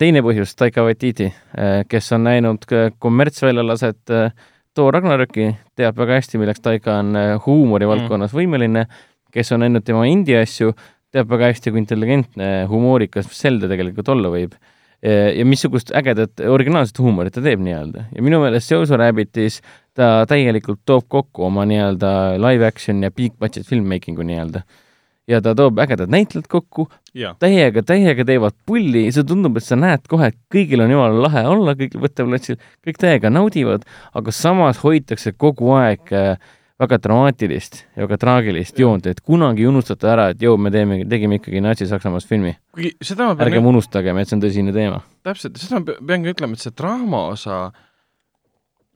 Teine 0.00 0.22
põhjus, 0.24 0.54
Taika 0.56 0.84
Waititi 0.86 1.28
äh,, 1.28 1.82
kes 1.88 2.12
on 2.16 2.24
näinud 2.24 2.64
ka 2.68 2.88
kommertsväljalaset 2.98 4.12
äh, 4.14 4.30
Thor 4.76 4.94
Ragnaröki, 4.94 5.50
teab 5.76 5.98
väga 5.98 6.16
hästi, 6.20 6.40
milleks 6.40 6.62
Taika 6.64 6.98
on 7.02 7.16
äh, 7.18 7.34
huumori 7.44 7.84
mm. 7.84 7.92
valdkonnas 7.92 8.32
võimeline, 8.36 8.86
kes 9.34 9.52
on 9.52 9.64
näinud 9.64 9.84
tema 9.84 10.06
indie 10.08 10.38
asju, 10.40 10.72
teab 11.12 11.28
väga 11.34 11.52
hästi, 11.52 11.72
kui 11.74 11.82
intelligentne, 11.82 12.50
humoorikas 12.70 13.28
Zelda 13.36 13.68
tegelikult 13.70 14.08
olla 14.14 14.32
võib. 14.32 14.58
ja 14.98 15.44
missugust 15.46 15.92
ägedat 15.94 16.40
originaalset 16.42 16.96
huumorit 16.98 17.30
ta 17.30 17.38
teeb 17.38 17.60
nii-öelda. 17.62 18.08
ja 18.16 18.22
minu 18.22 18.40
meelest 18.42 18.72
Jojo 18.72 18.96
Rabbitis 18.98 19.60
ta 19.94 20.24
täielikult 20.26 20.80
toob 20.84 21.04
kokku 21.06 21.44
oma 21.46 21.62
nii-öelda 21.70 22.10
live 22.42 22.66
action 22.66 23.04
ja 23.06 23.12
big 23.14 23.36
budget 23.38 23.68
filmmaking'u 23.70 24.26
nii-öelda 24.26 24.64
ja 25.28 25.40
ta 25.44 25.54
toob 25.56 25.78
ägedad 25.82 26.10
näitlejad 26.12 26.48
kokku, 26.50 26.88
täiega, 27.40 27.82
täiega 27.86 28.24
teevad 28.26 28.56
pulli, 28.66 29.06
see 29.14 29.26
tundub, 29.28 29.58
et 29.60 29.66
sa 29.66 29.78
näed 29.78 30.06
kohe, 30.10 30.30
et 30.32 30.38
kõigil 30.52 30.84
on 30.84 30.94
jumala 30.94 31.24
lahe 31.26 31.44
olla 31.48 31.74
kõigil 31.78 32.02
võtteplatsil, 32.04 32.60
kõik 32.86 33.00
täiega 33.00 33.32
naudivad, 33.32 33.84
aga 34.16 34.34
samas 34.34 34.80
hoitakse 34.84 35.34
kogu 35.36 35.74
aeg 35.76 36.14
äh, 36.16 36.38
väga 36.78 37.00
dramaatilist 37.02 37.82
ja 37.96 38.06
väga 38.06 38.20
traagilist 38.22 38.78
joont, 38.78 39.08
et 39.10 39.20
kunagi 39.20 39.66
ei 39.66 39.70
unustata 39.70 40.12
ära, 40.14 40.28
et 40.32 40.42
joo, 40.42 40.56
me 40.56 40.72
teeme, 40.74 41.02
tegime 41.10 41.40
ikkagi 41.40 41.62
Natsi-Saksamaast 41.64 42.30
filmi. 42.30 42.54
ärgem 42.78 43.66
unustagem, 43.66 44.18
et 44.18 44.30
see 44.30 44.38
on 44.38 44.46
tõsine 44.46 44.74
teema. 44.76 45.02
täpselt, 45.26 45.58
seda 45.60 45.82
ma 45.82 45.98
pean 45.98 46.24
ka 46.24 46.36
ütlema, 46.36 46.56
et 46.56 46.64
see 46.64 46.76
draama 46.78 47.26
osa 47.34 47.66
äh, 47.66 47.84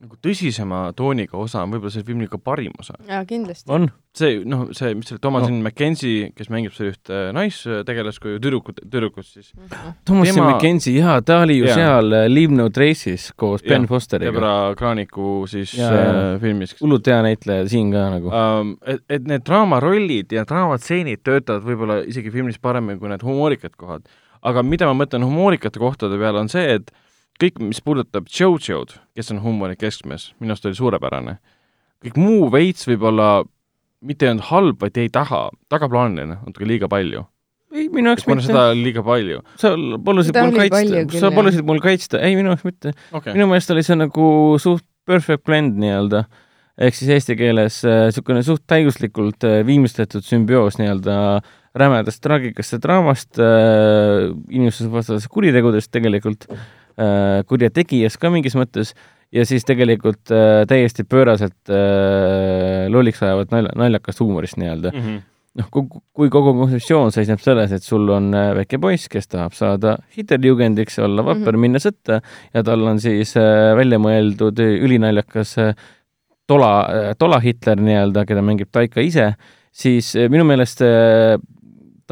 nagu 0.02 0.16
tõsisema 0.18 0.78
tooniga 0.98 1.36
osa 1.38 1.60
on 1.62 1.70
võib-olla 1.72 1.92
selle 1.94 2.06
filmi 2.06 2.26
ka 2.30 2.38
parim 2.42 2.72
osa. 2.80 2.96
jaa, 3.06 3.22
kindlasti. 3.28 3.68
on. 3.70 3.86
see, 4.18 4.40
noh, 4.48 4.64
see, 4.74 4.96
mis 4.98 5.08
selle 5.08 5.22
Thomasin 5.22 5.54
no. 5.60 5.68
McKenzie, 5.68 6.30
kes 6.36 6.50
mängib 6.52 6.74
seal 6.74 6.90
ühte 6.90 7.20
naistegelast 7.36 8.20
kui 8.22 8.34
tüdrukut, 8.42 8.80
tüdrukut 8.82 9.28
siis 9.28 9.52
mm. 9.54 9.68
-hmm. 9.68 9.92
Thomasin 10.08 10.40
tema... 10.40 10.48
McKenzie, 10.50 10.96
jaa, 10.98 11.20
ta 11.22 11.38
oli 11.44 11.58
ju 11.60 11.68
ja. 11.70 11.76
seal 11.78 12.10
uh, 12.10 12.24
Leave 12.30 12.58
No 12.58 12.66
Trace'is 12.68 13.28
koos 13.36 13.62
ja. 13.62 13.68
Ben 13.70 13.86
Fosteriga. 13.90 14.32
Debra 14.32 14.74
Kraaniku 14.78 15.44
siis 15.50 15.76
ja, 15.78 15.92
uh, 15.92 16.40
filmis. 16.42 16.74
hullult 16.80 17.06
hea 17.06 17.20
näitleja 17.22 17.68
siin 17.70 17.94
ka 17.94 18.08
nagu 18.16 18.32
um,. 18.32 18.74
Et, 18.86 19.04
et 19.08 19.28
need 19.28 19.46
draamarollid 19.46 20.34
ja 20.34 20.42
draamastseenid 20.48 21.22
töötavad 21.22 21.62
võib-olla 21.62 22.00
isegi 22.08 22.34
filmis 22.34 22.58
paremini 22.58 22.98
kui 22.98 23.12
need 23.12 23.22
humoorikad 23.22 23.78
kohad. 23.78 24.10
aga 24.42 24.62
mida 24.66 24.90
ma 24.90 25.04
mõtlen 25.04 25.22
humoorikate 25.22 25.78
kohtade 25.78 26.18
peale, 26.18 26.42
on 26.42 26.50
see, 26.50 26.80
et 26.80 26.90
kõik, 27.40 27.58
mis 27.62 27.80
puudutab 27.84 28.28
JoJo'd, 28.30 28.96
kes 29.16 29.32
on 29.34 29.42
huumori 29.44 29.76
keskmes, 29.78 30.30
minu 30.40 30.54
arust 30.54 30.68
oli 30.68 30.78
suurepärane. 30.78 31.38
kõik 32.02 32.16
muu 32.18 32.50
veits 32.50 32.88
võib-olla 32.88 33.44
mitte 34.02 34.26
ei 34.26 34.32
olnud 34.32 34.48
halb, 34.50 34.80
vaid 34.82 34.98
jäi 34.98 35.10
taha, 35.12 35.46
tagaplaaniline, 35.72 36.40
natuke 36.42 36.66
liiga 36.68 36.90
palju. 36.90 37.24
ei, 37.72 37.86
minu 37.88 38.10
jaoks 38.12 38.26
mitte. 38.28 38.46
seda 38.50 38.66
liiga 38.76 39.04
palju. 39.06 39.42
sa 39.60 39.74
palusid 40.04 40.38
mul 40.38 40.58
kaitsta, 40.58 41.20
sa 41.22 41.32
palusid 41.34 41.66
mul 41.68 41.82
kaitsta, 41.84 42.22
ei, 42.22 42.36
minu 42.38 42.52
jaoks 42.52 42.66
mitte 42.68 42.94
okay.. 43.12 43.32
minu 43.36 43.48
meelest 43.50 43.72
oli 43.74 43.84
see 43.86 43.98
nagu 43.98 44.26
suht 44.62 44.84
perfect 45.08 45.46
blend 45.48 45.78
nii-öelda, 45.82 46.26
ehk 46.82 46.98
siis 46.98 47.10
eesti 47.16 47.38
keeles 47.38 47.80
niisugune 47.86 48.42
äh, 48.42 48.46
suht 48.46 48.66
täiuslikult 48.70 49.46
äh, 49.48 49.62
viimistletud 49.66 50.26
sümbioos 50.26 50.78
nii-öelda 50.78 51.16
rämedast 51.78 52.20
traagikast 52.22 52.76
ja 52.76 52.82
draamast 52.82 53.40
äh,, 53.40 54.28
inimsusvastasest 54.52 55.30
kuritegudest 55.32 55.90
tegelikult 55.94 56.46
äh, 56.50 56.60
Äh, 57.00 57.40
kurjategijas 57.48 58.18
ka 58.20 58.28
mingis 58.28 58.56
mõttes 58.58 58.90
ja 59.32 59.46
siis 59.48 59.64
tegelikult 59.64 60.32
äh, 60.34 60.62
täiesti 60.68 61.06
pööraselt 61.08 61.72
äh, 61.72 62.88
lolliks 62.92 63.22
ajavat 63.24 63.54
nalja, 63.54 63.72
naljakast 63.80 64.20
huumorist 64.20 64.58
nii-öelda 64.60 64.92
mm. 64.92 65.06
-hmm. 65.06 65.22
noh, 65.60 65.70
kui 66.12 66.28
kogu 66.28 66.52
kontseptsioon 66.58 67.14
seisneb 67.14 67.40
selles, 67.40 67.72
et 67.72 67.82
sul 67.82 68.04
on 68.12 68.28
äh, 68.36 68.50
väike 68.60 68.78
poiss, 68.82 69.08
kes 69.08 69.32
tahab 69.32 69.56
saada 69.56 69.96
Hitlerjugendiks, 70.18 70.98
olla 70.98 71.24
vapper 71.24 71.40
mm, 71.40 71.56
-hmm. 71.56 71.64
minna 71.64 71.80
sõtta 71.80 72.20
ja 72.54 72.62
tal 72.62 72.84
on 72.84 73.00
siis 73.00 73.36
äh, 73.40 73.72
välja 73.76 73.98
mõeldud 73.98 74.60
ülinaljakas 74.60 75.56
äh, 75.58 75.74
tola 76.46 76.74
äh,, 76.92 77.14
tola 77.18 77.40
Hitler 77.40 77.80
nii-öelda, 77.80 78.26
keda 78.28 78.42
mängib 78.44 78.68
Taika 78.72 79.00
ise, 79.00 79.32
siis 79.72 80.12
äh, 80.16 80.28
minu 80.28 80.44
meelest 80.44 80.84
äh, 80.84 81.38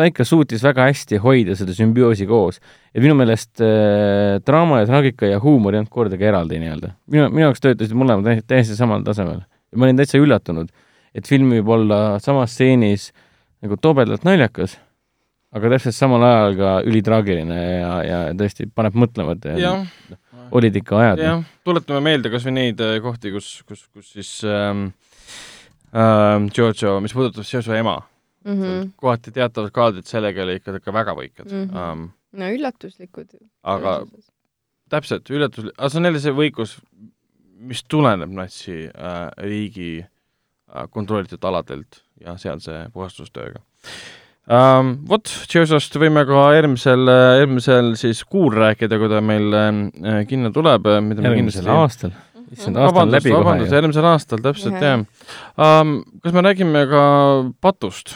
Taika 0.00 0.24
suutis 0.24 0.62
väga 0.64 0.86
hästi 0.88 1.18
hoida 1.20 1.54
seda 1.58 1.74
sümbioosi 1.76 2.26
koos. 2.28 2.60
et 2.94 3.02
minu 3.02 3.14
meelest 3.18 3.60
äh, 3.60 4.38
draama 4.46 4.80
ja 4.80 4.86
traagika 4.88 5.28
ja 5.28 5.40
huumor 5.42 5.74
ei 5.74 5.82
olnud 5.82 5.92
kordagi 5.92 6.28
eraldi 6.30 6.60
nii-öelda. 6.62 6.94
minu, 7.12 7.26
minu 7.28 7.48
jaoks 7.48 7.64
töötasid 7.64 7.96
mõlemad 7.98 8.24
täiesti, 8.24 8.46
täiesti 8.48 8.76
samal 8.78 9.04
tasemel. 9.06 9.42
ma 9.76 9.86
olin 9.86 10.00
täitsa 10.00 10.18
üllatunud, 10.18 10.70
et 11.14 11.28
film 11.28 11.52
võib 11.52 11.68
olla 11.76 12.18
samas 12.22 12.54
stseenis 12.56 13.10
nagu 13.60 13.76
tobedalt 13.76 14.24
naljakas, 14.24 14.78
aga 15.52 15.74
täpselt 15.74 15.96
samal 15.96 16.24
ajal 16.24 16.56
ka 16.58 16.74
ülitraagiline 16.88 17.60
ja, 17.60 17.92
ja 18.06 18.20
tõesti 18.38 18.70
paneb 18.72 18.96
mõtlema, 18.98 19.36
et 19.36 19.50
noh, 19.60 19.84
olid 20.56 20.80
ikka 20.80 21.00
ajad. 21.02 21.24
jah, 21.26 21.42
tuletame 21.66 22.00
meelde 22.08 22.32
kas 22.32 22.46
või 22.48 22.56
neid 22.56 22.80
äh, 22.84 22.96
kohti, 23.04 23.34
kus, 23.34 23.58
kus, 23.68 23.84
kus 23.92 24.14
siis 24.16 24.32
ähm, 24.48 24.88
ähm, 25.92 26.48
Giorgio, 26.54 26.96
mis 27.04 27.14
puudutab 27.16 27.44
Giorgio 27.44 27.76
ema 27.76 28.00
mm. 28.44 28.60
-hmm. 28.62 28.90
kohati 28.96 29.32
teatavad 29.32 29.72
kaadrid 29.74 30.08
sellega 30.08 30.42
oli 30.42 30.58
ikka, 30.60 30.76
ikka 30.80 30.92
väga 30.92 31.14
võikad 31.16 31.50
mm. 31.50 31.64
-hmm. 31.64 31.92
Um, 31.92 32.10
no 32.32 32.52
üllatuslikud. 32.54 33.34
aga 33.62 33.96
täpselt, 34.90 35.30
üllatuslik, 35.30 35.74
aga 35.78 35.88
see 35.88 36.00
on 36.00 36.10
jälle 36.10 36.22
see 36.22 36.36
võikus, 36.36 36.78
mis 37.70 37.84
tuleneb 37.84 38.32
natsi 38.34 38.86
äh, 38.88 39.18
riigi 39.36 39.92
äh, 40.00 40.88
kontrollitud 40.90 41.44
aladelt 41.44 42.02
ja 42.20 42.36
sealse 42.38 42.86
puhastustööga 42.92 43.62
um,. 44.50 44.96
Vot, 45.08 45.30
Geosost 45.52 45.94
võime 46.00 46.24
ka 46.26 46.48
järgmisel, 46.56 47.06
järgmisel 47.42 47.94
siis 48.00 48.24
kuul 48.24 48.54
rääkida, 48.56 48.98
kui 48.98 49.08
ta 49.12 49.20
meil 49.20 49.54
äh, 49.54 50.24
kinno 50.26 50.50
tuleb. 50.50 50.86
järgmisel 50.86 51.36
kindlasti... 51.36 51.68
aastal 51.68 52.18
issand, 52.50 52.76
aasta 52.76 53.04
on 53.04 53.12
läbi 53.12 53.30
kohe. 53.30 53.44
vabandust, 53.44 53.74
järgmisel 53.74 54.10
aastal, 54.10 54.42
täpselt, 54.44 54.82
jah 54.82 55.04
um,. 55.54 56.00
Kas 56.20 56.34
me 56.36 56.42
räägime 56.44 56.84
ka 56.90 57.02
patust? 57.62 58.14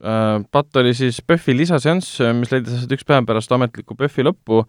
Patt 0.00 0.80
oli 0.80 0.94
siis 0.96 1.20
PÖFFi 1.20 1.54
lisaseanss, 1.58 2.20
mis 2.38 2.52
leidis 2.54 2.78
aset 2.78 2.92
üks 2.96 3.04
päev 3.04 3.26
pärast 3.28 3.52
ametlikku 3.52 3.96
PÖFFi 3.98 4.24
lõppu. 4.30 4.62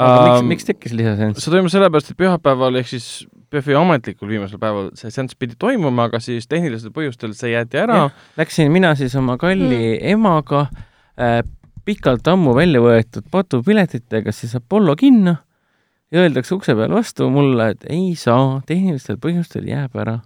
aga 0.00 0.20
miks, 0.28 0.46
miks 0.52 0.68
tekkis 0.68 0.94
lisaseanss? 0.94 1.42
see 1.42 1.54
toimus 1.54 1.74
sellepärast, 1.74 2.12
et 2.12 2.20
pühapäeval 2.20 2.78
ehk 2.78 2.92
siis 2.92 3.08
PÖFFi 3.50 3.74
ametlikul 3.74 4.30
viimasel 4.30 4.60
päeval 4.62 4.92
see 4.98 5.10
seanss 5.10 5.34
pidi 5.38 5.58
toimuma, 5.58 6.06
aga 6.06 6.20
siis 6.22 6.46
tehnilistel 6.50 6.94
põhjustel 6.94 7.34
see 7.34 7.50
jäeti 7.50 7.80
ära. 7.82 8.04
Läksin 8.38 8.70
mina 8.70 8.94
siis 8.98 9.16
oma 9.18 9.34
kalli 9.40 9.96
mm. 9.96 10.04
emaga 10.12 10.68
äh, 11.18 11.40
pikalt 11.84 12.28
ammu 12.30 12.54
välja 12.54 12.82
võetud 12.84 13.26
patupiletitega 13.32 14.32
siis 14.34 14.54
Apollo 14.58 14.94
kinno 15.00 15.34
ja 16.14 16.24
öeldakse 16.24 16.54
ukse 16.54 16.74
peal 16.78 16.94
vastu 16.94 17.30
mulle, 17.32 17.72
et 17.74 17.86
ei 17.90 18.14
saa, 18.18 18.60
tehnilistel 18.66 19.18
põhjustel 19.22 19.66
jääb 19.70 19.98
ära. 19.98 20.20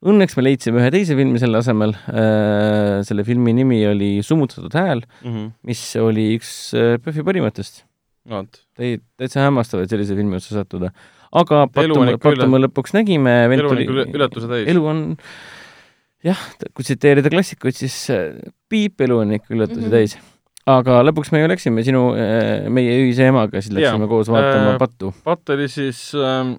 Õnneks 0.00 0.32
me 0.38 0.46
leidsime 0.46 0.80
ühe 0.80 0.88
teise 0.94 1.16
filmi 1.18 1.40
selle 1.42 1.60
asemel 1.60 1.92
äh,, 2.08 3.00
selle 3.04 3.24
filmi 3.26 3.52
nimi 3.56 3.82
oli 3.84 4.10
Summutatud 4.24 4.72
hääl 4.72 5.02
mm, 5.04 5.28
-hmm. 5.28 5.52
mis 5.68 5.84
oli 6.00 6.30
üks 6.38 6.72
äh, 6.72 6.96
PÖFFi 7.04 7.26
parimatest 7.26 7.84
no,. 8.30 8.44
täitsa 8.80 9.44
hämmastav, 9.44 9.84
et 9.84 9.92
sellise 9.92 10.16
filmi 10.16 10.40
otsa 10.40 10.56
sattuda. 10.56 10.92
aga 11.32 11.66
pattu 11.68 12.00
me, 12.00 12.16
pattu 12.16 12.48
me 12.48 12.62
lõpuks 12.64 12.96
nägime, 12.96 13.36
elu 13.52 13.68
on 13.68 13.84
ikka 13.84 14.08
üllatuse 14.16 14.48
täis. 14.48 14.68
elu 14.72 14.86
on 14.88 15.06
jah, 16.24 16.48
kui 16.72 16.84
tsiteerida 16.84 17.32
klassikuid, 17.32 17.76
siis 17.76 17.96
äh, 18.14 18.40
piip, 18.72 19.00
elu 19.04 19.20
on 19.24 19.36
ikka 19.36 19.52
üllatuse 19.52 19.84
mm 19.84 19.88
-hmm. 19.88 19.98
täis 19.98 20.16
aga 20.68 21.00
lõpuks 21.06 21.32
me 21.32 21.42
ju 21.42 21.48
läksime 21.50 21.84
sinu, 21.86 22.02
äh, 22.16 22.68
meie 22.72 22.96
ühise 23.04 23.28
emaga, 23.30 23.60
siis 23.60 23.74
läksime 23.76 24.06
ja, 24.06 24.10
koos 24.10 24.30
vaatama 24.32 24.74
äh, 24.74 24.80
Pattu. 24.80 25.12
Patt 25.24 25.52
oli 25.54 25.68
siis 25.72 26.10
ähm, 26.14 26.56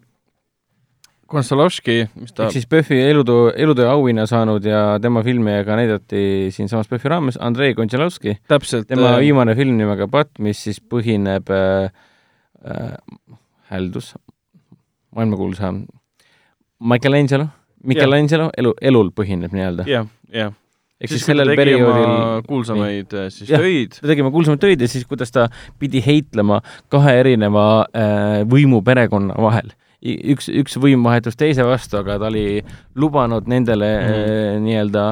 Konstalovski, 1.31 1.97
mis 2.19 2.35
ta 2.35 2.45
ehk 2.45 2.55
siis 2.57 2.67
PÖFFi 2.69 2.99
elutöö, 3.09 3.51
elutöö 3.55 3.89
auhinna 3.91 4.25
saanud 4.29 4.65
ja 4.67 4.99
tema 5.01 5.23
filmi 5.23 5.55
ka 5.65 5.77
näidati 5.79 6.23
siinsamas 6.51 6.89
PÖFFi 6.91 7.09
raames, 7.13 7.39
Andrei 7.41 7.73
Konstalovski. 7.77 8.37
tema 8.87 9.13
äh, 9.15 9.19
viimane 9.19 9.55
film 9.55 9.77
nimega 9.77 10.07
Patt, 10.11 10.39
mis 10.39 10.63
siis 10.63 10.81
põhineb 10.81 11.51
äh, 11.51 11.91
äh, 12.67 12.95
häldus, 13.71 14.13
maailmakuulsa 15.15 15.73
Michelangelo, 16.79 17.47
Michelangelo 17.83 18.49
yeah. 18.49 18.57
elu, 18.57 18.73
elul 18.81 19.13
põhineb 19.15 19.53
nii-öelda. 19.55 19.87
jah 19.87 20.03
yeah,, 20.03 20.11
jah 20.31 20.41
yeah 20.49 20.57
ehk 21.01 21.09
siis, 21.09 21.23
siis 21.23 21.31
sellel 21.31 21.55
perioodil 21.57 22.43
kuulsamaid 22.47 23.09
nii. 23.09 23.25
Äh, 23.25 23.29
siis 23.33 23.49
ja, 23.49 23.59
töid. 23.61 23.97
ta 23.97 24.09
tegi 24.11 24.23
oma 24.23 24.31
kuulsamaid 24.33 24.61
töid 24.61 24.83
ja 24.85 24.89
siis, 24.91 25.07
kuidas 25.09 25.33
ta 25.33 25.47
pidi 25.81 26.01
heitlema 26.05 26.61
kahe 26.93 27.15
erineva 27.23 27.65
äh, 27.89 28.41
võimuperekonna 28.49 29.37
vahel. 29.41 29.73
Üks, 30.01 30.49
üks 30.49 30.77
võim 30.81 31.03
vahetus 31.05 31.37
teise 31.39 31.65
vastu, 31.67 31.99
aga 32.01 32.17
ta 32.21 32.29
oli 32.31 32.63
lubanud 32.99 33.49
nendele 33.51 33.91
mm. 33.99 34.17
äh, 34.17 34.57
nii-öelda 34.65 35.05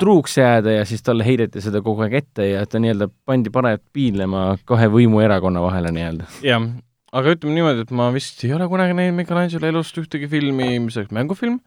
truuks 0.00 0.36
jääda 0.38 0.76
ja 0.76 0.84
siis 0.86 1.02
talle 1.02 1.24
heideti 1.26 1.62
seda 1.64 1.80
kogu 1.82 2.04
aeg 2.06 2.20
ette 2.20 2.50
ja 2.52 2.66
ta 2.68 2.78
nii-öelda 2.82 3.10
pandi 3.26 3.50
parajalt 3.54 3.82
piinlema 3.96 4.44
kahe 4.68 4.90
võimuerakonna 4.92 5.64
vahele 5.64 5.94
nii-öelda. 5.96 6.28
jah, 6.46 6.68
aga 7.16 7.34
ütleme 7.34 7.56
niimoodi, 7.56 7.86
et 7.86 7.96
ma 7.96 8.10
vist 8.14 8.44
ei 8.46 8.54
ole 8.56 8.68
kunagi 8.70 8.96
näinud 8.98 9.18
Michelangelo 9.18 9.72
elust 9.72 9.98
ühtegi 9.98 10.30
filmi, 10.30 10.76
mis 10.84 11.00
oleks 11.00 11.16
mängufilm. 11.16 11.58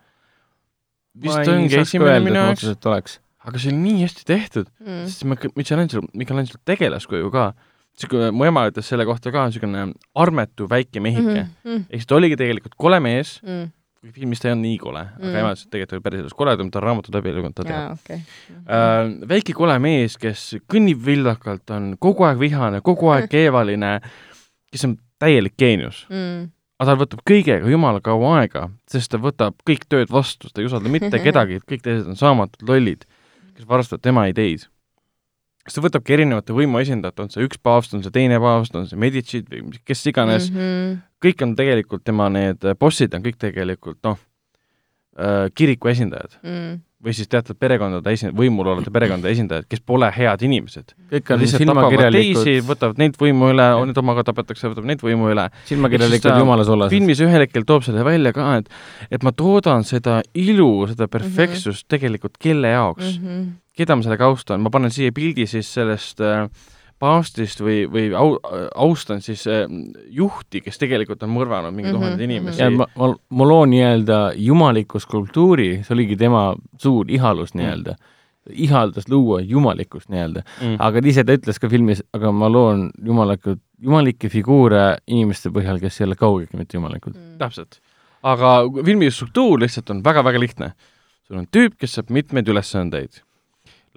vist 1.25 1.51
ongi 1.51 1.81
esimene 1.81 2.21
minu 2.23 2.39
jaoks 2.45 3.19
aga 3.43 3.59
see 3.59 3.73
oli 3.73 3.81
nii 3.81 4.01
hästi 4.05 4.25
tehtud 4.27 4.69
mm., 4.79 5.05
sest 5.09 5.25
Michelangelo, 5.57 6.07
Michelangelo 6.15 6.61
tegelaskuju 6.67 7.31
ka, 7.33 7.51
niisugune, 7.93 8.31
mu 8.33 8.47
ema 8.49 8.65
ütles 8.69 8.89
selle 8.89 9.05
kohta 9.09 9.31
ka, 9.33 9.45
niisugune 9.49 9.85
armetu 10.15 10.67
väike 10.69 11.01
mehike 11.03 11.43
mm. 11.43 11.55
-hmm. 11.63 11.85
ehk 11.89 12.01
siis 12.01 12.09
ta 12.09 12.19
oligi 12.19 12.39
tegelikult 12.39 12.75
kole 12.77 12.99
mees 13.03 13.39
mm., 13.43 13.71
filmis 14.11 14.41
ta 14.41 14.49
ei 14.49 14.51
olnud 14.53 14.67
nii 14.67 14.77
kole 14.81 15.03
mm., 15.03 15.29
aga 15.29 15.39
ema 15.43 15.51
ütles, 15.53 15.65
et 15.65 15.71
tegelikult 15.71 15.97
oli 15.97 16.05
päris 16.07 16.23
elus 16.23 16.35
koledam, 16.35 16.71
ta 16.71 16.79
on 16.81 16.83
raamatut 16.83 17.15
läbi 17.15 17.31
lugenud, 17.35 17.55
ta 17.55 17.63
teab. 17.67 18.01
Okay. 18.01 18.19
Äh, 18.67 19.13
väike 19.29 19.55
kole 19.55 19.77
mees, 19.79 20.17
kes 20.19 20.57
kõnnib 20.71 20.99
vildakalt, 21.05 21.63
on 21.71 21.93
kogu 22.03 22.27
aeg 22.27 22.41
vihane, 22.41 22.81
kogu 22.83 23.13
aeg 23.15 23.29
keevaline, 23.35 23.95
kes 24.73 24.85
on 24.89 24.97
täielik 25.23 25.55
geenius 25.59 26.03
mm. 26.09 26.49
aga 26.81 26.89
tal 26.91 26.99
võtab 27.03 27.23
kõigega 27.29 27.71
jumala 27.71 28.03
kaua 28.03 28.35
aega, 28.41 28.67
sest 28.91 29.13
ta 29.13 29.21
võtab 29.21 29.55
kõik 29.67 29.87
tööd 29.91 30.11
vastu, 30.11 30.51
ta 30.51 30.63
ei 30.63 30.67
usalda 30.67 30.91
mitte 30.91 31.21
kedagi, 31.27 31.61
kõik 31.69 31.85
teised 31.85 32.09
on 32.09 32.19
saamatud 32.19 32.67
lollid, 32.69 33.07
kes 33.53 33.69
varastavad 33.69 34.03
tema 34.03 34.27
ideid. 34.31 34.67
Ta 35.71 35.83
võtabki 35.83 36.17
erinevate 36.17 36.55
võimuesindajate, 36.55 37.23
on 37.23 37.31
see 37.31 37.45
üks 37.47 37.59
paavst, 37.63 37.93
on 37.95 38.03
see 38.03 38.13
teine 38.13 38.39
paavst, 38.43 38.75
on 38.75 38.87
see 38.89 38.99
Medicid 38.99 39.47
või 39.51 39.79
kes 39.87 40.05
iganes 40.11 40.49
mm, 40.51 40.59
-hmm. 40.59 40.97
kõik 41.23 41.43
on 41.45 41.55
tegelikult 41.59 42.03
tema 42.03 42.29
need 42.33 42.67
bossid 42.79 43.15
on 43.15 43.23
kõik 43.23 43.39
tegelikult 43.39 44.01
noh, 44.03 44.19
kiriku 45.55 45.91
esindajad 45.93 46.39
mm. 46.41 46.81
Või 47.03 47.13
siis 47.15 47.29
teatud 47.31 47.57
perekondade 47.59 48.13
esi-, 48.15 48.31
võimul 48.35 48.69
olevate 48.71 48.91
perekondade 48.93 49.33
esindajad, 49.35 49.67
kes 49.69 49.81
pole 49.85 50.09
head 50.15 50.45
inimesed. 50.47 50.93
kõik 51.11 51.31
on 51.35 51.45
silmakirjalikud 51.51 52.51
võtavad 52.69 53.01
neid 53.01 53.17
võimu 53.19 53.51
üle, 53.53 53.67
need 53.89 53.99
omaga 53.99 54.25
tapetakse, 54.29 54.71
võtab 54.71 54.87
neid 54.89 55.03
võimu 55.03 55.31
üle. 55.33 55.49
silmakirjalikud 55.69 56.29
ta 56.29 56.37
jumalasolased. 56.39 56.95
filmis 56.95 57.23
ühel 57.25 57.45
hetkel 57.45 57.67
toob 57.67 57.83
selle 57.87 58.05
välja 58.07 58.33
ka, 58.35 58.49
et 58.61 58.71
et 59.11 59.25
ma 59.25 59.33
toodan 59.35 59.83
seda 59.87 60.21
ilu, 60.33 60.87
seda 60.91 61.07
perfektsust 61.07 61.83
mm 61.83 61.85
-hmm. 61.85 61.91
tegelikult 61.97 62.37
kelle 62.39 62.71
jaoks 62.71 63.19
mm, 63.19 63.27
-hmm. 63.27 63.49
keda 63.77 63.95
ma 63.95 64.07
sellega 64.07 64.25
austan, 64.25 64.61
ma 64.61 64.69
panen 64.69 64.91
siia 64.91 65.11
pildi 65.11 65.47
siis 65.47 65.73
sellest 65.73 66.21
äh, 66.21 66.47
paavstist 67.03 67.61
või, 67.63 67.83
või 67.91 68.07
au, 68.17 68.37
austan 68.79 69.21
siis 69.23 69.43
äh, 69.51 69.67
juhti, 70.13 70.63
kes 70.63 70.79
tegelikult 70.81 71.23
on 71.27 71.33
mõrvanud 71.35 71.75
mingi 71.75 71.93
Mhm, 71.93 71.99
tuhandeid 71.99 72.27
mhm. 72.27 72.31
inimesi 72.31 72.61
ja 72.61 72.69
ma, 72.71 72.87
ma, 72.97 73.11
ma 73.29 73.47
loon 73.47 73.71
nii-öelda 73.73 74.19
jumaliku 74.39 75.01
skulptuuri, 75.03 75.69
see 75.83 75.95
oligi 75.95 76.17
tema 76.19 76.51
suur 76.81 77.09
ihalus 77.11 77.53
nii-öelda 77.57 77.95
mm. 77.95 78.55
ihaldas 78.65 79.09
luua 79.11 79.41
jumalikkust 79.41 80.09
nii-öelda 80.13 80.43
mm. 80.45 80.77
aga 80.79 81.03
ise 81.11 81.25
ta 81.27 81.35
ütles 81.37 81.59
ka 81.61 81.69
filmis, 81.71 82.03
aga 82.15 82.31
ma 82.35 82.49
loon 82.51 82.89
jumalikud, 83.03 83.61
jumalikke 83.83 84.31
figuure 84.31 84.85
inimeste 85.07 85.51
põhjal, 85.53 85.81
kes 85.83 86.01
ei 86.01 86.07
ole 86.07 86.19
kaugeltki 86.19 86.59
mitte 86.59 86.79
jumalikud 86.79 87.15
mm.. 87.15 87.35
täpselt. 87.41 87.79
aga 88.23 88.55
filmi 88.85 89.11
struktuur 89.11 89.61
lihtsalt 89.63 89.91
on 89.93 90.03
väga-väga 90.05 90.41
lihtne. 90.41 90.73
sul 91.27 91.43
on 91.43 91.47
tüüp, 91.51 91.77
kes 91.79 91.99
saab 91.99 92.11
mitmeid 92.11 92.49
ülesandeid. 92.51 93.23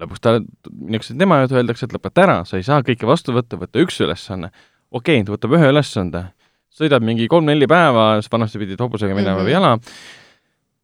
Lõpuks 0.01 0.21
ta, 0.23 0.37
minnakse 0.71 1.17
tema 1.19 1.41
juurde, 1.43 1.57
öeldakse, 1.61 1.87
et 1.89 1.95
lõpeta 1.97 2.25
ära, 2.27 2.39
sa 2.49 2.59
ei 2.61 2.67
saa 2.67 2.83
kõike 2.87 3.09
vastu 3.09 3.33
võtta, 3.37 3.59
võta 3.61 3.81
üks 3.83 4.01
ülesanne. 4.05 4.51
okei 4.91 5.21
okay,, 5.21 5.25
ta 5.27 5.33
võtab 5.35 5.57
ühe 5.57 5.71
ülesande, 5.73 6.25
sõidab 6.77 7.03
mingi 7.05 7.29
kolm-neli 7.33 7.67
päeva, 7.71 8.21
vanasti 8.33 8.59
pidid 8.61 8.81
hobusega 8.81 9.15
minema 9.17 9.39
Mhm. 9.39 9.47
või 9.47 9.53
jala. 9.53 9.79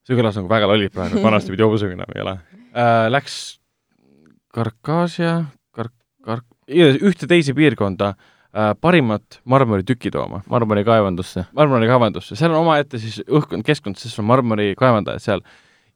see 0.03 0.17
kõlas 0.19 0.35
nagu 0.37 0.49
väga 0.49 0.67
lollilt 0.67 0.93
praegu, 0.93 1.23
vanasti 1.23 1.51
pidi 1.55 1.63
hobusega 1.63 1.95
minema 1.95 2.11
või 2.11 2.19
jala 2.25 2.39
äh,. 2.75 3.11
Läks 3.13 3.59
Karkaasia, 4.53 5.45
Kar-, 5.73 5.93
Kar-, 6.25 6.43
ühte 6.69 7.29
teise 7.29 7.55
piirkonda 7.55 8.15
äh, 8.17 8.73
parimat 8.81 9.41
marmoritükki 9.45 10.11
tooma 10.11 10.43
marmorikaevandusse. 10.51 11.47
marmorikaevandusse, 11.57 12.37
seal 12.37 12.53
on 12.53 12.65
omaette 12.67 12.99
siis 12.99 13.23
õhkkond, 13.29 13.65
keskkond, 13.65 13.97
sest 14.01 14.19
on 14.19 14.29
marmorikaevandajad 14.29 15.23
seal. 15.25 15.45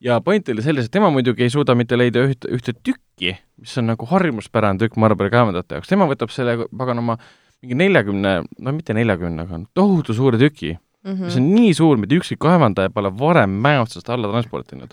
Ja 0.00 0.20
point 0.24 0.48
oli 0.52 0.64
selles, 0.64 0.88
et 0.88 0.94
tema 0.94 1.10
muidugi 1.14 1.46
ei 1.46 1.52
suuda 1.52 1.76
mitte 1.78 1.98
leida 1.98 2.24
ühte, 2.26 2.50
ühte 2.52 2.74
tükki, 2.84 3.36
mis 3.60 3.76
on 3.80 3.88
nagu 3.92 4.08
harjumuspärane 4.10 4.80
tükk 4.82 4.98
marmorikaevandajate 5.00 5.78
jaoks, 5.78 5.92
tema 5.92 6.08
võtab 6.10 6.32
selle 6.34 6.58
paganama 6.76 7.18
mingi 7.62 7.78
neljakümne, 7.84 8.34
no 8.44 8.74
mitte 8.76 8.96
neljakümne, 8.96 9.46
aga 9.46 9.62
tohutu 9.76 10.16
suure 10.16 10.40
tüki 10.40 10.74
mm, 10.74 11.12
-hmm. 11.12 11.24
mis 11.24 11.38
on 11.40 11.48
nii 11.54 11.72
suur, 11.78 11.96
mida 12.00 12.18
ükski 12.18 12.36
kaevandaja 12.40 12.92
pole 12.92 13.12
varem 13.18 13.56
mäe 13.64 13.80
otsast 13.80 14.10
alla 14.10 14.28
transportinud. 14.32 14.92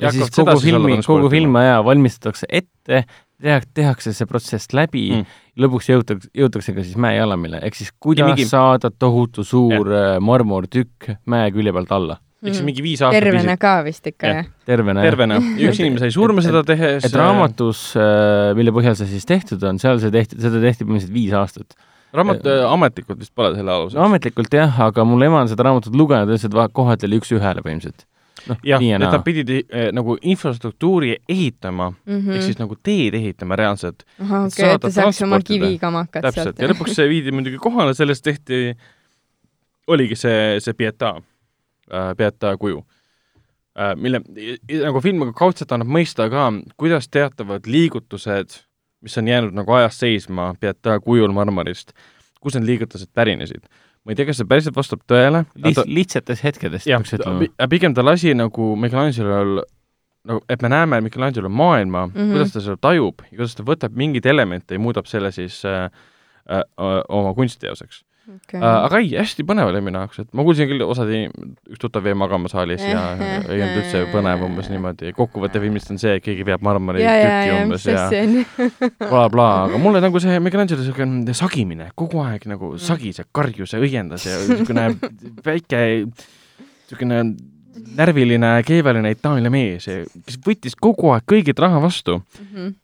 ja 0.00 0.10
siis 0.10 0.30
kogu 0.30 0.56
filmi, 0.60 0.98
kogu 1.06 1.30
filmi 1.30 1.58
aja 1.58 1.84
valmistatakse 1.84 2.46
ette, 2.48 3.04
tehakse 3.74 4.12
see 4.12 4.26
protsess 4.26 4.72
läbi 4.72 5.10
Mm. 5.10 5.24
lõpuks 5.58 5.90
jõutakse, 5.90 6.28
jõutakse 6.34 6.74
ka 6.74 6.82
siis 6.82 6.96
mäejalamile, 6.96 7.60
ehk 7.62 7.74
siis 7.74 7.92
kuidas 8.00 8.26
mingi- 8.26 8.42
mingi... 8.44 8.48
saada 8.48 8.90
tohutu 8.90 9.44
suur 9.44 9.90
ja. 9.92 10.20
marmortükk 10.20 11.18
mäe 11.26 11.50
külje 11.52 11.72
pealt 11.72 11.92
alla, 11.92 12.18
eks 12.44 12.60
see 12.60 12.66
mingi 12.66 12.84
viis 12.84 13.02
aastat 13.04 13.24
tervena 13.24 13.56
ka 13.60 13.74
vist 13.86 14.06
ikka 14.08 14.30
Jah. 14.30 14.46
tervena. 14.68 15.04
tervena, 15.04 15.40
üks 15.40 15.80
inimene 15.80 16.04
sai 16.04 16.14
surma 16.14 16.42
et- 16.42 16.48
seda 16.48 16.62
tehes. 16.66 17.04
et 17.08 17.16
raamatus, 17.16 17.82
mille 18.58 18.74
põhjal 18.76 18.96
see 19.00 19.10
siis 19.14 19.28
tehtud 19.28 19.64
on, 19.68 19.80
seal 19.82 20.00
see 20.02 20.12
tehti, 20.14 20.40
seda 20.42 20.62
tehti 20.62 20.86
põhimõtteliselt 20.86 21.14
viis 21.14 21.36
aastat. 21.40 21.76
raamat 22.14 22.46
äh, 22.46 22.64
ametlikult 22.70 23.18
vist 23.22 23.34
pole 23.34 23.54
selle 23.56 23.72
aluseks 23.74 23.98
no 23.98 24.08
ametlikult 24.08 24.52
jah, 24.54 24.80
aga 24.88 25.06
mul 25.08 25.24
ema 25.26 25.44
on 25.44 25.52
seda 25.52 25.68
raamatut 25.68 25.96
lugenud 25.96 26.28
ja 26.28 26.36
ütles, 26.36 26.50
et 26.50 26.76
kohati 26.80 27.08
oli 27.08 27.20
üks-ühele 27.22 27.64
põhimõtteliselt. 27.64 28.06
noh, 28.50 28.60
jah, 28.62 28.82
nii 28.82 28.92
ja 28.92 29.00
et 29.00 29.06
nad. 29.06 29.20
pidid 29.24 29.52
eh, 29.56 29.90
nagu 29.96 30.18
infrastruktuuri 30.20 31.16
ehitama 31.28 31.90
mm, 31.90 32.18
-hmm. 32.18 32.32
ehk 32.36 32.48
siis 32.50 32.60
nagu 32.60 32.76
teed 32.76 33.16
ehitama 33.16 33.56
reaalselt 33.56 34.04
ahah, 34.20 34.46
et 34.46 34.52
okei, 34.52 34.64
et 34.64 34.70
saada 34.70 34.78
ta 34.78 34.90
saaks 34.90 35.22
oma 35.22 35.38
transportida. 35.40 35.64
kivikamakat 35.64 36.28
täpselt, 36.28 36.50
sealt 36.52 36.60
ja. 36.60 36.72
lõpuks 36.74 36.98
see 36.98 37.08
viidi 37.08 37.32
muidugi 37.32 37.62
kohale, 37.62 37.94
sellest 37.94 38.24
tehti, 38.24 38.76
oligi 39.88 40.16
see, 40.16 40.60
see 40.60 40.76
Pieta 40.76 41.16
äh,, 41.92 42.12
Pieta 42.16 42.56
kuju 42.60 42.82
äh,, 43.78 43.94
mille 43.96 44.22
nagu 44.82 45.02
film 45.04 45.26
kaudselt 45.36 45.72
annab 45.74 45.90
mõista 45.98 46.28
ka, 46.32 46.50
kuidas 46.80 47.08
teatavad 47.08 47.66
liigutused, 47.66 48.60
mis 49.04 49.18
on 49.20 49.28
jäänud 49.28 49.56
nagu 49.56 49.78
ajas 49.78 50.00
seisma 50.02 50.52
Pieta 50.60 50.98
kujul 51.00 51.34
marmorist, 51.36 51.92
kust 52.40 52.58
need 52.58 52.68
liigutused 52.68 53.12
pärinesid. 53.14 53.66
ma 54.04 54.12
ei 54.12 54.18
tea, 54.18 54.28
kas 54.28 54.42
see 54.42 54.48
päriselt 54.48 54.76
vastab 54.76 55.00
tõele, 55.08 55.46
Liht-, 55.64 55.86
lihtsatest 55.88 56.44
hetkedest 56.44 56.86
jah 56.86 57.00
peaks, 57.00 57.16
ütlema. 57.18 57.68
pigem 57.72 57.94
ta 57.96 58.04
lasi 58.04 58.34
nagu 58.36 58.74
Michelangelo'l 58.76 59.62
nagu, 60.28 60.42
et 60.48 60.62
me 60.62 60.70
näeme 60.72 61.00
Michelangelo 61.04 61.48
maailma 61.48 62.06
mm. 62.06 62.12
-hmm. 62.12 62.32
kuidas 62.32 62.52
ta 62.52 62.60
seda 62.60 62.76
tajub 62.80 63.22
ja 63.30 63.36
kuidas 63.36 63.54
ta 63.54 63.62
võtab 63.62 63.96
mingeid 63.96 64.26
elemente 64.26 64.74
ja 64.74 64.80
muudab 64.80 65.06
selle 65.06 65.32
siis 65.32 65.64
äh, 65.64 65.84
äh, 66.50 66.62
oma 67.08 67.34
kunstiteoseks 67.34 68.04
Okay. 68.24 68.56
äh,. 68.56 68.64
aga 68.64 68.98
ei, 69.02 69.10
hästi 69.18 69.44
põnev 69.44 69.68
oli 69.68 69.82
minu 69.84 70.00
jaoks, 70.00 70.22
et 70.22 70.28
ma 70.32 70.44
kuulsin 70.46 70.68
küll 70.70 70.80
osad, 70.86 71.10
üks 71.12 71.80
tuttav 71.82 72.06
jäi 72.08 72.16
magama 72.16 72.48
saalis 72.48 72.80
ja 72.94 73.02
ei 73.20 73.60
olnud 73.60 73.80
üldse 73.82 74.04
põnev 74.12 74.44
umbes 74.46 74.70
niimoodi, 74.72 75.12
kokkuvõte 75.16 75.60
filmist 75.60 75.92
on 75.92 76.00
see, 76.00 76.14
et 76.18 76.24
keegi 76.24 76.46
veab 76.48 76.64
marmori 76.64 77.04
ja, 77.04 77.12
ja, 77.20 77.58
umbes 77.60 77.84
ja 77.84 78.06
blablabla, 78.08 79.48
aga 79.68 79.80
mulle 79.82 80.00
nagu 80.04 80.22
see 80.24 80.38
Michelangelo 80.40 80.80
niisugune 80.80 81.36
sagimine, 81.36 81.90
kogu 82.00 82.22
aeg 82.24 82.48
nagu 82.48 82.74
sagis 82.80 83.20
ja 83.20 83.26
karjus 83.28 83.76
ja 83.76 83.82
õiendas 83.84 84.24
ja 84.28 84.40
niisugune 84.40 84.88
väike 85.44 85.82
niisugune 86.08 87.20
närviline 87.98 88.54
keevaline 88.66 89.12
Itaalia 89.14 89.52
mees, 89.52 89.86
kes 90.24 90.40
võttis 90.46 90.76
kogu 90.80 91.12
aeg 91.12 91.28
kõigilt 91.28 91.60
raha 91.60 91.82
vastu, 91.82 92.20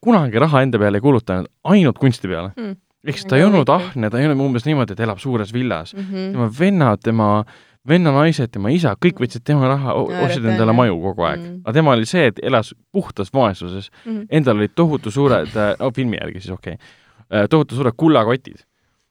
kunagi 0.05 0.41
raha 0.43 0.64
enda 0.66 0.80
peale 0.82 1.01
ei 1.01 1.05
kulutanud, 1.05 1.51
ainult 1.72 1.99
kunsti 2.01 2.28
peale. 2.28 2.53
Mm. 2.57 2.76
ehk 2.76 2.89
siis 3.05 3.24
ta 3.26 3.36
ei 3.36 3.44
olnud 3.46 3.68
ahne, 3.72 4.11
ta 4.11 4.18
ei 4.20 4.26
olnud 4.28 4.44
umbes 4.51 4.66
niimoodi, 4.68 4.92
et 4.92 5.01
elab 5.01 5.18
suures 5.18 5.53
villas. 5.53 5.94
Mhm. 5.94 6.32
tema 6.34 6.48
vennad, 6.61 7.01
tema 7.03 7.44
vennanaised, 7.88 8.51
tema 8.53 8.68
isa, 8.70 8.92
kõik 9.01 9.22
võtsid 9.22 9.40
tema 9.44 9.68
raha, 9.70 9.94
ostsid 9.96 10.44
endale 10.44 10.72
maju 10.76 10.98
kogu 11.01 11.24
aeg 11.24 11.40
Mm. 11.40 11.61
aga 11.64 11.72
tema 11.72 11.90
oli 11.96 12.05
see, 12.07 12.26
et 12.26 12.38
elas 12.42 12.74
puhtas 12.92 13.30
vaesuses 13.32 13.88
Mhm. 14.07 14.26
endal 14.30 14.57
olid 14.57 14.74
tohutu 14.76 15.11
suured, 15.11 15.48
no 15.80 15.90
filmi 15.90 16.18
järgi 16.20 16.40
siis 16.42 16.51
okei 16.53 16.74
okay., 17.30 17.46
tohutu 17.48 17.74
suured 17.74 17.94
kullakotid. 17.96 18.61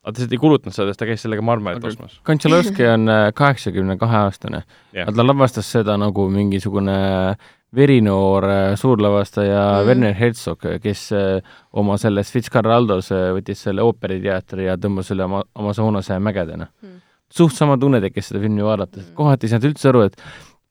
aga 0.06 0.14
ta 0.14 0.22
lihtsalt 0.22 0.32
ei 0.34 0.38
kulutanud 0.38 0.74
seda, 0.74 0.88
sest 0.88 1.00
ta 1.00 1.06
käis 1.06 1.22
sellega 1.22 1.42
marmorit 1.42 1.78
Aga- 1.82 1.88
ostmas. 1.88 2.20
Kontšalovski 2.24 2.86
on 2.94 3.10
äh, 3.10 3.32
kaheksakümne 3.34 3.98
kahe 4.00 4.16
aastane 4.18 4.64
aga 5.02 5.12
ta 5.12 5.24
lavastas 5.28 5.66
seda 5.72 5.98
nagu 5.98 6.30
mingisugune 6.30 7.36
verinoor 7.76 8.44
äh, 8.50 8.76
suurlavastaja 8.80 9.60
Mm. 9.82 9.88
Werner 9.88 10.14
Herzog, 10.18 10.64
kes 10.82 11.12
äh, 11.12 11.42
oma 11.74 11.98
selles 12.02 12.32
Fitzcarraldos 12.34 13.12
äh, 13.14 13.30
võttis 13.36 13.62
selle 13.68 13.84
ooperiteatri 13.86 14.66
ja 14.66 14.76
tõmbas 14.82 15.12
selle 15.12 15.28
oma, 15.30 15.44
Amazonase 15.56 16.18
mägedena 16.20 16.68
Mm. 16.82 17.02
suht 17.30 17.54
sama 17.54 17.78
tunne 17.78 18.02
tekkis 18.02 18.32
seda 18.32 18.40
filmi 18.42 18.64
vaadates 18.66 19.10
Mm. 19.10 19.16
kohati 19.16 19.46
ei 19.46 19.50
saanud 19.54 19.70
üldse 19.70 19.90
aru, 19.92 20.02
et 20.10 20.16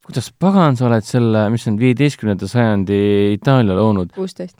kuidas 0.08 0.32
pagan 0.40 0.76
sa 0.76 0.86
oled 0.88 1.04
selle, 1.04 1.48
mis 1.50 1.66
on 1.68 1.78
viieteistkümnenda 1.78 2.48
sajandi 2.48 2.98
Itaalia 3.36 3.76
loonud, 3.76 4.10
kuusteist. 4.16 4.56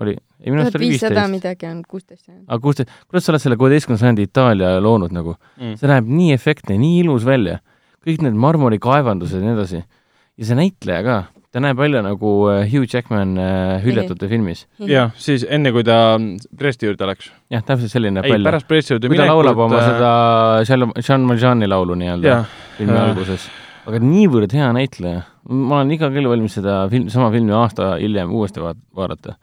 oli, 0.00 0.16
ei 0.40 0.50
minu 0.50 0.62
arust 0.62 0.76
oli 0.76 0.88
viissada 0.88 1.14
viisteist, 1.14 1.30
midagi 1.30 1.66
on 1.70 1.82
kuusteist. 1.88 2.28
aga 2.48 2.58
kuusteist, 2.62 2.90
kuidas 3.08 3.24
sa 3.26 3.32
oled 3.32 3.40
selle 3.44 3.56
kuueteistkümnenda 3.56 4.00
sajandi 4.02 4.22
Itaalia 4.26 4.80
loonud 4.82 5.12
nagu? 5.14 5.36
Mm. 5.60 5.76
see 5.78 5.88
näeb 5.94 6.06
nii 6.10 6.32
efektne, 6.34 6.78
nii 6.78 7.00
ilus 7.04 7.24
välja, 7.28 7.60
kõik 8.06 8.22
need 8.26 8.34
marmorikaevandused 8.34 9.38
ja 9.38 9.46
nii 9.46 9.54
edasi. 9.60 9.84
ja 10.38 10.44
see 10.44 10.56
näitleja 10.58 11.02
ka, 11.06 11.16
ta 11.58 11.64
näeb 11.64 11.78
välja 11.80 12.00
nagu 12.06 12.32
äh, 12.52 12.64
Hugh 12.70 12.86
Jackman 12.86 13.34
äh, 13.42 13.82
Hüljatute 13.82 14.28
filmis. 14.30 14.64
jah, 14.78 15.10
siis 15.18 15.44
enne, 15.48 15.72
kui 15.74 15.84
ta 15.86 16.16
Bresti 16.54 16.86
juurde 16.86 17.08
läks. 17.10 17.32
jah, 17.50 17.64
täpselt 17.66 17.92
selline 17.92 18.18
näeb 18.18 18.28
ei, 18.28 18.36
välja. 18.36 18.50
pärast 18.52 18.68
Bresti 18.70 18.94
juurde 18.94 19.10
kui 19.10 19.18
ta 19.18 19.26
laulab 19.26 19.64
oma 19.66 19.80
äh, 19.80 19.88
seda 19.88 20.12
Jean- 20.68 20.94
Jean 21.02 21.26
Valjeani 21.28 21.70
laulu 21.70 21.98
nii-öelda 21.98 22.38
filmi 22.78 22.98
alguses, 23.00 23.48
aga 23.90 24.00
niivõrd 24.04 24.54
hea 24.54 24.70
näitleja, 24.76 25.24
ma 25.50 25.80
olen 25.80 25.94
iga 25.96 26.12
kell 26.14 26.30
valmis 26.30 26.58
seda 26.60 26.80
film, 26.92 27.08
sama 27.12 27.32
filmi 27.34 27.56
aasta 27.58 27.96
hiljem 27.98 28.30
uuesti 28.38 28.62
vaadata. 28.62 29.34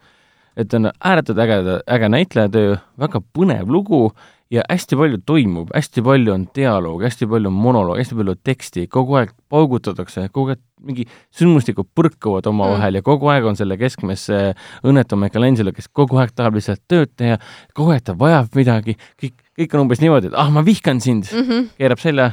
et 0.56 0.72
on 0.74 0.88
ääretult 0.88 1.38
äge, 1.44 1.80
äge 1.84 2.08
näitlejatöö, 2.08 2.78
väga 2.98 3.20
põnev 3.36 3.68
lugu 3.68 4.06
ja 4.50 4.62
hästi 4.70 4.96
palju 4.98 5.18
toimub, 5.26 5.70
hästi 5.74 6.02
palju 6.06 6.32
on 6.34 6.46
dialoog, 6.54 7.02
hästi 7.06 7.26
palju 7.30 7.50
on 7.50 7.56
monoloog, 7.58 7.98
hästi 7.98 8.18
palju 8.18 8.34
teksti, 8.46 8.86
kogu 8.92 9.18
aeg 9.18 9.32
paugutatakse, 9.50 10.28
kogu 10.34 10.54
aeg 10.54 10.62
mingi 10.86 11.06
sündmustikud 11.34 11.88
põrkuvad 11.96 12.46
omavahel 12.50 12.92
mm. 12.92 13.00
ja 13.00 13.06
kogu 13.06 13.30
aeg 13.32 13.48
on 13.50 13.58
selle 13.58 13.78
keskmes 13.80 14.28
see 14.28 14.52
õnnetu 14.86 15.18
Michelangelo, 15.18 15.74
kes 15.74 15.90
kogu 15.90 16.20
aeg 16.22 16.34
tahab 16.36 16.58
lihtsalt 16.58 16.84
tööd 16.90 17.14
teha, 17.18 17.40
kogu 17.74 17.94
aeg 17.94 18.06
ta 18.06 18.14
vajab 18.18 18.54
midagi, 18.58 18.94
kõik, 19.18 19.36
kõik 19.58 19.74
on 19.74 19.86
umbes 19.86 20.02
niimoodi, 20.04 20.30
et 20.30 20.38
ah, 20.38 20.52
ma 20.52 20.62
vihkan 20.66 21.02
sind 21.02 21.26
mm, 21.32 21.46
-hmm. 21.48 21.68
keerab 21.82 22.02
selja, 22.02 22.30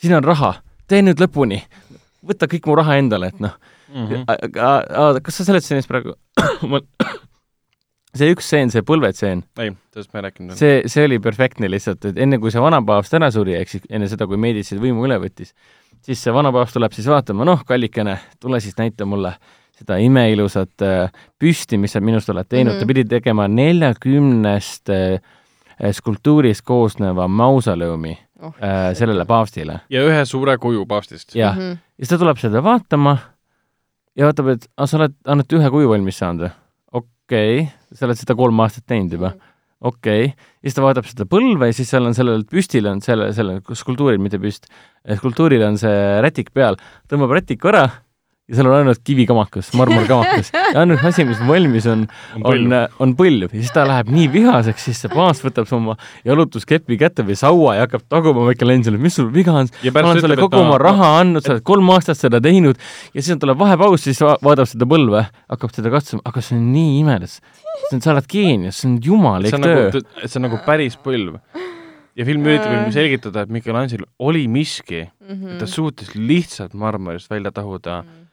siin 0.00 0.16
on 0.16 0.24
raha, 0.24 0.54
tee 0.88 1.02
nüüd 1.04 1.20
lõpuni, 1.20 1.60
võta 2.24 2.48
kõik 2.48 2.70
mu 2.70 2.80
raha 2.80 2.96
endale, 3.02 3.34
et 3.34 3.44
noh 3.44 3.58
mm 3.92 4.06
-hmm.. 4.06 5.20
kas 5.22 5.36
sa 5.36 5.44
seletasid 5.44 5.76
ennast 5.76 5.88
praegu 5.92 6.16
see 8.18 8.32
üks 8.34 8.48
stseen, 8.48 8.72
see 8.72 8.84
põlvetseen. 8.86 9.42
ei, 9.62 9.72
sellest 9.94 10.12
ma 10.12 10.20
ei 10.20 10.26
rääkinud. 10.28 10.56
see, 10.58 10.80
see 10.92 11.04
oli 11.08 11.18
perfektne 11.22 11.70
lihtsalt, 11.70 12.04
et 12.10 12.18
enne 12.22 12.40
kui 12.42 12.54
see 12.54 12.62
vanapaavst 12.62 13.14
ära 13.18 13.30
suri, 13.34 13.56
ehk 13.58 13.72
siis 13.74 13.86
enne 13.90 14.08
seda, 14.10 14.28
kui 14.30 14.40
Medici 14.40 14.78
võimu 14.80 15.06
üle 15.08 15.18
võttis, 15.22 15.54
siis 16.06 16.22
see 16.22 16.34
vanapaavst 16.34 16.76
tuleb 16.76 16.96
siis 16.96 17.08
vaatama, 17.10 17.46
noh, 17.48 17.62
kallikene, 17.68 18.18
tule 18.42 18.60
siis 18.64 18.76
näita 18.78 19.08
mulle 19.08 19.36
seda 19.76 19.98
imeilusat 20.00 20.84
äh, 20.84 21.24
püsti, 21.40 21.78
mis 21.80 21.92
sa 21.96 22.00
minust 22.00 22.30
oled 22.32 22.48
teinud 22.48 22.72
mm, 22.72 22.76
-hmm. 22.76 22.86
ta 22.86 22.92
pidi 22.92 23.04
tegema 23.04 23.48
neljakümnest 23.48 24.90
äh, 24.90 25.92
skulptuurist 25.92 26.64
koosneva 26.64 27.28
mausoleumi 27.28 28.16
oh, 28.40 28.54
äh, 28.62 28.94
sellele 28.96 29.24
paavstile. 29.24 29.80
ja 29.90 30.04
ühe 30.04 30.24
suure 30.24 30.58
kuju 30.58 30.86
paavstist. 30.86 31.34
jah 31.34 31.56
mm, 31.56 31.62
-hmm. 31.62 31.76
ja 31.98 32.04
siis 32.04 32.08
ta 32.08 32.18
tuleb 32.18 32.38
seda 32.38 32.62
vaatama 32.62 33.18
ja 34.16 34.24
vaatab, 34.24 34.48
et 34.48 34.68
aa, 34.76 34.86
sa 34.86 34.96
oled 34.96 35.14
ainult 35.26 35.52
ühe 35.52 35.70
kuju 35.70 35.88
valmis 35.92 36.18
saanud 36.18 36.46
või? 36.46 36.54
Okei 37.26 37.66
okay., 37.66 37.68
sa 37.92 38.06
oled 38.06 38.18
seda 38.20 38.38
kolm 38.38 38.60
aastat 38.62 38.86
teinud 38.86 39.18
juba. 39.18 39.34
okei 39.80 40.30
okay., 40.30 40.32
ja 40.62 40.70
siis 40.70 40.78
ta 40.78 40.86
vaatab 40.86 41.10
seda 41.10 41.26
põlve 41.28 41.68
ja 41.68 41.76
siis 41.76 41.90
seal 41.90 42.06
on 42.06 42.14
sellel 42.16 42.46
püstil 42.48 42.86
on 42.88 43.02
selle, 43.04 43.32
selle 43.36 43.58
skulptuuril, 43.66 44.22
mitte 44.22 44.38
püst, 44.42 44.70
skulptuuril 45.18 45.66
on 45.66 45.78
see 45.80 45.96
rätik 46.24 46.54
peal, 46.54 46.78
tõmbab 47.10 47.34
rätiku 47.40 47.74
ära 47.74 47.88
ja 48.46 48.54
seal 48.54 48.68
on 48.70 48.76
ainult 48.76 49.00
kivikamakas, 49.02 49.72
marmorkamakas 49.74 50.52
ja 50.54 50.78
ainult 50.84 51.02
asi, 51.08 51.24
mis 51.26 51.40
valmis 51.48 51.86
on, 51.90 52.04
on, 52.46 52.74
on 53.02 53.14
põlv. 53.18 53.50
Ja 53.50 53.58
siis 53.58 53.72
ta 53.74 53.82
läheb 53.88 54.10
nii 54.14 54.28
vihaseks, 54.30 54.84
siis 54.86 55.00
see 55.02 55.10
baas 55.10 55.40
võtab 55.42 55.70
oma 55.74 55.96
jalutuskepi 56.26 56.98
kätte 57.00 57.24
või 57.26 57.34
saua 57.38 57.74
ja 57.74 57.86
hakkab 57.86 58.04
taguma 58.12 58.44
Michelangelo't, 58.46 59.02
mis 59.02 59.18
sul 59.18 59.32
viga 59.34 59.56
on, 59.58 59.70
ma 59.90 60.04
olen 60.04 60.22
sulle 60.22 60.38
kogu 60.38 60.60
oma 60.60 60.76
raha 60.78 61.08
andnud, 61.24 61.42
sa 61.42 61.56
oled 61.56 61.64
kolm 61.66 61.90
aastat 61.96 62.20
seda 62.20 62.38
teinud. 62.42 62.78
Ja 63.16 63.24
siis 63.24 63.40
tuleb 63.42 63.58
vahepaus, 63.58 64.04
siis 64.06 64.22
vaatab 64.22 64.70
seda 64.70 64.86
põlve, 64.94 65.24
hakkab 65.50 65.74
seda 65.74 65.90
katsuma, 65.94 66.22
aga 66.30 66.42
see 66.44 66.58
on 66.58 66.68
nii 66.74 67.00
imelis. 67.00 67.40
see 67.88 67.96
on, 67.96 68.04
sa 68.04 68.12
oled 68.14 68.28
geenius, 68.30 68.78
see 68.82 68.92
on 68.92 69.00
jumalik 69.02 69.56
töö. 69.56 69.88
Nagu, 69.88 70.04
see 70.22 70.38
on 70.38 70.46
nagu 70.46 70.60
päris 70.66 70.94
põlv. 71.02 71.40
Ja 72.16 72.24
film 72.24 72.46
üritab 72.46 72.70
äh. 72.72 72.86
selgitada, 72.94 73.42
et 73.42 73.50
Michelangelo 73.52 74.06
oli 74.24 74.46
miski 74.48 75.02
mm, 75.02 75.34
-hmm. 75.34 75.50
et 75.52 75.58
ta 75.60 75.66
suutis 75.68 76.14
lihtsalt 76.14 76.72
marmorist 76.72 77.28
välja 77.30 77.50
tahuda 77.52 77.98
mm 78.02 78.08
-hmm 78.08 78.25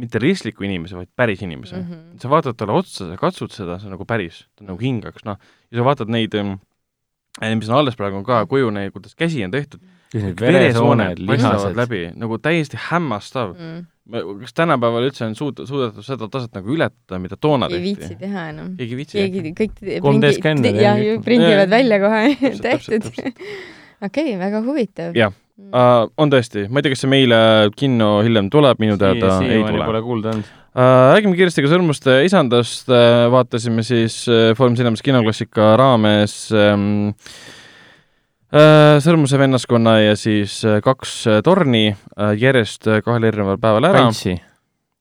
mitte 0.00 0.18
ristliku 0.18 0.66
inimese, 0.66 0.96
vaid 0.98 1.10
päris 1.16 1.42
inimese 1.44 1.76
mm. 1.76 1.88
-hmm. 1.88 2.20
sa 2.22 2.30
vaatad 2.30 2.58
talle 2.58 2.78
otsa, 2.80 3.08
sa 3.08 3.18
katsud 3.20 3.54
seda, 3.54 3.78
see 3.78 3.90
on 3.90 3.94
nagu 3.94 4.06
päris, 4.08 4.44
ta 4.58 4.66
nagu 4.66 4.78
hingaks, 4.80 5.24
noh, 5.24 5.38
ja 5.70 5.78
sa 5.78 5.86
vaatad 5.86 6.10
neid, 6.10 6.34
mis 6.34 7.68
on 7.70 7.76
alles 7.78 7.98
praegu, 7.98 8.18
on 8.18 8.26
ka 8.26 8.44
kuju, 8.50 8.70
neid, 8.74 8.92
kuidas 8.94 9.14
käsi 9.14 9.44
on 9.46 9.54
tehtud, 9.54 9.82
veresooned 10.14 11.22
paistavad 11.26 11.76
läbi, 11.78 12.06
nagu 12.18 12.38
täiesti 12.38 12.78
hämmastav 12.88 13.54
mm.. 13.54 13.86
kas 14.42 14.54
tänapäeval 14.54 15.06
üldse 15.08 15.26
on 15.26 15.38
suud-, 15.38 15.62
suudetud 15.66 16.06
seda 16.06 16.28
taset 16.28 16.58
nagu 16.58 16.74
ületada, 16.74 17.18
mida 17.22 17.38
toona 17.38 17.70
tehti? 17.70 17.80
ei 17.80 17.86
viitsi 17.86 18.18
teha 18.18 18.48
enam. 18.50 18.74
keegi 18.78 18.94
ei 18.94 18.98
viitsi? 18.98 19.18
keegi, 19.22 19.54
kõik 19.62 19.78
prindi, 20.42 20.74
jah, 20.82 21.00
prindivad 21.24 21.70
välja 21.70 22.02
kohe, 22.02 22.36
tehtud. 22.66 23.10
okei, 24.02 24.36
väga 24.42 24.66
huvitav. 24.66 25.14
jah 25.18 25.34
uh,. 25.58 26.10
on 26.20 26.32
tõesti, 26.32 26.66
ma 26.68 26.80
ei 26.80 26.86
tea, 26.86 26.94
kas 26.94 27.04
see 27.04 27.12
meile 27.12 27.38
kinno 27.78 28.18
hiljem 28.26 28.50
tuleb, 28.52 28.80
minu 28.82 28.98
teada 29.00 29.38
ei 29.46 29.62
tule. 29.64 29.88
Pole 29.88 30.04
kuulda 30.04 30.32
olnud 30.34 30.46
uh,. 30.48 31.10
räägime 31.14 31.38
kiiresti 31.38 31.64
ka 31.64 31.72
Sõrmuste 31.72 32.20
isandast 32.28 32.90
uh,, 32.92 33.26
vaatasime 33.34 33.84
siis 33.86 34.22
uh, 34.30 34.52
Foorum 34.58 34.78
Cinemas 34.78 35.04
kinoklassika 35.04 35.74
raames 35.80 36.38
um, 36.54 37.12
uh, 38.54 38.96
Sõrmuse 39.04 39.40
vennaskonna 39.40 39.98
ja 40.02 40.16
siis 40.20 40.60
uh, 40.66 40.80
kaks 40.84 41.20
uh, 41.28 41.42
torni 41.46 41.86
uh, 41.92 42.32
järjest 42.38 42.90
kahel 43.06 43.30
erineval 43.30 43.60
päeval 43.62 43.92
ära. 43.92 44.08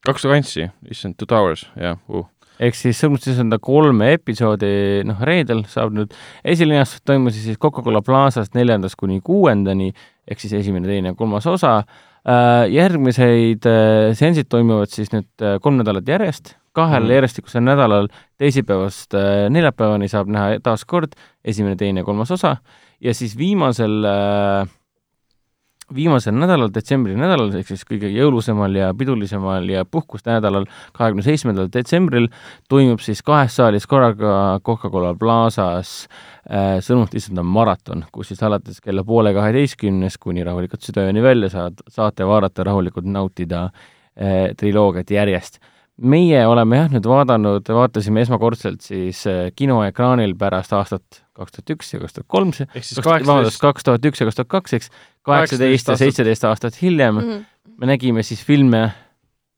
kaks 0.04 0.30
kantsi, 0.30 0.70
issand, 0.92 1.18
Two 1.18 1.30
Towers, 1.30 1.68
jah 1.80 1.98
uh 2.12 2.28
ehk 2.60 2.78
siis 2.78 3.00
sõlmustas 3.02 3.40
enda 3.42 3.60
kolme 3.64 4.14
episoodi, 4.18 5.04
noh, 5.08 5.22
reedel 5.26 5.64
saab 5.70 5.94
nüüd, 5.96 6.14
esilinastus 6.46 7.04
toimus 7.08 7.38
siis 7.40 7.60
Coca-Cola 7.62 8.04
Plazast 8.06 8.58
neljandast 8.58 9.00
kuni 9.00 9.22
kuuendani, 9.26 9.92
ehk 10.30 10.44
siis 10.44 10.54
esimene, 10.62 10.90
teine 10.90 11.14
ja 11.14 11.20
kolmas 11.20 11.48
osa. 11.50 11.80
Äh, 12.24 12.70
järgmiseid 12.72 13.66
äh, 13.68 14.14
seansid 14.16 14.48
toimuvad 14.48 14.94
siis 14.94 15.12
nüüd 15.12 15.28
äh, 15.44 15.58
kolm 15.64 15.82
nädalat 15.82 16.08
järjest, 16.08 16.54
kahel 16.74 17.04
mm. 17.04 17.18
järjestikusel 17.18 17.66
nädalal 17.66 18.08
teisipäevast 18.40 19.14
neljapäevani 19.52 20.08
saab 20.10 20.32
näha 20.32 20.62
taas 20.64 20.88
kord 20.88 21.18
esimene, 21.44 21.76
teine 21.78 22.02
ja 22.02 22.08
kolmas 22.08 22.32
osa 22.32 22.56
ja 23.04 23.14
siis 23.14 23.36
viimasel 23.38 24.06
äh, 24.08 24.68
viimasel 25.96 26.36
nädalal, 26.36 26.72
detsembri 26.74 27.16
nädalal, 27.18 27.52
ehk 27.60 27.70
siis 27.72 27.84
kõige 27.88 28.10
jõulusemal 28.12 28.76
ja 28.78 28.92
pidulisemal 28.98 29.68
ja 29.70 29.84
puhkuste 29.86 30.34
nädalal, 30.36 30.68
kahekümne 30.96 31.26
seitsmendal 31.26 31.70
detsembril 31.74 32.30
toimub 32.72 33.04
siis 33.04 33.24
kahes 33.26 33.58
saalis 33.60 33.88
korraga 33.90 34.60
Coca-Cola 34.66 35.14
Plazas 35.20 35.94
äh, 36.50 36.80
sõnumit 36.84 37.18
issanda 37.20 37.46
maraton, 37.46 38.06
kus 38.14 38.34
siis 38.34 38.44
alates 38.46 38.82
kella 38.84 39.06
poole 39.08 39.34
kaheteistkümnest 39.36 40.22
kuni 40.24 40.46
rahulikult 40.46 40.86
südaööni 40.86 41.24
välja 41.24 41.52
saad, 41.54 41.84
saate 41.92 42.28
vaadata, 42.28 42.66
rahulikult 42.70 43.08
nautida 43.10 43.68
äh, 43.70 44.52
triloogiat 44.58 45.14
järjest. 45.14 45.62
Meie 46.02 46.40
oleme 46.50 46.80
jah, 46.80 46.88
nüüd 46.90 47.06
vaadanud, 47.06 47.68
vaatasime 47.70 48.24
esmakordselt 48.26 48.82
siis 48.82 49.28
äh, 49.30 49.52
kinoekraanil 49.56 50.34
pärast 50.40 50.74
aastat 50.74 51.22
kaks 51.38 51.54
tuhat 51.56 51.74
üks 51.76 51.94
ja 51.94 52.00
kaks 52.02 52.18
tuhat 52.18 52.28
kolm, 52.30 52.52
kaks 53.62 53.86
tuhat 53.86 54.06
üks 54.10 54.22
ja 54.22 54.28
kaks 54.28 54.40
tuhat 54.40 54.50
kaks, 54.50 54.76
eks, 54.78 54.90
kaheksateist 55.24 55.94
ja 55.94 55.98
seitseteist 56.00 56.44
aastat 56.50 56.82
hiljem 56.82 57.16
mm 57.16 57.30
-hmm. 57.30 57.74
me 57.78 57.90
nägime 57.94 58.24
siis 58.24 58.44
filme 58.46 58.92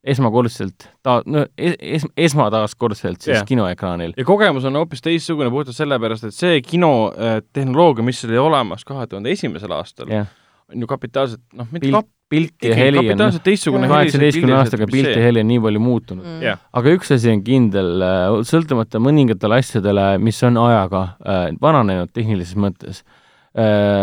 esmakordselt 0.06 0.88
ta-, 1.04 1.22
no 1.26 1.46
es-, 1.58 1.78
es-, 1.80 2.08
esmataaskordselt 2.18 3.22
siis 3.22 3.36
yeah. 3.36 3.46
kinoekraanil. 3.46 4.14
ja 4.18 4.26
kogemus 4.26 4.66
on 4.66 4.76
hoopis 4.76 5.02
teistsugune 5.02 5.50
puhtalt 5.50 5.76
sellepärast, 5.76 6.24
et 6.30 6.38
see 6.38 6.62
kinotehnoloogia, 6.62 8.06
mis 8.06 8.26
oli 8.26 8.38
olemas 8.38 8.86
kahe 8.86 9.08
tuhande 9.08 9.34
esimesel 9.34 9.72
aastal 9.72 10.12
yeah., 10.12 10.28
on 10.74 10.82
ju 10.82 10.88
kapitaalselt 10.88 11.42
noh, 11.54 11.68
mitte 11.72 11.92
kap-, 11.94 12.12
pilt 12.30 12.64
ja 12.66 12.76
heli 12.76 13.12
on 13.14 13.20
kaheksateistkümne 13.22 14.56
aastaga 14.58 14.88
pilt 14.92 15.12
ja 15.14 15.28
heli 15.28 15.44
on 15.46 15.48
nii 15.48 15.60
palju 15.62 15.82
muutunud 15.82 16.26
mm.. 16.26 16.40
Yeah. 16.42 16.62
aga 16.74 16.96
üks 16.98 17.14
asi 17.14 17.30
on 17.34 17.44
kindel, 17.46 17.92
äh, 18.02 18.40
sõltumata 18.50 19.02
mõningatele 19.02 19.62
asjadele, 19.62 20.08
mis 20.22 20.42
on 20.46 20.58
ajaga 20.62 21.06
äh, 21.22 21.46
vananenud 21.62 22.14
tehnilises 22.14 22.58
mõttes 22.58 23.02
äh,, 23.02 23.22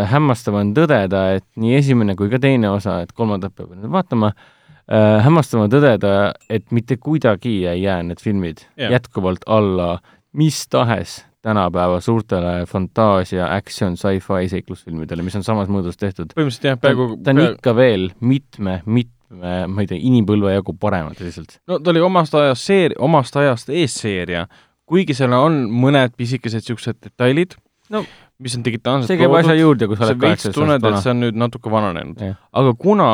hämmastav 0.09 0.57
on 0.57 0.73
tõdeda, 0.77 1.27
et 1.37 1.45
nii 1.61 1.77
esimene 1.77 2.17
kui 2.17 2.31
ka 2.33 2.41
teine 2.41 2.71
osa, 2.73 3.03
et 3.05 3.13
kolmandat 3.13 3.53
peab 3.53 3.75
nüüd 3.75 3.93
vaatama 3.93 4.33
äh,, 4.33 5.19
hämmastav 5.27 5.67
on 5.67 5.73
tõdeda, 5.73 6.33
et 6.49 6.71
mitte 6.73 6.97
kuidagi 6.97 7.59
ei 7.67 7.83
jää 7.83 8.01
need 8.09 8.23
filmid 8.25 8.65
yeah. 8.79 8.95
jätkuvalt 8.97 9.45
alla 9.47 9.99
mis 10.33 10.69
tahes 10.69 11.25
tänapäeva 11.43 12.01
suurtele 12.01 12.67
fantaasia, 12.67 13.55
action, 13.55 13.97
sci-fi 13.97 14.49
seiklusfilmidele, 14.49 15.25
mis 15.27 15.37
on 15.37 15.45
samas 15.45 15.71
mõõdus 15.73 15.99
tehtud. 15.99 16.31
põhimõtteliselt 16.37 16.69
jah, 16.71 16.79
peaaegu 16.81 17.09
ta 17.25 17.35
on 17.35 17.43
ikka 17.49 17.75
veel 17.77 18.11
mitme, 18.21 18.79
mitme, 18.87 19.55
ma 19.67 19.83
ei 19.83 19.91
tea, 19.91 19.99
inimpõlve 19.99 20.55
jagu 20.55 20.77
paremad 20.79 21.19
lihtsalt. 21.21 21.59
no 21.69 21.81
ta 21.83 21.91
oli 21.91 22.05
omast 22.05 22.37
ajast 22.39 22.71
seer-, 22.71 22.95
omast 23.03 23.37
ajast 23.37 23.73
eesseeria, 23.75 24.47
kuigi 24.87 25.17
seal 25.19 25.35
on 25.35 25.65
mõned 25.83 26.15
pisikesed 26.17 26.63
niisugused 26.63 27.03
detailid 27.03 27.59
no,, 27.91 28.05
mis 28.39 28.57
on 28.57 28.65
digitaalselt 28.65 29.13
see 29.13 29.21
käib 29.21 29.35
asja 29.39 29.55
juurde, 29.59 29.87
kui 29.91 29.99
sa 29.99 30.09
oled 30.09 30.21
kaheksateist 30.23 30.59
aastat 30.59 30.83
vana. 30.83 30.97
et 30.97 31.05
see 31.05 31.13
on 31.13 31.23
nüüd 31.27 31.39
natuke 31.45 31.71
vananenud. 31.73 32.25
aga 32.63 32.75
kuna 32.79 33.09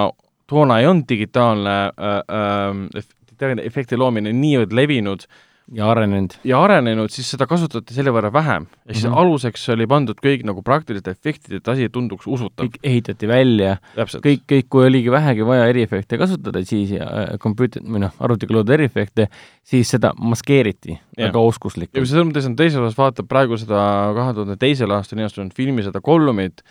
toona 0.48 0.80
ei 0.80 0.88
olnud 0.88 1.08
digitaalne 1.08 1.76
äh, 1.92 3.02
äh, 3.02 3.64
efekti 3.64 3.98
loomine 4.00 4.32
niivõrd 4.34 4.72
levinud, 4.74 5.26
ja 5.74 5.88
arenenud. 5.90 6.34
ja 6.44 6.60
arenenud, 6.64 7.12
siis 7.12 7.28
seda 7.34 7.46
kasutati 7.48 7.94
selle 7.96 8.12
võrra 8.14 8.30
vähem. 8.32 8.66
ehk 8.86 8.94
siis 8.94 9.04
mm 9.04 9.12
-hmm. 9.12 9.18
aluseks 9.20 9.68
oli 9.74 9.86
pandud 9.86 10.20
kõik 10.24 10.44
nagu 10.48 10.62
praktilised 10.62 11.08
efektid, 11.08 11.58
et 11.58 11.68
asi 11.68 11.88
tunduks 11.88 12.26
usutav. 12.26 12.66
kõik 12.66 12.78
ehitati 12.82 13.28
välja, 13.28 13.76
kõik, 13.96 14.46
kõik, 14.52 14.68
kui 14.68 14.86
oligi 14.86 15.10
vähegi 15.10 15.46
vaja 15.46 15.66
eriefekte 15.66 16.18
kasutada, 16.18 16.64
siis 16.64 16.90
ja 16.90 17.04
äh, 17.04 17.38
kompuuter, 17.38 17.82
või 17.82 18.00
noh, 18.06 18.14
arvutiga 18.20 18.54
loodud 18.54 18.74
eriefekte, 18.74 19.28
siis 19.62 19.90
seda 19.90 20.12
maskeeriti 20.18 20.98
ja. 21.16 21.26
väga 21.26 21.38
oskuslikult. 21.38 21.94
ja 21.96 22.00
kui 22.00 22.06
sa 22.06 22.16
selles 22.16 22.28
mõttes 22.30 22.46
on 22.46 22.56
teises 22.56 22.80
osas 22.80 22.98
vaatad 22.98 23.28
praegu 23.28 23.56
seda 23.56 24.12
kahe 24.14 24.34
tuhande 24.34 24.56
teisel 24.56 24.90
aastal 24.90 25.18
ilmunud 25.18 25.54
filmi, 25.54 25.82
seda 25.82 26.00
Gollumit, 26.00 26.62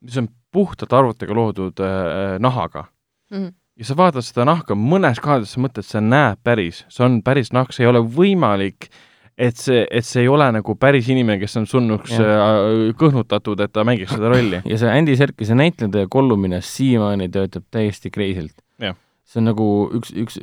mis 0.00 0.16
on 0.16 0.28
puhtalt 0.52 0.92
arvutiga 0.92 1.34
loodud 1.34 1.80
äh, 1.80 2.38
nahaga 2.38 2.84
mm. 3.30 3.36
-hmm 3.38 3.61
ja 3.78 3.88
sa 3.88 3.96
vaatad 3.98 4.24
seda 4.26 4.46
nahka 4.48 4.76
mõnes 4.78 5.20
kohas, 5.22 5.54
sa 5.54 5.62
mõtled, 5.62 5.86
see 5.86 6.02
näeb 6.04 6.40
päris, 6.44 6.82
see 6.92 7.06
on 7.06 7.20
päris 7.24 7.52
nahk, 7.54 7.72
see 7.74 7.86
ei 7.86 7.90
ole 7.90 8.02
võimalik, 8.04 8.90
et 9.40 9.58
see, 9.58 9.84
et 9.88 10.06
see 10.06 10.24
ei 10.26 10.30
ole 10.30 10.48
nagu 10.54 10.76
päris 10.80 11.08
inimene, 11.12 11.40
kes 11.40 11.56
on 11.60 11.68
surnuks 11.68 12.16
äh, 12.20 12.90
kõhnutatud, 13.00 13.62
et 13.64 13.72
ta 13.72 13.84
mängiks 13.88 14.12
seda 14.16 14.32
rolli. 14.32 14.60
ja 14.68 14.80
see 14.80 14.92
Andy 14.92 15.16
Serkise 15.18 15.56
näitleja 15.58 16.10
kollumine 16.12 16.60
siiamaani 16.64 17.30
töötab 17.32 17.64
täiesti 17.72 18.12
crazy'lt. 18.12 18.58
see 19.32 19.40
on 19.40 19.48
nagu 19.48 19.66
üks, 19.96 20.12
üks 20.18 20.36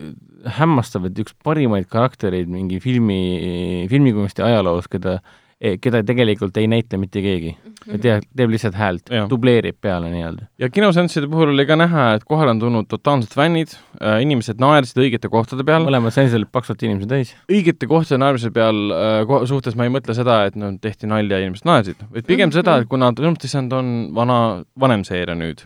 hämmastav, 0.58 1.06
et 1.10 1.20
üks 1.22 1.36
parimaid 1.44 1.86
karaktereid 1.92 2.50
mingi 2.50 2.80
filmi, 2.82 3.86
filmikunsti 3.92 4.42
ajaloos, 4.42 4.88
keda 4.90 5.20
keda 5.60 6.00
tegelikult 6.08 6.58
ei 6.58 6.70
näita 6.72 6.98
mitte 7.00 7.22
keegi. 7.24 7.52
Mhm. 7.80 8.00
teeb, 8.04 8.26
teeb 8.36 8.52
lihtsalt 8.52 8.76
häält, 8.76 9.10
dubleerib 9.32 9.78
peale 9.82 10.10
nii-öelda. 10.12 10.48
ja 10.60 10.70
kinoseansside 10.70 11.28
puhul 11.32 11.54
oli 11.54 11.66
ka 11.66 11.76
näha, 11.80 12.14
et 12.18 12.24
kohale 12.28 12.52
on 12.52 12.60
tulnud 12.60 12.88
totaalsed 12.92 13.34
fännid 13.36 13.72
äh,, 14.02 14.22
inimesed 14.24 14.60
naersid 14.60 15.00
õigete 15.00 15.32
kohtade 15.32 15.64
peal. 15.68 15.86
mõlemad 15.88 16.16
seansid 16.16 16.38
olid 16.40 16.52
paksult 16.52 16.84
inimesi 16.84 17.08
täis. 17.08 17.34
õigete 17.52 17.88
kohtade 17.88 18.20
naermise 18.24 18.52
peal 18.56 18.94
äh, 18.96 19.36
suhtes 19.52 19.76
ma 19.80 19.88
ei 19.88 19.94
mõtle 19.96 20.16
seda, 20.16 20.42
et 20.48 20.60
no 20.60 20.72
tehti 20.82 21.08
nalja 21.08 21.40
ja 21.40 21.48
inimesed 21.48 21.68
naersid, 21.68 22.04
vaid 22.12 22.28
pigem 22.28 22.50
mm 22.50 22.52
-hmm. 22.52 22.60
seda, 22.60 22.78
et 22.80 22.92
kuna 22.92 23.12
Tõnumist 23.20 23.44
isand 23.48 23.74
on 23.74 23.94
vana, 24.16 24.64
vanem 24.80 25.04
seeria 25.04 25.36
nüüd 25.36 25.66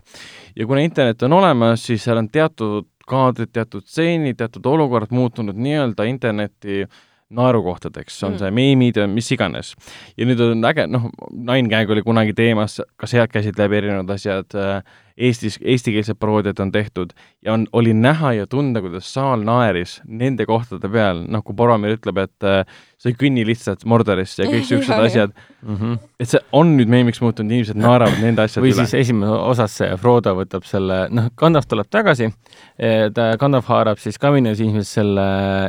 ja 0.56 0.66
kuna 0.66 0.82
internet 0.86 1.22
on 1.22 1.32
olemas, 1.32 1.86
siis 1.86 2.04
seal 2.04 2.18
on 2.18 2.28
teatud 2.28 2.86
kaadrid, 3.06 3.50
teatud 3.52 3.84
stseenid, 3.86 4.36
teatud 4.38 4.66
olukorrad 4.66 5.10
muutunud 5.12 5.58
nii-öelda 5.58 6.06
interneti 6.08 6.82
äh, 6.82 7.02
naerukohtadeks, 7.34 8.16
on 8.26 8.34
mm. 8.34 8.42
see 8.42 8.54
meemid 8.54 9.00
ja 9.00 9.06
mis 9.10 9.30
iganes. 9.34 9.74
ja 10.16 10.28
nüüd 10.28 10.40
on 10.44 10.64
äge, 10.70 10.86
noh, 10.90 11.08
Nine 11.32 11.70
Gag 11.72 11.90
oli 11.90 12.04
kunagi 12.06 12.36
teemas, 12.36 12.80
ka 13.00 13.10
sealt 13.10 13.32
käisid 13.34 13.58
läbi 13.60 13.80
erinevad 13.80 14.14
asjad 14.16 14.58
äh,, 14.58 14.80
Eestis, 15.14 15.60
eestikeelsed 15.62 16.18
paroodiad 16.18 16.58
on 16.58 16.72
tehtud 16.74 17.12
ja 17.44 17.52
on, 17.52 17.68
oli 17.72 17.92
näha 17.94 18.32
ja 18.34 18.46
tunda, 18.50 18.80
kuidas 18.82 19.06
saal 19.14 19.44
naeris 19.46 20.00
nende 20.10 20.42
kohtade 20.48 20.88
peal, 20.90 21.20
noh, 21.30 21.44
kui 21.46 21.54
Boromir 21.54 21.94
ütleb, 21.94 22.18
et 22.24 22.46
äh, 22.50 22.64
sa 22.98 23.12
ei 23.12 23.14
kõnni 23.20 23.44
lihtsalt 23.46 23.84
Mordorisse 23.86 24.42
ja 24.42 24.48
kõik 24.50 24.66
siuksed 24.72 25.04
asjad 25.04 25.30
mm. 25.36 25.76
-hmm. 25.76 26.00
et 26.18 26.32
see 26.32 26.42
on 26.50 26.72
nüüd 26.80 26.90
meemiks 26.90 27.22
muutunud, 27.22 27.52
inimesed 27.52 27.78
naeravad 27.78 28.18
nende 28.24 28.42
asjade 28.42 28.64
üle. 28.66 28.72
või 28.74 28.80
siis 28.80 28.96
esimeses 29.04 29.44
osas 29.52 29.78
see 29.78 30.00
Frodo 30.02 30.34
võtab 30.40 30.66
selle, 30.66 30.98
noh, 31.14 31.30
Gandalf 31.38 31.70
tuleb 31.70 31.92
tagasi, 31.94 32.32
eh, 32.74 33.06
ta, 33.14 33.30
Gandalf 33.38 33.70
haarab 33.70 34.02
siis 34.02 34.18
kaminas 34.18 34.58
ilmselt 34.58 34.90
selle 34.90 35.28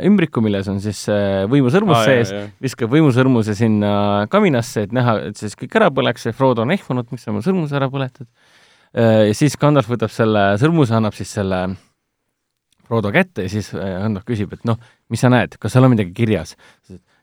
ümbriku, 0.10 0.42
milles 0.42 0.74
on 0.74 0.82
siis 0.82 1.06
võimusõrmus 1.54 2.00
ah, 2.02 2.10
sees, 2.10 2.34
viskab 2.66 2.90
võimusõrmuse 2.98 3.54
sinna 3.54 4.26
kaminasse, 4.34 4.90
et 4.90 4.96
näha, 4.96 5.20
et 5.30 5.38
siis 5.38 5.54
kõik 5.54 5.78
ära 5.78 5.94
põleks 5.94 6.32
ja 6.32 6.34
Frodo 6.34 6.66
on 6.66 6.74
ehmunud, 6.74 7.14
miks 7.14 7.30
sa 7.30 7.36
mu 7.36 7.46
sõrmuse 7.46 7.78
ära 7.78 7.94
põletad 7.94 8.26
ja 8.96 9.34
siis 9.36 9.58
Gandalf 9.60 9.90
võtab 9.92 10.14
selle 10.14 10.54
sõrmuse, 10.62 10.96
annab 10.96 11.18
siis 11.18 11.34
selle 11.36 11.66
Frodo 12.86 13.12
kätte 13.14 13.48
ja 13.48 13.52
siis 13.52 13.72
äh, 13.74 13.98
Gandalf 14.04 14.28
küsib, 14.28 14.54
et 14.56 14.64
noh, 14.68 14.80
mis 15.12 15.24
sa 15.24 15.32
näed, 15.34 15.58
kas 15.62 15.76
seal 15.76 15.88
on 15.88 15.96
midagi 15.96 16.14
kirjas? 16.16 16.56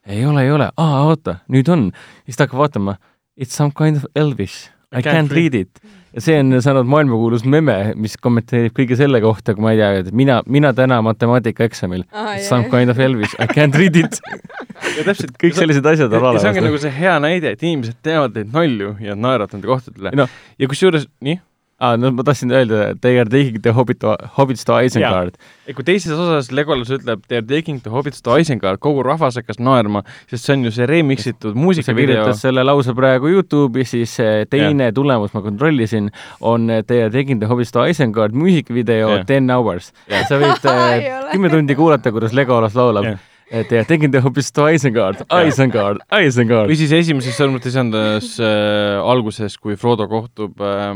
ei 0.03 0.25
ole, 0.27 0.43
ei 0.43 0.51
ole, 0.51 0.69
aa, 0.75 1.03
oota, 1.07 1.39
nüüd 1.51 1.69
on. 1.71 1.89
siis 2.27 2.37
ta 2.37 2.47
hakkab 2.47 2.65
vaatama, 2.65 2.97
it's 3.39 3.55
some 3.55 3.71
kind 3.75 3.99
of 3.99 4.07
elvish, 4.19 4.69
I 4.93 5.01
can't 5.01 5.31
read 5.33 5.55
it. 5.55 5.79
ja 6.13 6.21
see 6.21 6.35
on 6.37 6.53
saanud 6.61 6.89
maailmakuulus 6.91 7.45
meme, 7.49 7.77
mis 7.97 8.17
kommenteerib 8.21 8.75
kõige 8.77 8.97
selle 8.99 9.23
kohta, 9.23 9.55
kui 9.55 9.65
ma 9.65 9.71
ei 9.73 9.79
tea, 9.79 10.03
et 10.03 10.11
mina, 10.13 10.41
mina 10.45 10.73
täna 10.77 10.99
matemaatikaeksamil 11.07 12.03
ah,, 12.11 12.35
some 12.43 12.67
kind 12.69 12.93
of 12.93 12.99
elvish, 12.99 13.33
I 13.39 13.47
can't 13.49 13.79
read 13.79 13.97
it 13.97 14.19
ja 14.97 15.07
täpselt 15.07 15.39
kõik 15.41 15.57
sellised 15.57 15.87
asjad 15.93 16.11
on 16.11 16.19
olemas. 16.19 16.43
see 16.43 16.51
ongi 16.51 16.67
nagu 16.67 16.83
see 16.83 16.93
hea 16.99 17.15
näide, 17.23 17.55
et 17.55 17.65
inimesed 17.65 17.97
teavad 18.05 18.35
neid 18.37 18.53
nalju 18.53 18.93
ja 19.07 19.17
naeravad 19.17 19.55
nende 19.55 19.71
kohtadele 19.71 20.13
no. 20.19 20.27
ja 20.59 20.69
kusjuures, 20.69 21.07
nii 21.23 21.39
aa, 21.81 21.95
no 21.97 22.11
ma 22.13 22.23
tahtsin 22.25 22.53
öelda, 22.53 22.93
they 23.01 23.19
are 23.19 23.29
taking 23.29 23.61
the 23.63 23.73
hobbit 23.73 23.99
to, 24.03 24.13
hobbits 24.37 24.65
to 24.67 24.77
Isengard. 24.85 25.37
kui 25.65 25.85
teises 25.87 26.13
osas 26.13 26.51
Legolas 26.53 26.91
ütleb 26.93 27.23
they 27.27 27.41
are 27.41 27.47
taking 27.47 27.81
the 27.83 27.91
hobbits 27.93 28.21
to 28.23 28.37
Isengard, 28.41 28.81
kogu 28.83 29.03
rahvas 29.05 29.39
hakkas 29.39 29.59
naerma, 29.63 30.03
sest 30.31 30.45
see 30.45 30.57
on 30.57 30.67
ju 30.67 30.73
see 30.75 30.87
remix 30.89 31.27
itud 31.31 31.57
muusikavideo. 31.59 32.21
kirjutas 32.21 32.45
selle 32.45 32.63
lause 32.67 32.95
praegu 32.97 33.33
Youtube'i, 33.33 33.87
siis 33.89 34.15
teine 34.49 34.91
ja. 34.91 34.95
tulemus, 34.95 35.33
ma 35.33 35.43
kontrollisin, 35.45 36.11
on 36.41 36.69
they 36.87 37.03
are 37.03 37.11
taking 37.13 37.41
the 37.41 37.49
hobbits 37.51 37.73
to 37.73 37.85
Isengard 37.89 38.37
muusikavideo 38.37 39.19
ten 39.27 39.51
hours. 39.51 39.91
sa 40.29 40.39
võid 40.41 40.71
kümme 41.33 41.53
tundi 41.53 41.77
kuulata, 41.79 42.13
kuidas 42.15 42.35
Legolas 42.37 42.77
laulab 42.77 43.13
ja 43.13 43.19
et 43.51 43.71
ja 43.71 43.83
tegin 43.87 44.13
ta 44.13 44.21
hoopis 44.23 44.51
Isengard, 44.75 45.23
Isengard, 45.47 46.03
Isengard. 46.23 46.71
või 46.71 46.79
siis 46.79 46.93
esimeses 46.95 47.37
Sõrmute 47.37 47.71
isandas 47.71 48.33
äh, 48.39 48.99
alguses, 49.01 49.57
kui 49.57 49.77
Frodo 49.79 50.07
kohtub 50.11 50.61
äh, 50.61 50.91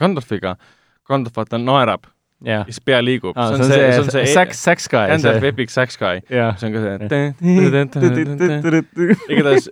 Gandalfiga, 0.00 0.56
Gandalf 1.08 1.36
vaata 1.36 1.58
naerab 1.58 2.06
yeah. 2.46 2.64
siis 2.66 2.80
pea 2.84 3.00
liigub 3.02 3.36
ah,. 3.36 3.52
see 3.52 3.62
on 3.62 3.70
see, 3.70 3.78
see 3.78 4.00
on 4.02 4.10
see 4.10 4.26
Sax, 4.32 4.62
Sax 4.62 4.88
Guy. 4.90 5.06
Gandalf 5.12 5.46
Epic 5.52 5.72
Sax 5.72 5.98
Guy 6.00 6.22
yeah.. 6.30 6.56
see 6.58 6.68
on 6.68 6.72
ka 6.74 6.80
see 6.82 6.96
igatahes 9.32 9.68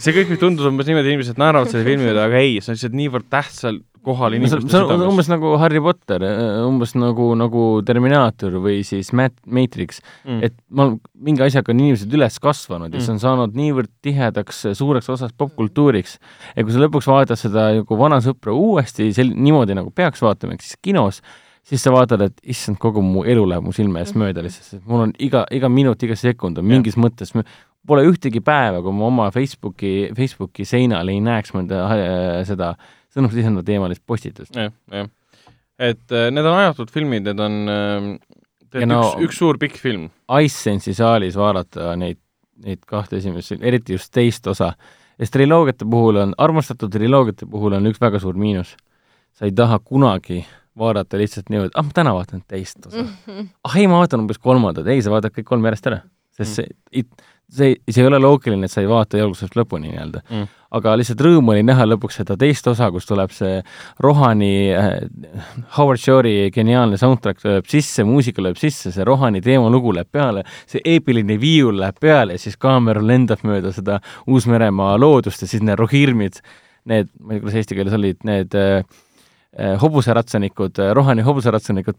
see 0.00 0.16
kõik, 0.16 0.32
mis 0.32 0.40
tundus 0.40 0.68
umbes 0.70 0.88
niimoodi, 0.88 1.14
inimesed 1.14 1.40
naeravad 1.40 1.70
selle 1.72 1.86
filmi 1.88 2.10
üle, 2.10 2.22
aga 2.24 2.40
ei, 2.40 2.58
see 2.60 2.72
on 2.72 2.78
lihtsalt 2.78 2.98
niivõrd 3.00 3.28
tähtsal 3.32 3.80
kohal 4.04 4.34
inimeste 4.36 4.60
see 4.70 4.80
on 4.80 5.02
umbes 5.06 5.28
nagu 5.30 5.52
Harry 5.60 5.80
Potter, 5.82 6.24
umbes 6.64 6.94
nagu, 6.98 7.30
nagu 7.38 7.64
Terminaator 7.86 8.56
või 8.62 8.80
siis 8.86 9.12
Mat-, 9.16 9.36
Matrix 9.46 10.00
mm.. 10.24 10.40
et 10.46 10.56
ma, 10.76 10.88
mingi 11.20 11.44
asjaga 11.44 11.74
on 11.74 11.82
inimesed 11.84 12.16
üles 12.16 12.40
kasvanud 12.42 12.88
mm. 12.88 12.96
ja 12.96 13.04
see 13.04 13.14
on 13.16 13.22
saanud 13.22 13.58
niivõrd 13.58 13.92
tihedaks, 14.04 14.64
suureks 14.78 15.10
osaks 15.12 15.36
popkultuuriks. 15.40 16.18
ja 16.56 16.64
kui 16.64 16.74
sa 16.74 16.82
lõpuks 16.84 17.10
vaatad 17.10 17.40
seda 17.40 17.70
nagu 17.80 18.00
vana 18.00 18.20
sõpra 18.24 18.54
uuesti 18.56 19.10
sel-, 19.16 19.34
niimoodi 19.36 19.76
nagu 19.78 19.92
peaks 19.94 20.22
vaatama, 20.24 20.56
ehk 20.56 20.64
siis 20.66 20.78
kinos, 20.82 21.22
siis 21.66 21.82
sa 21.84 21.92
vaatad, 21.94 22.24
et 22.28 22.46
issand, 22.54 22.80
kogu 22.80 23.02
mu 23.04 23.24
elu 23.28 23.44
läheb 23.52 23.66
mu 23.66 23.74
silme 23.76 24.00
eest 24.04 24.16
mööda 24.18 24.44
lihtsalt, 24.44 24.76
sest 24.76 24.86
mul 24.88 25.08
on 25.08 25.16
iga, 25.20 25.44
iga 25.54 25.68
minut, 25.72 26.00
iga 26.06 26.16
sekund 26.18 26.60
on 26.60 26.68
mingis 26.68 26.96
ja. 26.96 27.04
mõttes, 27.04 27.34
pole 27.88 28.04
ühtegi 28.04 28.42
päeva, 28.44 28.82
kui 28.84 28.92
ma 28.92 29.06
oma 29.08 29.28
Facebooki, 29.34 30.10
Facebooki 30.16 30.66
seinal 30.68 31.08
ei 31.08 31.20
näeks 31.24 31.54
mõnda 31.56 31.84
äh, 31.88 32.40
seda 32.48 32.74
äh, 32.74 32.96
sõnumit 33.14 33.38
lisandava 33.40 33.66
teemalist 33.66 34.02
postitust. 34.06 34.54
jah, 34.56 34.72
jah. 34.92 35.08
et 35.78 36.14
äh, 36.14 36.28
need 36.34 36.46
on 36.46 36.58
ajatud 36.58 36.92
filmid, 36.94 37.26
need 37.26 37.42
on 37.42 37.58
äh, 37.72 38.10
no, 38.86 39.00
üks, 39.00 39.26
üks 39.26 39.40
suur 39.42 39.58
pikk 39.60 39.80
film. 39.82 40.08
Icesense'i 40.30 40.94
saalis 40.96 41.38
vaadata 41.38 41.94
neid, 42.00 42.20
neid 42.64 42.84
kahte 42.88 43.18
esimest, 43.18 43.56
eriti 43.58 43.96
just 43.96 44.12
teist 44.14 44.46
osa, 44.50 44.72
sest 45.20 45.34
triloogiate 45.36 45.88
puhul 45.90 46.20
on, 46.22 46.36
armastatud 46.38 46.92
triloogiate 46.94 47.48
puhul 47.50 47.78
on 47.78 47.90
üks 47.90 48.00
väga 48.02 48.22
suur 48.22 48.38
miinus. 48.38 48.76
sa 49.36 49.46
ei 49.46 49.52
taha 49.56 49.78
kunagi 49.78 50.42
vaadata 50.78 51.18
lihtsalt 51.18 51.50
niimoodi, 51.50 51.70
ah, 51.74 51.84
ma 51.86 51.94
täna 51.94 52.12
vaatan 52.14 52.42
teist 52.48 52.86
osa 52.86 53.04
ah 53.66 53.76
ei, 53.78 53.86
ma 53.90 54.00
vaatan 54.02 54.24
umbes 54.24 54.38
kolmandat, 54.42 54.86
ei, 54.90 55.02
sa 55.02 55.12
vaatad 55.12 55.34
kõik 55.36 55.48
kolm 55.48 55.66
järjest 55.66 55.90
ära, 55.90 56.02
sest 56.36 56.60
see, 56.60 57.04
see, 57.50 57.76
see 57.90 58.02
ei 58.02 58.08
ole 58.08 58.20
loogiline, 58.22 58.66
et 58.66 58.72
sa 58.72 58.82
ei 58.82 58.88
vaata 58.90 59.20
algusest 59.20 59.56
lõpuni 59.58 59.90
nii-öelda 59.90 60.22
mm. 60.22 60.46
aga 60.78 60.94
lihtsalt 61.00 61.22
rõõm 61.26 61.50
oli 61.52 61.64
näha 61.66 61.86
lõpuks 61.88 62.20
seda 62.20 62.36
teist 62.40 62.66
osa, 62.70 62.90
kus 62.94 63.08
tuleb 63.08 63.34
see 63.34 63.60
Rohani 64.04 64.52
äh,, 64.76 64.88
Howard 65.76 66.02
Shore'i 66.02 66.50
geniaalne 66.54 66.98
soundtrack 67.00 67.42
tuleb 67.42 67.68
sisse, 67.70 68.04
muusika 68.06 68.44
lööb 68.44 68.60
sisse, 68.60 68.92
see 68.94 69.06
Rohani 69.06 69.42
teemalugu 69.44 69.94
läheb 69.96 70.10
peale, 70.12 70.44
see 70.70 70.82
eepiline 70.94 71.38
viiul 71.42 71.80
läheb 71.82 72.00
peale 72.00 72.38
ja 72.38 72.42
siis 72.42 72.58
kaamera 72.60 73.02
lendab 73.04 73.44
mööda 73.46 73.74
seda 73.76 74.00
Uus-Meremaa 74.30 74.96
loodust 75.00 75.44
ja 75.44 75.50
siis 75.50 75.64
need 75.66 75.80
rohirmid, 75.80 76.40
need, 76.90 77.10
ma 77.18 77.34
ei 77.34 77.40
tea, 77.40 77.46
kuidas 77.46 77.62
eesti 77.62 77.78
keeles 77.78 77.96
olid, 77.96 78.22
need 78.28 78.58
äh, 78.58 78.84
äh 79.58 79.74
hobuseratsanikud, 79.82 80.78
äh, 80.78 80.94
Rohani 80.96 81.26
hobuseratsanikud 81.26 81.98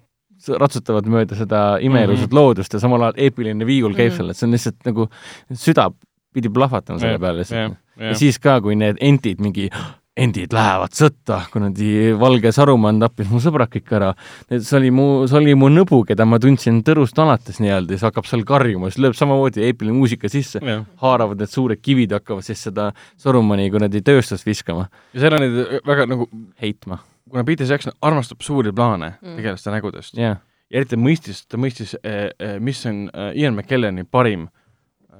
ratsutavad 0.50 1.08
mööda 1.12 1.38
seda 1.38 1.62
imeilusat 1.82 2.28
mm 2.28 2.32
-hmm. 2.32 2.40
loodust 2.40 2.74
ja 2.74 2.80
samal 2.80 3.08
ajal 3.08 3.20
eepiline 3.28 3.66
viiul 3.66 3.94
käib 3.94 4.12
mm 4.12 4.14
-hmm. 4.14 4.18
seal, 4.18 4.30
et 4.30 4.38
see 4.38 4.48
on 4.48 4.52
lihtsalt 4.52 4.86
nagu, 4.86 5.10
süda 5.54 5.92
pidi 6.34 6.50
plahvatama 6.50 7.00
selle 7.00 7.20
peale 7.20 7.38
lihtsalt. 7.38 7.78
ja 7.98 8.16
siis 8.16 8.40
ka, 8.40 8.62
kui 8.62 8.76
need 8.76 8.98
entid 9.02 9.42
mingi 9.42 9.70
endid 10.18 10.52
lähevad 10.52 10.92
sõtta, 10.96 11.38
kuradi 11.54 12.12
valge 12.20 12.52
Saruman 12.52 13.00
tappis 13.00 13.30
mu 13.32 13.40
sõbrad 13.44 13.72
kõik 13.72 13.94
ära. 13.96 14.10
see 14.52 14.78
oli 14.78 14.92
mu, 14.92 15.06
see 15.28 15.38
oli 15.40 15.56
mu 15.56 15.70
nõbu, 15.72 16.02
keda 16.08 16.26
ma 16.28 16.40
tundsin 16.40 16.82
tõrust 16.84 17.20
alates 17.24 17.62
nii-öelda, 17.64 17.96
siis 17.96 18.04
hakkab 18.10 18.28
seal 18.28 18.44
karjuma, 18.48 18.92
siis 18.92 19.02
lööb 19.06 19.16
samamoodi 19.16 19.64
eepiline 19.70 19.96
muusika 19.96 20.30
sisse, 20.32 20.60
haaravad 21.04 21.40
need 21.40 21.54
suured 21.54 21.82
kivid, 21.82 22.12
hakkavad 22.20 22.44
siis 22.48 22.64
seda 22.68 22.92
Sarumani 23.18 23.70
kuradi 23.72 24.04
tööstust 24.04 24.46
viskama. 24.46 24.90
ja 25.14 25.24
seal 25.24 25.38
on 25.38 25.46
neid 25.46 25.80
väga 25.88 26.10
nagu 26.12 26.28
heitma 26.62 27.00
kuna 27.30 27.44
Peter 27.48 27.68
Jackson 27.68 27.94
armastab 28.02 28.42
suuri 28.42 28.72
plaane 28.76 29.14
mm. 29.22 29.36
tegelaste 29.40 29.74
nägudest 29.74 30.18
yeah. 30.18 30.40
ja 30.70 30.82
eriti 30.82 31.00
mõistis, 31.00 31.44
ta 31.48 31.60
mõistis 31.62 31.94
eh,, 32.04 32.32
eh, 32.40 32.58
mis 32.60 32.82
on 32.90 33.06
eh, 33.10 33.32
Ian 33.44 33.56
McKellani 33.56 34.06
parim 34.08 34.48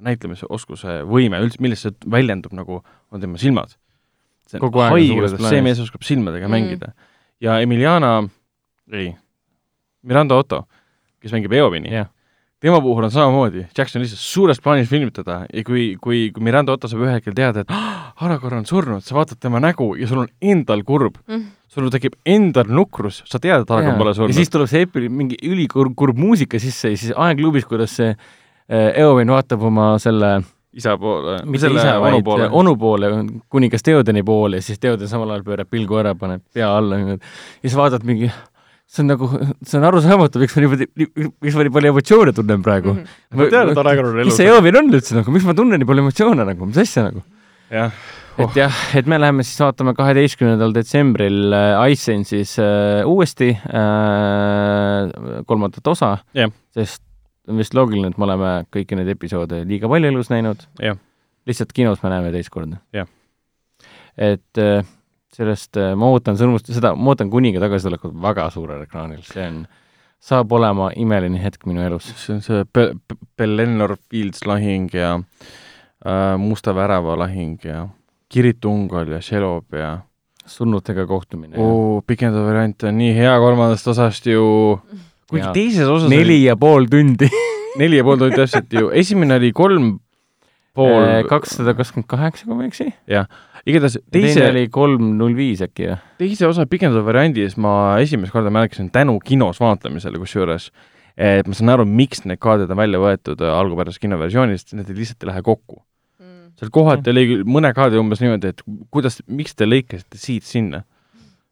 näitlemisoskuse 0.02 1.02
võime, 1.06 1.42
üldse, 1.46 1.62
millest 1.62 1.86
see 1.86 2.12
väljendub 2.12 2.56
nagu, 2.58 2.80
on 3.14 3.22
tema 3.22 3.38
silmad. 3.38 3.76
see 4.50 4.60
on 4.60 4.74
haige, 4.90 5.14
kuidas 5.20 5.36
see 5.46 5.62
mees 5.62 5.82
oskab 5.84 6.06
silmadega 6.08 6.48
mm. 6.48 6.52
mängida. 6.56 6.94
ja 7.42 7.60
Emiliana, 7.62 8.16
ei, 8.92 9.12
Miranda 10.02 10.40
Otto, 10.42 10.64
kes 11.22 11.36
mängib 11.36 11.54
Eovini 11.54 11.94
yeah., 11.94 12.10
tema 12.62 12.82
puhul 12.82 13.08
on 13.08 13.12
samamoodi, 13.12 13.66
Jackson 13.78 14.04
lihtsalt 14.04 14.22
suures 14.22 14.62
plaanis 14.62 14.90
filmitada 14.90 15.42
ja 15.50 15.64
kui, 15.66 15.96
kui, 16.02 16.28
kui 16.34 16.44
Miranda 16.46 16.76
Otto 16.76 16.90
saab 16.92 17.06
ühel 17.08 17.18
hetkel 17.18 17.36
teada, 17.38 17.64
et 17.64 17.74
ah, 17.74 18.12
Aragorn 18.22 18.62
on 18.62 18.68
surnud, 18.70 19.06
sa 19.06 19.18
vaatad 19.18 19.42
tema 19.42 19.62
nägu 19.64 19.92
ja 19.98 20.10
sul 20.10 20.24
on 20.24 20.30
endal 20.42 20.86
kurb. 20.86 21.18
Mm. 21.28 21.50
Sul 21.72 21.88
tekib 21.88 22.18
endal 22.28 22.68
nukrus, 22.68 23.22
sa 23.32 23.40
tead, 23.40 23.64
et 23.64 23.70
on 23.72 23.98
pole 23.98 24.14
surnud. 24.14 24.34
ja 24.34 24.42
siis 24.42 24.52
tuleb 24.52 24.70
see 24.70 24.86
epi-, 24.86 25.10
mingi 25.10 25.40
ülikurb, 25.48 25.96
kurb 25.98 26.20
muusika 26.20 26.60
sisse 26.60 26.92
ja 26.92 27.00
siis 27.00 27.14
aegluubis, 27.16 27.66
kuidas 27.66 27.96
see 27.98 28.12
äh, 28.12 28.92
Eowyn 29.00 29.32
vaatab 29.32 29.64
oma 29.72 29.94
selle 30.04 30.42
isa 30.74 30.98
poole, 30.98 31.40
mitte 31.46 31.68
isa, 31.72 31.96
vaid 32.00 32.24
poole. 32.24 32.48
onu 32.52 32.76
poole, 32.80 33.10
kuningas 33.52 33.84
Theodeni 33.84 34.24
poole 34.28 34.62
ja 34.62 34.66
siis 34.66 34.80
Theoden 34.80 35.10
samal 35.10 35.34
ajal 35.34 35.44
pöörab 35.48 35.72
pilgu 35.72 35.98
ära, 36.00 36.14
paneb 36.16 36.44
pea 36.54 36.70
alla 36.78 37.00
ja 37.00 37.18
siis 37.64 37.76
vaatad 37.76 38.06
mingi, 38.08 38.30
see 38.92 39.04
on 39.04 39.12
nagu, 39.14 39.28
see 39.64 39.78
on 39.80 39.88
arusaamatu, 39.88 40.40
miks 40.42 40.56
ma 40.58 40.64
niimoodi, 40.66 40.88
miks 40.92 41.58
ma 41.58 41.66
nii 41.66 41.76
palju 41.78 41.92
emotsioone 41.94 42.34
tunnen 42.36 42.64
praegu 42.66 42.94
mm. 42.94 43.04
-hmm. 43.04 43.38
ma 43.40 43.52
tean, 43.54 43.72
et 43.72 43.84
on 43.84 43.92
elus. 43.92 44.32
mis 44.32 44.40
see 44.42 44.48
joomine 44.50 44.82
on 44.82 44.90
üldse 44.92 45.16
nagu, 45.16 45.36
miks 45.36 45.46
ma 45.48 45.56
tunnen 45.58 45.80
nii 45.80 45.88
palju 45.88 46.04
emotsioone 46.06 46.48
nagu, 46.50 46.68
mis 46.68 46.82
asja 46.84 47.06
nagu? 47.08 47.24
jah 47.72 47.94
oh.. 48.38 48.44
et 48.44 48.60
jah, 48.60 48.82
et 49.00 49.08
me 49.08 49.20
läheme 49.22 49.46
siis 49.48 49.62
vaatame 49.64 49.94
kaheteistkümnendal 49.98 50.76
detsembril 50.76 51.56
äh, 51.56 51.94
Icesense'is 51.94 52.58
äh, 52.60 53.08
uuesti 53.08 53.54
äh, 53.56 55.14
kolmandat 55.48 55.88
osa 55.88 56.18
yeah., 56.36 56.52
sest 56.76 57.04
on 57.50 57.58
vist 57.58 57.74
loogiline, 57.74 58.12
et 58.12 58.20
me 58.22 58.28
oleme 58.28 58.52
kõiki 58.76 59.00
neid 59.00 59.10
episoode 59.16 59.64
liiga 59.68 59.90
palju 59.92 60.12
elus 60.12 60.30
näinud. 60.30 60.62
lihtsalt 61.50 61.72
kinos 61.74 62.04
me 62.04 62.12
näeme 62.14 62.30
teist 62.36 62.52
korda. 62.54 62.78
et 64.18 64.62
äh, 64.62 64.84
sellest 65.36 65.80
äh, 65.80 65.94
ma 65.96 66.10
ootan 66.12 66.38
sõnumust, 66.40 66.72
seda, 66.74 66.94
ma 66.96 67.14
ootan 67.14 67.32
kuninga 67.32 67.62
tagasitulekut 67.64 68.16
väga 68.24 68.50
suurel 68.54 68.84
ekraanil, 68.86 69.24
see 69.28 69.46
on, 69.48 69.64
saab 70.22 70.52
olema 70.54 70.92
imeline 71.00 71.40
hetk 71.42 71.66
minu 71.70 71.84
elus. 71.86 72.12
see 72.20 72.36
on 72.36 72.44
see 72.46 72.66
Be-, 72.74 72.94
Belennor 73.40 73.96
Fields 74.12 74.46
lahing 74.46 74.92
ja 74.94 75.16
äh, 75.18 76.38
Musta 76.42 76.76
värava 76.78 77.18
lahing 77.20 77.58
ja 77.64 77.88
Kirit 78.32 78.66
Ungol 78.66 79.16
ja 79.16 79.22
Shelob 79.24 79.76
ja 79.76 79.96
surnutega 80.46 81.08
kohtumine. 81.08 81.56
oo, 81.58 82.02
pikendav 82.08 82.46
variant 82.50 82.84
on 82.84 82.98
nii 83.00 83.16
hea 83.16 83.34
kolmandast 83.40 83.88
osast 83.94 84.28
ju 84.28 84.44
kuigi 85.32 85.48
teises 85.56 85.88
osas 85.88 86.12
neli 86.12 86.42
ja 86.44 86.58
pool 86.60 86.88
tundi 86.92 87.30
neli 87.80 88.00
ja 88.00 88.06
pool 88.08 88.20
tundi 88.20 88.36
täpselt 88.36 88.74
ju, 88.76 88.92
esimene 88.92 89.38
oli 89.40 89.52
kolm 89.56 89.94
pool 90.78 91.04
äh, 91.04 91.22
kakssada 91.30 91.74
kakskümmend 91.78 92.08
kaheksa, 92.12 92.48
kui 92.48 92.58
ma 92.58 92.66
ei 92.66 92.72
eksi. 92.72 92.88
jah, 93.12 93.28
igatahes 93.66 93.98
teise 94.14 94.40
teine 94.40 94.52
oli 94.54 94.66
kolm 94.74 95.14
null 95.20 95.36
viis 95.38 95.64
äkki 95.66 95.90
või? 95.90 95.98
teise 96.22 96.48
osa 96.48 96.66
pikendatud 96.70 97.06
variandis 97.08 97.58
ma 97.62 97.74
esimest 98.04 98.34
korda 98.36 98.54
märkasin 98.54 98.92
tänu 98.94 99.18
kinos 99.26 99.60
vaatamisele 99.62 100.22
kusjuures, 100.22 100.70
et 101.18 101.50
ma 101.50 101.58
saan 101.58 101.74
aru, 101.76 101.88
miks 101.88 102.24
need 102.26 102.42
kaadrid 102.42 102.72
on 102.72 102.80
välja 102.80 103.02
võetud 103.04 103.44
äh, 103.44 103.56
algupärasest 103.58 104.04
kinoversioonist, 104.04 104.76
need 104.78 104.94
lihtsalt 104.96 105.26
ei 105.26 105.32
lähe 105.34 105.44
kokku 105.46 105.82
mm.. 106.22 106.56
seal 106.62 106.74
kohati 106.74 107.14
oli 107.14 107.28
mõne 107.44 107.74
kaadri 107.78 108.00
umbes 108.02 108.24
niimoodi, 108.24 108.56
et 108.56 108.66
kuidas, 108.94 109.20
miks 109.28 109.58
te 109.58 109.68
lõikasite 109.68 110.22
siit 110.22 110.48
sinna? 110.48 110.86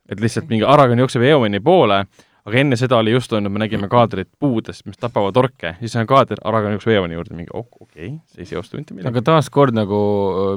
et 0.09 0.21
lihtsalt 0.23 0.47
mingi 0.49 0.65
Aragon 0.65 1.03
jookseb 1.03 1.27
Eomani 1.27 1.59
poole 1.61 2.05
aga 2.49 2.61
enne 2.63 2.79
seda 2.79 2.99
oli 2.99 3.13
just 3.13 3.33
olnud, 3.35 3.53
me 3.53 3.61
nägime 3.63 3.89
kaadrit 3.91 4.29
puudest, 4.41 4.85
mis 4.89 4.99
tapavad 4.99 5.37
orke, 5.39 5.75
siis 5.79 5.95
on 5.99 6.09
kaader 6.09 6.41
Aragon 6.49 6.77
üks 6.79 6.87
veevani 6.89 7.17
juurde, 7.17 7.37
mingi 7.37 7.53
oh, 7.53 7.67
okei 7.79 8.11
okay,, 8.11 8.13
see 8.33 8.45
ei 8.45 8.51
seostu 8.51 8.79
mitte 8.79 8.95
millegagi. 8.95 9.13
aga 9.15 9.25
taaskord 9.31 9.77
nagu, 9.77 10.01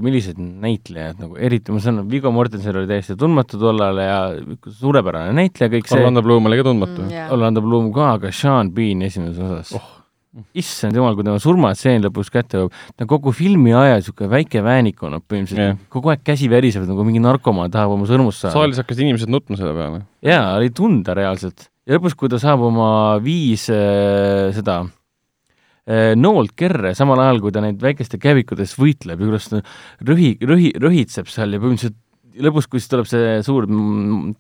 millised 0.05 0.41
näitlejad 0.41 1.23
nagu, 1.23 1.39
eriti 1.39 1.75
ma 1.75 1.83
saan 1.85 2.03
aru, 2.03 2.11
Viggo 2.13 2.35
Mortensen 2.35 2.83
oli 2.83 2.91
täiesti 2.91 3.17
tundmatu 3.21 3.61
tollal 3.63 4.03
ja 4.03 4.21
suurepärane 4.83 5.35
näitleja, 5.37 5.73
kõik 5.77 5.91
see 5.91 6.01
Orlando 6.01 6.25
Bloom 6.25 6.51
oli 6.51 6.61
ka 6.61 6.69
tundmatu 6.71 7.01
mm,. 7.05 7.11
Yeah. 7.13 7.33
Orlando 7.35 7.65
Bloom 7.65 7.91
ka, 7.95 8.15
aga 8.19 8.33
Sean 8.35 8.73
Bean 8.75 9.05
esimeses 9.07 9.43
osas 9.43 9.77
oh 9.79 9.99
issand 10.57 10.97
jumal, 10.97 11.17
kui 11.17 11.27
tema 11.27 11.41
surmatseen 11.43 12.05
lõpus 12.07 12.31
kätte 12.33 12.61
jõuab, 12.61 12.77
ta 12.97 13.07
kogu 13.09 13.35
filmi 13.37 13.75
aja 13.77 13.99
niisugune 13.99 14.31
väike 14.33 14.63
väänik 14.65 15.03
on 15.05 15.19
põhimõtteliselt 15.21 15.61
yeah., 15.61 15.83
kogu 15.93 16.13
aeg 16.13 16.23
käsi 16.25 16.49
väriseb 16.49 16.87
nagu 16.89 17.05
mingi 17.05 17.21
narkomaan 17.21 17.73
tahab 17.73 17.93
oma 17.99 18.09
sõrmust 18.09 18.41
saada. 18.41 18.55
saalis 18.57 18.81
hakkasid 18.81 19.05
inimesed 19.05 19.33
nutma 19.33 19.61
selle 19.61 19.75
peale. 19.77 20.01
jaa, 20.25 20.55
oli 20.57 20.73
tunda 20.73 21.17
reaalselt 21.19 21.69
ja 21.87 21.97
lõpus, 21.97 22.17
kui 22.19 22.31
ta 22.33 22.41
saab 22.43 22.63
oma 22.69 22.91
viis 23.23 23.67
äh, 23.73 24.51
seda 24.55 24.83
äh, 24.83 26.13
noolt 26.19 26.55
kerre, 26.59 26.95
samal 26.99 27.21
ajal 27.25 27.43
kui 27.43 27.55
ta 27.55 27.63
neid 27.65 27.83
väikeste 27.83 28.21
kävikutes 28.23 28.77
võitleb 28.79 29.19
ja 29.19 29.29
kuidas 29.29 29.51
ta 29.51 29.63
rõhi, 30.07 30.37
rõhi, 30.47 30.73
rõhitseb 30.83 31.31
seal 31.33 31.57
ja 31.57 31.63
põhimõtteliselt 31.63 31.99
lõpus, 32.43 32.69
kui 32.71 32.81
siis 32.81 32.89
tuleb 32.89 33.09
see 33.11 33.35
suur 33.45 33.67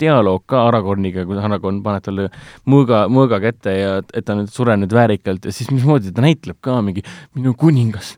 dialoog 0.01 0.47
ka 0.48 0.62
Aragorniga, 0.70 1.27
kui 1.28 1.36
Aragorn 1.36 1.82
paneb 1.85 2.06
talle 2.06 2.31
mõõga, 2.70 3.05
mõõga 3.12 3.43
kätte 3.43 3.74
ja 3.77 3.98
et 4.01 4.24
ta 4.24 4.39
nüüd 4.39 4.48
sureb 4.52 4.81
nüüd 4.81 4.94
väärikalt 4.97 5.44
ja 5.44 5.52
siis 5.52 5.69
mismoodi 5.74 6.14
ta 6.14 6.24
näitleb 6.24 6.56
ka 6.64 6.78
mingi 6.85 7.05
minu 7.36 7.52
kuningas 7.59 8.14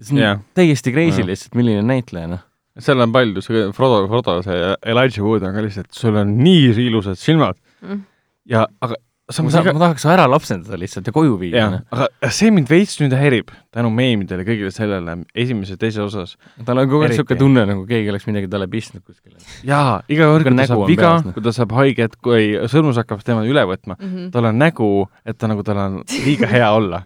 see 0.00 0.16
on 0.16 0.20
yeah. 0.20 0.44
täiesti 0.56 0.92
crazy 0.92 1.22
yeah. 1.22 1.30
lihtsalt, 1.30 1.56
milline 1.56 1.84
näitleja, 1.86 2.34
noh 2.34 2.46
seal 2.80 3.00
on 3.02 3.12
palju, 3.12 3.42
see 3.44 3.64
Frodo, 3.76 4.04
Frodo, 4.08 4.38
see 4.44 4.74
Elijah 4.88 5.24
Wood 5.24 5.44
on 5.44 5.56
ka 5.56 5.64
lihtsalt, 5.64 5.90
sul 5.96 6.16
on 6.16 6.36
nii 6.40 6.70
ilusad 6.86 7.18
silmad 7.20 7.58
mm. 7.82 8.02
ja 8.50 8.66
aga 8.80 8.98
samas 9.30 9.54
ma, 9.54 9.72
ma 9.74 9.82
tahaks 9.84 10.04
ära 10.10 10.24
lapsendada 10.30 10.78
lihtsalt 10.80 11.06
ja 11.06 11.14
koju 11.14 11.36
viia. 11.40 11.66
Noh. 11.72 11.82
aga 11.94 12.30
see 12.34 12.50
mind 12.54 12.70
veits 12.70 12.96
nüüd 13.00 13.14
häirib 13.16 13.50
tänu 13.74 13.90
meemidele, 13.94 14.44
kõigile 14.46 14.72
sellele 14.74 15.16
esimeses 15.34 15.76
ja 15.76 15.80
teises 15.80 16.02
osas. 16.04 16.36
tal 16.66 16.80
on 16.82 16.88
kogu 16.90 17.04
aeg 17.06 17.14
niisugune 17.14 17.40
tunne, 17.40 17.66
nagu 17.70 17.84
keegi 17.88 18.10
oleks 18.12 18.26
midagi 18.28 18.50
talle 18.50 18.68
pistnud 18.70 19.04
kuskile. 19.04 19.38
jaa, 19.66 20.00
iga 20.10 20.30
kord, 20.32 20.46
kui 20.48 20.56
ta 20.56 20.68
saab 20.72 20.86
viga, 20.90 21.12
noh. 21.24 21.36
kui 21.36 21.46
ta 21.46 21.54
saab 21.56 21.76
haiget, 21.78 22.16
kui 22.24 22.48
sõrmus 22.72 22.98
hakkab 23.00 23.22
tema 23.26 23.44
üle 23.48 23.66
võtma 23.70 23.96
mm, 23.98 24.08
-hmm. 24.08 24.32
tal 24.34 24.50
on 24.50 24.58
nägu, 24.58 24.90
et 25.24 25.38
ta 25.38 25.50
nagu, 25.50 25.66
tal 25.66 25.84
on 25.84 26.00
liiga 26.24 26.50
hea 26.50 26.72
olla 26.74 27.04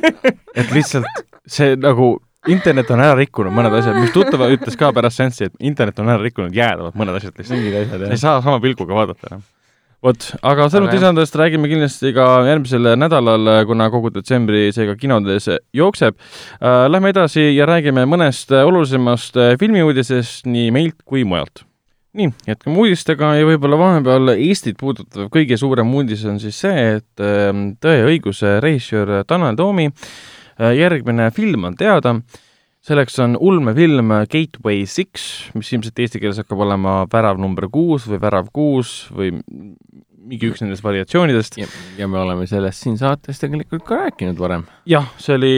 et 0.58 0.70
lihtsalt 0.70 1.26
see 1.46 1.74
nagu 1.76 2.14
internet 2.48 2.90
on 2.92 3.00
ära 3.00 3.16
rikkunud 3.18 3.52
mõned 3.56 3.74
asjad, 3.80 3.96
mis 3.98 4.12
tuttav 4.14 4.46
ütles 4.52 4.76
ka 4.78 4.92
pärast 4.94 5.18
seanssi, 5.20 5.48
et 5.48 5.54
internet 5.64 5.98
on 5.98 6.12
ära 6.12 6.22
rikkunud 6.22 6.54
jäädavalt 6.54 6.94
mõned 6.94 7.18
asjad 7.18 7.34
lihtsalt. 7.34 7.58
mingid 7.58 7.80
asjad, 7.82 8.04
jah. 8.04 8.14
ei 8.14 8.20
saa 8.20 8.42
sama 8.44 8.60
pilguga 8.62 8.94
vaadata 8.94 9.32
enam 9.32 9.44
vot, 10.04 10.26
aga 10.44 10.66
sõnumit 10.72 10.98
lisandust 10.98 11.36
räägime 11.38 11.68
kindlasti 11.70 12.12
ka 12.16 12.26
järgmisel 12.48 12.90
nädalal, 13.00 13.48
kuna 13.68 13.88
kogu 13.92 14.12
detsembri 14.14 14.66
seega 14.74 14.96
kinodes 15.00 15.48
jookseb 15.76 16.18
äh,. 16.18 16.84
Lähme 16.90 17.14
edasi 17.14 17.46
ja 17.54 17.66
räägime 17.68 18.04
mõnest 18.08 18.52
olulisemast 18.54 19.38
filmiuudisest 19.60 20.48
nii 20.50 20.70
meilt 20.74 21.00
kui 21.08 21.24
mujalt. 21.24 21.64
nii, 22.14 22.30
jätkame 22.46 22.78
uudistega 22.84 23.32
ja 23.40 23.46
võib-olla 23.48 23.78
vahepeal 23.80 24.34
Eestit 24.36 24.76
puudutav 24.78 25.30
kõige 25.34 25.56
suurem 25.58 25.88
uudis 25.94 26.24
on 26.30 26.38
siis 26.42 26.60
see, 26.62 26.86
et 26.98 27.24
äh, 27.24 27.50
Tõe 27.80 27.98
ja 27.98 28.08
õiguse 28.10 28.58
režissöör 28.62 29.24
Tanel 29.26 29.56
Toomi 29.58 29.88
äh, 29.88 30.74
järgmine 30.78 31.30
film 31.34 31.70
on 31.70 31.78
teada 31.80 32.18
selleks 32.84 33.16
on 33.24 33.38
ulmefilm 33.40 34.12
Gateway 34.30 34.84
Six, 34.86 35.28
mis 35.56 35.72
ilmselt 35.72 35.98
eesti 36.04 36.20
keeles 36.20 36.42
hakkab 36.42 36.60
olema 36.66 37.04
Värav 37.12 37.40
number 37.40 37.70
kuus 37.72 38.08
või 38.10 38.20
Värav 38.20 38.50
kuus 38.54 39.04
või 39.14 39.32
mingi 40.24 40.48
üks 40.48 40.62
nendest 40.62 40.84
variatsioonidest. 40.84 41.58
ja 41.98 42.08
me 42.08 42.18
oleme 42.20 42.46
sellest 42.48 42.84
siin 42.84 42.96
saates 43.00 43.40
tegelikult 43.40 43.84
ka 43.88 44.04
rääkinud 44.04 44.38
varem. 44.40 44.66
jah, 44.88 45.08
see 45.20 45.36
oli 45.36 45.54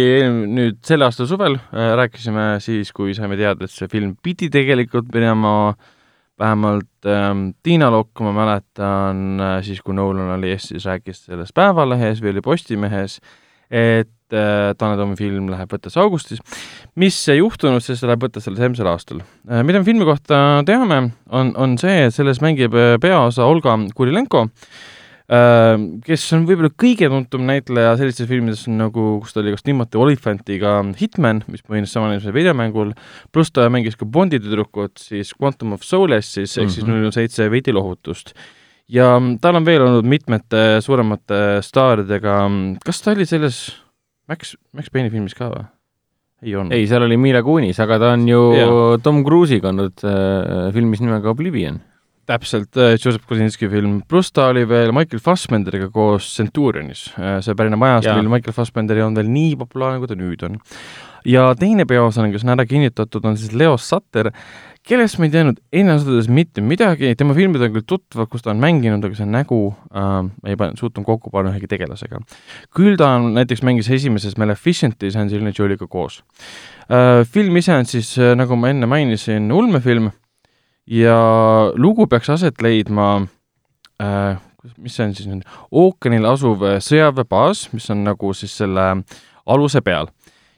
nüüd 0.53 0.81
selle 0.87 1.07
aasta 1.07 1.27
suvel, 1.29 1.59
äh, 1.71 1.93
rääkisime 1.99 2.57
siis, 2.65 2.93
kui 2.95 3.15
saime 3.15 3.39
teada, 3.39 3.67
et 3.67 3.75
see 3.75 3.91
film 3.91 4.17
pidi 4.23 4.51
tegelikult 4.53 5.11
minema 5.15 5.75
vähemalt 6.39 7.09
ähm, 7.09 7.49
Tiina 7.65 7.89
Lokk, 7.91 8.21
ma 8.21 8.35
mäletan 8.37 9.41
äh,, 9.41 9.57
siis 9.65 9.81
kui 9.83 9.97
Nolan 9.97 10.35
oli 10.37 10.53
Eestis, 10.53 10.85
rääkis 10.87 11.25
sellest 11.31 11.55
Päevalehes 11.57 12.21
või 12.23 12.35
oli 12.35 12.45
Postimehes, 12.45 13.21
et 13.71 14.13
Tanel 14.33 14.99
Toomi 14.99 15.17
film 15.19 15.51
läheb 15.53 15.71
võttesse 15.71 16.01
augustis. 16.03 16.43
mis 16.99 17.19
ei 17.33 17.39
juhtunud, 17.39 17.85
sest 17.85 18.03
see 18.03 18.11
läheb 18.11 18.27
võttesse 18.27 18.51
alles 18.51 18.65
eelmisel 18.65 18.91
aastal 18.91 19.23
äh,. 19.23 19.63
mida 19.63 19.81
me 19.81 19.87
filmi 19.87 20.09
kohta 20.09 20.43
teame, 20.67 21.01
on, 21.31 21.55
on 21.57 21.79
see, 21.81 22.07
et 22.09 22.15
selles 22.17 22.43
mängib 22.45 22.75
äh, 22.77 22.97
peaosa 23.03 23.47
Olga 23.47 23.77
Kurilenko 23.97 24.47
äh,, 24.49 25.79
kes 26.07 26.27
on 26.37 26.49
võib-olla 26.49 26.73
kõige 26.75 27.11
tuntum 27.13 27.47
näitleja 27.47 27.95
sellistes 28.01 28.29
filmides 28.31 28.67
nagu, 28.73 29.07
kus 29.23 29.37
ta 29.37 29.43
oli 29.45 29.55
kas 29.55 29.67
Timothy 29.67 30.03
Olyphantiga 30.03 30.77
Hitman, 30.99 31.45
mis 31.53 31.65
põhines 31.67 31.95
samanimelisel 31.95 32.35
videomängul, 32.37 32.93
pluss 33.35 33.55
ta 33.55 33.71
mängis 33.73 33.99
ka 33.99 34.09
Bondi 34.09 34.43
tüdrukut 34.43 34.99
siis 35.03 35.35
Quantum 35.39 35.79
of 35.79 35.87
Solace'is 35.87 36.57
ehk 36.59 36.67
mm 36.67 36.69
-hmm. 36.69 36.79
siis 36.79 36.87
null 36.87 37.11
seitse 37.15 37.51
veidi 37.51 37.75
lohutust 37.77 38.35
ja 38.89 39.17
tal 39.43 39.59
on 39.59 39.67
veel 39.67 39.83
olnud 39.83 40.07
mitmete 40.07 40.79
suuremate 40.85 41.61
staaridega, 41.67 42.39
kas 42.85 43.03
ta 43.03 43.15
oli 43.17 43.27
selles 43.27 43.67
Max, 44.31 44.57
Max 44.75 44.91
Payne'i 44.93 45.13
filmis 45.13 45.37
ka 45.37 45.51
või? 45.53 45.67
ei 46.45 46.55
olnud. 46.57 46.75
ei, 46.77 46.87
seal 46.89 47.05
oli 47.07 47.19
Mila 47.21 47.43
Kunis, 47.47 47.79
aga 47.83 47.99
ta 48.03 48.15
on 48.15 48.27
ju 48.29 48.41
ja. 48.57 48.71
Tom 49.05 49.23
Cruise'iga 49.27 49.71
olnud 49.73 50.05
äh, 50.07 50.73
filmis 50.77 51.03
nimega 51.03 51.33
Oblivion. 51.33 51.81
täpselt 52.27 52.77
äh,, 52.77 52.97
Joseph 52.99 53.27
Kosinski 53.29 53.71
film, 53.71 54.01
pluss 54.09 54.35
ta 54.35 54.49
oli 54.51 54.67
veel 54.69 54.93
Michael 54.95 55.23
Fassbenderiga 55.23 55.89
koos 55.95 56.29
Centurionis 56.37 57.09
äh,. 57.17 57.39
see 57.45 57.57
pärineb 57.59 57.83
ajast, 57.89 58.11
mil 58.19 58.31
Michael 58.33 58.57
Fassbender 58.57 58.99
ei 58.99 59.07
olnud 59.07 59.23
veel 59.23 59.33
nii 59.33 59.55
populaarne, 59.63 60.03
kui 60.03 60.11
ta 60.11 60.19
nüüd 60.19 60.47
on. 60.49 60.59
Ja 61.27 61.51
teine 61.59 61.87
peaosaline, 61.89 62.33
kes 62.35 62.45
on 62.47 62.55
ära 62.55 62.67
kinnitatud, 62.69 63.25
on 63.27 63.37
siis 63.39 63.55
Leo 63.57 63.77
Sutter, 63.81 64.31
kellest 64.87 65.19
ma 65.19 65.27
ei 65.27 65.33
teadnud 65.35 65.59
öeldes 65.75 66.29
mitte 66.31 66.63
midagi, 66.63 67.11
tema 67.19 67.35
filmid 67.35 67.65
on 67.67 67.73
küll 67.75 67.87
tuttavad, 67.89 68.31
kus 68.31 68.45
ta 68.45 68.53
on 68.53 68.63
mänginud, 68.63 69.03
aga 69.05 69.19
see 69.19 69.27
nägu 69.29 69.61
äh, 69.91 70.21
ei 70.47 70.59
suutnud 70.79 71.07
kokku 71.09 71.33
panna 71.35 71.51
ühegi 71.51 71.71
tegelasega. 71.71 72.23
küll 72.77 72.99
ta 73.01 73.17
on, 73.17 73.33
näiteks 73.35 73.65
mängis 73.67 73.91
esimeses 73.91 74.39
Maleficentis 74.39 75.19
Angelina 75.19 75.51
Jolie'ga 75.51 75.89
koos 75.91 76.23
äh,. 76.87 77.25
film 77.27 77.57
ise 77.59 77.75
on 77.75 77.87
siis 77.91 78.15
äh,, 78.19 78.37
nagu 78.39 78.57
ma 78.57 78.71
enne 78.71 78.87
mainisin, 78.87 79.51
ulmefilm 79.53 80.13
ja 80.87 81.19
lugu 81.75 82.07
peaks 82.07 82.31
aset 82.31 82.63
leidma 82.63 83.27
äh, 83.99 84.37
mis 84.79 84.95
see 84.95 85.07
on 85.07 85.15
siis 85.15 85.31
nüüd, 85.31 85.47
ookeanil 85.71 86.27
asuv 86.27 86.63
sõjaväebaas, 86.83 87.69
mis 87.75 87.91
on 87.91 88.07
nagu 88.07 88.33
siis 88.35 88.55
selle 88.63 88.87
aluse 89.47 89.83
peal 89.83 90.11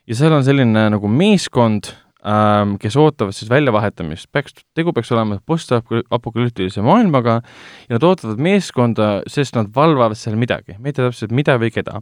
ja 0.08 0.16
seal 0.16 0.32
on 0.32 0.44
selline 0.46 0.88
nagu 0.94 1.10
meeskond 1.12 1.90
ähm,, 2.24 2.76
kes 2.80 2.96
ootavad 2.98 3.36
siis 3.36 3.50
väljavahetamist, 3.52 4.28
peaks, 4.32 4.56
tegu 4.76 4.94
peaks 4.96 5.12
olema 5.14 5.38
postapokalüptilise 5.46 6.82
maailmaga 6.84 7.40
ja 7.40 7.96
nad 7.96 8.06
ootavad 8.08 8.40
meeskonda, 8.42 9.10
sest 9.30 9.58
nad 9.58 9.70
valvavad 9.74 10.18
seal 10.18 10.38
midagi, 10.40 10.78
ma 10.78 10.90
ei 10.90 10.96
tea 10.96 11.08
täpselt, 11.08 11.34
mida 11.36 11.58
või 11.60 11.72
keda. 11.74 12.00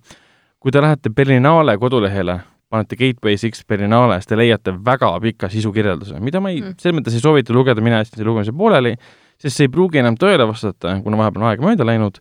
kui 0.62 0.72
te 0.72 0.80
lähete 0.82 1.10
Berlinale 1.14 1.76
kodulehele, 1.78 2.40
panete 2.72 2.96
Gateway 2.98 3.36
Six 3.38 3.62
Berlinale, 3.68 4.16
siis 4.18 4.30
te 4.30 4.38
leiate 4.38 4.72
väga 4.86 5.12
pika 5.22 5.50
sisukirjelduse, 5.52 6.18
mida 6.20 6.40
ma 6.42 6.50
ei 6.50 6.62
mm., 6.62 6.80
selles 6.80 6.96
mõttes 6.98 7.14
ei 7.14 7.22
soovita 7.22 7.54
lugeda, 7.54 7.84
mina 7.84 8.00
jätsin 8.00 8.18
selle 8.18 8.30
lugemise 8.30 8.54
pooleli, 8.56 8.96
sest 9.42 9.58
see 9.58 9.68
ei 9.68 9.72
pruugi 9.72 10.00
enam 10.02 10.16
tõele 10.18 10.46
vastata, 10.48 10.96
kuna 11.04 11.20
vahepeal 11.20 11.44
on 11.44 11.50
aega 11.50 11.66
mööda 11.66 11.86
läinud, 11.86 12.18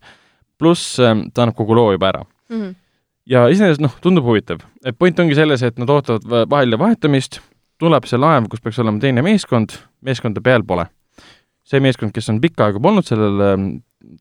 pluss 0.60 1.00
ähm, 1.02 1.28
ta 1.34 1.46
annab 1.46 1.58
kogu 1.58 1.78
loo 1.78 1.94
juba 1.96 2.12
ära 2.12 2.26
mm. 2.26 2.60
-hmm. 2.60 2.76
Ja 3.30 3.48
iseenesest 3.52 3.84
noh, 3.84 3.96
tundub 4.02 4.28
huvitav, 4.28 4.62
et 4.86 4.98
point 4.98 5.20
ongi 5.20 5.38
selles, 5.38 5.64
et 5.66 5.80
nad 5.82 5.90
ootavad 5.90 6.50
vahel 6.52 6.78
vahetamist, 6.80 7.40
tuleb 7.82 8.08
see 8.08 8.20
laev, 8.22 8.50
kus 8.52 8.64
peaks 8.64 8.80
olema 8.84 9.02
teine 9.02 9.24
meeskond, 9.26 9.76
meeskonda 10.06 10.44
peal 10.46 10.64
pole. 10.68 10.88
see 11.66 11.82
meeskond, 11.82 12.14
kes 12.14 12.30
on 12.30 12.38
pikka 12.42 12.68
aega 12.68 12.80
polnud 12.80 13.08
sellel 13.08 13.40
ähm, 13.42 13.64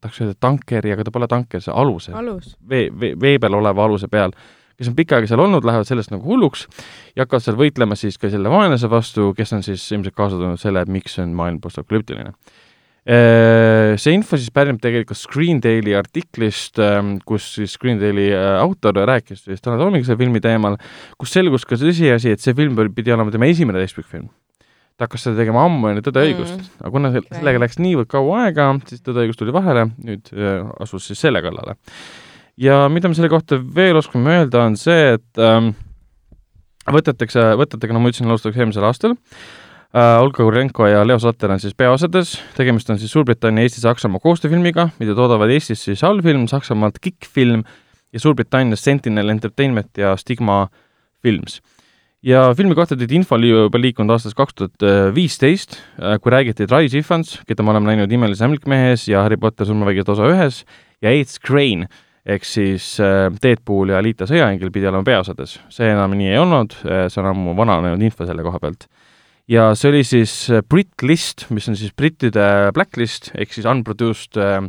tahaks 0.00 0.22
öelda 0.22 0.34
tankeri, 0.40 0.94
aga 0.94 1.04
ta 1.04 1.12
pole 1.12 1.26
tanker, 1.28 1.60
see 1.60 1.74
aluse 1.76 2.14
alus., 2.16 2.54
vee, 2.68 2.86
vee, 2.88 3.12
vee 3.20 3.38
peal 3.38 3.58
oleva 3.58 3.84
aluse 3.84 4.08
peal, 4.08 4.32
kes 4.78 4.88
on 4.88 4.96
pikka 4.96 5.18
aega 5.18 5.28
seal 5.28 5.42
olnud, 5.44 5.66
lähevad 5.68 5.88
sellest 5.88 6.14
nagu 6.14 6.24
hulluks 6.24 6.64
ja 7.12 7.26
hakkavad 7.26 7.44
seal 7.44 7.58
võitlema 7.60 7.98
siis 8.00 8.16
ka 8.20 8.30
selle 8.32 8.52
vaenlase 8.52 8.88
vastu, 8.90 9.32
kes 9.36 9.52
on 9.58 9.66
siis 9.66 9.84
ilmselt 9.92 10.16
kaasa 10.16 10.40
toonud 10.40 10.62
selle, 10.62 10.80
et 10.80 10.92
miks 10.92 11.18
on 11.20 11.36
maailm 11.36 11.60
postapokalüptiline. 11.60 12.32
Äh, 13.04 13.98
see 14.00 14.14
info 14.16 14.38
siis 14.40 14.48
pärineb 14.48 14.78
tegelikult 14.80 15.18
Screen 15.20 15.58
Daily 15.60 15.92
artiklist, 15.98 16.78
ähm, 16.80 17.18
kus 17.28 17.50
siis 17.58 17.74
Screen 17.76 17.98
Daily 18.00 18.30
äh, 18.32 18.54
autor 18.62 18.96
rääkis 18.96 19.42
siis 19.44 19.60
Tanel 19.60 19.82
Toomiga 19.82 20.06
selle 20.08 20.22
filmi 20.22 20.40
teemal, 20.40 20.78
kus 21.20 21.34
selgus 21.36 21.66
ka 21.68 21.76
tõsiasi, 21.76 22.32
et 22.32 22.40
see 22.40 22.56
film 22.56 22.78
pidi 22.96 23.12
olema 23.12 23.34
tema 23.34 23.50
esimene 23.52 23.82
teistpikfilm. 23.82 24.30
ta 24.96 25.04
hakkas 25.04 25.26
seda 25.26 25.36
tegema 25.42 25.66
ammu 25.66 25.90
enne 25.90 26.04
Tõde 26.06 26.22
õigust 26.24 26.54
mm., 26.56 26.70
aga 26.80 26.92
kuna 26.94 27.10
okay. 27.10 27.26
sellega 27.34 27.60
läks 27.66 27.76
niivõrd 27.82 28.08
kaua 28.08 28.38
aega, 28.46 28.70
siis 28.88 29.04
Tõde 29.04 29.26
õigus 29.26 29.36
tuli 29.36 29.52
vahele, 29.52 29.90
nüüd 30.00 30.30
äh, 30.32 30.62
asus 30.80 31.10
siis 31.10 31.20
selle 31.26 31.42
kallale. 31.44 31.76
ja 32.56 32.86
mida 32.88 33.10
me 33.12 33.18
selle 33.18 33.28
kohta 33.28 33.58
veel 33.60 34.00
oskame 34.00 34.38
öelda, 34.38 34.64
on 34.64 34.80
see, 34.80 35.18
et 35.18 35.44
ähm, 35.44 35.74
võtetakse, 36.88 37.50
võtetega, 37.60 37.92
no 37.92 38.00
ma 38.00 38.14
ütlesin, 38.14 38.32
alustatakse 38.32 38.64
eelmisel 38.64 38.88
aastal 38.88 39.18
Äh, 39.18 39.63
Olga 39.94 40.42
Kurenko 40.42 40.88
ja 40.90 41.04
Leo 41.06 41.20
Satter 41.22 41.52
on 41.54 41.60
siis 41.62 41.74
peaosades, 41.78 42.32
tegemist 42.56 42.88
on 42.90 42.98
siis 42.98 43.12
Suurbritannia, 43.14 43.62
Eesti-Saksamaa 43.62 44.18
koostööfilmiga, 44.24 44.88
mida 44.98 45.14
toodavad 45.14 45.52
Eestis 45.54 45.84
siis 45.86 46.02
Allfilm, 46.02 46.48
Saksamaalt 46.50 46.98
Kick-film 46.98 47.62
ja 48.10 48.22
Suurbritannias 48.22 48.82
Sentinel 48.82 49.30
Entertainment 49.30 49.94
ja 49.98 50.16
Stigma 50.18 50.66
Films. 51.22 51.60
ja 52.24 52.54
filmi 52.56 52.74
kohta 52.74 52.96
teid 52.96 53.12
info 53.14 53.36
oli 53.36 53.52
juba 53.52 53.78
liikunud 53.78 54.10
aastast 54.10 54.34
kaks 54.34 54.58
tuhat 54.58 54.86
viisteist, 55.14 55.78
äh, 56.02 56.18
kui 56.18 56.34
räägiti 56.34 56.66
Dries 56.66 56.98
Ifans, 56.98 57.36
keda 57.46 57.62
me 57.62 57.70
oleme 57.70 57.92
näinud 57.92 58.12
Imelises 58.12 58.42
ämblikmehes 58.42 59.06
ja 59.08 59.22
Harry 59.22 59.38
Potter 59.38 59.68
surmavägide 59.68 60.10
osa 60.10 60.26
ühes, 60.26 60.64
ja 61.04 61.14
Aids 61.14 61.38
Crane, 61.38 61.86
ehk 62.26 62.42
siis 62.42 62.96
äh, 62.98 63.30
Deadpool 63.42 63.94
ja 63.94 64.02
Alita 64.02 64.26
sõjaingel 64.26 64.74
pidi 64.74 64.90
olema 64.90 65.06
peaosades. 65.06 65.60
see 65.70 65.94
enam 65.94 66.18
nii 66.18 66.34
ei 66.34 66.42
olnud, 66.42 66.74
see 66.82 67.22
on 67.22 67.30
ammu 67.30 67.54
vananenud 67.62 68.02
info 68.02 68.26
selle 68.26 68.42
koha 68.42 68.58
pealt 68.58 68.88
ja 69.50 69.68
see 69.76 69.90
oli 69.92 70.02
siis 70.06 70.34
äh, 70.52 70.62
Brit 70.68 71.04
List, 71.04 71.46
mis 71.54 71.68
on 71.68 71.76
siis 71.78 71.92
brittide 71.96 72.72
blacklist 72.76 73.32
ehk 73.36 73.52
siis 73.54 73.68
unproduced 73.68 74.38
äh, 74.40 74.60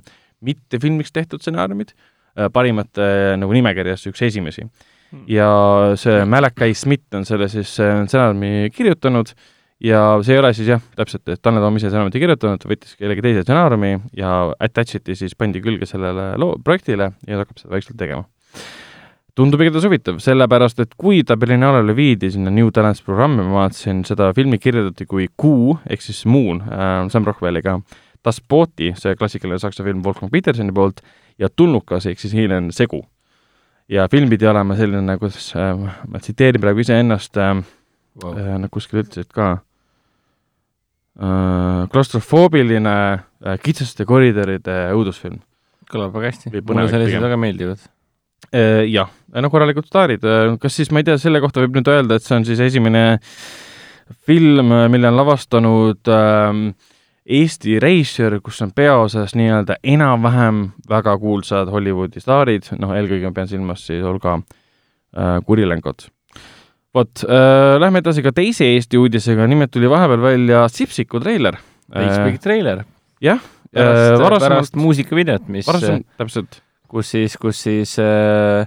mitte 0.45 0.81
filmiks 0.83 1.13
tehtud 1.15 1.43
stsenaariumid 1.43 1.95
äh,, 1.95 2.49
parimate 2.53 3.35
nagu 3.39 3.55
nimekirjas 3.55 4.05
üks 4.11 4.23
esimesi 4.27 4.65
hmm. 4.65 5.25
ja 5.31 5.49
see 5.99 6.23
Malachi 6.27 6.75
Smith 6.75 7.15
on 7.15 7.27
selle 7.27 7.49
siis 7.51 7.75
stsenaariumi 7.77 8.71
kirjutanud 8.75 9.31
ja 9.83 10.01
see 10.23 10.35
ei 10.35 10.41
ole 10.43 10.53
siis 10.55 10.69
jah, 10.71 10.83
täpselt, 10.95 11.27
et 11.31 11.41
Tanel 11.43 11.63
Toom 11.63 11.79
ise 11.79 11.89
stsenaariumit 11.89 12.19
ei 12.19 12.25
kirjutanud, 12.25 12.67
võttis 12.71 12.95
kellegi 12.99 13.23
teise 13.25 13.43
stsenaariumi 13.45 13.93
ja 14.17 14.37
attach 14.59 14.99
iti 14.99 15.15
siis, 15.19 15.35
pandi 15.39 15.63
külge 15.63 15.87
sellele 15.89 16.33
loo, 16.41 16.55
projektile 16.63 17.13
ja 17.27 17.37
ta 17.37 17.45
hakkab 17.45 17.63
seda 17.63 17.75
vaikselt 17.75 17.99
tegema 17.99 18.27
tundub 19.35 19.61
igatahes 19.61 19.85
huvitav, 19.89 20.19
sellepärast 20.23 20.79
et 20.83 20.93
kui 20.99 21.19
ta 21.27 21.35
Berlinalele 21.39 21.95
viidi 21.95 22.29
sinna 22.31 22.51
New 22.53 22.69
Talents 22.75 23.03
programmi, 23.03 23.43
ma 23.43 23.65
vaatasin, 23.65 24.03
seda 24.07 24.29
filmi 24.35 24.59
kirjeldati 24.61 25.07
kui 25.09 25.27
Kuu 25.37 25.75
ehk 25.91 26.03
siis 26.03 26.23
Moon 26.29 26.61
äh, 26.63 27.03
Sam 27.11 27.27
Rockwelliga, 27.27 27.79
Das 28.25 28.39
Booti, 28.41 28.93
see 28.97 29.15
klassikaline 29.19 29.59
saksa 29.61 29.83
film 29.85 30.01
Wolfgang 30.05 30.31
Petersoni 30.33 30.73
poolt, 30.73 31.03
ja 31.37 31.49
Tulnukas 31.51 32.07
ehk 32.09 32.21
siis 32.21 32.33
hiilene 32.33 32.71
segu. 32.75 33.03
ja 33.89 34.07
film 34.09 34.31
pidi 34.31 34.47
olema 34.49 34.73
selline, 34.75 35.17
kuidas 35.21 35.51
äh,, 35.53 35.75
ma 36.09 36.19
tsiteerin 36.19 36.61
praegu 36.63 36.81
iseennast 36.81 37.37
äh,, 37.37 37.59
wow. 38.23 38.37
äh, 38.39 38.55
nad 38.63 38.71
kuskil 38.73 39.03
ütlesid 39.03 39.29
ka 39.35 39.49
äh,, 41.19 41.83
klaustrofoobiline 41.91 42.95
äh, 42.95 43.59
kitsaste 43.61 44.07
koridoride 44.09 44.79
õudusfilm. 44.95 45.43
kõlab 45.91 46.15
väga 46.15 46.31
hästi, 46.31 46.55
mulle 46.55 46.87
sellised 46.89 47.21
väga 47.27 47.37
meeldivad 47.37 47.83
jah, 48.89 49.11
no 49.41 49.51
korralikud 49.51 49.87
staarid, 49.89 50.25
äh, 50.25 50.55
kas 50.61 50.79
siis, 50.79 50.91
ma 50.93 51.01
ei 51.01 51.07
tea, 51.07 51.17
selle 51.21 51.41
kohta 51.43 51.63
võib 51.63 51.79
nüüd 51.79 51.91
öelda, 51.91 52.17
et 52.17 52.25
see 52.25 52.37
on 52.37 52.47
siis 52.47 52.61
esimene 52.63 53.05
film, 54.27 54.73
mille 54.93 55.09
on 55.09 55.17
lavastanud 55.17 56.11
äh, 56.13 56.59
Eesti 57.25 57.79
reisijal, 57.81 58.37
kus 58.45 58.59
on 58.61 58.69
peaosas 58.77 59.33
nii-öelda 59.33 59.79
enam-vähem 59.95 60.59
väga 60.89 61.15
kuulsad 61.17 61.71
Hollywoodi 61.73 62.21
staarid, 62.21 62.67
noh, 62.77 62.93
eelkõige 62.93 63.31
ma 63.31 63.33
pean 63.39 63.49
silmas 63.49 63.81
siis 63.87 64.05
Olga 64.05 64.35
äh, 64.37 65.39
Kurilenkot. 65.47 66.11
vot 66.95 67.23
äh,, 67.25 67.79
lähme 67.81 68.03
edasi 68.03 68.21
ka 68.23 68.31
teise 68.35 68.67
Eesti 68.75 69.01
uudisega, 69.01 69.47
nimelt 69.49 69.73
tuli 69.73 69.89
vahepeal 69.89 70.21
välja 70.21 70.67
Sipsiku 70.69 71.19
treiler. 71.19 71.57
Facebooki 71.89 72.43
treiler? 72.43 72.85
jah. 73.21 73.41
pärast, 73.73 74.21
äh, 74.21 74.45
pärast 74.45 74.77
muusikavideot, 74.77 75.49
mis 75.49 75.65
varasemalt, 75.67 76.05
täpselt 76.21 76.61
kus 76.95 77.11
siis, 77.15 77.35
kus 77.41 77.61
siis 77.65 77.97
äh, 77.99 78.63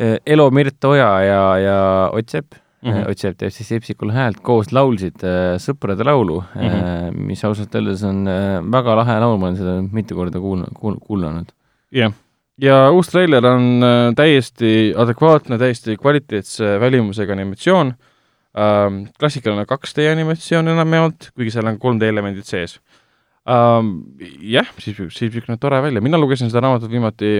äh 0.00 0.18
Elo 0.26 0.50
Mirt 0.50 0.84
Oja 0.84 1.12
ja, 1.26 1.42
ja 1.60 1.78
Ott 2.12 2.28
Sepp 2.30 2.54
mm, 2.82 2.90
-hmm. 2.90 3.10
Ott 3.10 3.18
Sepp 3.18 3.38
teeb 3.38 3.54
siis 3.54 3.70
Ipsikul 3.78 4.12
häält, 4.14 4.42
koos 4.42 4.72
laulsid 4.72 5.22
äh, 5.22 5.54
Sõprade 5.62 6.04
laulu 6.04 6.40
mm, 6.42 6.60
-hmm. 6.60 6.66
äh, 6.66 7.10
mis 7.30 7.44
ausalt 7.44 7.74
öeldes 7.74 8.02
on 8.02 8.26
äh, 8.26 8.58
väga 8.72 8.96
lahe 8.96 9.18
laul, 9.20 9.38
ma 9.38 9.50
olen 9.50 9.56
seda 9.56 9.78
mitu 9.82 10.18
korda 10.18 10.40
kuulnud, 10.40 10.74
kuul-, 10.78 11.00
kuulanud. 11.00 11.52
jah 11.92 12.10
yeah., 12.10 12.12
ja 12.62 12.90
uus 12.90 13.08
treiler 13.08 13.46
on 13.46 13.82
äh, 13.82 14.14
täiesti 14.16 14.94
adekvaatne, 14.96 15.58
täiesti 15.58 15.96
kvaliteetse 15.96 16.80
välimusega 16.80 17.32
animatsioon 17.32 17.94
äh,, 18.56 18.90
klassikaline 19.18 19.64
2D 19.64 20.10
animatsioon 20.12 20.68
enamjaolt, 20.68 21.30
kuigi 21.34 21.50
seal 21.50 21.66
on 21.66 21.78
3D 21.84 22.10
elemendid 22.10 22.44
sees 22.44 22.80
um,. 23.46 23.92
jah, 24.40 24.68
siis, 24.78 24.96
siis 24.96 25.32
niisugune 25.32 25.58
tore 25.60 25.80
välja, 25.82 26.02
mina 26.04 26.20
lugesin 26.20 26.50
seda 26.50 26.64
raamatut 26.66 26.90
viimati, 26.92 27.34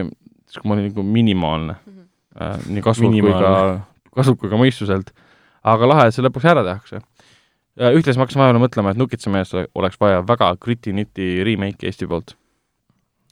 siis 0.49 0.61
kui 0.61 0.71
ma 0.71 0.77
olin 0.77 0.89
nagu 0.91 1.05
minimaalne 1.07 1.77
mm, 1.77 1.93
-hmm. 1.93 2.53
uh, 2.59 2.69
nii 2.75 2.83
kasvult 2.83 3.19
kui 3.19 3.35
ka, 3.39 3.55
kasvult 4.17 4.41
kui 4.41 4.51
ka 4.51 4.61
mõistuselt. 4.61 5.13
aga 5.63 5.89
lahe, 5.89 6.07
et 6.09 6.15
see 6.15 6.25
lõpuks 6.27 6.49
ära 6.51 6.65
tehakse. 6.67 7.03
ühtlasi 7.79 8.19
ma 8.19 8.27
hakkasin 8.27 8.43
vahepeal 8.43 8.63
mõtlema, 8.67 8.91
et 8.91 8.99
Nukitsamees 9.01 9.55
oleks 9.75 10.01
vaja 10.01 10.23
väga 10.27 10.57
gritty-niti 10.61 11.45
remake'i 11.45 11.87
Eesti 11.87 12.07
poolt. 12.07 12.37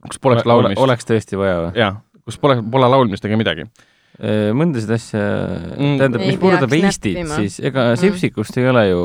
kus 0.08 0.18
poleks 0.18 0.46
laulmist. 0.46 0.80
oleks 0.80 1.04
tõesti 1.04 1.38
vaja 1.38 1.56
või? 1.64 1.72
jaa, 1.78 1.96
kus 2.24 2.38
pole, 2.38 2.62
pole 2.62 2.88
laulmist 2.88 3.24
ega 3.24 3.36
midagi 3.36 3.66
mõndasid 4.20 4.90
asja 4.92 5.20
mm., 5.78 5.98
tähendab, 5.98 6.20
mis 6.20 6.36
puudutab 6.36 6.72
Eestit, 6.76 7.18
siis 7.34 7.60
ega 7.60 7.94
mm. 7.94 8.00
Sipsikust 8.02 8.56
ei 8.60 8.68
ole 8.68 8.82
ju 8.88 9.02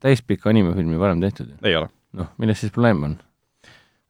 täispikka 0.00 0.48
animefilmi 0.48 0.98
varem 0.98 1.20
tehtud. 1.20 1.50
ei 1.62 1.76
ole 1.76 1.90
noh, 2.16 2.30
milles 2.38 2.62
siis 2.62 2.74
probleem 2.74 3.02
on? 3.10 3.18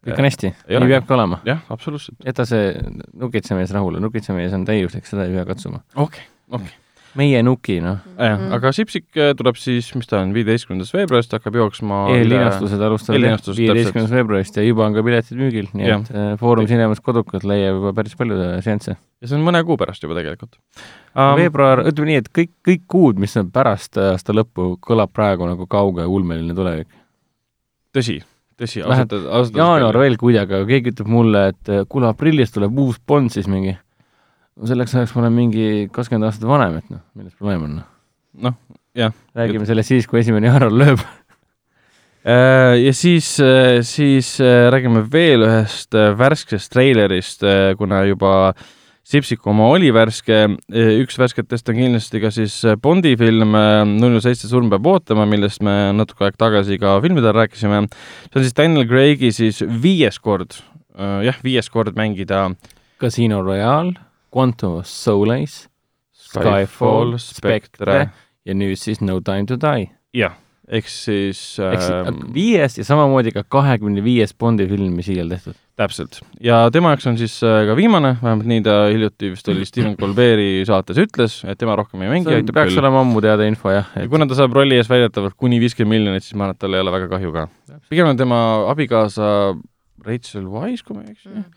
kõik 0.07 0.21
on 0.23 0.29
hästi, 0.29 0.51
nii 0.71 0.91
peabki 0.95 1.17
olema. 1.17 1.41
jah, 1.49 1.63
absoluutselt. 1.75 2.19
jäta 2.25 2.47
see 2.49 2.75
nukitsemees 3.19 3.73
rahule, 3.75 4.03
nukitsemees 4.03 4.55
on 4.57 4.67
täiuslik, 4.69 5.09
seda 5.09 5.27
ei 5.27 5.35
pea 5.35 5.49
katsuma. 5.49 5.83
okei 5.95 6.05
okay,, 6.23 6.29
okei 6.49 6.71
okay. 6.71 6.85
meie 7.19 7.41
nuki, 7.43 7.81
noh. 7.83 7.99
jah, 8.15 8.37
mhm. 8.37 8.53
aga 8.55 8.71
Sipsik 8.77 9.19
äh, 9.19 9.33
tuleb 9.39 9.59
siis, 9.59 9.89
mis 9.99 10.07
ta 10.09 10.21
on, 10.23 10.31
viieteistkümnendast 10.37 10.95
veebruarist 10.95 11.35
hakkab 11.35 11.59
jooksma 11.59 12.05
eellinastused 12.15 12.85
alustavad 12.89 13.27
viieteistkümnendast 13.59 14.15
veebruarist 14.15 14.61
ja 14.61 14.67
juba 14.67 14.87
on 14.87 14.95
ka 14.95 15.05
piletid 15.07 15.41
müügil, 15.41 15.67
nii 15.75 15.91
ja. 15.91 15.99
et 15.99 16.15
äh, 16.15 16.31
Foorum 16.41 16.71
Cinemas 16.71 17.03
kodukalt 17.03 17.49
leiab 17.49 17.81
juba 17.81 17.95
päris 17.99 18.15
palju 18.19 18.39
seansse. 18.65 18.95
ja 18.95 19.33
see 19.33 19.41
on 19.41 19.43
mõne 19.51 19.65
kuu 19.67 19.81
pärast 19.81 20.07
juba 20.07 20.21
tegelikult 20.21 20.55
um,. 20.61 21.35
veebruar, 21.41 21.83
ütleme 21.91 22.13
nii, 22.13 22.23
et 22.23 22.31
kõik, 22.31 22.55
kõik 22.71 22.87
kuud, 22.87 23.19
mis 23.19 23.35
on 23.41 23.51
pärast 23.51 23.99
aasta 23.99 24.37
lõppu, 24.37 24.77
kõlab 24.85 25.11
praegu 25.11 25.51
nagu 25.51 25.67
kauge 25.67 26.07
ulmeline 26.07 26.55
tulevik 26.55 26.95
tõsi, 27.99 28.17
tõsi, 28.59 28.83
ausalt 28.85 29.15
öeldes 29.19 29.53
jaanuar 29.59 29.99
veel 30.01 30.17
kuidagi, 30.21 30.57
aga 30.57 30.69
keegi 30.69 30.95
ütleb 30.95 31.13
mulle, 31.13 31.45
et 31.53 31.73
äh, 31.73 31.85
kuule, 31.91 32.11
aprillis 32.13 32.55
tuleb 32.55 32.79
uus 32.79 32.99
Bond 32.99 33.35
siis 33.35 33.49
mingi. 33.51 33.77
no 34.59 34.71
selleks 34.71 34.97
ajaks 34.97 35.15
ma 35.17 35.25
olen 35.25 35.37
mingi 35.37 35.69
kakskümmend 35.95 36.29
aastat 36.31 36.49
vanem, 36.49 36.81
et 36.81 36.91
noh, 36.95 37.05
milles 37.19 37.35
probleem 37.37 37.67
on? 37.67 37.79
noh, 37.79 37.89
noh 38.49 38.59
jah. 38.99 39.15
räägime 39.39 39.67
et... 39.67 39.73
sellest 39.73 39.95
siis, 39.95 40.09
kui 40.11 40.23
esimene 40.23 40.51
jaanuar 40.51 40.75
lööb 40.75 41.05
äh, 42.33 42.79
ja 42.85 42.95
siis, 42.97 43.35
äh, 43.45 43.81
siis 43.87 44.37
räägime 44.43 45.05
veel 45.13 45.47
ühest 45.49 45.99
värskest 46.19 46.73
treilerist, 46.75 47.47
kuna 47.79 48.05
juba 48.09 48.35
Sipsiku 49.09 49.49
oma 49.55 49.71
oli 49.73 49.89
värske, 49.95 50.37
üks 50.69 51.17
värsketest 51.17 51.71
on 51.73 51.79
kindlasti 51.79 52.21
ka 52.21 52.29
siis 52.35 52.59
Bondi 52.83 53.15
film 53.17 53.55
null 53.55 54.13
null 54.13 54.21
seitse 54.21 54.51
Surm 54.51 54.69
peab 54.69 54.85
ootama, 54.91 55.25
millest 55.29 55.63
me 55.65 55.95
natuke 55.97 56.27
aeg 56.27 56.37
tagasi 56.37 56.77
ka 56.83 56.99
filmidel 57.01 57.33
rääkisime. 57.33 57.87
see 57.89 58.37
on 58.37 58.45
siis 58.45 58.57
Daniel 58.59 58.85
Craig'i 58.91 59.31
siis 59.33 59.63
viies 59.65 60.19
kord, 60.21 60.59
jah, 61.25 61.39
viies 61.41 61.73
kord 61.73 61.97
mängida 61.97 62.51
Casino 63.01 63.41
Royale, 63.43 63.95
Quantum 64.35 64.77
of 64.83 64.87
Solace, 64.87 65.71
Skyfall, 66.13 67.17
Spectre 67.17 68.11
ja 68.45 68.55
nüüd 68.55 68.77
siis 68.77 69.01
No 69.01 69.23
Time 69.25 69.49
to 69.49 69.57
Die. 69.57 69.89
jah 70.13 70.37
ehk 70.69 70.89
siis 70.93 71.41
äh, 71.63 72.11
viies 72.35 72.77
ja 72.79 72.85
samamoodi 72.85 73.33
ka 73.33 73.45
kahekümne 73.49 74.03
viies 74.05 74.35
Bondi 74.37 74.67
film, 74.69 74.97
mis 74.99 75.09
iial 75.13 75.31
tehtud. 75.33 75.57
täpselt. 75.79 76.21
ja 76.45 76.61
tema 76.75 76.93
jaoks 76.93 77.07
on 77.11 77.19
siis 77.21 77.39
äh, 77.47 77.63
ka 77.69 77.77
viimane, 77.79 78.15
vähemalt 78.23 78.49
nii 78.51 78.65
ta 78.67 78.77
hiljuti 78.93 79.33
vist 79.33 79.49
oli 79.49 79.69
Stephen 79.69 79.97
Colbert'i 80.01 80.67
saates 80.69 81.01
ütles, 81.05 81.39
et 81.49 81.61
tema 81.61 81.77
rohkem 81.79 82.05
ei 82.05 82.13
mängi. 82.13 82.43
peaks 82.53 82.75
küll. 82.75 82.83
olema 82.83 83.05
ammu 83.05 83.23
teada 83.25 83.49
info, 83.49 83.73
jah 83.73 83.89
et.... 83.95 84.05
ja 84.05 84.13
kuna 84.13 84.29
ta 84.29 84.39
saab 84.39 84.57
rolli 84.59 84.77
ees 84.81 84.91
väidetavalt 84.91 85.39
kuni 85.39 85.61
viiskümmend 85.63 85.97
miljonit, 85.97 86.27
siis 86.27 86.37
ma 86.37 86.49
arvan, 86.49 86.59
et 86.59 86.65
tal 86.67 86.77
ei 86.77 86.85
ole 86.85 86.95
väga 86.99 87.09
kahju 87.15 87.33
ka. 87.37 87.47
pigem 87.89 88.11
on 88.13 88.21
tema 88.21 88.43
abikaasa 88.75 89.31
Rachel 90.05 90.51
Wise, 90.53 90.85
kui 90.85 90.99
ma 90.99 91.07
ei 91.07 91.17
eksi 91.17 91.33
mm 91.33 91.49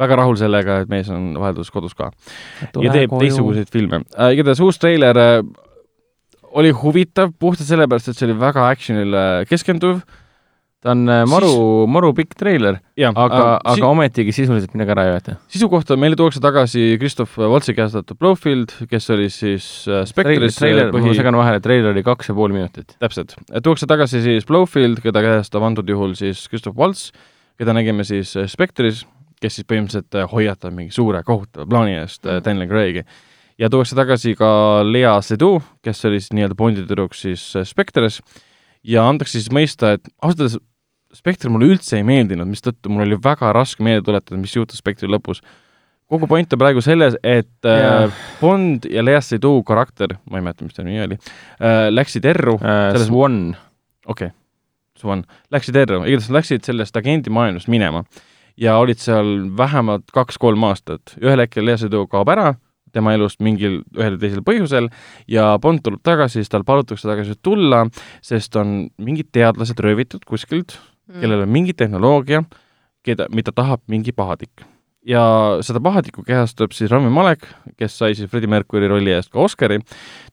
väga 0.00 0.16
rahul 0.16 0.38
sellega, 0.40 0.78
et 0.80 0.88
mees 0.88 1.10
on 1.12 1.34
vaheldus 1.36 1.68
kodus 1.72 1.92
ka. 1.92 2.10
ja 2.80 2.92
teeb 2.94 3.12
teistsuguseid 3.20 3.68
filme 3.72 4.00
äh,. 4.16 4.32
igatahes 4.32 4.62
uus 4.64 4.80
treiler 4.80 5.18
äh, 5.20 5.42
oli 6.56 6.72
huvitav 6.74 7.34
puhtalt 7.38 7.68
sellepärast, 7.68 8.10
et 8.10 8.18
see 8.18 8.26
oli 8.28 8.36
väga 8.40 8.66
action'ile 8.70 9.22
keskenduv. 9.50 10.02
ta 10.80 10.94
on 10.94 11.02
äh, 11.12 11.26
maru 11.28 11.48
siis..., 11.50 11.90
maru 11.92 12.10
pikk 12.16 12.38
treiler, 12.40 12.78
aga 13.10 13.40
aga 13.58 13.74
si 13.76 13.82
ometigi 13.84 14.32
sisuliselt 14.32 14.72
midagi 14.72 14.94
ära 14.94 15.04
ei 15.04 15.12
võeta. 15.12 15.34
sisu 15.52 15.68
kohta 15.68 15.98
meile 16.00 16.16
tuuakse 16.16 16.40
tagasi 16.40 16.96
Christoph 17.02 17.36
Waltzi 17.36 17.74
käestatud 17.76 18.16
Blowfield, 18.16 18.72
kes 18.88 19.10
oli 19.12 19.28
siis 19.28 19.66
äh, 19.90 20.06
Spectre'is 20.08 20.56
treiler 20.56 20.88
äh, 20.88 20.94
põhi..., 20.94 21.12
ma 21.12 21.18
segan 21.20 21.36
vahele, 21.36 21.60
treiler 21.60 21.92
oli 21.92 22.04
kaks 22.06 22.32
ja 22.32 22.36
pool 22.38 22.56
minutit. 22.56 22.96
täpselt. 22.98 23.36
tuuakse 23.62 23.88
tagasi 23.90 24.24
siis 24.24 24.48
Blowfield, 24.48 25.04
keda 25.04 25.24
käestab 25.26 25.68
antud 25.68 25.88
juhul 25.88 26.16
siis 26.18 26.46
Christoph 26.48 26.80
Waltz, 26.80 27.10
keda 27.60 27.76
nägime 27.76 28.08
siis 28.08 28.32
Spectre'is, 28.48 29.04
kes 29.40 29.60
siis 29.60 29.68
põhimõtteliselt 29.68 30.32
hoiatab 30.32 30.72
mingi 30.76 30.96
suure 30.96 31.20
kohutava 31.24 31.68
plaani 31.68 32.00
eest 32.00 32.24
mm. 32.24 32.40
Daniel 32.46 32.72
Craig'i 32.72 33.04
ja 33.60 33.68
tuuakse 33.70 33.96
tagasi 33.98 34.34
ka 34.38 34.50
Lea 34.86 35.12
Seydoux, 35.24 35.64
kes 35.84 36.04
oli 36.08 36.20
siis 36.20 36.32
nii-öelda 36.36 36.56
Bondi 36.56 36.84
tüdruk 36.84 37.16
siis 37.16 37.42
äh, 37.58 37.66
Spectres 37.68 38.20
ja 38.86 39.04
antakse 39.08 39.38
siis 39.38 39.50
mõista, 39.52 39.94
et 39.98 40.08
ausalt 40.22 40.46
öeldes 40.46 40.60
Spectre 41.10 41.50
mulle 41.50 41.72
üldse 41.72 41.98
ei 41.98 42.04
meeldinud, 42.06 42.46
mistõttu 42.46 42.92
mul 42.92 43.02
oli 43.02 43.16
väga 43.18 43.48
raske 43.56 43.82
meelde 43.82 44.04
tuletada, 44.06 44.38
mis 44.38 44.52
juhtus 44.54 44.78
Spectre'i 44.78 45.10
lõpus. 45.10 45.40
kogu 46.10 46.28
point 46.30 46.52
on 46.54 46.58
praegu 46.58 46.82
selles, 46.82 47.16
et 47.22 47.50
yeah. 47.66 48.04
äh, 48.06 48.20
Bond 48.40 48.86
ja 48.90 49.02
Lea 49.04 49.20
Seydoux 49.20 49.64
karakter, 49.66 50.16
ma 50.30 50.38
ei 50.38 50.46
mäleta, 50.46 50.64
mis 50.64 50.78
ta 50.78 50.86
nimi 50.86 51.02
oli 51.02 51.18
äh,, 51.18 51.88
läksid 51.90 52.24
erru 52.30 52.56
äh, 52.62 52.92
selles 52.94 53.10
Swan. 53.10 53.40
okei 54.06 54.30
okay., 54.30 54.36
Swan, 55.00 55.24
läksid 55.50 55.76
erru, 55.80 56.04
igatahes 56.04 56.30
läksid 56.30 56.66
sellest 56.66 56.96
agendimaailmast 56.96 57.68
minema 57.72 58.04
ja 58.60 58.78
olid 58.78 59.00
seal 59.00 59.50
vähemalt 59.56 60.10
kaks-kolm 60.14 60.64
aastat. 60.70 61.16
ühel 61.20 61.42
hetkel 61.42 61.66
Lea 61.66 61.76
Seydoux 61.80 62.08
kaob 62.10 62.30
ära 62.30 62.54
tema 62.92 63.14
elust 63.16 63.40
mingil 63.44 63.80
ühel 63.96 64.16
või 64.16 64.22
teisel 64.24 64.42
põhjusel 64.46 64.90
ja 65.30 65.52
Bond 65.62 65.84
tuleb 65.86 66.02
tagasi, 66.06 66.40
siis 66.40 66.52
tal 66.52 66.66
palutakse 66.68 67.08
tagasi 67.08 67.36
tulla, 67.42 67.84
sest 68.24 68.56
on 68.60 68.90
mingid 68.98 69.30
teadlased 69.34 69.80
röövitud 69.80 70.26
kuskilt 70.28 70.78
mm., 70.78 71.20
kellel 71.22 71.46
on 71.46 71.54
mingi 71.54 71.76
tehnoloogia, 71.76 72.44
keda, 73.06 73.30
mida 73.34 73.54
tahab 73.56 73.82
mingi 73.90 74.14
pahatik 74.16 74.66
ja 75.06 75.22
seda 75.64 75.80
pahatiku 75.82 76.22
kehastab 76.26 76.74
siis 76.76 76.90
Rami 76.92 77.10
Malek, 77.12 77.46
kes 77.80 77.94
sai 78.00 78.14
siis 78.16 78.28
Freddie 78.30 78.50
Mercury 78.50 78.88
rolli 78.90 79.12
eest 79.14 79.30
ka 79.32 79.40
Oscari. 79.40 79.78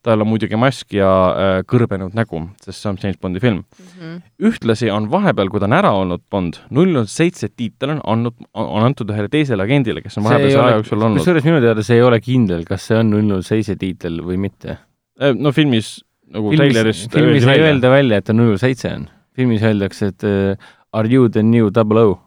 tal 0.03 0.21
on 0.23 0.29
muidugi 0.29 0.59
mask 0.59 0.93
ja 0.95 1.07
äh, 1.07 1.59
kõrbenud 1.67 2.15
nägu, 2.15 2.41
sest 2.63 2.81
see 2.81 2.89
on 2.91 2.99
James 3.01 3.17
Bondi 3.21 3.39
film 3.43 3.63
mm. 3.63 3.87
-hmm. 3.87 4.17
ühtlasi 4.49 4.91
on 4.91 5.09
vahepeal, 5.11 5.49
kui 5.49 5.59
ta 5.59 5.69
on 5.69 5.77
ära 5.77 5.91
olnud 5.91 6.23
Bond, 6.31 6.59
null 6.69 6.91
null 6.91 7.07
seitse 7.07 7.49
tiitel 7.49 7.95
on 7.95 8.01
andnud, 8.03 8.35
on 8.53 8.83
antud 8.83 9.09
ühele 9.09 9.31
teisele 9.31 9.63
agendile, 9.63 10.01
kes 10.01 10.17
on 10.17 10.27
vahepeal 10.27 10.51
selle 10.51 10.65
aja 10.65 10.81
jooksul 10.81 11.01
olnud. 11.01 11.23
kusjuures 11.23 11.47
minu 11.47 11.61
teada 11.63 11.83
see 11.83 11.95
ei 11.95 12.03
ole 12.03 12.19
kindel, 12.19 12.65
kas 12.67 12.87
see 12.87 12.99
on 12.99 13.09
null 13.09 13.27
null 13.27 13.47
seitse 13.47 13.75
tiitel 13.75 14.21
või 14.21 14.37
mitte. 14.37 14.77
Äh, 15.21 15.35
no 15.35 15.51
filmis 15.51 16.01
nagu 16.27 16.51
treilerist 16.51 17.11
filmis 17.13 17.47
ei 17.47 17.63
öelda 17.63 17.89
välja, 17.89 18.19
et 18.19 18.27
ta 18.27 18.35
null 18.35 18.51
null 18.51 18.61
seitse 18.61 18.91
on. 18.91 19.09
filmis 19.37 19.63
öeldakse, 19.63 20.07
et 20.11 20.23
uh, 20.23 20.71
are 20.91 21.07
you 21.07 21.29
the 21.29 21.43
new 21.43 21.69
double 21.71 22.03
O 22.03 22.26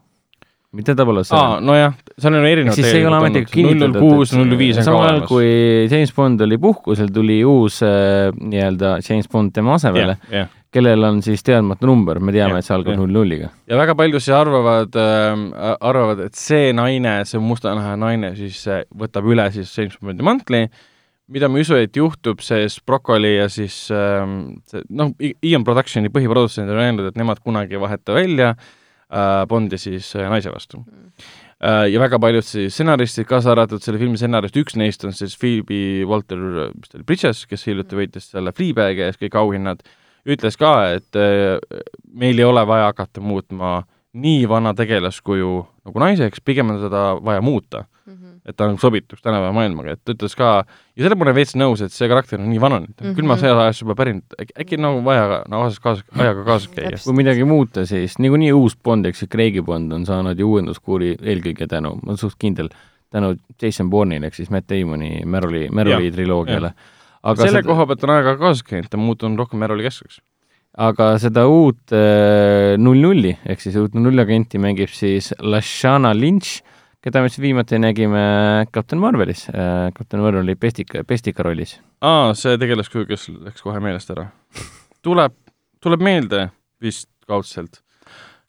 mitte 0.76 0.94
double 0.94 1.22
O 1.24 1.34
aa, 1.34 1.58
nojah, 1.64 1.96
seal 2.20 2.36
on 2.38 2.46
erinevad 2.46 2.78
siis 2.78 2.86
see 2.86 3.00
ei 3.00 3.06
ole 3.08 3.18
ametlikult 3.18 3.54
kinnitatud. 3.54 3.96
null 3.96 4.18
kuus, 4.20 4.34
null 4.38 4.58
viis 4.58 4.78
on 4.78 4.86
samal 4.86 5.06
ajal, 5.08 5.24
kui 5.26 5.48
James 5.90 6.12
Bond 6.14 6.44
oli 6.46 6.58
puhkusel, 6.62 7.10
tuli 7.14 7.40
uus 7.46 7.80
äh, 7.86 8.30
nii-öelda 8.38 8.98
James 9.02 9.26
Bond 9.32 9.54
tema 9.56 9.74
asemele 9.80 10.14
yeah,, 10.14 10.30
yeah. 10.36 10.52
kellel 10.70 11.08
on 11.08 11.18
siis 11.26 11.42
teadmatu 11.46 11.90
number, 11.90 12.22
me 12.22 12.34
teame 12.36 12.54
yeah,, 12.54 12.62
et 12.62 12.68
see 12.68 12.76
algab 12.76 12.94
null 12.94 13.10
yeah. 13.10 13.16
nulliga. 13.18 13.50
ja 13.66 13.80
väga 13.82 13.98
paljud 13.98 14.22
siis 14.22 14.36
arvavad 14.38 15.00
äh,, 15.02 15.74
arvavad, 15.90 16.22
et 16.28 16.38
see 16.38 16.70
naine, 16.76 17.18
see 17.26 17.42
mustanaha 17.42 17.98
naine 17.98 18.36
siis 18.38 18.62
äh, 18.70 18.84
võtab 19.02 19.26
üle 19.26 19.50
siis 19.56 19.74
James 19.74 19.98
Bondi 19.98 20.26
mantli, 20.26 20.68
mida 21.34 21.50
ma 21.50 21.58
ei 21.58 21.66
usu, 21.66 21.80
et 21.82 21.98
juhtub, 21.98 22.46
sest 22.46 22.84
Broccoli 22.86 23.40
ja 23.40 23.50
siis 23.50 23.88
äh, 23.90 24.22
see 24.70 24.86
noh, 25.02 25.16
Ian 25.18 25.66
Productioni 25.66 26.14
põhiprodutsendid 26.14 26.78
on 26.78 26.84
öelnud, 26.86 27.10
et 27.10 27.18
nemad 27.18 27.42
kunagi 27.42 27.74
ei 27.74 27.82
vaheta 27.82 28.14
välja 28.14 28.54
äh, 28.54 28.76
Äh, 29.10 29.46
Bondi 29.50 29.78
siis 29.78 30.12
äh, 30.14 30.28
naise 30.30 30.52
vastu 30.54 30.78
mm. 30.78 31.08
ja 31.90 32.00
väga 32.00 32.20
paljud 32.22 32.46
siis 32.46 32.72
stsenaristid, 32.76 33.26
kaasa 33.28 33.50
arvatud 33.52 33.82
selle 33.82 33.98
filmi 33.98 34.16
stsenarist, 34.16 34.54
üks 34.56 34.76
neist 34.78 35.02
on 35.04 35.12
siis 35.12 35.34
Phoebe 35.36 36.06
Walter, 36.08 36.38
mis 36.76 36.92
ta 36.92 36.96
oli, 37.00 37.06
Bridges, 37.08 37.42
kes 37.50 37.66
hiljuti 37.66 37.98
võitis 37.98 38.30
selle 38.30 38.54
Fleabagi 38.54 39.02
ees 39.08 39.18
kõik 39.18 39.34
auhinnad, 39.36 39.82
ütles 40.30 40.56
ka, 40.60 40.72
et 40.94 41.18
meil 42.22 42.38
ei 42.38 42.46
ole 42.46 42.62
vaja 42.70 42.92
hakata 42.92 43.20
muutma 43.20 43.80
nii 44.14 44.46
vana 44.48 44.72
tegelaskuju 44.78 45.50
nagu 45.90 46.04
naiseks, 46.06 46.40
pigem 46.46 46.70
on 46.70 46.80
seda 46.86 47.02
vaja 47.18 47.42
muuta 47.44 47.82
mm. 47.82 47.89
Et 48.50 48.56
ta 48.58 48.66
nagu 48.68 48.80
sobituks 48.80 49.22
tänapäeva 49.22 49.52
maailmaga, 49.54 49.94
et 49.96 50.02
ta 50.04 50.14
ütles 50.14 50.36
ka, 50.38 50.50
ja 50.96 51.04
selle 51.04 51.16
ma 51.18 51.26
olen 51.26 51.36
veits 51.36 51.56
nõus, 51.58 51.82
et 51.84 51.94
see 51.94 52.08
karakter 52.10 52.40
on 52.40 52.48
nii 52.50 52.60
vanane, 52.62 52.90
et 52.90 52.94
mm 52.96 53.06
-hmm. 53.06 53.16
külma 53.18 53.36
sõja 53.40 53.56
ajast 53.64 53.84
juba 53.84 53.96
pärinud, 53.98 54.36
äkki 54.50 54.78
nagu 54.80 55.02
vaja 55.06 55.42
nagu 55.48 55.62
kaasas, 55.62 55.80
kaasas, 55.80 56.04
ajaga 56.16 56.44
kaasas 56.44 56.68
käia. 56.74 57.00
kui 57.04 57.16
midagi 57.16 57.44
muuta, 57.44 57.86
siis 57.86 58.18
niikuinii 58.18 58.52
uus 58.52 58.76
Bond, 58.76 59.06
eks 59.06 59.22
ju, 59.22 59.28
Craig'i 59.28 59.62
Bond 59.62 59.92
on 59.92 60.06
saanud 60.06 60.38
ju 60.38 60.48
uuenduskuuri 60.50 61.16
eelkõige 61.22 61.66
tänu, 61.66 61.96
ma 62.02 62.12
olen 62.12 62.18
suht 62.18 62.38
kindel, 62.38 62.68
tänu 63.10 63.34
Jason 63.62 63.90
Bourne'ile 63.90 64.26
ehk 64.26 64.34
siis 64.34 64.50
Matt 64.50 64.68
Damoni 64.68 65.22
Meroli, 65.24 65.68
Meroli 65.72 66.10
triloogiale. 66.12 66.74
aga 67.22 67.42
selle 67.42 67.62
seda... 67.62 67.68
koha 67.68 67.86
pealt 67.86 68.04
on 68.04 68.10
ajaga 68.10 68.36
kaasas 68.36 68.62
käinud, 68.62 68.90
ta 68.90 68.98
on 68.98 69.04
muutunud 69.04 69.38
rohkem 69.38 69.58
Meroli 69.58 69.82
keskseks 69.88 70.20
aga 70.78 71.14
seda 71.18 71.46
uut 71.50 71.92
äh, 71.92 72.76
null 72.78 73.02
nulli 73.02 73.32
ehk 73.44 73.62
siis 73.62 73.76
uut 73.80 73.96
nullagenti 73.98 74.60
mängib 74.62 74.92
siis 74.94 75.32
Lashana 75.42 76.12
Lynch 76.14 76.62
keda 77.04 77.22
me 77.24 77.30
siis 77.32 77.42
viimati 77.44 77.78
nägime 77.80 78.22
Captain 78.74 79.00
Marvelis. 79.00 79.46
Captain 79.96 80.22
Marvel 80.22 80.42
oli 80.44 80.56
pestika, 80.56 81.04
pestika 81.04 81.44
rollis. 81.46 81.78
aa, 82.00 82.34
see 82.36 82.58
tegelaskuju, 82.60 83.06
kes 83.08 83.28
läks 83.32 83.64
kohe 83.64 83.80
meelest 83.80 84.12
ära. 84.12 84.26
tuleb, 85.04 85.36
tuleb 85.80 86.04
meelde 86.04 86.48
vist 86.82 87.08
kaudselt. 87.28 87.80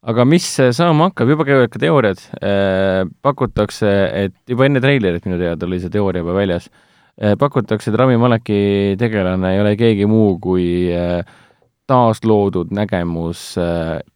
aga 0.02 0.26
mis 0.26 0.48
saama 0.76 1.10
hakkab, 1.10 1.30
juba 1.30 1.46
käivad 1.48 1.72
ka 1.72 1.80
teooriad, 1.80 2.22
pakutakse, 3.22 3.92
et 4.26 4.36
juba 4.50 4.66
enne 4.66 4.82
treilerit 4.84 5.28
minu 5.30 5.38
teada 5.40 5.68
oli 5.68 5.80
see 5.80 5.94
teooria 5.94 6.26
juba 6.26 6.36
väljas, 6.36 6.68
pakutakse, 7.40 7.92
et 7.92 8.00
Rami 8.02 8.18
Maleki 8.18 8.62
tegelane 9.00 9.54
ei 9.54 9.62
ole 9.62 9.76
keegi 9.80 10.08
muu 10.10 10.40
kui 10.42 10.90
taasloodud 11.92 12.72
nägemus 12.74 13.52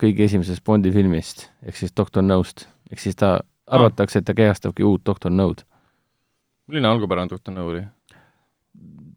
kõige 0.01 0.25
esimesest 0.25 0.63
Bondi 0.65 0.91
filmist, 0.95 1.49
ehk 1.63 1.77
siis 1.77 1.93
Doctor 1.95 2.25
Nost. 2.25 2.67
ehk 2.91 2.99
siis 3.03 3.15
ta 3.19 3.37
arvatakse, 3.67 4.21
et 4.21 4.27
ta 4.27 4.35
kehastabki 4.37 4.85
uut 4.85 5.03
doktor 5.05 5.33
Nõud. 5.33 5.65
milline 6.67 6.89
algupärane 6.89 7.31
doktor 7.31 7.53
Nõu 7.55 7.71
oli? 7.73 7.83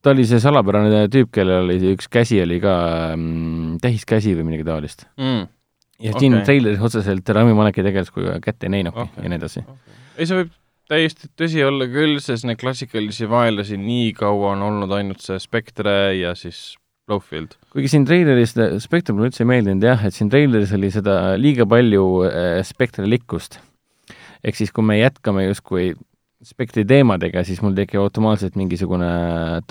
ta 0.03 0.15
oli 0.15 0.27
see 0.29 0.41
salapärane 0.43 1.05
tüüp, 1.13 1.31
kellel 1.35 1.67
oli 1.67 1.95
üks 1.95 2.11
käsi 2.13 2.41
oli 2.43 2.61
ka 2.63 2.75
mm, 3.17 3.79
tähiskäsi 3.83 4.35
või 4.39 4.51
midagi 4.51 4.69
taolist 4.69 5.07
mm.. 5.19 5.45
ja 6.07 6.15
siin 6.17 6.39
okay. 6.39 6.47
treileris 6.49 6.85
otseselt 6.89 7.35
Rami 7.35 7.57
Maleki 7.59 7.85
tegelaskuju 7.87 8.39
kätte 8.45 8.69
ei 8.69 8.77
näinudki 8.79 9.07
okay. 9.09 9.25
ja 9.25 9.33
nii 9.33 9.41
edasi 9.41 9.65
okay.. 9.65 9.97
ei, 10.17 10.27
see 10.29 10.43
võib 10.43 10.53
täiesti 10.89 11.31
tõsi 11.37 11.65
olla 11.67 11.89
küll, 11.91 12.19
sest 12.25 12.47
neid 12.49 12.61
klassikalisi 12.61 13.29
vaenlasi 13.31 13.79
nii 13.81 14.13
kaua 14.17 14.55
on 14.57 14.67
olnud 14.71 14.93
ainult 14.97 15.25
see 15.25 15.41
Spectre 15.43 15.97
ja 16.17 16.35
siis 16.39 16.77
Blowfield. 17.09 17.57
kuigi 17.73 17.91
siin 17.93 18.05
treileris, 18.09 18.55
Spectre 18.85 19.17
mulle 19.17 19.31
üldse 19.33 19.45
ei 19.45 19.51
meeldinud 19.51 19.85
jah, 19.85 20.05
et 20.05 20.17
siin 20.17 20.31
treileris 20.33 20.75
oli 20.77 20.93
seda 20.95 21.19
liiga 21.41 21.67
palju 21.69 22.05
äh, 22.29 22.61
Spectre 22.69 23.09
likkust 23.09 23.59
ehk 24.45 24.59
siis, 24.59 24.73
kui 24.75 24.87
me 24.87 24.99
jätkame 24.99 25.47
justkui 25.49 25.93
spektri 26.45 26.85
teemadega, 26.87 27.43
siis 27.47 27.59
mul 27.65 27.75
tekib 27.75 28.01
automaatselt 28.03 28.55
mingisugune 28.59 29.09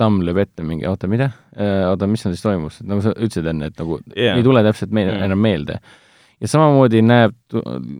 tamm 0.00 0.20
lööb 0.26 0.42
ette 0.42 0.64
mingi, 0.66 0.84
oota, 0.88 1.08
mida? 1.08 1.30
Äh, 1.56 1.86
oota, 1.88 2.08
mis 2.10 2.24
seal 2.24 2.34
siis 2.36 2.44
toimus? 2.44 2.82
nagu 2.84 3.04
sa 3.04 3.14
ütlesid 3.16 3.48
enne, 3.48 3.70
et 3.72 3.80
nagu 3.80 4.00
yeah. 4.12 4.36
ei 4.36 4.44
tule 4.44 4.62
täpselt 4.66 4.92
meil 4.94 5.08
yeah. 5.08 5.24
enam 5.24 5.40
meelde. 5.40 5.78
ja 6.38 6.50
samamoodi 6.52 7.00
näeb, 7.02 7.34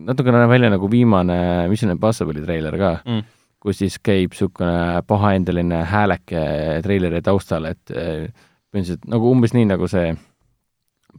natukene 0.05 0.43
näeb 0.43 0.53
välja 0.53 0.69
nagu 0.75 0.91
viimane 0.91 1.39
Mission 1.71 1.95
Impossible'i 1.95 2.45
treiler 2.45 2.77
ka 2.79 2.93
mm., 3.01 3.25
kus 3.59 3.81
siis 3.81 3.97
käib 3.99 4.31
niisugune 4.31 5.01
pahaendeline 5.07 5.81
hääleke 5.89 6.43
treileri 6.85 7.19
taustal, 7.25 7.65
et 7.73 7.91
äh, 7.91 8.29
põhimõtteliselt 8.69 9.09
nagu 9.09 9.33
umbes 9.33 9.55
nii, 9.57 9.65
nagu 9.73 9.89
see 9.89 10.13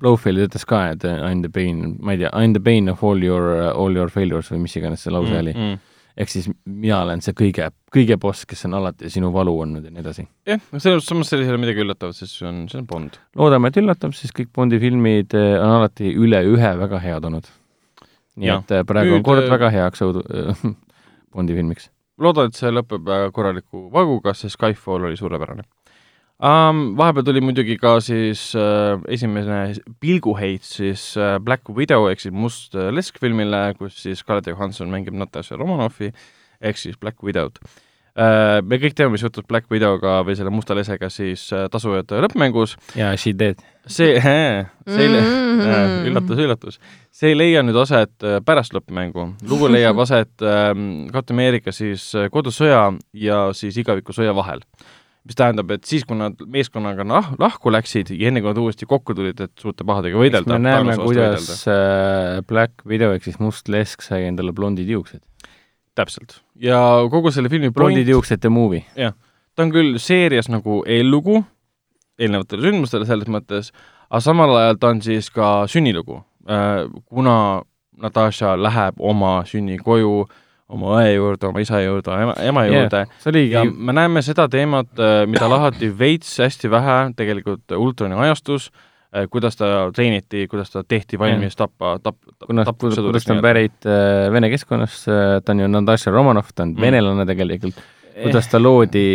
Blowfield 0.01 0.47
ütles 0.47 0.65
ka, 0.67 0.87
et 0.95 1.05
I 1.05 1.31
m 1.35 1.45
the 1.45 1.53
pain, 1.53 1.95
ma 2.01 2.17
ei 2.17 2.23
tea, 2.25 2.33
I 2.33 2.49
m 2.49 2.57
the 2.57 2.65
pain 2.65 2.89
of 2.89 3.05
all 3.05 3.23
your, 3.23 3.53
all 3.71 3.97
your 3.97 4.11
failures 4.13 4.49
või 4.53 4.65
mis 4.67 4.77
iganes 4.81 5.05
see 5.05 5.13
lause 5.15 5.33
mm, 5.33 5.41
oli 5.45 5.57
mm 5.57 5.79
ehk 6.21 6.33
siis 6.33 6.49
mina 6.65 7.01
olen 7.05 7.23
see 7.25 7.35
kõige, 7.37 7.69
kõige 7.95 8.17
boss, 8.21 8.47
kes 8.49 8.67
on 8.69 8.77
alati 8.81 9.11
sinu 9.13 9.31
valu 9.35 9.55
olnud 9.65 9.87
ja 9.87 9.93
nii 9.93 10.03
edasi. 10.03 10.27
jah, 10.49 10.61
selles 10.77 11.07
samas 11.09 11.31
selles 11.33 11.49
ei 11.49 11.55
ole 11.55 11.63
midagi 11.63 11.85
üllatavat, 11.85 12.17
sest 12.19 12.41
see 12.41 12.49
on, 12.49 12.65
see 12.71 12.81
on 12.81 12.89
Bond. 12.91 13.17
loodame, 13.39 13.71
et 13.71 13.79
üllatab, 13.81 14.15
sest 14.17 14.35
kõik 14.37 14.51
Bondi 14.57 14.81
filmid 14.83 15.37
eh, 15.39 15.55
on 15.61 15.79
alati 15.79 16.13
üle 16.13 16.43
ühe 16.51 16.73
väga 16.83 17.01
head 17.05 17.31
olnud. 17.31 17.49
nii 18.37 18.51
ja. 18.53 18.61
et 18.67 18.87
praegu 18.89 19.15
Nüüd, 19.15 19.21
on 19.21 19.27
kord 19.27 19.49
väga 19.51 19.73
heaks 19.77 20.05
õudu- 20.07 20.27
Bondi 21.35 21.57
filmiks. 21.57 21.91
loodan, 22.21 22.51
et 22.51 22.59
see 22.59 22.73
lõpeb 22.75 23.09
korraliku 23.37 23.89
vaguga, 23.95 24.35
sest 24.37 24.59
Skyfall 24.59 25.09
oli 25.09 25.19
suurepärane 25.21 25.65
um,. 26.41 26.81
Vahepeal 26.97 27.27
tuli 27.27 27.43
muidugi 27.45 27.77
ka 27.81 27.99
siis 28.05 28.51
uh, 28.59 29.01
esimene 29.13 29.75
pilguheit 30.01 30.65
siis 30.67 31.13
uh, 31.21 31.37
Black 31.43 31.69
Widow 31.69 32.09
ehk 32.11 32.25
siis 32.25 32.35
must 32.35 32.75
uh, 32.79 32.89
lesk 32.95 33.21
filmile, 33.21 33.71
kus 33.79 34.01
siis 34.01 34.25
Scarlett 34.25 34.51
Johansson 34.51 34.91
mängib 34.93 35.17
Natasha 35.17 35.59
Romanovi 35.61 36.11
ehk 36.61 36.81
siis 36.81 36.99
Black 37.01 37.21
Widow'd 37.25 37.61
uh,. 37.61 38.61
me 38.65 38.81
kõik 38.81 38.97
teame, 38.97 39.15
mis 39.15 39.25
juhtus 39.25 39.45
Black 39.49 39.69
Widow'ga 39.73 40.21
või 40.27 40.37
selle 40.39 40.53
musta 40.55 40.77
lesega 40.77 41.11
siis 41.13 41.45
uh, 41.53 41.67
tasujate 41.73 42.23
lõppmängus. 42.25 42.77
jaa, 42.97 43.13
she 43.21 43.35
did. 43.37 43.61
see, 43.87 44.17
see 44.21 45.05
ei 45.05 45.11
mm 45.11 45.61
-hmm. 45.61 46.09
üllatus, 46.09 46.39
üllatus. 46.39 46.81
see 47.13 47.35
ei 47.35 47.37
leia 47.37 47.63
nüüd 47.63 47.77
aset 47.83 48.29
pärast 48.47 48.73
lõppmängu. 48.77 49.35
lugu 49.49 49.69
leiab 49.75 49.99
aset 50.01 50.33
um, 50.41 51.09
Captain 51.13 51.37
America 51.37 51.73
siis 51.73 52.13
kodusõja 52.33 52.95
ja 53.13 53.51
siis 53.53 53.77
igavikusõja 53.77 54.35
vahel 54.35 54.65
mis 55.29 55.37
tähendab, 55.37 55.71
et 55.75 55.85
siis, 55.89 56.05
kui 56.09 56.17
nad 56.17 56.39
meeskonnaga 56.49 57.05
nah, 57.07 57.31
lahku 57.41 57.73
läksid 57.73 58.13
ja 58.15 58.31
enne, 58.31 58.43
kui 58.43 58.51
nad 58.51 58.61
uuesti 58.63 58.89
kokku 58.89 59.15
tulid, 59.17 59.41
et 59.45 59.53
suurte 59.61 59.85
pahadega 59.87 60.19
võidelda. 60.21 60.57
me 60.57 60.61
näeme, 60.65 60.97
kuidas 61.01 61.45
võidelda. 61.45 61.57
Äh, 61.75 62.43
Black 62.49 62.87
Widow 62.89 63.15
ehk 63.17 63.29
siis 63.29 63.41
Must 63.43 63.69
Lesk 63.73 64.05
sai 64.07 64.25
endale 64.31 64.55
blondid 64.57 64.89
juuksed. 64.91 65.23
täpselt. 65.99 66.41
ja 66.55 66.79
kogu 67.11 67.33
selle 67.35 67.51
filmi 67.53 67.71
blondid 67.75 68.09
juuksed 68.09 68.41
The 68.41 68.49
Movie. 68.49 68.85
jah, 68.97 69.17
ta 69.55 69.67
on 69.67 69.73
küll 69.75 69.99
seerias 70.01 70.49
nagu 70.49 70.81
eellugu 70.87 71.43
eelnevatele 72.21 72.69
sündmustele 72.69 73.09
selles 73.09 73.29
mõttes, 73.29 73.73
aga 74.09 74.21
samal 74.25 74.55
ajal 74.57 74.79
ta 74.81 74.95
on 74.95 75.03
siis 75.05 75.31
ka 75.35 75.51
sünnilugu, 75.69 76.23
äh, 76.49 76.87
kuna 77.05 77.63
Natasha 78.01 78.55
läheb 78.57 78.97
oma 79.05 79.43
sünnikoju 79.45 80.23
äh, 80.25 80.39
oma 80.71 80.93
õe 80.99 81.15
juurde, 81.15 81.49
oma 81.51 81.63
isa 81.63 81.81
juurde, 81.83 82.15
ema, 82.25 82.37
ema 82.47 82.65
juurde 82.69 83.03
yeah,. 83.03 83.49
ja 83.51 83.65
me 83.65 83.95
näeme 83.97 84.23
seda 84.27 84.47
teemat, 84.51 84.91
äh, 84.99 85.25
mida 85.31 85.49
lahati 85.51 85.91
veits 85.99 86.33
hästi 86.43 86.71
vähe 86.73 86.97
tegelikult 87.19 87.75
Ultroni 87.77 88.19
ajastus, 88.27 88.71
äh, 89.15 89.27
kuidas 89.33 89.59
ta 89.59 89.89
treeniti, 89.95 90.47
kuidas 90.51 90.73
ta 90.75 90.85
tehti 90.87 91.19
valmis 91.21 91.59
tappa, 91.59 91.97
tapp, 92.03 92.21
kuna, 92.47 92.67
kuidas 92.71 93.27
ta 93.27 93.37
on 93.37 93.43
pärit 93.45 93.89
äh, 93.89 94.29
Vene 94.33 94.53
keskkonnast, 94.53 95.09
ta 95.45 95.55
on 95.55 95.65
ju 95.65 95.71
Natasha 95.71 96.15
Romanov, 96.15 96.53
ta 96.55 96.67
on 96.67 96.77
mm. 96.77 96.85
venelane 96.87 97.27
tegelikult, 97.29 97.83
kuidas 98.21 98.51
ta 98.53 98.61
loodi 98.61 99.09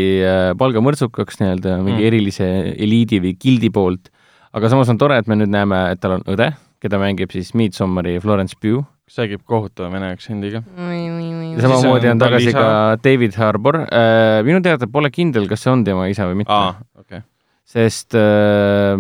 palgamõrtsukaks 0.60 1.42
nii-öelda 1.42 1.80
mingi 1.82 2.02
mm. 2.02 2.10
erilise 2.10 2.52
eliidi 2.74 3.22
või 3.24 3.36
gildi 3.40 3.72
poolt, 3.74 4.12
aga 4.56 4.72
samas 4.72 4.92
on 4.92 5.00
tore, 5.00 5.20
et 5.20 5.32
me 5.32 5.40
nüüd 5.40 5.52
näeme, 5.54 5.88
et 5.94 6.04
tal 6.04 6.20
on 6.20 6.28
õde, 6.36 6.52
keda 6.84 7.00
mängib 7.02 7.32
siis 7.34 7.54
Midsommari 7.58 8.20
Florence 8.24 8.58
Pugh, 8.60 8.86
kes 9.06 9.20
räägib 9.22 9.44
kohutava 9.46 9.92
vene 9.94 10.10
aktsendiga. 10.16 10.64
ja 10.66 11.15
samamoodi 11.62 12.12
on 12.12 12.22
tagasi 12.22 12.54
ka 12.56 12.68
David 13.04 13.38
Harbour 13.40 13.82
äh,. 13.86 14.42
minu 14.48 14.62
teada 14.66 14.90
pole 14.92 15.12
kindel, 15.14 15.48
kas 15.52 15.66
see 15.66 15.74
on 15.74 15.86
tema 15.88 16.08
isa 16.12 16.28
või 16.30 16.44
mitte. 16.44 16.60
Okay. 17.02 17.24
sest 17.70 18.18
äh, 18.18 18.96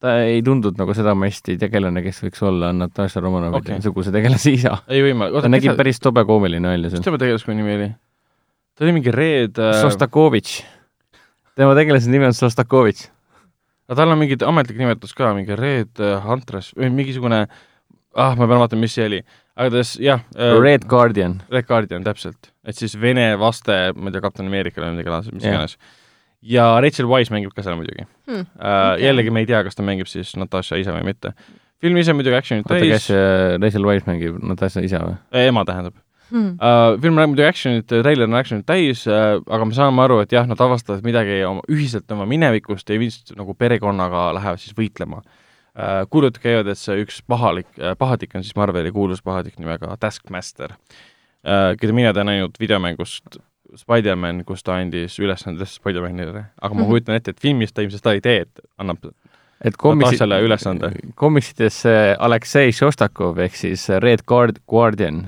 ta 0.00 0.16
ei 0.24 0.40
tundunud 0.44 0.78
nagu 0.80 0.96
sedamasti 0.96 1.56
tegelane, 1.60 2.02
kes 2.04 2.22
võiks 2.24 2.44
olla 2.46 2.72
Natasha 2.76 3.22
Romanovi 3.22 3.60
okay. 3.60 3.80
suguse 3.84 4.12
tegelase 4.14 4.54
isa. 4.56 4.78
ei 4.88 5.04
võimalik. 5.04 5.40
ta 5.44 5.52
nägi 5.52 5.72
päris 5.76 6.00
tobe 6.02 6.24
koomiline 6.28 6.72
välja 6.72 6.90
seal. 6.92 7.02
mis 7.02 7.10
tema 7.10 7.20
tegelaskonna 7.20 7.58
nimi 7.60 7.76
oli? 7.76 7.88
ta 8.74 8.86
oli 8.86 8.96
mingi 8.96 9.14
Red 9.14 9.60
äh... 9.60 9.80
Sostakovitš. 9.82 10.60
tema 11.58 11.76
tegelase 11.78 12.12
nimi 12.12 12.30
on 12.30 12.36
Sostakovitš. 12.36 13.08
aga 13.90 13.98
tal 14.02 14.14
on 14.14 14.22
mingi 14.22 14.40
ametlik 14.40 14.80
nimetus 14.80 15.12
ka, 15.18 15.34
mingi 15.36 15.58
äh, 15.58 16.14
Huntress 16.24 16.72
või 16.78 16.94
mingisugune 16.94 17.44
ah, 18.14 18.34
ma 18.36 18.46
pean 18.46 18.60
vaatama, 18.60 18.84
mis 18.84 18.96
see 18.96 19.06
oli. 19.06 19.20
Aga 19.60 19.72
ta 19.74 19.84
siis, 19.84 20.00
jah 20.04 20.24
äh,. 20.34 20.58
Red 20.60 20.86
Guardian. 20.90 21.38
Red 21.52 21.68
Guardian, 21.68 22.04
täpselt. 22.06 22.50
et 22.64 22.78
siis 22.78 22.96
Vene 23.00 23.32
vaste, 23.40 23.78
ma 23.96 24.10
ei 24.10 24.16
tea, 24.16 24.24
kapten 24.24 24.50
Ameerikale 24.50 24.90
või 24.90 25.00
midagi, 25.00 25.34
mis 25.36 25.46
iganes 25.46 25.76
yeah.. 25.76 25.96
ja 26.56 26.68
Rachel 26.84 27.08
Wise 27.10 27.34
mängib 27.34 27.54
ka 27.56 27.64
seal 27.66 27.78
muidugi 27.78 28.04
hmm.. 28.04 28.44
Uh, 28.58 28.60
okay. 28.60 29.06
jällegi 29.06 29.34
me 29.34 29.44
ei 29.44 29.50
tea, 29.50 29.62
kas 29.66 29.78
ta 29.78 29.86
mängib 29.86 30.10
siis 30.10 30.32
Natasha 30.40 30.80
isa 30.80 30.94
või 30.96 31.10
mitte. 31.12 31.34
film 31.82 31.98
ise 32.00 32.14
muidugi 32.16 32.38
action'it 32.38 32.68
täis. 32.68 32.84
oota, 32.84 32.94
kes 32.94 33.10
äh, 33.16 33.56
Rachel 33.60 33.88
Wise 33.88 34.08
mängib 34.08 34.38
Natasha 34.52 34.84
isa 34.86 35.02
või? 35.06 35.18
ema 35.42 35.66
tähendab 35.68 35.98
hmm.. 36.30 36.56
Uh, 36.56 36.96
film 37.02 37.20
räägib 37.20 37.34
muidugi 37.34 37.50
action'it, 37.50 37.90
treiler 37.90 38.30
on 38.30 38.40
action'it 38.40 38.68
täis 38.68 39.04
uh,, 39.10 39.42
aga 39.44 39.68
me 39.68 39.76
saame 39.76 40.06
aru, 40.06 40.22
et 40.24 40.32
jah, 40.36 40.48
nad 40.48 40.60
avastavad 40.60 41.04
midagi 41.06 41.42
oma, 41.48 41.64
ühiselt 41.72 42.16
oma 42.16 42.28
minevikust 42.30 42.88
ja 42.88 43.00
vist 43.00 43.34
nagu 43.36 43.56
perekonnaga 43.58 44.30
lähevad 44.38 44.62
siis 44.62 44.76
võitlema 44.78 45.20
uh, 45.24 45.38
Äh, 45.78 46.02
kuulutud 46.10 46.42
käivad, 46.42 46.66
et 46.66 46.78
see 46.80 46.98
üks 47.04 47.20
pahalik, 47.30 47.68
äh, 47.78 47.94
pahatik 47.98 48.32
on 48.34 48.42
siis 48.42 48.56
Marveli 48.58 48.90
kuulus 48.90 49.20
pahatik 49.22 49.54
nimega 49.60 49.94
Taskmaster, 50.02 50.74
äh, 51.46 51.76
keda 51.78 51.94
mina 51.94 52.10
tean 52.16 52.28
ainult 52.32 52.58
videomängust 52.58 53.38
Spider-man, 53.78 54.42
kus 54.48 54.66
ta 54.66 54.80
andis 54.80 55.14
ülesande 55.22 55.68
Spider-manile, 55.70 56.48
aga 56.58 56.74
ma 56.74 56.82
mhm. 56.82 56.88
kujutan 56.90 57.20
ette, 57.20 57.36
et 57.36 57.42
filmis 57.44 57.70
ta 57.70 57.84
ilmselt 57.84 58.02
seda 58.02 58.16
ei 58.18 58.24
tee, 58.24 58.48
et 58.48 58.64
annab 58.82 59.12
et 59.62 59.78
komiksid, 59.78 60.34
ülesande. 60.42 60.90
komiksides 61.20 61.84
Aleksei 62.18 62.74
Šostakov 62.74 63.38
ehk 63.44 63.54
siis 63.60 63.86
Red 64.02 64.26
Guard, 64.26 64.58
Guardian 64.66 65.22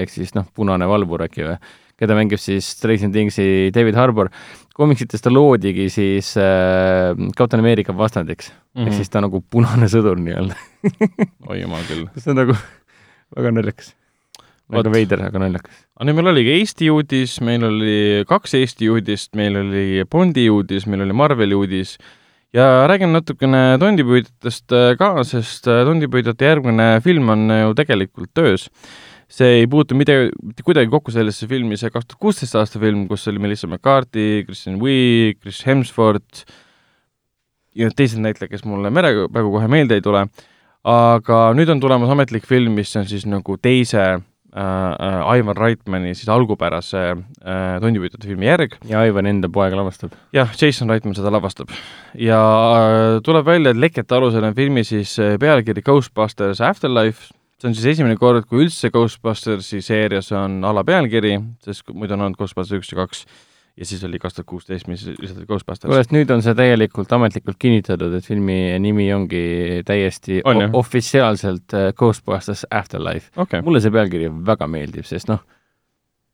ehk 0.00 0.10
siis 0.10 0.34
noh, 0.34 0.48
punane 0.56 0.88
valvur 0.90 1.28
äkki 1.28 1.46
või, 1.46 1.60
keda 2.00 2.16
mängib 2.16 2.40
siis 2.40 2.68
Stranger 2.76 3.12
Thingsi 3.12 3.70
David 3.74 3.96
Harbour, 3.96 4.30
komiksites 4.76 5.24
ta 5.24 5.32
loodigi 5.32 5.88
siis 5.92 6.34
äh, 6.40 7.12
Captain 7.36 7.62
America 7.62 7.94
vastandiks 7.96 8.50
mm. 8.50 8.56
-hmm. 8.56 8.82
ehk 8.82 8.90
mhm. 8.90 8.96
siis 8.96 9.12
ta 9.12 9.22
nagu 9.24 9.40
punane 9.40 9.88
sõdur 9.92 10.20
nii-öelda 10.20 10.56
oi 11.50 11.60
jumal 11.62 11.86
küll. 11.88 12.08
see 12.16 12.32
on 12.34 12.42
nagu 12.42 12.56
väga 13.36 13.54
naljakas. 13.56 13.94
väga 14.72 14.92
veider, 14.92 15.24
aga 15.30 15.42
naljakas. 15.46 15.80
aga 15.96 16.10
nüüd 16.10 16.20
meil 16.20 16.32
oligi 16.34 16.54
Eesti 16.58 16.90
uudis, 16.92 17.40
meil 17.40 17.64
oli 17.64 18.24
kaks 18.28 18.54
Eesti 18.60 18.92
uudist, 18.92 19.34
meil 19.34 19.56
oli 19.56 20.04
Bondi 20.04 20.48
uudis, 20.50 20.86
meil 20.86 21.06
oli 21.06 21.16
Marveli 21.16 21.56
uudis 21.56 21.96
ja 22.52 22.86
räägin 22.88 23.12
natukene 23.16 23.78
Tondipüüdjatest 23.80 24.72
äh, 24.72 24.92
ka, 25.00 25.24
sest 25.24 25.66
äh, 25.68 25.84
Tondipüüdjate 25.88 26.52
järgmine 26.52 27.00
film 27.04 27.28
on 27.32 27.48
ju 27.50 27.74
tegelikult 27.74 28.34
töös 28.36 28.68
see 29.26 29.62
ei 29.62 29.66
puutu 29.70 29.96
midagi, 29.98 30.30
mitte 30.42 30.62
kuidagi 30.66 30.90
kokku 30.90 31.14
sellesse 31.14 31.48
filmi, 31.50 31.78
see 31.80 31.90
kaks 31.90 32.06
tuhat 32.06 32.20
kuusteist 32.22 32.54
aasta 32.58 32.80
film, 32.82 33.06
kus 33.10 33.26
oli 33.30 33.42
Melissa 33.42 33.66
McCarthy, 33.66 34.44
Kristen 34.46 34.78
Wiig, 34.82 35.40
Chris 35.42 35.64
Hemsworth 35.66 36.46
ja 37.76 37.90
teised 37.94 38.22
näitlejad, 38.22 38.54
kes 38.54 38.64
mulle 38.68 38.92
mere, 38.94 39.12
praegu 39.32 39.50
kohe 39.54 39.68
meelde 39.70 39.98
ei 39.98 40.04
tule, 40.04 40.24
aga 40.86 41.42
nüüd 41.58 41.70
on 41.74 41.82
tulemas 41.82 42.12
ametlik 42.14 42.46
film, 42.48 42.78
mis 42.78 42.94
on 42.96 43.06
siis 43.08 43.26
nagu 43.28 43.58
teise 43.62 44.02
äh, 44.06 44.22
äh, 44.56 45.38
Ivan 45.40 45.58
Reitmani 45.58 46.14
siis 46.14 46.30
algupärase 46.32 47.02
äh, 47.12 47.76
tondipüüdjate 47.82 48.30
filmi 48.30 48.48
järg. 48.48 48.78
ja 48.88 49.02
Ivan 49.08 49.26
enda 49.26 49.50
poeg 49.52 49.74
lavastab. 49.76 50.14
jah, 50.32 50.54
Jason 50.54 50.90
Reitman 50.90 51.18
seda 51.18 51.32
lavastab. 51.34 51.74
ja 52.14 52.40
äh, 52.78 53.18
tuleb 53.26 53.46
välja, 53.46 53.74
et 53.74 53.82
lekete 53.82 54.16
alusel 54.16 54.46
on 54.46 54.54
filmi 54.54 54.86
siis 54.86 55.18
äh, 55.18 55.34
pealkiri 55.40 55.82
Ghostbusters 55.82 56.62
Afterlife, 56.62 57.34
see 57.56 57.70
on 57.70 57.76
siis 57.76 57.96
esimene 57.96 58.16
kord, 58.20 58.44
kui 58.48 58.66
üldse 58.66 58.90
Ghostbustersi 58.92 59.80
seerias 59.84 60.28
on 60.36 60.60
alapealkiri, 60.68 61.36
sest 61.64 61.88
muidu 61.92 62.16
on 62.16 62.26
olnud 62.26 62.40
Ghostbusters 62.40 62.82
üks 62.82 62.92
ja 62.92 63.00
kaks 63.00 63.24
ja 63.76 63.88
siis 63.88 64.04
oli 64.04 64.20
kaks 64.20 64.36
tuhat 64.36 64.48
kuusteist, 64.48 64.88
mis 64.88 65.04
lisati 65.20 65.46
Ghostbusters. 65.48 65.88
kuule, 65.88 66.04
nüüd 66.12 66.32
on 66.32 66.44
see 66.44 66.56
täielikult 66.56 67.12
ametlikult 67.16 67.58
kinnitatud, 67.60 68.14
et 68.16 68.28
filmi 68.28 68.76
nimi 68.82 69.08
ongi 69.12 69.82
täiesti 69.88 70.42
on, 70.48 70.68
ofitsiaalselt 70.76 71.76
uh, 71.76 71.90
Ghostbusters 71.96 72.66
Afterlife 72.70 73.32
okay.. 73.40 73.64
mulle 73.64 73.80
see 73.84 73.92
pealkiri 73.92 74.30
väga 74.52 74.68
meeldib, 74.68 75.08
sest 75.08 75.32
noh, 75.32 75.44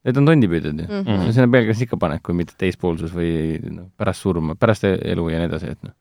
need 0.07 0.19
on 0.19 0.31
tondipüüdjad 0.31 0.85
ju 0.85 0.91
mm. 0.91 1.03
-hmm. 1.07 1.33
sinna 1.33 1.51
pealkirjas 1.51 1.87
ikka 1.87 2.03
paned, 2.03 2.23
kui 2.27 2.35
mitte 2.35 2.59
teispoolsus 2.59 3.15
või 3.15 3.59
noh, 3.71 3.91
pärast 3.97 4.27
surma, 4.27 4.59
pärast 4.59 4.91
elu 4.91 5.29
ja 5.31 5.43
nii 5.43 5.51
edasi, 5.51 5.75
et 5.75 5.83
noh. 5.87 5.99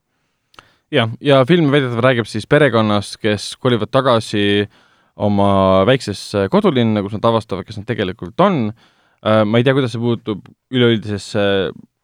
jah, 0.92 1.18
ja 1.22 1.44
film 1.46 1.70
väidetavalt 1.74 2.10
räägib 2.10 2.30
siis 2.30 2.50
perekonnast, 2.50 3.22
kes 3.22 3.56
kolivad 3.62 3.94
tagasi 3.94 4.46
äh, 4.62 4.80
oma 5.22 5.52
väiksesse 5.90 6.48
kodulinna, 6.54 7.04
kus 7.06 7.16
nad 7.18 7.30
avastavad, 7.30 7.68
kes 7.68 7.80
nad 7.82 7.88
tegelikult 7.90 8.42
on. 8.42 8.68
Äh, 9.22 9.44
ma 9.46 9.60
ei 9.60 9.66
tea, 9.66 9.76
kuidas 9.78 9.94
see 9.94 10.02
puutub 10.02 10.46
üleüldisesse 10.74 11.46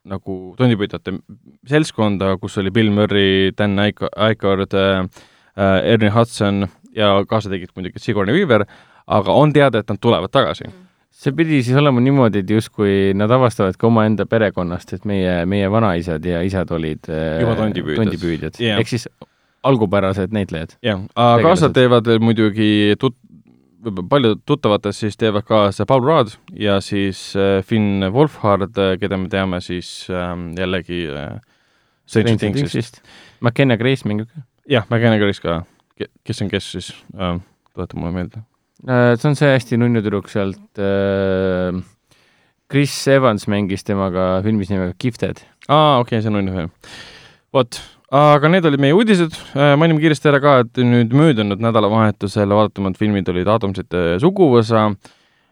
nagu 0.07 0.37
tondipüüdjate 0.59 1.17
seltskonda, 1.67 2.35
kus 2.41 2.57
oli 2.61 2.71
Bill 2.71 2.93
Murray, 2.95 3.51
Dan 3.57 3.77
äh,, 3.79 3.97
Ernie 5.57 6.11
Hudson 6.13 6.67
ja 6.95 7.15
kaasa 7.27 7.49
tegid 7.49 7.73
muidugi 7.75 7.99
Sigourney 7.99 8.35
Weaver, 8.37 8.65
aga 9.07 9.33
on 9.33 9.53
teada, 9.53 9.81
et 9.81 9.89
nad 9.89 9.99
tulevad 10.01 10.31
tagasi. 10.31 10.69
see 11.17 11.33
pidi 11.33 11.63
siis 11.65 11.77
olema 11.79 11.97
niimoodi, 12.03 12.43
et 12.43 12.51
justkui 12.53 13.15
nad 13.17 13.31
avastavad 13.33 13.73
ka 13.79 13.87
omaenda 13.87 14.27
perekonnast, 14.29 14.91
et 14.93 15.05
meie, 15.09 15.39
meie 15.49 15.71
vanaisad 15.73 16.25
ja 16.25 16.43
isad 16.45 16.69
olid 16.71 17.09
juba 17.09 17.55
tondipüüdjad, 17.57 18.03
tondipüüdjad. 18.03 18.59
Yeah. 18.61 18.77
ehk 18.77 18.91
siis 18.91 19.07
algupärased 19.67 20.33
näitlejad. 20.35 20.77
jah, 20.85 21.03
kaasa 21.15 21.69
teevad 21.73 22.09
muidugi 22.23 22.95
tut-, 23.01 23.19
paljud 24.09 24.41
tuttavatest 24.45 25.05
siis 25.05 25.17
teevad 25.17 25.45
kaasa 25.47 25.85
Paul 25.85 26.03
Rudd 26.05 26.35
ja 26.53 26.79
siis 26.81 27.33
äh, 27.35 27.63
Finn 27.65 28.05
Wolfhard, 28.13 28.77
keda 28.99 29.17
me 29.17 29.29
teame 29.29 29.61
siis 29.61 30.07
äh, 30.09 30.33
jällegi 30.57 31.05
äh, 31.11 31.39
Stranger 32.07 32.37
Thingsist. 32.37 33.01
McKenna 33.41 33.77
Grace 33.77 34.07
mängib 34.07 34.31
ka? 34.31 34.45
jah, 34.69 34.87
McKenna 34.89 35.19
Grace 35.21 35.41
ka. 35.43 35.63
kes 36.23 36.41
on 36.41 36.49
kes 36.49 36.71
siis 36.71 36.91
äh,, 37.17 37.39
tuleta 37.73 37.97
mulle 37.97 38.13
meelde 38.13 38.41
äh,. 38.87 39.15
see 39.17 39.29
on 39.29 39.35
see 39.35 39.49
hästi 39.49 39.79
nunnu 39.81 40.03
tüdruk 40.05 40.29
sealt 40.29 40.81
äh,, 40.81 41.83
Chris 42.71 42.95
Evans 43.07 43.47
mängis 43.47 43.85
temaga 43.87 44.41
filmis 44.43 44.69
nimega 44.69 44.93
Gifted. 44.99 45.43
aa, 45.67 45.99
okei 45.99 46.17
okay,, 46.17 46.21
see 46.21 46.33
on 46.33 46.39
nunnu 46.39 46.53
film. 46.55 46.73
vot 47.53 47.81
aga 48.13 48.47
need 48.51 48.65
olid 48.67 48.79
meie 48.79 48.95
uudised, 48.95 49.35
äh, 49.57 49.73
mainime 49.79 49.99
kiiresti 49.99 50.29
ära 50.31 50.39
ka, 50.39 50.53
et 50.63 50.79
nüüd 50.79 51.11
möödunud 51.15 51.59
nädalavahetusel 51.63 52.53
vaadatumad 52.55 52.95
filmid 52.99 53.27
olid 53.31 53.49
Aadamsite 53.51 54.15
suguvõsa, 54.23 54.87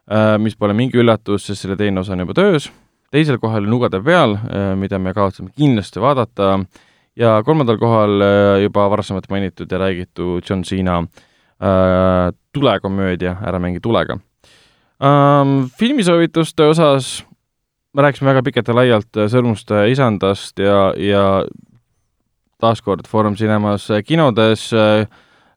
äh, 0.08 0.36
mis 0.40 0.56
pole 0.56 0.74
mingi 0.74 1.02
üllatus, 1.02 1.50
sest 1.50 1.66
selle 1.66 1.76
teine 1.76 2.00
osa 2.00 2.16
on 2.16 2.24
juba 2.24 2.38
töös, 2.38 2.70
teisel 3.12 3.40
kohal 3.44 3.68
Nugade 3.68 4.00
peal, 4.04 4.38
äh, 4.40 4.72
mida 4.80 5.00
me 5.00 5.14
kavatseme 5.14 5.52
kindlasti 5.52 6.00
vaadata, 6.00 6.54
ja 7.16 7.42
kolmandal 7.44 7.78
kohal 7.80 8.24
juba 8.64 8.90
varasemalt 8.92 9.30
mainitud 9.32 9.72
ja 9.72 9.78
räägitud 9.80 10.44
John 10.44 10.64
Cena 10.64 11.06
tulekomöödia 12.52 13.38
Ära 13.48 13.60
mängi 13.60 13.80
tulega. 13.80 14.18
Ähm, 15.00 15.70
filmisoovituste 15.80 16.68
osas 16.68 17.24
me 17.96 18.04
rääkisime 18.04 18.34
väga 18.34 18.44
pikalt 18.44 18.68
ja 18.68 18.76
laialt 18.76 19.20
Sõrmuste 19.32 19.86
isandast 19.92 20.60
ja, 20.60 20.92
ja 21.00 21.24
taaskord 22.66 23.08
Foorum 23.10 23.38
Cinemas 23.38 23.90
äh, 23.92 24.02
kinodes, 24.06 24.68
äh, 24.74 25.06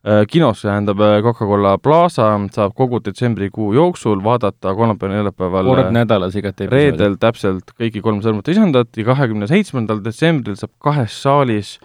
äh, 0.03 0.23
kinos 0.29 0.63
tähendab 0.63 1.01
Coca-Cola 1.25 1.77
Plaza, 1.81 2.31
saab 2.53 2.75
kogu 2.77 3.01
detsembrikuu 3.05 3.73
jooksul 3.77 4.21
vaadata 4.23 4.73
kolmapäeval, 4.77 5.17
neljapäeval 5.17 5.71
kord 5.73 5.93
nädalas 5.95 6.37
igat 6.39 6.61
episoodi. 6.61 6.75
reedel 6.75 7.17
täpselt 7.21 7.73
kõiki 7.75 8.03
kolm 8.05 8.21
sõrmut 8.25 8.51
isandat 8.51 8.97
ja 8.97 9.07
kahekümne 9.09 9.49
seitsmendal 9.49 10.03
detsembril 10.05 10.59
saab 10.59 10.75
kahes 10.83 11.17
saalis 11.23 11.77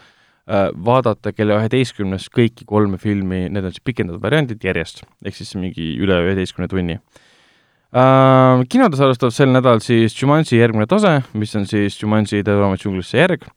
vaadata 0.44 1.30
kella 1.32 1.56
üheteistkümnest 1.56 2.28
kõiki 2.28 2.66
kolme 2.68 2.98
filmi, 3.01 3.46
need 3.48 3.64
on 3.64 3.72
siis 3.72 3.80
pikendatud 3.80 4.20
variandid 4.20 4.60
järjest, 4.60 5.01
ehk 5.24 5.38
siis 5.38 5.55
mingi 5.56 5.94
üle 6.05 6.18
üheteistkümne 6.26 6.68
tunni 6.68 6.98
uh,. 6.98 8.60
Kinodes 8.68 9.01
alustab 9.01 9.32
sel 9.32 9.48
nädalal 9.55 9.80
siis 9.80 10.12
Jumanji 10.20 10.60
järgmine 10.60 10.84
tase, 10.90 11.22
mis 11.32 11.56
on 11.56 11.64
siis 11.70 11.96
Jumanji 12.02 12.44
Tõe 12.44 12.74
džunglisse 12.76 13.22
järg 13.22 13.48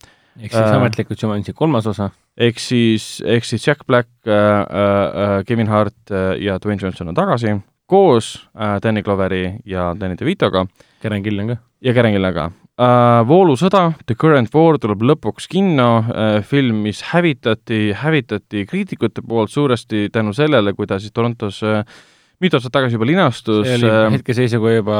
ehk 0.41 0.51
siis 0.51 0.63
äh, 0.63 0.75
ametlikult 0.77 1.21
Jumanji 1.23 1.53
kolmas 1.57 1.87
osa? 1.87 2.09
ehk 2.37 2.59
siis, 2.61 3.07
ehk 3.25 3.45
siis 3.47 3.67
Jack 3.67 3.87
Black 3.87 4.09
äh,, 4.27 4.33
äh, 4.33 5.45
Kevin 5.47 5.67
Hart 5.67 6.11
äh, 6.11 6.35
ja 6.43 6.59
Dwayne 6.63 6.81
Johnson 6.81 7.13
on 7.13 7.17
tagasi 7.17 7.55
koos 7.87 8.49
äh, 8.55 8.77
Danny 8.83 9.03
Cloveri 9.03 9.59
ja 9.65 9.93
Danny 9.99 10.17
DeVitoga. 10.19 10.65
Karen 11.01 11.23
Gillan 11.23 11.47
ka. 11.47 11.57
ja 11.81 11.93
Karen 11.93 12.13
Gillan 12.13 12.33
ka 12.33 12.49
äh,. 12.77 13.21
voolusõda, 13.27 13.93
The 14.05 14.15
Current 14.15 14.53
War 14.53 14.77
tuleb 14.81 15.01
lõpuks 15.01 15.49
kinno 15.49 15.89
äh,, 16.03 16.41
film, 16.43 16.83
mis 16.87 17.01
hävitati, 17.13 17.93
hävitati 17.97 18.65
kriitikute 18.69 19.23
poolt 19.25 19.53
suuresti 19.53 20.09
tänu 20.13 20.33
sellele, 20.33 20.73
kui 20.73 20.87
ta 20.87 20.99
siis 20.99 21.15
Torontos 21.15 21.63
äh, 21.63 21.83
mitu 22.43 22.57
aastat 22.57 22.75
tagasi 22.75 22.97
juba 22.97 23.07
linastus. 23.09 23.65
see 23.65 23.79
oli 23.79 23.89
äh, 23.89 24.11
hetkeseisuga 24.17 24.73
juba 24.75 24.99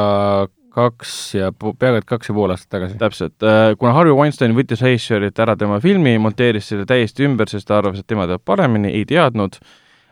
kaks 0.78 1.12
ja 1.38 1.50
peaaegu 1.58 2.02
et 2.02 2.08
kaks 2.08 2.30
ja 2.30 2.36
pool 2.38 2.54
aastat 2.54 2.70
tagasi. 2.76 3.00
täpselt, 3.02 3.36
äh, 3.44 3.74
kuna 3.80 3.96
Harvey 3.98 4.16
Weinstein 4.16 4.56
võttis 4.58 4.84
režissöörilt 4.86 5.40
ära 5.44 5.58
tema 5.60 5.82
filmi, 5.84 6.18
monteeris 6.22 6.70
selle 6.72 6.86
täiesti 6.90 7.26
ümber, 7.28 7.50
sest 7.52 7.68
ta 7.70 7.80
arvas, 7.82 8.02
et 8.02 8.10
tema 8.10 8.28
teab 8.30 8.44
paremini, 8.46 8.94
ei 8.94 9.06
teadnud, 9.10 9.58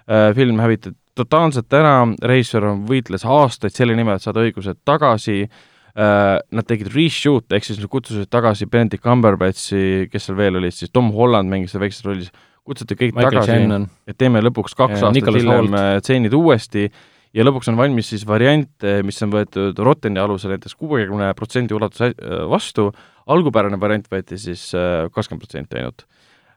äh, 0.10 0.32
film 0.38 0.62
hävitati 0.64 0.98
totaalselt 1.16 1.72
ära, 1.74 2.02
režissöör 2.28 2.74
võitles 2.90 3.24
aastaid 3.24 3.76
selle 3.76 3.96
nimel, 3.96 4.18
et 4.18 4.26
saada 4.26 4.44
õigused 4.44 4.82
tagasi, 4.88 5.46
äh, 5.46 6.34
nad 6.52 6.68
tegid 6.68 6.92
reshoot, 6.96 7.48
ehk 7.56 7.70
siis 7.70 7.80
nad 7.80 7.92
kutsusid 7.92 8.32
tagasi 8.34 8.68
Benedict 8.68 9.06
Cumberbatchi, 9.06 10.10
kes 10.12 10.28
seal 10.28 10.40
veel 10.40 10.60
olid, 10.60 10.76
siis 10.76 10.92
Tom 10.92 11.14
Holland 11.16 11.52
mängis 11.52 11.76
seal 11.76 11.86
väikses 11.86 12.06
rollis, 12.08 12.34
kutsuti 12.66 12.98
kõik 13.00 13.16
Michael 13.16 13.44
tagasi, 13.46 13.90
et 14.10 14.18
teeme 14.18 14.42
lõpuks 14.42 14.74
kaks 14.76 14.98
ja, 15.00 15.12
aastat 15.12 15.38
hiljem 15.38 15.76
tseenid 16.02 16.34
uuesti 16.34 16.90
ja 17.36 17.46
lõpuks 17.46 17.70
on 17.72 17.80
valmis 17.80 18.10
siis 18.14 18.26
variant, 18.28 18.88
mis 19.06 19.22
on 19.26 19.34
võetud 19.34 19.80
Rotteni 19.84 20.22
alusel 20.22 20.56
näiteks 20.56 20.78
kuuekümne 20.80 21.32
protsendi 21.38 21.76
ulatuses 21.76 22.16
äh, 22.16 22.44
vastu, 22.52 22.90
algupärane 23.32 23.80
variant 23.82 24.08
võeti 24.12 24.40
siis 24.42 24.70
äh, 24.78 25.06
kakskümmend 25.12 25.46
protsenti 25.46 25.82
ainult. 25.82 26.08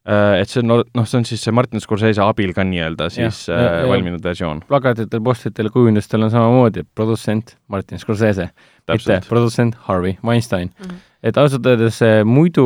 Et 0.08 0.48
see 0.48 0.62
on, 0.62 0.70
noh, 0.96 1.04
see 1.04 1.18
on 1.18 1.24
siis 1.28 1.42
see 1.44 1.52
Martin 1.52 1.82
Scorsese 1.84 2.22
abil 2.24 2.54
ka 2.56 2.62
nii-öelda 2.64 3.10
siis 3.12 3.42
ja, 3.50 3.58
ja, 3.60 3.88
valminud 3.90 4.22
versioon. 4.24 4.62
plakatitel, 4.70 5.20
postritel, 5.26 5.68
kujundustel 5.74 6.24
on 6.24 6.30
samamoodi, 6.32 6.86
produtsent 6.96 7.58
Martin 7.68 8.00
Scorsese, 8.00 8.46
mitte 8.88 9.18
produtsent 9.28 9.76
Harvey 9.84 10.14
Weinstein 10.24 10.70
mm. 10.70 10.86
-hmm. 10.86 11.02
et 11.28 11.36
ausalt 11.36 11.66
öeldes 11.68 12.00
muidu 12.24 12.64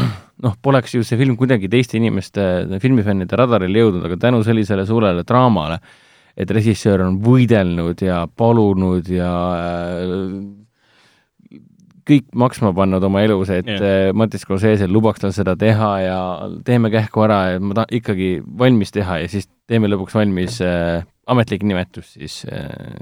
noh, 0.46 0.54
poleks 0.62 0.94
ju 0.94 1.04
see 1.04 1.18
film 1.20 1.36
kuidagi 1.36 1.68
teiste 1.68 2.00
inimeste, 2.00 2.46
filmifännide 2.80 3.36
radarile 3.36 3.84
jõudnud, 3.84 4.06
aga 4.08 4.16
tänu 4.16 4.40
sellisele 4.46 4.86
suurele 4.88 5.26
draamale 5.28 5.76
äh, 5.76 6.00
et 6.36 6.50
režissöör 6.50 7.04
on 7.06 7.20
võidelnud 7.22 8.02
ja 8.04 8.24
palunud 8.36 9.08
ja 9.12 9.32
äh, 9.58 10.36
kõik 12.08 12.28
maksma 12.34 12.72
pannud 12.76 13.04
oma 13.06 13.22
elus, 13.24 13.50
et 13.54 13.68
yeah. 13.68 13.82
Äh, 14.08 14.10
Martin 14.16 14.42
Scorsese 14.42 14.88
lubaks 14.90 15.22
tal 15.22 15.34
seda 15.34 15.54
teha 15.58 15.90
ja 16.02 16.18
teeme 16.66 16.90
kähku 16.92 17.24
ära 17.26 17.40
ja 17.54 17.62
ma 17.62 17.76
tahan 17.78 17.98
ikkagi 18.00 18.34
valmis 18.58 18.94
teha 18.94 19.20
ja 19.22 19.30
siis 19.30 19.48
teeme 19.70 19.90
lõpuks 19.90 20.16
valmis 20.18 20.58
äh, 20.64 21.04
ametlik 21.30 21.64
nimetus 21.66 22.14
siis 22.16 22.42
äh, 22.50 22.98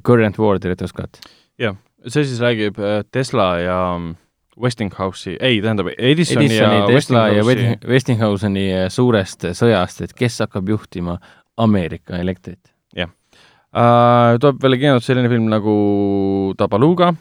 Current 0.00 0.38
War 0.40 0.60
Director's 0.62 0.94
Cut. 0.96 1.20
jah, 1.60 1.76
see 2.06 2.24
siis 2.24 2.40
räägib 2.42 2.80
äh, 2.80 3.02
Tesla 3.12 3.52
ja 3.60 3.78
mm, 3.98 4.16
Westinghouse'i, 4.62 5.38
ei, 5.40 5.62
tähendab 5.64 5.88
Edisoni, 5.96 6.44
Edisoni 6.46 6.56
ja 6.56 6.86
Tesla 6.86 7.26
Westinghouse'i. 7.32 7.68
ja 7.68 7.88
Westinghouse'i 7.88 8.66
suurest 8.92 9.46
sõjast, 9.56 10.02
et 10.04 10.12
kes 10.16 10.42
hakkab 10.44 10.68
juhtima 10.68 11.16
Ameerika 11.56 12.18
elektrit. 12.20 12.72
jah 12.96 13.10
uh,. 13.72 14.38
tuleb 14.40 14.62
veel 14.62 14.78
kinot 14.80 15.04
selline 15.04 15.30
film 15.32 15.48
nagu 15.52 15.74
Tabaluga. 16.58 17.12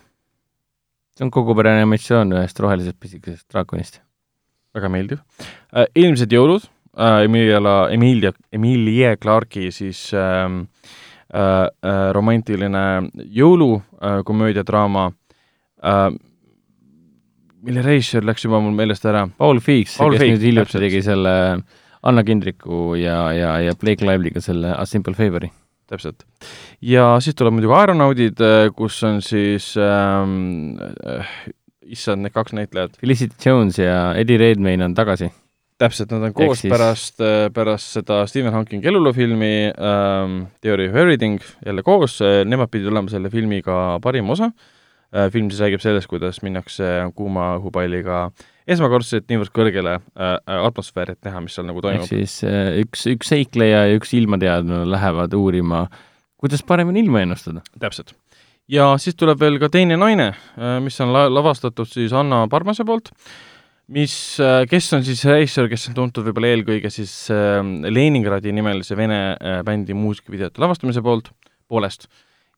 see 1.16 1.26
on 1.26 1.32
kogupere 1.32 1.76
animatsioon 1.78 2.34
ühest 2.38 2.60
rohelisest 2.60 3.00
pisikesest 3.00 3.48
draakonist. 3.52 4.02
väga 4.76 4.90
meeldiv 4.90 5.20
uh,. 5.20 5.86
Eelmised 5.96 6.32
jõulud 6.32 6.64
uh,, 6.64 7.22
Emilia, 7.26 7.62
Emilia, 7.92 8.34
Emilia 8.52 9.16
Clarke'i 9.18 9.72
siis 9.76 10.10
uh, 10.14 10.48
uh, 10.52 11.68
uh, 11.68 12.10
romantiline 12.16 12.86
jõulukomöödiadraama 13.40 15.08
uh, 15.12 16.12
mille 17.62 17.84
režissöör 17.86 18.26
läks 18.26 18.46
juba 18.46 18.60
mul 18.62 18.74
meelest 18.76 19.06
ära. 19.06 19.28
Paul 19.38 19.62
Feeks, 19.62 19.94
kes 19.98 20.18
Feeks, 20.18 20.34
nüüd 20.34 20.46
hiljuti 20.48 20.82
tegi 20.82 21.02
selle 21.06 21.34
äh, 21.52 21.81
Anna 22.02 22.24
Kindriku 22.26 22.96
ja, 22.98 23.32
ja, 23.36 23.56
ja 23.62 23.76
Blake 23.78 24.06
Lively'ga 24.06 24.42
selle 24.42 24.74
A 24.74 24.86
Simple 24.90 25.14
Favour'i. 25.18 25.52
täpselt. 25.92 26.24
ja 26.82 27.18
siis 27.20 27.36
tuleb 27.36 27.58
muidugi 27.58 27.76
Aeronaudid, 27.76 28.40
äh, 28.42 28.70
kus 28.76 29.02
on 29.04 29.20
siis 29.22 29.74
ähm, 29.78 30.80
äh, 30.80 31.34
issand, 31.84 32.24
need 32.24 32.34
kaks 32.34 32.56
näitlejat. 32.56 32.96
Felicity 33.02 33.36
Jones 33.46 33.80
ja 33.80 34.14
Eddie 34.16 34.40
Redmayne 34.40 34.86
on 34.86 34.96
tagasi. 34.96 35.32
täpselt, 35.78 36.14
nad 36.16 36.30
on 36.30 36.34
koos 36.34 36.62
siis... 36.62 36.72
pärast, 36.72 37.20
äh, 37.22 37.50
pärast 37.54 37.98
seda 37.98 38.24
Stephen 38.30 38.54
Hawkingi 38.54 38.88
elulufilmi 38.88 39.54
ähm, 39.76 40.46
Theory 40.62 40.90
of 40.90 40.96
Everything 40.96 41.42
jälle 41.66 41.84
koos, 41.84 42.22
nemad 42.46 42.72
pidid 42.72 42.88
olema 42.88 43.12
selle 43.12 43.30
filmiga 43.30 44.00
parim 44.02 44.30
osa 44.30 44.52
film 45.12 45.50
siis 45.52 45.60
räägib 45.60 45.82
sellest, 45.84 46.08
kuidas 46.08 46.38
minnakse 46.40 46.88
kuuma 47.18 47.58
õhupalliga 47.58 48.30
äh, 48.30 48.51
esmakordselt 48.70 49.28
niivõrd 49.32 49.54
kõrgele 49.56 49.98
äh, 49.98 50.34
äh, 50.38 50.64
atmosfääri, 50.68 51.16
et 51.18 51.28
näha, 51.28 51.44
mis 51.46 51.58
seal 51.58 51.68
nagu 51.70 51.84
toimub. 51.84 52.06
ehk 52.06 52.12
siis 52.12 52.42
äh, 52.48 52.82
üks, 52.84 53.06
üks 53.12 53.32
seikleja 53.34 53.86
ja 53.90 54.00
üks 54.00 54.14
ilmateadlane 54.18 54.90
lähevad 54.90 55.36
uurima, 55.38 55.86
kuidas 56.42 56.64
paremini 56.68 57.04
ilma 57.06 57.24
ennustada. 57.26 57.64
täpselt. 57.80 58.16
ja 58.72 58.94
siis 59.02 59.18
tuleb 59.20 59.40
veel 59.42 59.60
ka 59.62 59.72
Teine 59.74 59.98
naine 60.00 60.32
äh,, 60.34 60.80
mis 60.84 61.00
on 61.02 61.14
la-, 61.16 61.30
lavastatud 61.32 61.90
siis 61.90 62.14
Anna 62.14 62.44
Parmase 62.52 62.86
poolt, 62.88 63.14
mis 63.92 64.16
äh,, 64.40 64.64
kes 64.70 64.92
on 64.98 65.06
siis 65.08 65.24
režissöör, 65.26 65.72
kes 65.72 65.90
on 65.92 65.98
tuntud 66.02 66.28
võib-olla 66.30 66.54
eelkõige 66.56 66.94
siis 66.94 67.14
äh, 67.34 67.62
Leningradi 67.90 68.54
nimelise 68.56 68.98
vene 69.00 69.22
äh, 69.36 69.62
bändi 69.68 69.98
muusikavideote 69.98 70.62
lavastamise 70.62 71.04
poolt, 71.06 71.34
poolest 71.72 72.10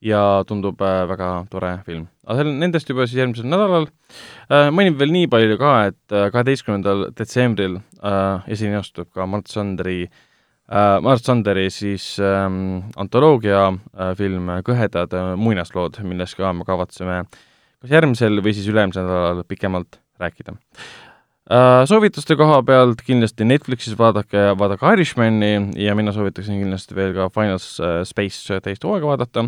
ja 0.04 0.44
tundub 0.48 0.82
äh, 0.84 1.04
väga 1.10 1.30
tore 1.52 1.72
film. 1.86 2.08
aga 2.26 2.42
seal, 2.42 2.52
nendest 2.60 2.92
juba 2.92 3.08
siis 3.08 3.22
järgmisel 3.22 3.48
nädalal 3.50 3.88
äh,. 3.88 4.70
mainin 4.76 4.98
veel 5.00 5.14
nii 5.16 5.30
palju 5.32 5.58
ka, 5.62 5.72
et 5.92 6.16
äh, 6.16 6.28
kaheteistkümnendal 6.34 7.08
detsembril 7.18 7.80
äh, 7.80 8.52
esinastub 8.56 9.12
ka 9.16 9.28
Mart 9.30 9.52
Sandri 9.52 10.02
äh, 10.04 11.00
Mart 11.04 11.24
Sanderi 11.24 11.70
siis 11.74 12.18
ähm, 12.20 12.92
antoloogia 13.00 13.70
äh, 13.72 14.14
film 14.20 14.52
Kõhedad 14.68 15.16
muinaslood, 15.40 16.02
millest 16.04 16.40
ka 16.40 16.54
me 16.54 16.68
kavatseme 16.68 17.24
kas 17.30 17.96
järgmisel 17.96 18.44
või 18.44 18.56
siis 18.56 18.70
üle-eelmisel 18.72 19.08
nädalal 19.08 19.44
pikemalt 19.48 20.02
rääkida 20.20 20.56
äh,. 20.56 21.84
Soovituste 21.88 22.36
koha 22.40 22.60
pealt 22.68 23.06
kindlasti 23.08 23.48
Netflixis 23.48 23.96
vaadake, 24.00 24.52
vaadake 24.60 24.98
Irishmani 24.98 25.54
ja 25.80 25.96
mina 25.96 26.12
soovitaksin 26.16 26.60
kindlasti 26.60 27.00
veel 27.00 27.16
ka 27.16 27.30
Final 27.32 27.64
Space 28.08 28.60
teist 28.64 28.84
hooaega 28.84 29.14
vaadata 29.14 29.48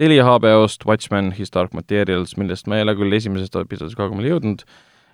Telia 0.00 0.24
HBO-st 0.24 0.86
Watchmen, 0.88 1.26
His 1.36 1.50
Dark 1.52 1.74
Materials, 1.76 2.32
millest 2.40 2.64
ma 2.70 2.78
ei 2.78 2.86
ole 2.86 2.94
küll 2.96 3.12
esimesest 3.12 3.58
episoodist 3.60 3.98
kaugemale 3.98 4.30
jõudnud, 4.30 4.62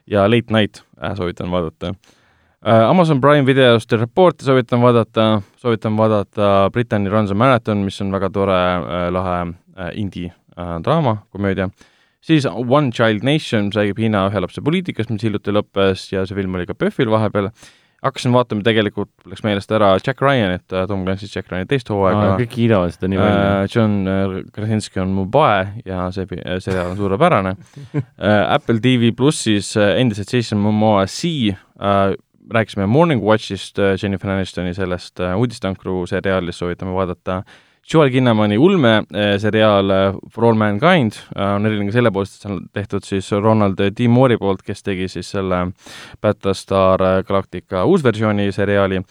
ja 0.07 0.29
Late 0.31 0.55
Night 0.55 0.85
äh, 1.01 1.17
soovitan 1.19 1.51
vaadata 1.51 1.91
äh,. 1.91 2.85
Amazon 2.87 3.21
Prime 3.21 3.43
videost 3.47 3.91
The 3.91 3.99
Reporti 3.99 4.47
soovitan 4.47 4.85
vaadata, 4.85 5.41
soovitan 5.59 5.99
vaadata 5.99 6.71
Brittany 6.71 7.11
Runs 7.11 7.35
a 7.35 7.35
Marathon, 7.35 7.83
mis 7.83 7.99
on 8.05 8.15
väga 8.15 8.31
tore 8.31 8.55
äh, 8.55 9.09
lahe 9.11 9.41
äh, 9.75 9.91
indie 9.99 10.31
äh, 10.55 10.77
draama, 10.87 11.17
komöödia, 11.35 11.67
siis 12.23 12.47
One 12.47 12.95
Child 12.95 13.27
Nation, 13.27 13.73
mis 13.73 13.81
räägib 13.81 13.99
Hiina 13.99 14.29
ühe 14.31 14.45
lapse 14.45 14.63
poliitikast, 14.63 15.11
mis 15.11 15.27
hiljuti 15.27 15.51
lõppes 15.51 16.13
ja 16.15 16.23
see 16.27 16.39
film 16.39 16.55
oli 16.55 16.71
ka 16.71 16.79
PÖFFil 16.79 17.11
vahepeal 17.11 17.51
hakkasin 18.07 18.35
vaatama, 18.35 18.65
tegelikult 18.67 19.11
läks 19.29 19.45
meelest 19.47 19.73
ära 19.77 19.93
Jack 19.99 20.23
Ryanit, 20.25 20.65
äh, 20.73 20.87
Tom 20.91 21.05
Clancy's 21.07 21.35
Jack 21.35 21.51
Ryan'i 21.53 21.69
teist 21.71 21.91
hooaega 21.93 22.23
no,. 22.23 22.37
kõik 22.41 22.53
kiidavad 22.55 22.95
seda 22.95 23.11
nii 23.13 23.21
palju 23.23 23.41
uh,. 23.43 23.67
John 23.73 23.97
äh, 24.13 24.37
Krasinski 24.57 25.03
on 25.03 25.15
mu 25.17 25.27
pae 25.33 25.67
ja 25.87 26.07
see 26.15 26.27
seriaal 26.29 26.93
on 26.93 27.01
suurepärane 27.01 27.57
uh, 27.57 28.07
Apple 28.57 28.81
TV 28.85 29.13
plussis 29.17 29.75
uh, 29.79 29.95
endiselt 30.01 30.33
Jason 30.33 30.63
Momoa 30.63 31.07
C 31.11 31.53
uh, 31.53 32.15
rääkisime 32.53 32.87
Morning 32.87 33.23
Watchist 33.25 33.79
uh, 33.83 33.95
Jennifer 34.03 34.31
Anistoni 34.31 34.75
sellest 34.75 35.21
uh, 35.21 35.35
uudistankru 35.39 36.05
seriaalist, 36.11 36.63
soovitame 36.63 36.95
vaadata 36.95 37.41
uh, 37.43 37.63
Joel 37.93 38.11
Kinnamani 38.11 38.59
ulmeseriaal 38.59 39.91
eh, 39.91 40.15
For 40.35 40.45
All 40.49 40.59
Mankind 40.59 41.13
eh, 41.37 41.43
on 41.55 41.67
eriline 41.69 41.91
ka 41.91 41.95
selle 41.95 42.11
poolest, 42.15 42.39
et 42.39 42.47
see 42.47 42.51
on 42.51 42.63
tehtud 42.75 43.07
siis 43.07 43.29
Ronald 43.33 43.79
D. 43.79 44.09
Moore'i 44.11 44.39
poolt, 44.41 44.65
kes 44.67 44.83
tegi 44.83 45.07
siis 45.11 45.31
selle 45.37 45.69
Battlestar 46.23 47.05
Galactica 47.29 47.85
uusversiooni 47.87 48.49
seriaali, 48.55 49.03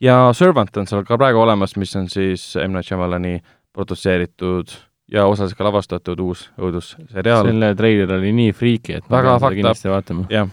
ja 0.00 0.20
Servant 0.36 0.78
on 0.78 0.86
seal 0.86 1.02
ka 1.08 1.18
praegu 1.18 1.42
olemas, 1.42 1.74
mis 1.80 1.96
on 1.98 2.06
siis 2.12 2.52
M. 2.60 2.76
Night 2.76 2.86
Shyamalani 2.86 3.40
produtseeritud 3.74 4.76
ja 5.10 5.24
osaliselt 5.26 5.58
ka 5.58 5.66
lavastatud 5.66 6.20
uus 6.22 6.44
õudusseriaal. 6.54 7.48
selle 7.48 7.72
treiler 7.74 8.12
oli 8.14 8.30
nii 8.36 8.52
friiki, 8.54 9.00
et 9.00 9.08
väga 9.10 9.40
kindlasti 9.42 9.90
vaatama. 9.90 10.28
jah, 10.30 10.46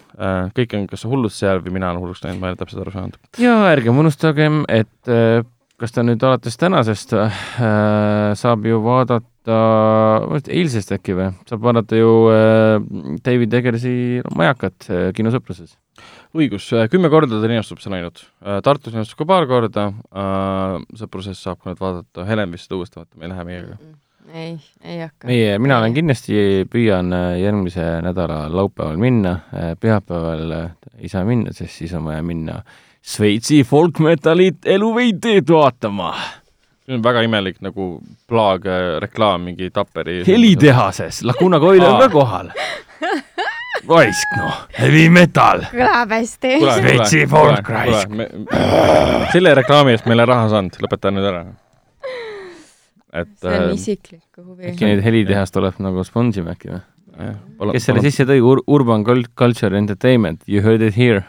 kõik 0.57 0.73
on 0.79 0.87
kas 0.89 1.05
hulluks 1.05 1.37
seal 1.43 1.61
või 1.61 1.77
mina 1.77 1.91
olen 1.91 2.01
hulluks 2.01 2.25
läinud, 2.25 2.41
ma 2.41 2.49
ei 2.49 2.55
ole 2.55 2.61
täpselt 2.63 2.81
aru 2.81 2.95
saanud. 2.95 3.21
ja 3.37 3.53
ärgem 3.69 4.01
unustagem, 4.01 4.63
et 4.65 5.13
kas 5.77 5.93
ta 5.93 6.03
nüüd 6.05 6.23
alates 6.25 6.57
tänasest 6.57 7.13
äh, 7.13 7.41
saab 8.37 8.65
ju 8.65 8.79
vaadata, 8.81 9.57
eilsest 10.49 10.93
äkki 10.95 11.13
või, 11.17 11.27
saab 11.49 11.61
vaadata 11.67 11.99
ju 11.99 12.13
äh, 12.33 12.79
David 13.25 13.53
Eggersi 13.59 13.93
majakat 14.37 14.89
äh, 14.89 15.03
kinosõpruses? 15.17 15.77
õigus, 16.37 16.67
äh, 16.77 16.89
kümme 16.91 17.11
korda 17.13 17.37
ta 17.37 17.49
linastub 17.49 17.79
seal 17.81 17.95
ainult 17.97 18.25
äh,. 18.41 18.59
Tartus 18.65 18.93
linastub 18.93 19.21
ka 19.21 19.29
paar 19.29 19.47
korda 19.49 19.87
äh,, 19.93 20.81
sõpruses 20.97 21.39
saab 21.41 21.61
ka 21.61 21.71
nüüd 21.71 21.81
vaadata, 21.81 22.25
Helen 22.27 22.53
vist 22.53 22.67
seda 22.67 22.81
uuesti 22.81 23.01
vaatab, 23.01 23.21
ei 23.21 23.33
lähe 23.33 23.47
meiega 23.47 23.77
mm. 23.77 23.87
-mm 23.87 24.03
ei, 24.27 24.57
ei 24.83 24.97
hakka. 24.99 25.27
meie, 25.29 25.53
mina 25.59 25.77
olen 25.79 25.93
kindlasti, 25.95 26.65
püüan 26.67 27.13
äh, 27.15 27.37
järgmise 27.39 27.85
nädala 28.03 28.41
laupäeval 28.51 28.97
minna, 28.99 29.37
äh, 29.55 29.69
pühapäeval 29.79 30.51
ei 30.97 31.07
saa 31.07 31.23
minna, 31.23 31.53
sest 31.55 31.79
siis 31.79 31.93
on 31.95 32.03
vaja 32.09 32.25
minna 32.27 32.57
äh, 32.57 32.86
Šveitsi 33.07 33.61
folkmetalit 33.63 34.65
eluveiteed 34.65 35.47
vaatama. 35.47 36.11
see 36.87 36.95
on 36.95 37.03
väga 37.03 37.21
imelik 37.23 37.61
nagu 37.63 37.85
plaag 38.27 38.65
äh, 38.67 38.97
reklaam 39.03 39.45
mingi 39.47 39.69
Tapperi 39.71 40.21
helitehases, 40.27 41.21
Laguna 41.23 41.59
Coil 41.59 41.83
on 41.83 41.99
ka 42.01 42.09
kohal. 42.11 42.51
raisk 43.87 44.35
noh, 44.37 44.57
heavy 44.79 45.05
metal. 45.09 45.63
kõlab 45.71 46.11
hästi. 46.17 46.51
Šveitsi 46.65 47.23
folk 47.31 47.71
raisk. 47.71 48.17
selle 49.31 49.55
reklaami 49.61 49.95
eest 49.95 50.07
me 50.07 50.15
ei 50.15 50.19
ole 50.19 50.27
raha 50.27 50.51
saanud, 50.51 50.79
lõpeta 50.83 51.13
nüüd 51.15 51.29
ära. 51.31 51.45
et 53.23 53.33
see 53.39 53.55
on 53.55 53.69
äh, 53.69 53.73
isiklik 53.79 54.43
huvi. 54.43 54.73
äkki 54.73 54.91
neid 54.91 55.03
helitehast 55.07 55.55
tuleb 55.55 55.79
nagu 55.83 56.03
sponsima 56.07 56.57
äkki 56.57 56.75
või? 56.75 56.83
kes 57.71 57.87
selle 57.87 58.03
sisse 58.03 58.27
tõi 58.27 58.43
Ur, 58.43 58.65
Urban 58.67 59.07
Culture 59.07 59.77
Entertainment, 59.77 60.43
you 60.45 60.61
heard 60.61 60.83
it 60.83 60.99
here 60.99 61.23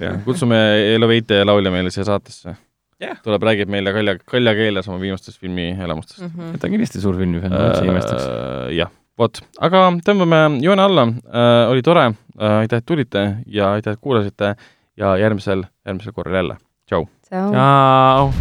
jah, 0.00 0.20
kutsume 0.24 0.58
Eloveite 0.94 1.42
laulja 1.44 1.72
meile 1.74 1.90
siia 1.90 2.06
saatesse 2.08 2.54
yeah.. 3.02 3.18
tuleb, 3.24 3.42
räägib 3.48 3.72
meile 3.72 3.92
kalja, 3.94 4.16
kalja 4.28 4.54
keeles 4.58 4.88
oma 4.88 5.00
viimastest 5.02 5.40
filmielamustest 5.40 6.26
mm. 6.26 6.34
-hmm. 6.36 6.58
ta 6.58 6.68
on 6.68 6.76
kindlasti 6.76 7.00
suur 7.00 7.18
filmifänn, 7.18 7.54
ma 7.54 7.64
üldse 7.68 7.84
ei 7.84 7.94
imestaks. 7.94 8.26
Äh, 8.26 8.68
jah, 8.78 8.92
vot, 9.18 9.42
aga 9.60 9.84
tõmbame 10.06 10.42
joone 10.64 10.86
alla 10.88 11.08
äh,, 11.08 11.70
oli 11.72 11.82
tore 11.82 12.06
äh,, 12.06 12.58
aitäh, 12.62 12.82
et 12.82 12.86
tulite 12.86 13.26
ja 13.46 13.72
aitäh, 13.78 13.98
et 13.98 14.00
kuulasite 14.00 14.54
ja 14.96 15.16
järgmisel, 15.16 15.66
järgmisel 15.86 16.16
korral 16.16 16.42
jälle, 16.42 16.58
tšau! 16.86 17.06
tšau! 17.30 18.32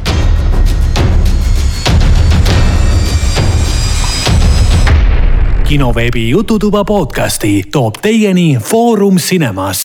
kinoveebi 5.72 6.30
Jututuba 6.30 6.82
podcasti 6.84 7.64
toob 7.72 7.95
teieni 8.03 8.57
Foorum 8.60 9.15
Cinemas. 9.15 9.80